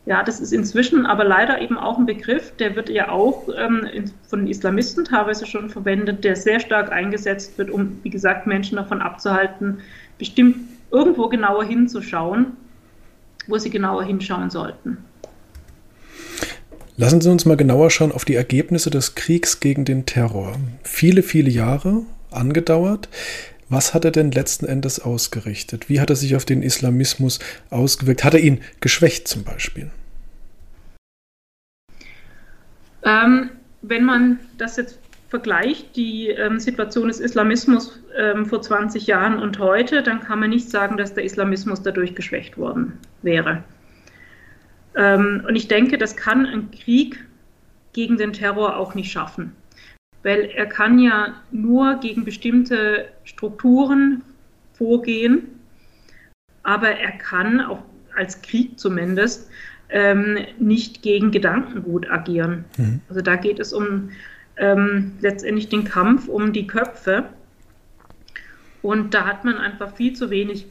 Ja, 0.05 0.21
das 0.21 0.41
ist 0.41 0.51
inzwischen 0.51 1.05
aber 1.05 1.23
leider 1.23 1.61
eben 1.61 1.77
auch 1.77 1.97
ein 1.97 2.05
Begriff, 2.05 2.53
der 2.57 2.75
wird 2.75 2.89
ja 2.89 3.07
auch 3.07 3.47
ähm, 3.55 4.11
von 4.27 4.47
Islamisten 4.47 5.05
teilweise 5.05 5.45
schon 5.45 5.69
verwendet, 5.69 6.25
der 6.25 6.35
sehr 6.35 6.59
stark 6.59 6.91
eingesetzt 6.91 7.57
wird, 7.57 7.69
um, 7.69 7.99
wie 8.03 8.09
gesagt, 8.09 8.45
Menschen 8.45 8.75
davon 8.75 9.01
abzuhalten, 9.01 9.79
bestimmt 10.17 10.57
irgendwo 10.91 11.29
genauer 11.29 11.63
hinzuschauen, 11.63 12.57
wo 13.47 13.57
sie 13.57 13.69
genauer 13.69 14.03
hinschauen 14.03 14.49
sollten. 14.49 14.97
Lassen 16.95 17.21
Sie 17.21 17.31
uns 17.31 17.45
mal 17.45 17.57
genauer 17.57 17.89
schauen 17.89 18.11
auf 18.11 18.23
die 18.23 18.35
Ergebnisse 18.35 18.91
des 18.91 19.15
Kriegs 19.15 19.59
gegen 19.59 19.83
den 19.83 20.05
Terror. 20.05 20.55
Viele, 20.83 21.23
viele 21.23 21.49
Jahre 21.49 22.03
angedauert. 22.29 23.09
Was 23.67 23.95
hat 23.95 24.05
er 24.05 24.11
denn 24.11 24.31
letzten 24.31 24.67
Endes 24.67 24.99
ausgerichtet? 24.99 25.89
Wie 25.89 25.99
hat 25.99 26.11
er 26.11 26.15
sich 26.15 26.35
auf 26.35 26.45
den 26.45 26.61
Islamismus 26.61 27.39
ausgewirkt? 27.71 28.23
Hat 28.23 28.35
er 28.35 28.41
ihn 28.41 28.61
geschwächt 28.79 29.27
zum 29.27 29.43
Beispiel? 29.43 29.89
Ähm, 33.01 33.49
wenn 33.81 34.03
man 34.05 34.39
das 34.59 34.77
jetzt 34.77 34.99
vergleicht, 35.29 35.95
die 35.95 36.27
ähm, 36.27 36.59
Situation 36.59 37.07
des 37.07 37.19
Islamismus 37.19 37.99
ähm, 38.15 38.45
vor 38.45 38.61
20 38.61 39.07
Jahren 39.07 39.39
und 39.39 39.57
heute, 39.57 40.03
dann 40.03 40.19
kann 40.19 40.39
man 40.39 40.51
nicht 40.51 40.69
sagen, 40.69 40.95
dass 40.97 41.15
der 41.15 41.23
Islamismus 41.23 41.81
dadurch 41.81 42.13
geschwächt 42.13 42.55
worden 42.59 42.99
wäre. 43.23 43.63
Ähm, 44.95 45.43
und 45.47 45.55
ich 45.55 45.67
denke, 45.67 45.97
das 45.97 46.15
kann 46.15 46.45
ein 46.45 46.71
Krieg 46.71 47.23
gegen 47.93 48.17
den 48.17 48.33
Terror 48.33 48.77
auch 48.77 48.95
nicht 48.95 49.11
schaffen. 49.11 49.53
Weil 50.23 50.51
er 50.55 50.65
kann 50.65 50.99
ja 50.99 51.33
nur 51.51 51.95
gegen 51.95 52.23
bestimmte 52.23 53.09
Strukturen 53.23 54.23
vorgehen, 54.73 55.59
aber 56.63 56.91
er 56.91 57.11
kann, 57.13 57.59
auch 57.59 57.83
als 58.15 58.41
Krieg 58.41 58.79
zumindest, 58.79 59.49
ähm, 59.89 60.37
nicht 60.59 61.01
gegen 61.01 61.31
Gedankengut 61.31 62.09
agieren. 62.09 62.65
Mhm. 62.77 63.01
Also 63.09 63.21
da 63.21 63.35
geht 63.35 63.59
es 63.59 63.73
um 63.73 64.09
ähm, 64.57 65.13
letztendlich 65.19 65.69
den 65.69 65.83
Kampf 65.83 66.27
um 66.27 66.53
die 66.53 66.67
Köpfe. 66.67 67.25
Und 68.81 69.13
da 69.13 69.25
hat 69.25 69.45
man 69.45 69.57
einfach 69.57 69.95
viel 69.95 70.13
zu 70.13 70.29
wenig 70.29 70.65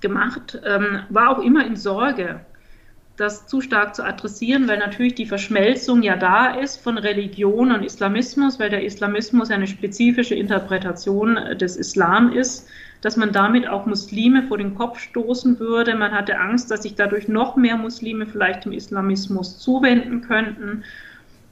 gemacht, 0.00 0.60
ähm, 0.64 1.00
war 1.08 1.30
auch 1.30 1.42
immer 1.42 1.66
in 1.66 1.76
Sorge 1.76 2.40
das 3.16 3.46
zu 3.46 3.60
stark 3.60 3.94
zu 3.94 4.02
adressieren, 4.04 4.66
weil 4.66 4.78
natürlich 4.78 5.14
die 5.14 5.26
Verschmelzung 5.26 6.02
ja 6.02 6.16
da 6.16 6.54
ist 6.54 6.82
von 6.82 6.98
Religion 6.98 7.70
und 7.70 7.84
Islamismus, 7.84 8.58
weil 8.58 8.70
der 8.70 8.84
Islamismus 8.84 9.50
eine 9.50 9.66
spezifische 9.66 10.34
Interpretation 10.34 11.36
des 11.58 11.76
Islam 11.76 12.32
ist. 12.32 12.68
dass 13.00 13.18
man 13.18 13.32
damit 13.32 13.68
auch 13.68 13.84
Muslime 13.84 14.44
vor 14.44 14.56
den 14.56 14.74
Kopf 14.74 14.98
stoßen 14.98 15.58
würde. 15.60 15.94
Man 15.94 16.12
hatte 16.12 16.40
Angst, 16.40 16.70
dass 16.70 16.84
sich 16.84 16.94
dadurch 16.94 17.28
noch 17.28 17.54
mehr 17.54 17.76
Muslime 17.76 18.24
vielleicht 18.24 18.64
dem 18.64 18.72
Islamismus 18.72 19.58
zuwenden 19.58 20.22
könnten 20.22 20.84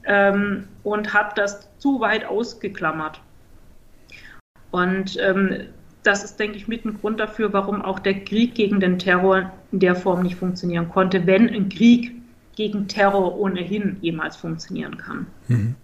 ähm, 0.04 0.66
und 0.82 1.12
hat 1.12 1.36
das 1.36 1.68
zu 1.76 2.00
weit 2.00 2.24
ausgeklammert. 2.24 3.20
Und 4.70 5.18
ähm, 5.20 5.66
das 6.02 6.24
ist, 6.24 6.38
denke 6.38 6.56
ich, 6.56 6.68
mit 6.68 6.84
ein 6.84 6.98
Grund 6.98 7.20
dafür, 7.20 7.52
warum 7.52 7.82
auch 7.82 7.98
der 7.98 8.24
Krieg 8.24 8.54
gegen 8.54 8.80
den 8.80 8.98
Terror 8.98 9.52
in 9.70 9.78
der 9.78 9.94
Form 9.94 10.22
nicht 10.22 10.36
funktionieren 10.36 10.88
konnte, 10.88 11.26
wenn 11.26 11.48
ein 11.48 11.68
Krieg 11.68 12.12
gegen 12.56 12.88
Terror 12.88 13.38
ohnehin 13.38 13.96
jemals 14.00 14.36
funktionieren 14.36 14.98
kann. 14.98 15.26
Mhm. 15.48 15.74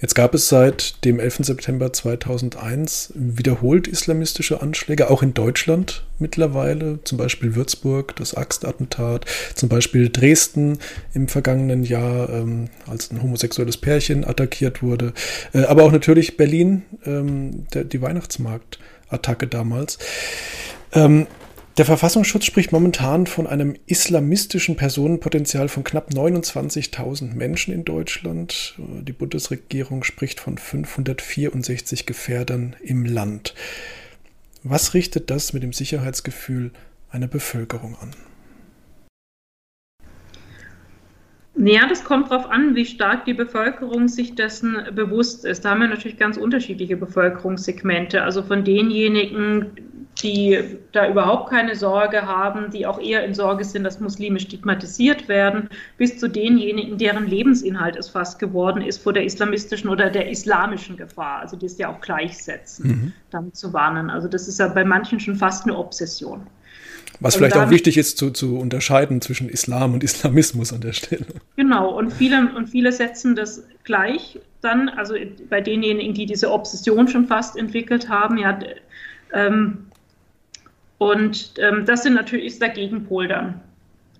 Jetzt 0.00 0.14
gab 0.14 0.34
es 0.34 0.48
seit 0.48 1.04
dem 1.04 1.20
11. 1.20 1.40
September 1.42 1.92
2001 1.92 3.12
wiederholt 3.14 3.86
islamistische 3.86 4.60
Anschläge, 4.60 5.10
auch 5.10 5.22
in 5.22 5.34
Deutschland 5.34 6.04
mittlerweile, 6.18 7.00
zum 7.04 7.18
Beispiel 7.18 7.54
Würzburg, 7.54 8.16
das 8.16 8.34
Axtattentat, 8.34 9.24
zum 9.54 9.68
Beispiel 9.68 10.08
Dresden 10.08 10.78
im 11.14 11.28
vergangenen 11.28 11.84
Jahr, 11.84 12.28
ähm, 12.30 12.68
als 12.86 13.10
ein 13.10 13.22
homosexuelles 13.22 13.76
Pärchen 13.76 14.24
attackiert 14.24 14.82
wurde, 14.82 15.12
äh, 15.52 15.64
aber 15.64 15.84
auch 15.84 15.92
natürlich 15.92 16.36
Berlin, 16.36 16.82
ähm, 17.04 17.66
der, 17.72 17.84
die 17.84 18.02
Weihnachtsmarktattacke 19.08 19.46
damals. 19.46 19.98
Ähm, 20.92 21.26
der 21.76 21.84
Verfassungsschutz 21.84 22.44
spricht 22.44 22.72
momentan 22.72 23.26
von 23.28 23.46
einem 23.46 23.76
islamistischen 23.86 24.74
Personenpotenzial 24.74 25.68
von 25.68 25.84
knapp 25.84 26.10
29.000 26.10 27.34
Menschen 27.34 27.72
in 27.72 27.84
Deutschland. 27.84 28.74
Die 28.78 29.12
Bundesregierung 29.12 30.02
spricht 30.02 30.40
von 30.40 30.58
564 30.58 32.04
Gefährdern 32.04 32.74
im 32.82 33.04
Land. 33.04 33.54
Was 34.64 34.94
richtet 34.94 35.30
das 35.30 35.52
mit 35.52 35.62
dem 35.62 35.72
Sicherheitsgefühl 35.72 36.72
einer 37.10 37.28
Bevölkerung 37.28 37.96
an? 38.00 38.10
Ja, 41.58 41.88
das 41.88 42.04
kommt 42.04 42.30
darauf 42.30 42.48
an, 42.50 42.76
wie 42.76 42.84
stark 42.84 43.24
die 43.24 43.34
Bevölkerung 43.34 44.06
sich 44.06 44.36
dessen 44.36 44.76
bewusst 44.94 45.44
ist. 45.44 45.64
Da 45.64 45.70
haben 45.70 45.80
wir 45.80 45.88
natürlich 45.88 46.16
ganz 46.16 46.36
unterschiedliche 46.36 46.96
Bevölkerungssegmente. 46.96 48.22
Also 48.22 48.44
von 48.44 48.62
denjenigen, 48.62 49.66
die 50.22 50.78
da 50.92 51.08
überhaupt 51.08 51.50
keine 51.50 51.74
Sorge 51.74 52.22
haben, 52.26 52.70
die 52.70 52.86
auch 52.86 53.00
eher 53.00 53.24
in 53.24 53.34
Sorge 53.34 53.64
sind, 53.64 53.82
dass 53.82 53.98
Muslime 53.98 54.38
stigmatisiert 54.38 55.28
werden, 55.28 55.68
bis 55.96 56.18
zu 56.18 56.28
denjenigen, 56.28 56.96
deren 56.96 57.26
Lebensinhalt 57.26 57.96
es 57.96 58.08
fast 58.08 58.38
geworden 58.38 58.80
ist, 58.80 59.02
vor 59.02 59.12
der 59.12 59.24
islamistischen 59.24 59.90
oder 59.90 60.10
der 60.10 60.30
islamischen 60.30 60.96
Gefahr, 60.96 61.40
also 61.40 61.56
die 61.56 61.66
es 61.66 61.76
ja 61.78 61.88
auch 61.88 62.00
gleichsetzen, 62.00 62.88
mhm. 62.88 63.12
damit 63.30 63.56
zu 63.56 63.72
warnen. 63.72 64.10
Also 64.10 64.28
das 64.28 64.46
ist 64.46 64.60
ja 64.60 64.68
bei 64.68 64.84
manchen 64.84 65.18
schon 65.18 65.34
fast 65.34 65.64
eine 65.64 65.76
Obsession. 65.76 66.46
Was 67.20 67.36
vielleicht 67.36 67.56
dann, 67.56 67.66
auch 67.66 67.70
wichtig 67.70 67.96
ist 67.96 68.18
zu, 68.18 68.30
zu 68.30 68.58
unterscheiden 68.58 69.20
zwischen 69.20 69.48
Islam 69.48 69.94
und 69.94 70.04
Islamismus 70.04 70.72
an 70.72 70.80
der 70.80 70.92
Stelle. 70.92 71.26
Genau, 71.56 71.96
und 71.96 72.12
viele, 72.12 72.52
und 72.54 72.68
viele 72.68 72.92
setzen 72.92 73.34
das 73.34 73.64
gleich 73.84 74.38
dann, 74.60 74.88
also 74.88 75.14
bei 75.48 75.60
denjenigen, 75.60 76.14
die 76.14 76.26
diese 76.26 76.52
Obsession 76.52 77.08
schon 77.08 77.26
fast 77.26 77.56
entwickelt 77.56 78.08
haben, 78.08 78.38
ja, 78.38 78.58
ähm, 79.32 79.86
und 80.98 81.54
ähm, 81.58 81.84
das 81.86 82.02
sind 82.02 82.14
natürlich 82.14 82.46
ist 82.46 82.62
der 82.62 82.70
Gegenpol 82.70 83.28
dann, 83.28 83.60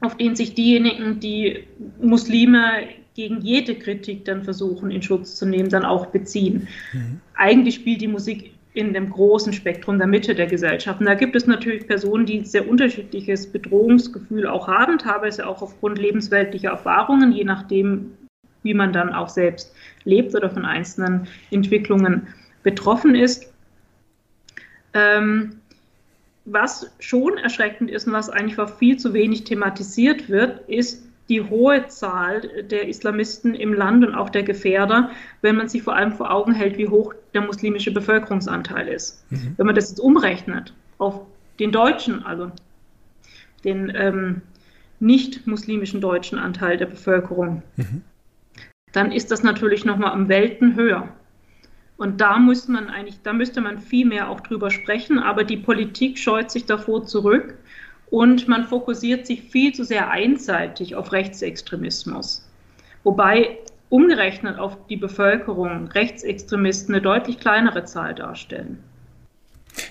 auf 0.01 0.17
den 0.17 0.37
sich 0.37 0.55
diejenigen, 0.55 1.19
die 1.19 1.65
Muslime 2.01 2.85
gegen 3.15 3.41
jede 3.41 3.75
Kritik 3.75 4.25
dann 4.25 4.45
versuchen, 4.45 4.93
in 4.93 5.03
Schutz 5.03 5.35
zu 5.35 5.45
nehmen, 5.45 5.71
dann 5.71 5.85
auch 5.85 6.07
beziehen. 6.07 6.69
Mhm. 6.93 7.21
Eigentlich 7.35 7.75
spielt 7.75 8.01
die 8.01 8.07
Musik 8.07 8.53
in 8.79 8.93
dem 8.93 9.11
großen 9.11 9.53
Spektrum 9.53 9.99
der 9.99 10.07
Mitte 10.07 10.37
der 10.37 10.47
Gesellschaft. 10.47 11.01
Und 11.01 11.07
da 11.07 11.15
gibt 11.15 11.35
es 11.35 11.47
natürlich 11.47 11.87
Personen, 11.89 12.27
die 12.27 12.45
sehr 12.45 12.69
unterschiedliches 12.69 13.51
Bedrohungsgefühl 13.51 14.47
auch 14.47 14.69
haben, 14.69 14.99
teilweise 14.99 15.47
auch 15.47 15.63
aufgrund 15.63 15.99
lebensweltlicher 15.99 16.71
Erfahrungen, 16.71 17.33
je 17.33 17.43
nachdem, 17.43 18.13
wie 18.63 18.75
man 18.75 18.93
dann 18.93 19.13
auch 19.13 19.29
selbst 19.29 19.75
lebt 20.05 20.35
oder 20.35 20.49
von 20.49 20.65
einzelnen 20.65 21.27
Entwicklungen 21.51 22.29
betroffen 22.63 23.17
ist. 23.17 23.53
Ähm, 24.95 25.57
was 26.45 26.91
schon 27.01 27.37
erschreckend 27.37 27.91
ist 27.91 28.07
und 28.07 28.13
was 28.13 28.31
einfach 28.31 28.79
viel 28.79 28.97
zu 28.97 29.13
wenig 29.13 29.43
thematisiert 29.43 30.29
wird, 30.29 30.69
ist 30.69 31.08
die 31.29 31.43
hohe 31.43 31.87
Zahl 31.89 32.41
der 32.71 32.89
Islamisten 32.89 33.55
im 33.55 33.75
Land 33.75 34.05
und 34.05 34.15
auch 34.15 34.31
der 34.31 34.43
Gefährder, 34.43 35.11
wenn 35.43 35.57
man 35.57 35.69
sich 35.69 35.83
vor 35.83 35.95
allem 35.95 36.13
vor 36.13 36.31
Augen 36.31 36.53
hält, 36.53 36.79
wie 36.79 36.89
hoch 36.89 37.15
der 37.35 37.43
muslimische 37.43 37.93
Bevölkerungsanteil 37.93 38.89
ist. 38.89 39.25
Mhm. 39.31 39.55
Wenn 39.57 39.67
man 39.67 39.75
das 39.75 39.91
jetzt 39.91 40.01
umrechnet 40.01 40.73
auf 40.97 41.21
den 41.59 41.73
Deutschen, 41.73 42.25
also 42.25 42.51
den 43.65 43.93
ähm, 43.95 44.43
nicht-muslimischen 45.01 46.01
deutschen 46.01 46.39
Anteil 46.39 46.77
der 46.77 46.87
Bevölkerung, 46.87 47.63
mhm. 47.77 48.03
dann 48.93 49.13
ist 49.13 49.31
das 49.31 49.43
natürlich 49.43 49.85
nochmal 49.85 50.19
um 50.19 50.29
Welten 50.29 50.77
höher. 50.77 51.09
Und 51.99 52.21
da 52.21 52.39
muss 52.39 52.69
man 52.69 52.89
eigentlich, 52.89 53.21
da 53.23 53.33
müsste 53.33 53.61
man 53.61 53.79
viel 53.79 54.07
mehr 54.07 54.31
auch 54.31 54.41
drüber 54.41 54.71
sprechen, 54.71 55.19
aber 55.19 55.45
die 55.45 55.57
Politik 55.57 56.17
scheut 56.17 56.51
sich 56.51 56.65
davor 56.65 57.05
zurück 57.05 57.59
und 58.11 58.49
man 58.49 58.65
fokussiert 58.65 59.27
sich 59.27 59.43
viel 59.43 59.73
zu 59.75 59.85
sehr 59.85 60.11
einseitig 60.11 60.95
auf 60.95 61.13
Rechtsextremismus. 61.13 62.49
Wobei 63.05 63.59
umgerechnet 63.91 64.59
auf 64.59 64.77
die 64.89 64.97
Bevölkerung 64.97 65.89
Rechtsextremisten 65.89 66.95
eine 66.95 67.03
deutlich 67.03 67.39
kleinere 67.39 67.85
Zahl 67.85 68.15
darstellen. 68.15 68.83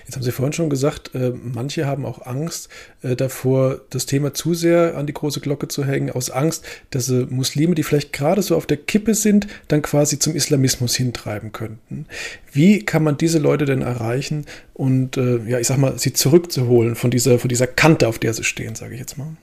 Jetzt 0.04 0.16
haben 0.16 0.22
Sie 0.22 0.32
vorhin 0.32 0.52
schon 0.52 0.70
gesagt, 0.70 1.14
äh, 1.14 1.32
manche 1.34 1.86
haben 1.86 2.06
auch 2.06 2.26
Angst 2.26 2.68
äh, 3.02 3.16
davor, 3.16 3.80
das 3.90 4.06
Thema 4.06 4.34
zu 4.34 4.54
sehr 4.54 4.96
an 4.96 5.06
die 5.06 5.12
große 5.12 5.40
Glocke 5.40 5.68
zu 5.68 5.84
hängen, 5.84 6.10
aus 6.10 6.30
Angst, 6.30 6.64
dass 6.90 7.06
sie 7.06 7.26
Muslime, 7.30 7.74
die 7.74 7.82
vielleicht 7.82 8.12
gerade 8.12 8.42
so 8.42 8.56
auf 8.56 8.66
der 8.66 8.76
Kippe 8.76 9.14
sind, 9.14 9.46
dann 9.68 9.82
quasi 9.82 10.18
zum 10.18 10.34
Islamismus 10.34 10.96
hintreiben 10.96 11.52
könnten. 11.52 12.06
Wie 12.52 12.84
kann 12.84 13.02
man 13.02 13.16
diese 13.16 13.38
Leute 13.38 13.64
denn 13.64 13.82
erreichen 13.82 14.46
und, 14.74 15.16
äh, 15.16 15.38
ja, 15.46 15.58
ich 15.58 15.66
sag 15.66 15.78
mal, 15.78 15.98
sie 15.98 16.12
zurückzuholen 16.12 16.94
von 16.94 17.10
dieser, 17.10 17.38
von 17.38 17.48
dieser 17.48 17.66
Kante, 17.66 18.08
auf 18.08 18.18
der 18.18 18.34
sie 18.34 18.44
stehen, 18.44 18.74
sage 18.74 18.94
ich 18.94 19.00
jetzt 19.00 19.18
mal? 19.18 19.36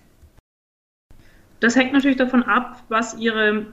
Das 1.60 1.76
hängt 1.76 1.94
natürlich 1.94 2.18
davon 2.18 2.44
ab, 2.44 2.84
was 2.90 3.18
ihre 3.18 3.66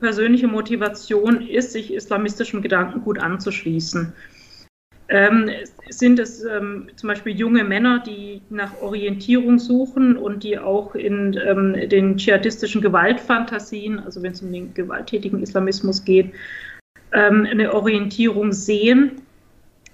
persönliche 0.00 0.46
Motivation 0.46 1.40
ist, 1.40 1.72
sich 1.72 1.92
islamistischem 1.92 2.62
Gedankengut 2.62 3.18
anzuschließen. 3.18 4.12
Ähm, 5.08 5.50
sind 5.88 6.18
es 6.18 6.44
ähm, 6.44 6.88
zum 6.96 7.08
Beispiel 7.08 7.38
junge 7.38 7.62
Männer, 7.62 8.00
die 8.00 8.42
nach 8.50 8.80
Orientierung 8.80 9.58
suchen 9.58 10.16
und 10.16 10.42
die 10.42 10.58
auch 10.58 10.96
in 10.96 11.38
ähm, 11.46 11.88
den 11.88 12.16
dschihadistischen 12.16 12.82
Gewaltfantasien, 12.82 14.00
also 14.00 14.22
wenn 14.22 14.32
es 14.32 14.42
um 14.42 14.52
den 14.52 14.74
gewalttätigen 14.74 15.40
Islamismus 15.42 16.04
geht, 16.04 16.32
ähm, 17.12 17.46
eine 17.48 17.72
Orientierung 17.72 18.52
sehen. 18.52 19.22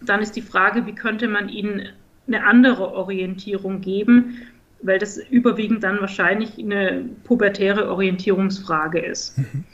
Dann 0.01 0.23
ist 0.23 0.35
die 0.35 0.43
Frage, 0.43 0.87
wie 0.87 0.95
könnte 0.95 1.29
man 1.29 1.51
ihnen 1.51 1.89
eine 2.27 2.45
andere 2.47 2.93
Orientierung 2.93 3.83
geben, 3.83 4.39
weil 4.81 4.99
das 4.99 5.19
überwiegend 5.19 5.85
dann 5.85 6.01
wahrscheinlich 6.01 6.59
eine 6.59 7.05
pubertäre 7.25 7.91
Orientierungsfrage 7.91 9.01
ist. 9.01 9.37
Mhm 9.37 9.65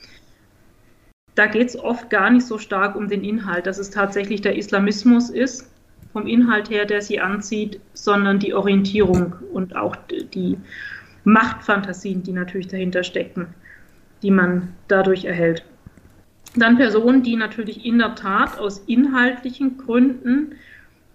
da 1.39 1.47
geht 1.47 1.69
es 1.69 1.79
oft 1.79 2.11
gar 2.11 2.31
nicht 2.31 2.45
so 2.45 2.59
stark 2.59 2.97
um 2.97 3.09
den 3.09 3.23
Inhalt, 3.23 3.67
dass 3.67 3.79
es 3.79 3.91
tatsächlich 3.91 4.41
der 4.41 4.57
Islamismus 4.57 5.31
ist, 5.31 5.71
vom 6.13 6.27
Inhalt 6.27 6.69
her, 6.69 6.85
der 6.85 7.01
sie 7.01 7.21
anzieht, 7.21 7.81
sondern 7.93 8.41
die 8.41 8.55
Orientierung 8.55 9.35
und 9.53 9.77
auch 9.77 9.95
die 10.11 10.59
Machtfantasien, 11.23 12.25
die 12.25 12.33
natürlich 12.33 12.67
dahinter 12.67 13.05
stecken, 13.05 13.47
die 14.23 14.33
man 14.33 14.73
dadurch 14.89 15.27
erhält. 15.27 15.65
Dann 16.57 16.77
Personen, 16.77 17.23
die 17.23 17.37
natürlich 17.37 17.85
in 17.85 17.99
der 17.99 18.17
Tat 18.17 18.59
aus 18.59 18.81
inhaltlichen 18.87 19.79
Gründen 19.79 20.57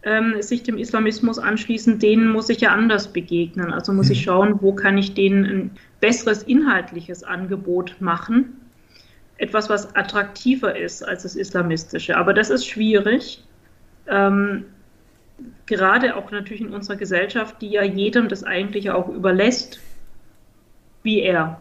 ähm, 0.03 0.41
sich 0.41 0.63
dem 0.63 0.77
Islamismus 0.77 1.37
anschließen, 1.37 1.99
denen 1.99 2.31
muss 2.31 2.47
ich 2.47 2.61
ja 2.61 2.69
anders 2.69 3.11
begegnen. 3.11 3.73
Also 3.73 3.91
muss 3.91 4.09
ich 4.09 4.19
mhm. 4.19 4.23
schauen, 4.23 4.61
wo 4.61 4.73
kann 4.73 4.97
ich 4.97 5.15
denen 5.15 5.45
ein 5.45 5.71
besseres 5.99 6.43
inhaltliches 6.43 7.23
Angebot 7.23 7.97
machen 7.99 8.62
etwas, 9.43 9.69
was 9.69 9.93
attraktiver 9.95 10.75
ist 10.75 11.03
als 11.03 11.23
das 11.23 11.35
Islamistische. 11.35 12.17
Aber 12.17 12.33
das 12.33 12.49
ist 12.49 12.65
schwierig. 12.65 13.43
Ähm, 14.07 14.65
gerade 15.65 16.15
auch 16.15 16.31
natürlich 16.31 16.61
in 16.61 16.73
unserer 16.73 16.95
Gesellschaft, 16.95 17.61
die 17.61 17.69
ja 17.69 17.83
jedem 17.83 18.29
das 18.29 18.43
eigentlich 18.43 18.89
auch 18.91 19.09
überlässt, 19.09 19.81
wie 21.03 21.21
er 21.21 21.59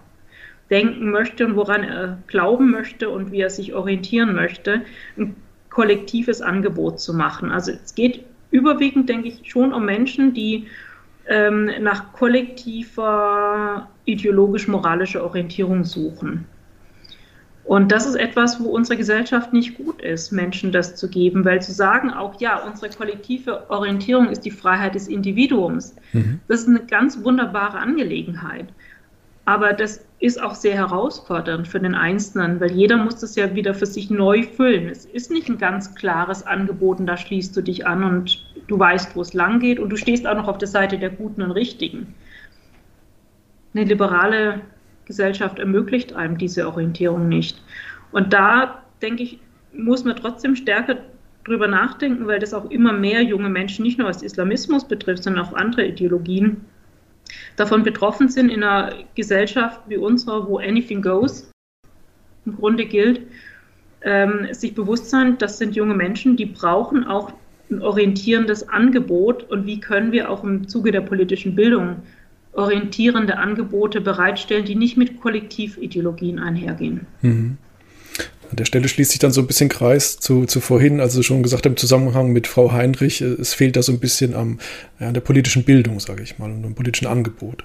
denken 0.70 1.10
möchte 1.10 1.44
und 1.44 1.56
woran 1.56 1.82
er 1.82 2.18
glauben 2.28 2.70
möchte 2.70 3.10
und 3.10 3.32
wie 3.32 3.40
er 3.40 3.50
sich 3.50 3.74
orientieren 3.74 4.34
möchte, 4.34 4.82
ein 5.18 5.34
kollektives 5.68 6.40
Angebot 6.40 7.00
zu 7.00 7.12
machen. 7.12 7.50
Also 7.50 7.72
es 7.72 7.94
geht 7.94 8.24
überwiegend, 8.50 9.09
denke 9.09 9.28
ich, 9.28 9.50
schon 9.50 9.72
um 9.72 9.84
Menschen, 9.84 10.34
die 10.34 10.68
ähm, 11.26 11.70
nach 11.80 12.12
kollektiver 12.12 13.88
ideologisch-moralischer 14.04 15.24
Orientierung 15.24 15.84
suchen. 15.84 16.46
Und 17.64 17.93
das 17.93 18.06
ist 18.06 18.16
etwas, 18.16 18.60
wo 18.60 18.70
unsere 18.70 18.97
Gesellschaft 18.97 19.52
nicht 19.52 19.76
gut 19.76 20.02
ist, 20.02 20.32
Menschen 20.32 20.72
das 20.72 20.97
zu 20.97 21.09
geben, 21.09 21.44
weil 21.44 21.62
zu 21.62 21.72
sagen 21.72 22.10
auch, 22.10 22.40
ja, 22.40 22.59
unsere 22.59 22.90
kollektive 22.90 23.70
Orientierung 23.70 24.28
ist 24.28 24.44
die 24.44 24.51
Freiheit 24.51 24.94
des 24.94 25.06
Individuums, 25.06 25.94
mhm. 26.12 26.40
das 26.48 26.62
ist 26.62 26.68
eine 26.68 26.84
ganz 26.84 27.22
wunderbare 27.22 27.78
Angelegenheit. 27.78 28.66
Aber 29.44 29.72
das 29.72 30.05
ist 30.20 30.40
auch 30.40 30.55
sehr 30.55 30.74
herausfordernd 30.74 31.66
für 31.66 31.80
den 31.80 31.97
Einzelnen, 31.97 32.60
weil 32.60 32.70
jeder 32.70 32.97
muss 32.97 33.16
das 33.16 33.34
ja 33.34 33.55
wieder 33.56 33.74
für 33.74 33.86
sich 33.86 34.09
neu 34.09 34.44
füllen. 34.44 34.89
Es 34.89 35.05
ist 35.05 35.32
nicht 35.32 35.48
ein 35.48 35.59
ganz 35.59 35.97
klares 35.97 36.47
Angebot 36.47 37.01
und 37.01 37.06
da 37.06 37.16
schließt 37.16 37.56
du 37.56 37.60
dich 37.60 37.86
an 37.86 38.05
und 38.05 38.44
du 38.68 38.78
weißt, 38.78 39.16
wo 39.16 39.20
es 39.20 39.34
lang 39.34 39.59
geht 39.59 39.80
und 39.80 39.90
du 39.90 39.97
stehst 39.97 40.26
auch 40.26 40.36
noch 40.36 40.47
auf 40.47 40.59
der 40.59 40.68
Seite 40.68 40.98
der 40.98 41.10
Guten 41.10 41.43
und 41.43 41.51
Richtigen. 41.51 42.14
Eine 43.74 43.84
liberale 43.84 44.60
Gesellschaft 45.06 45.58
ermöglicht 45.58 46.12
einem 46.14 46.38
diese 46.38 46.66
Orientierung 46.66 47.28
nicht. 47.28 47.62
Und 48.12 48.32
da, 48.32 48.82
denke 49.00 49.22
ich, 49.22 49.38
muss 49.72 50.04
man 50.04 50.16
trotzdem 50.16 50.54
stärker 50.56 50.98
drüber 51.44 51.66
nachdenken, 51.66 52.26
weil 52.26 52.38
das 52.38 52.54
auch 52.54 52.70
immer 52.70 52.92
mehr 52.92 53.22
junge 53.22 53.48
Menschen, 53.48 53.82
nicht 53.82 53.98
nur 53.98 54.08
was 54.08 54.22
Islamismus 54.22 54.86
betrifft, 54.86 55.24
sondern 55.24 55.44
auch 55.44 55.54
andere 55.54 55.86
Ideologien, 55.86 56.60
davon 57.56 57.82
betroffen 57.82 58.28
sind 58.28 58.50
in 58.50 58.62
einer 58.62 58.92
Gesellschaft 59.14 59.80
wie 59.88 59.96
unserer, 59.96 60.46
wo 60.48 60.58
anything 60.58 61.02
goes 61.02 61.50
im 62.44 62.56
Grunde 62.56 62.84
gilt, 62.84 63.22
ähm, 64.02 64.48
sich 64.52 64.74
bewusst 64.74 65.10
sein, 65.10 65.38
das 65.38 65.58
sind 65.58 65.76
junge 65.76 65.94
Menschen, 65.94 66.36
die 66.36 66.46
brauchen 66.46 67.04
auch 67.04 67.32
ein 67.70 67.80
orientierendes 67.80 68.68
Angebot 68.68 69.44
und 69.50 69.66
wie 69.66 69.80
können 69.80 70.12
wir 70.12 70.28
auch 70.28 70.44
im 70.44 70.68
Zuge 70.68 70.90
der 70.90 71.00
politischen 71.00 71.54
Bildung 71.54 72.02
orientierende 72.52 73.38
Angebote 73.38 74.00
bereitstellen, 74.00 74.64
die 74.64 74.74
nicht 74.74 74.96
mit 74.96 75.20
Kollektivideologien 75.20 76.38
einhergehen. 76.38 77.06
Mhm. 77.22 77.58
An 78.50 78.56
der 78.56 78.66
Stelle 78.66 78.88
schließt 78.88 79.12
sich 79.12 79.18
dann 79.18 79.32
so 79.32 79.40
ein 79.40 79.46
bisschen 79.46 79.70
Kreis 79.70 80.18
zu, 80.18 80.44
zu 80.44 80.60
vorhin, 80.60 81.00
also 81.00 81.22
schon 81.22 81.42
gesagt 81.42 81.64
im 81.64 81.78
Zusammenhang 81.78 82.32
mit 82.32 82.46
Frau 82.46 82.70
Heinrich, 82.72 83.22
äh, 83.22 83.24
es 83.24 83.54
fehlt 83.54 83.76
da 83.76 83.82
so 83.82 83.92
ein 83.92 84.00
bisschen 84.00 84.34
am, 84.34 84.58
ja, 85.00 85.08
an 85.08 85.14
der 85.14 85.22
politischen 85.22 85.64
Bildung, 85.64 86.00
sage 86.00 86.22
ich 86.22 86.38
mal, 86.38 86.50
und 86.50 86.64
am 86.64 86.74
politischen 86.74 87.06
Angebot. 87.06 87.64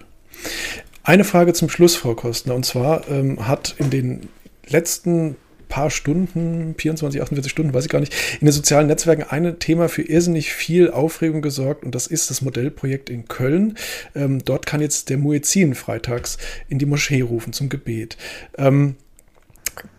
Eine 1.03 1.25
Frage 1.25 1.51
zum 1.53 1.69
Schluss, 1.69 1.95
Frau 1.95 2.15
Kostner, 2.15 2.55
und 2.55 2.65
zwar 2.65 3.09
ähm, 3.09 3.47
hat 3.47 3.75
in 3.79 3.89
den 3.89 4.29
letzten 4.67 5.35
paar 5.67 5.89
Stunden, 5.89 6.75
24, 6.77 7.21
48 7.21 7.51
Stunden, 7.51 7.73
weiß 7.73 7.85
ich 7.85 7.91
gar 7.91 7.99
nicht, 7.99 8.13
in 8.39 8.47
den 8.47 8.53
sozialen 8.53 8.87
Netzwerken 8.87 9.23
ein 9.23 9.59
Thema 9.59 9.89
für 9.89 10.01
irrsinnig 10.01 10.53
viel 10.53 10.91
Aufregung 10.91 11.41
gesorgt 11.41 11.83
und 11.83 11.93
das 11.95 12.07
ist 12.07 12.29
das 12.29 12.41
Modellprojekt 12.41 13.09
in 13.09 13.27
Köln. 13.27 13.77
Ähm, 14.15 14.43
dort 14.43 14.65
kann 14.65 14.81
jetzt 14.81 15.09
der 15.09 15.17
Muezzin 15.17 15.75
freitags 15.75 16.37
in 16.69 16.79
die 16.79 16.85
Moschee 16.85 17.21
rufen 17.21 17.53
zum 17.53 17.69
Gebet. 17.69 18.17
Ähm, 18.57 18.95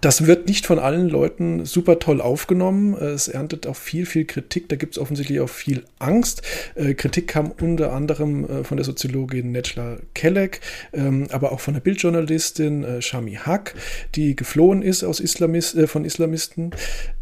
das 0.00 0.26
wird 0.26 0.48
nicht 0.48 0.66
von 0.66 0.78
allen 0.78 1.08
Leuten 1.08 1.64
super 1.64 1.98
toll 1.98 2.20
aufgenommen. 2.20 2.94
Es 2.94 3.28
erntet 3.28 3.66
auch 3.66 3.76
viel, 3.76 4.06
viel 4.06 4.24
Kritik. 4.24 4.68
Da 4.68 4.76
gibt 4.76 4.94
es 4.94 4.98
offensichtlich 4.98 5.40
auch 5.40 5.48
viel 5.48 5.84
Angst. 5.98 6.42
Äh, 6.74 6.94
Kritik 6.94 7.28
kam 7.28 7.50
unter 7.50 7.92
anderem 7.92 8.44
äh, 8.44 8.64
von 8.64 8.76
der 8.76 8.84
Soziologin 8.84 9.52
Netschla 9.52 9.98
Kelleck, 10.14 10.60
ähm, 10.92 11.26
aber 11.30 11.52
auch 11.52 11.60
von 11.60 11.74
der 11.74 11.80
Bildjournalistin 11.80 12.84
äh, 12.84 13.02
Shami 13.02 13.34
Haq, 13.34 13.74
die 14.14 14.36
geflohen 14.36 14.82
ist 14.82 15.04
aus 15.04 15.20
Islamist, 15.20 15.78
von 15.86 16.04
Islamisten. 16.04 16.70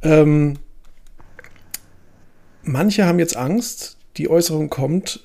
Ähm, 0.02 0.58
manche 2.62 3.04
haben 3.04 3.18
jetzt 3.18 3.36
Angst. 3.36 3.96
Die 4.16 4.30
Äußerung 4.30 4.70
kommt 4.70 5.20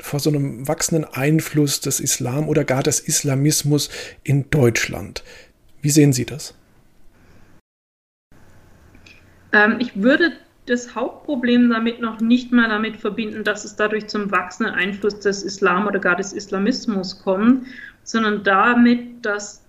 vor 0.00 0.20
so 0.20 0.30
einem 0.30 0.68
wachsenden 0.68 1.04
Einfluss 1.04 1.80
des 1.80 1.98
Islam 1.98 2.48
oder 2.48 2.64
gar 2.64 2.82
des 2.82 3.00
Islamismus 3.00 3.88
in 4.22 4.50
Deutschland. 4.50 5.24
Wie 5.84 5.90
sehen 5.90 6.14
Sie 6.14 6.24
das? 6.24 6.54
Ähm, 9.52 9.76
ich 9.80 9.94
würde 9.94 10.32
das 10.64 10.94
Hauptproblem 10.94 11.68
damit 11.68 12.00
noch 12.00 12.20
nicht 12.20 12.52
mal 12.52 12.70
damit 12.70 12.96
verbinden, 12.96 13.44
dass 13.44 13.66
es 13.66 13.76
dadurch 13.76 14.06
zum 14.06 14.30
wachsenden 14.30 14.74
Einfluss 14.74 15.20
des 15.20 15.42
Islam 15.42 15.86
oder 15.86 15.98
gar 15.98 16.16
des 16.16 16.32
Islamismus 16.32 17.22
kommt, 17.22 17.66
sondern 18.02 18.42
damit, 18.44 19.26
dass 19.26 19.62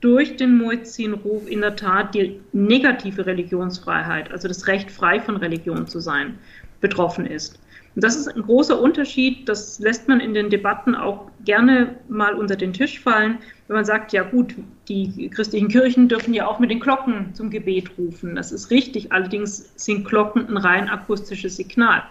durch 0.00 0.36
den 0.36 0.58
Muezzin-Ruf 0.58 1.48
in 1.48 1.60
der 1.60 1.76
Tat 1.76 2.16
die 2.16 2.40
negative 2.52 3.24
Religionsfreiheit, 3.24 4.32
also 4.32 4.48
das 4.48 4.66
Recht 4.66 4.90
frei 4.90 5.20
von 5.20 5.36
Religion 5.36 5.86
zu 5.86 6.00
sein, 6.00 6.36
betroffen 6.80 7.26
ist. 7.26 7.60
Und 7.94 8.02
das 8.02 8.16
ist 8.16 8.26
ein 8.26 8.42
großer 8.42 8.80
Unterschied, 8.80 9.48
das 9.48 9.78
lässt 9.78 10.08
man 10.08 10.18
in 10.18 10.34
den 10.34 10.50
Debatten 10.50 10.96
auch 10.96 11.30
gerne 11.44 11.94
mal 12.08 12.34
unter 12.34 12.56
den 12.56 12.72
Tisch 12.72 12.98
fallen, 12.98 13.38
wenn 13.66 13.76
man 13.76 13.84
sagt, 13.84 14.12
ja 14.12 14.22
gut, 14.22 14.54
die 14.88 15.30
christlichen 15.30 15.68
Kirchen 15.68 16.08
dürfen 16.08 16.34
ja 16.34 16.46
auch 16.46 16.58
mit 16.58 16.70
den 16.70 16.80
Glocken 16.80 17.32
zum 17.34 17.50
Gebet 17.50 17.90
rufen. 17.96 18.34
Das 18.36 18.52
ist 18.52 18.70
richtig, 18.70 19.10
allerdings 19.12 19.72
sind 19.76 20.04
Glocken 20.04 20.48
ein 20.48 20.56
rein 20.58 20.88
akustisches 20.88 21.56
Signal. 21.56 22.02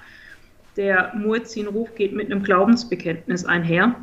Der 0.78 1.14
Muezzin-Ruf 1.16 1.94
geht 1.96 2.14
mit 2.14 2.32
einem 2.32 2.42
Glaubensbekenntnis 2.42 3.46
einher. 3.46 3.96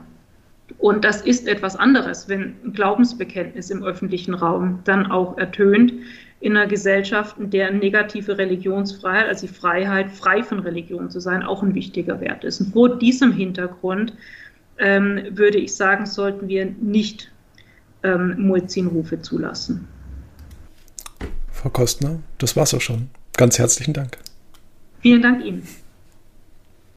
Und 0.79 1.05
das 1.05 1.23
ist 1.23 1.49
etwas 1.49 1.75
anderes, 1.75 2.29
wenn 2.29 2.55
ein 2.65 2.73
Glaubensbekenntnis 2.73 3.71
im 3.71 3.83
öffentlichen 3.83 4.35
Raum 4.35 4.79
dann 4.85 5.11
auch 5.11 5.37
ertönt, 5.37 5.93
in 6.39 6.57
einer 6.57 6.69
Gesellschaft, 6.69 7.37
in 7.39 7.51
der 7.51 7.73
negative 7.73 8.39
Religionsfreiheit, 8.39 9.27
also 9.27 9.47
die 9.47 9.53
Freiheit, 9.53 10.11
frei 10.11 10.43
von 10.43 10.61
Religion 10.61 11.11
zu 11.11 11.21
sein, 11.21 11.43
auch 11.43 11.63
ein 11.63 11.75
wichtiger 11.75 12.21
Wert 12.21 12.45
ist. 12.45 12.61
Und 12.61 12.73
vor 12.73 12.99
diesem 12.99 13.33
Hintergrund 13.33 14.15
ähm, 14.79 15.21
würde 15.31 15.59
ich 15.59 15.75
sagen, 15.75 16.07
sollten 16.07 16.49
wir 16.49 16.65
nicht 16.81 17.31
ähm, 18.03 18.35
Muezzin-Rufe 18.39 19.21
zulassen. 19.23 19.89
Frau 21.53 21.69
Kostner, 21.69 22.21
das 22.39 22.57
war's 22.57 22.73
auch 22.75 22.81
schon. 22.81 23.11
Ganz 23.37 23.59
herzlichen 23.59 23.93
Dank. 23.93 24.19
Vielen 25.01 25.23
Dank 25.23 25.45
Ihnen. 25.45 25.67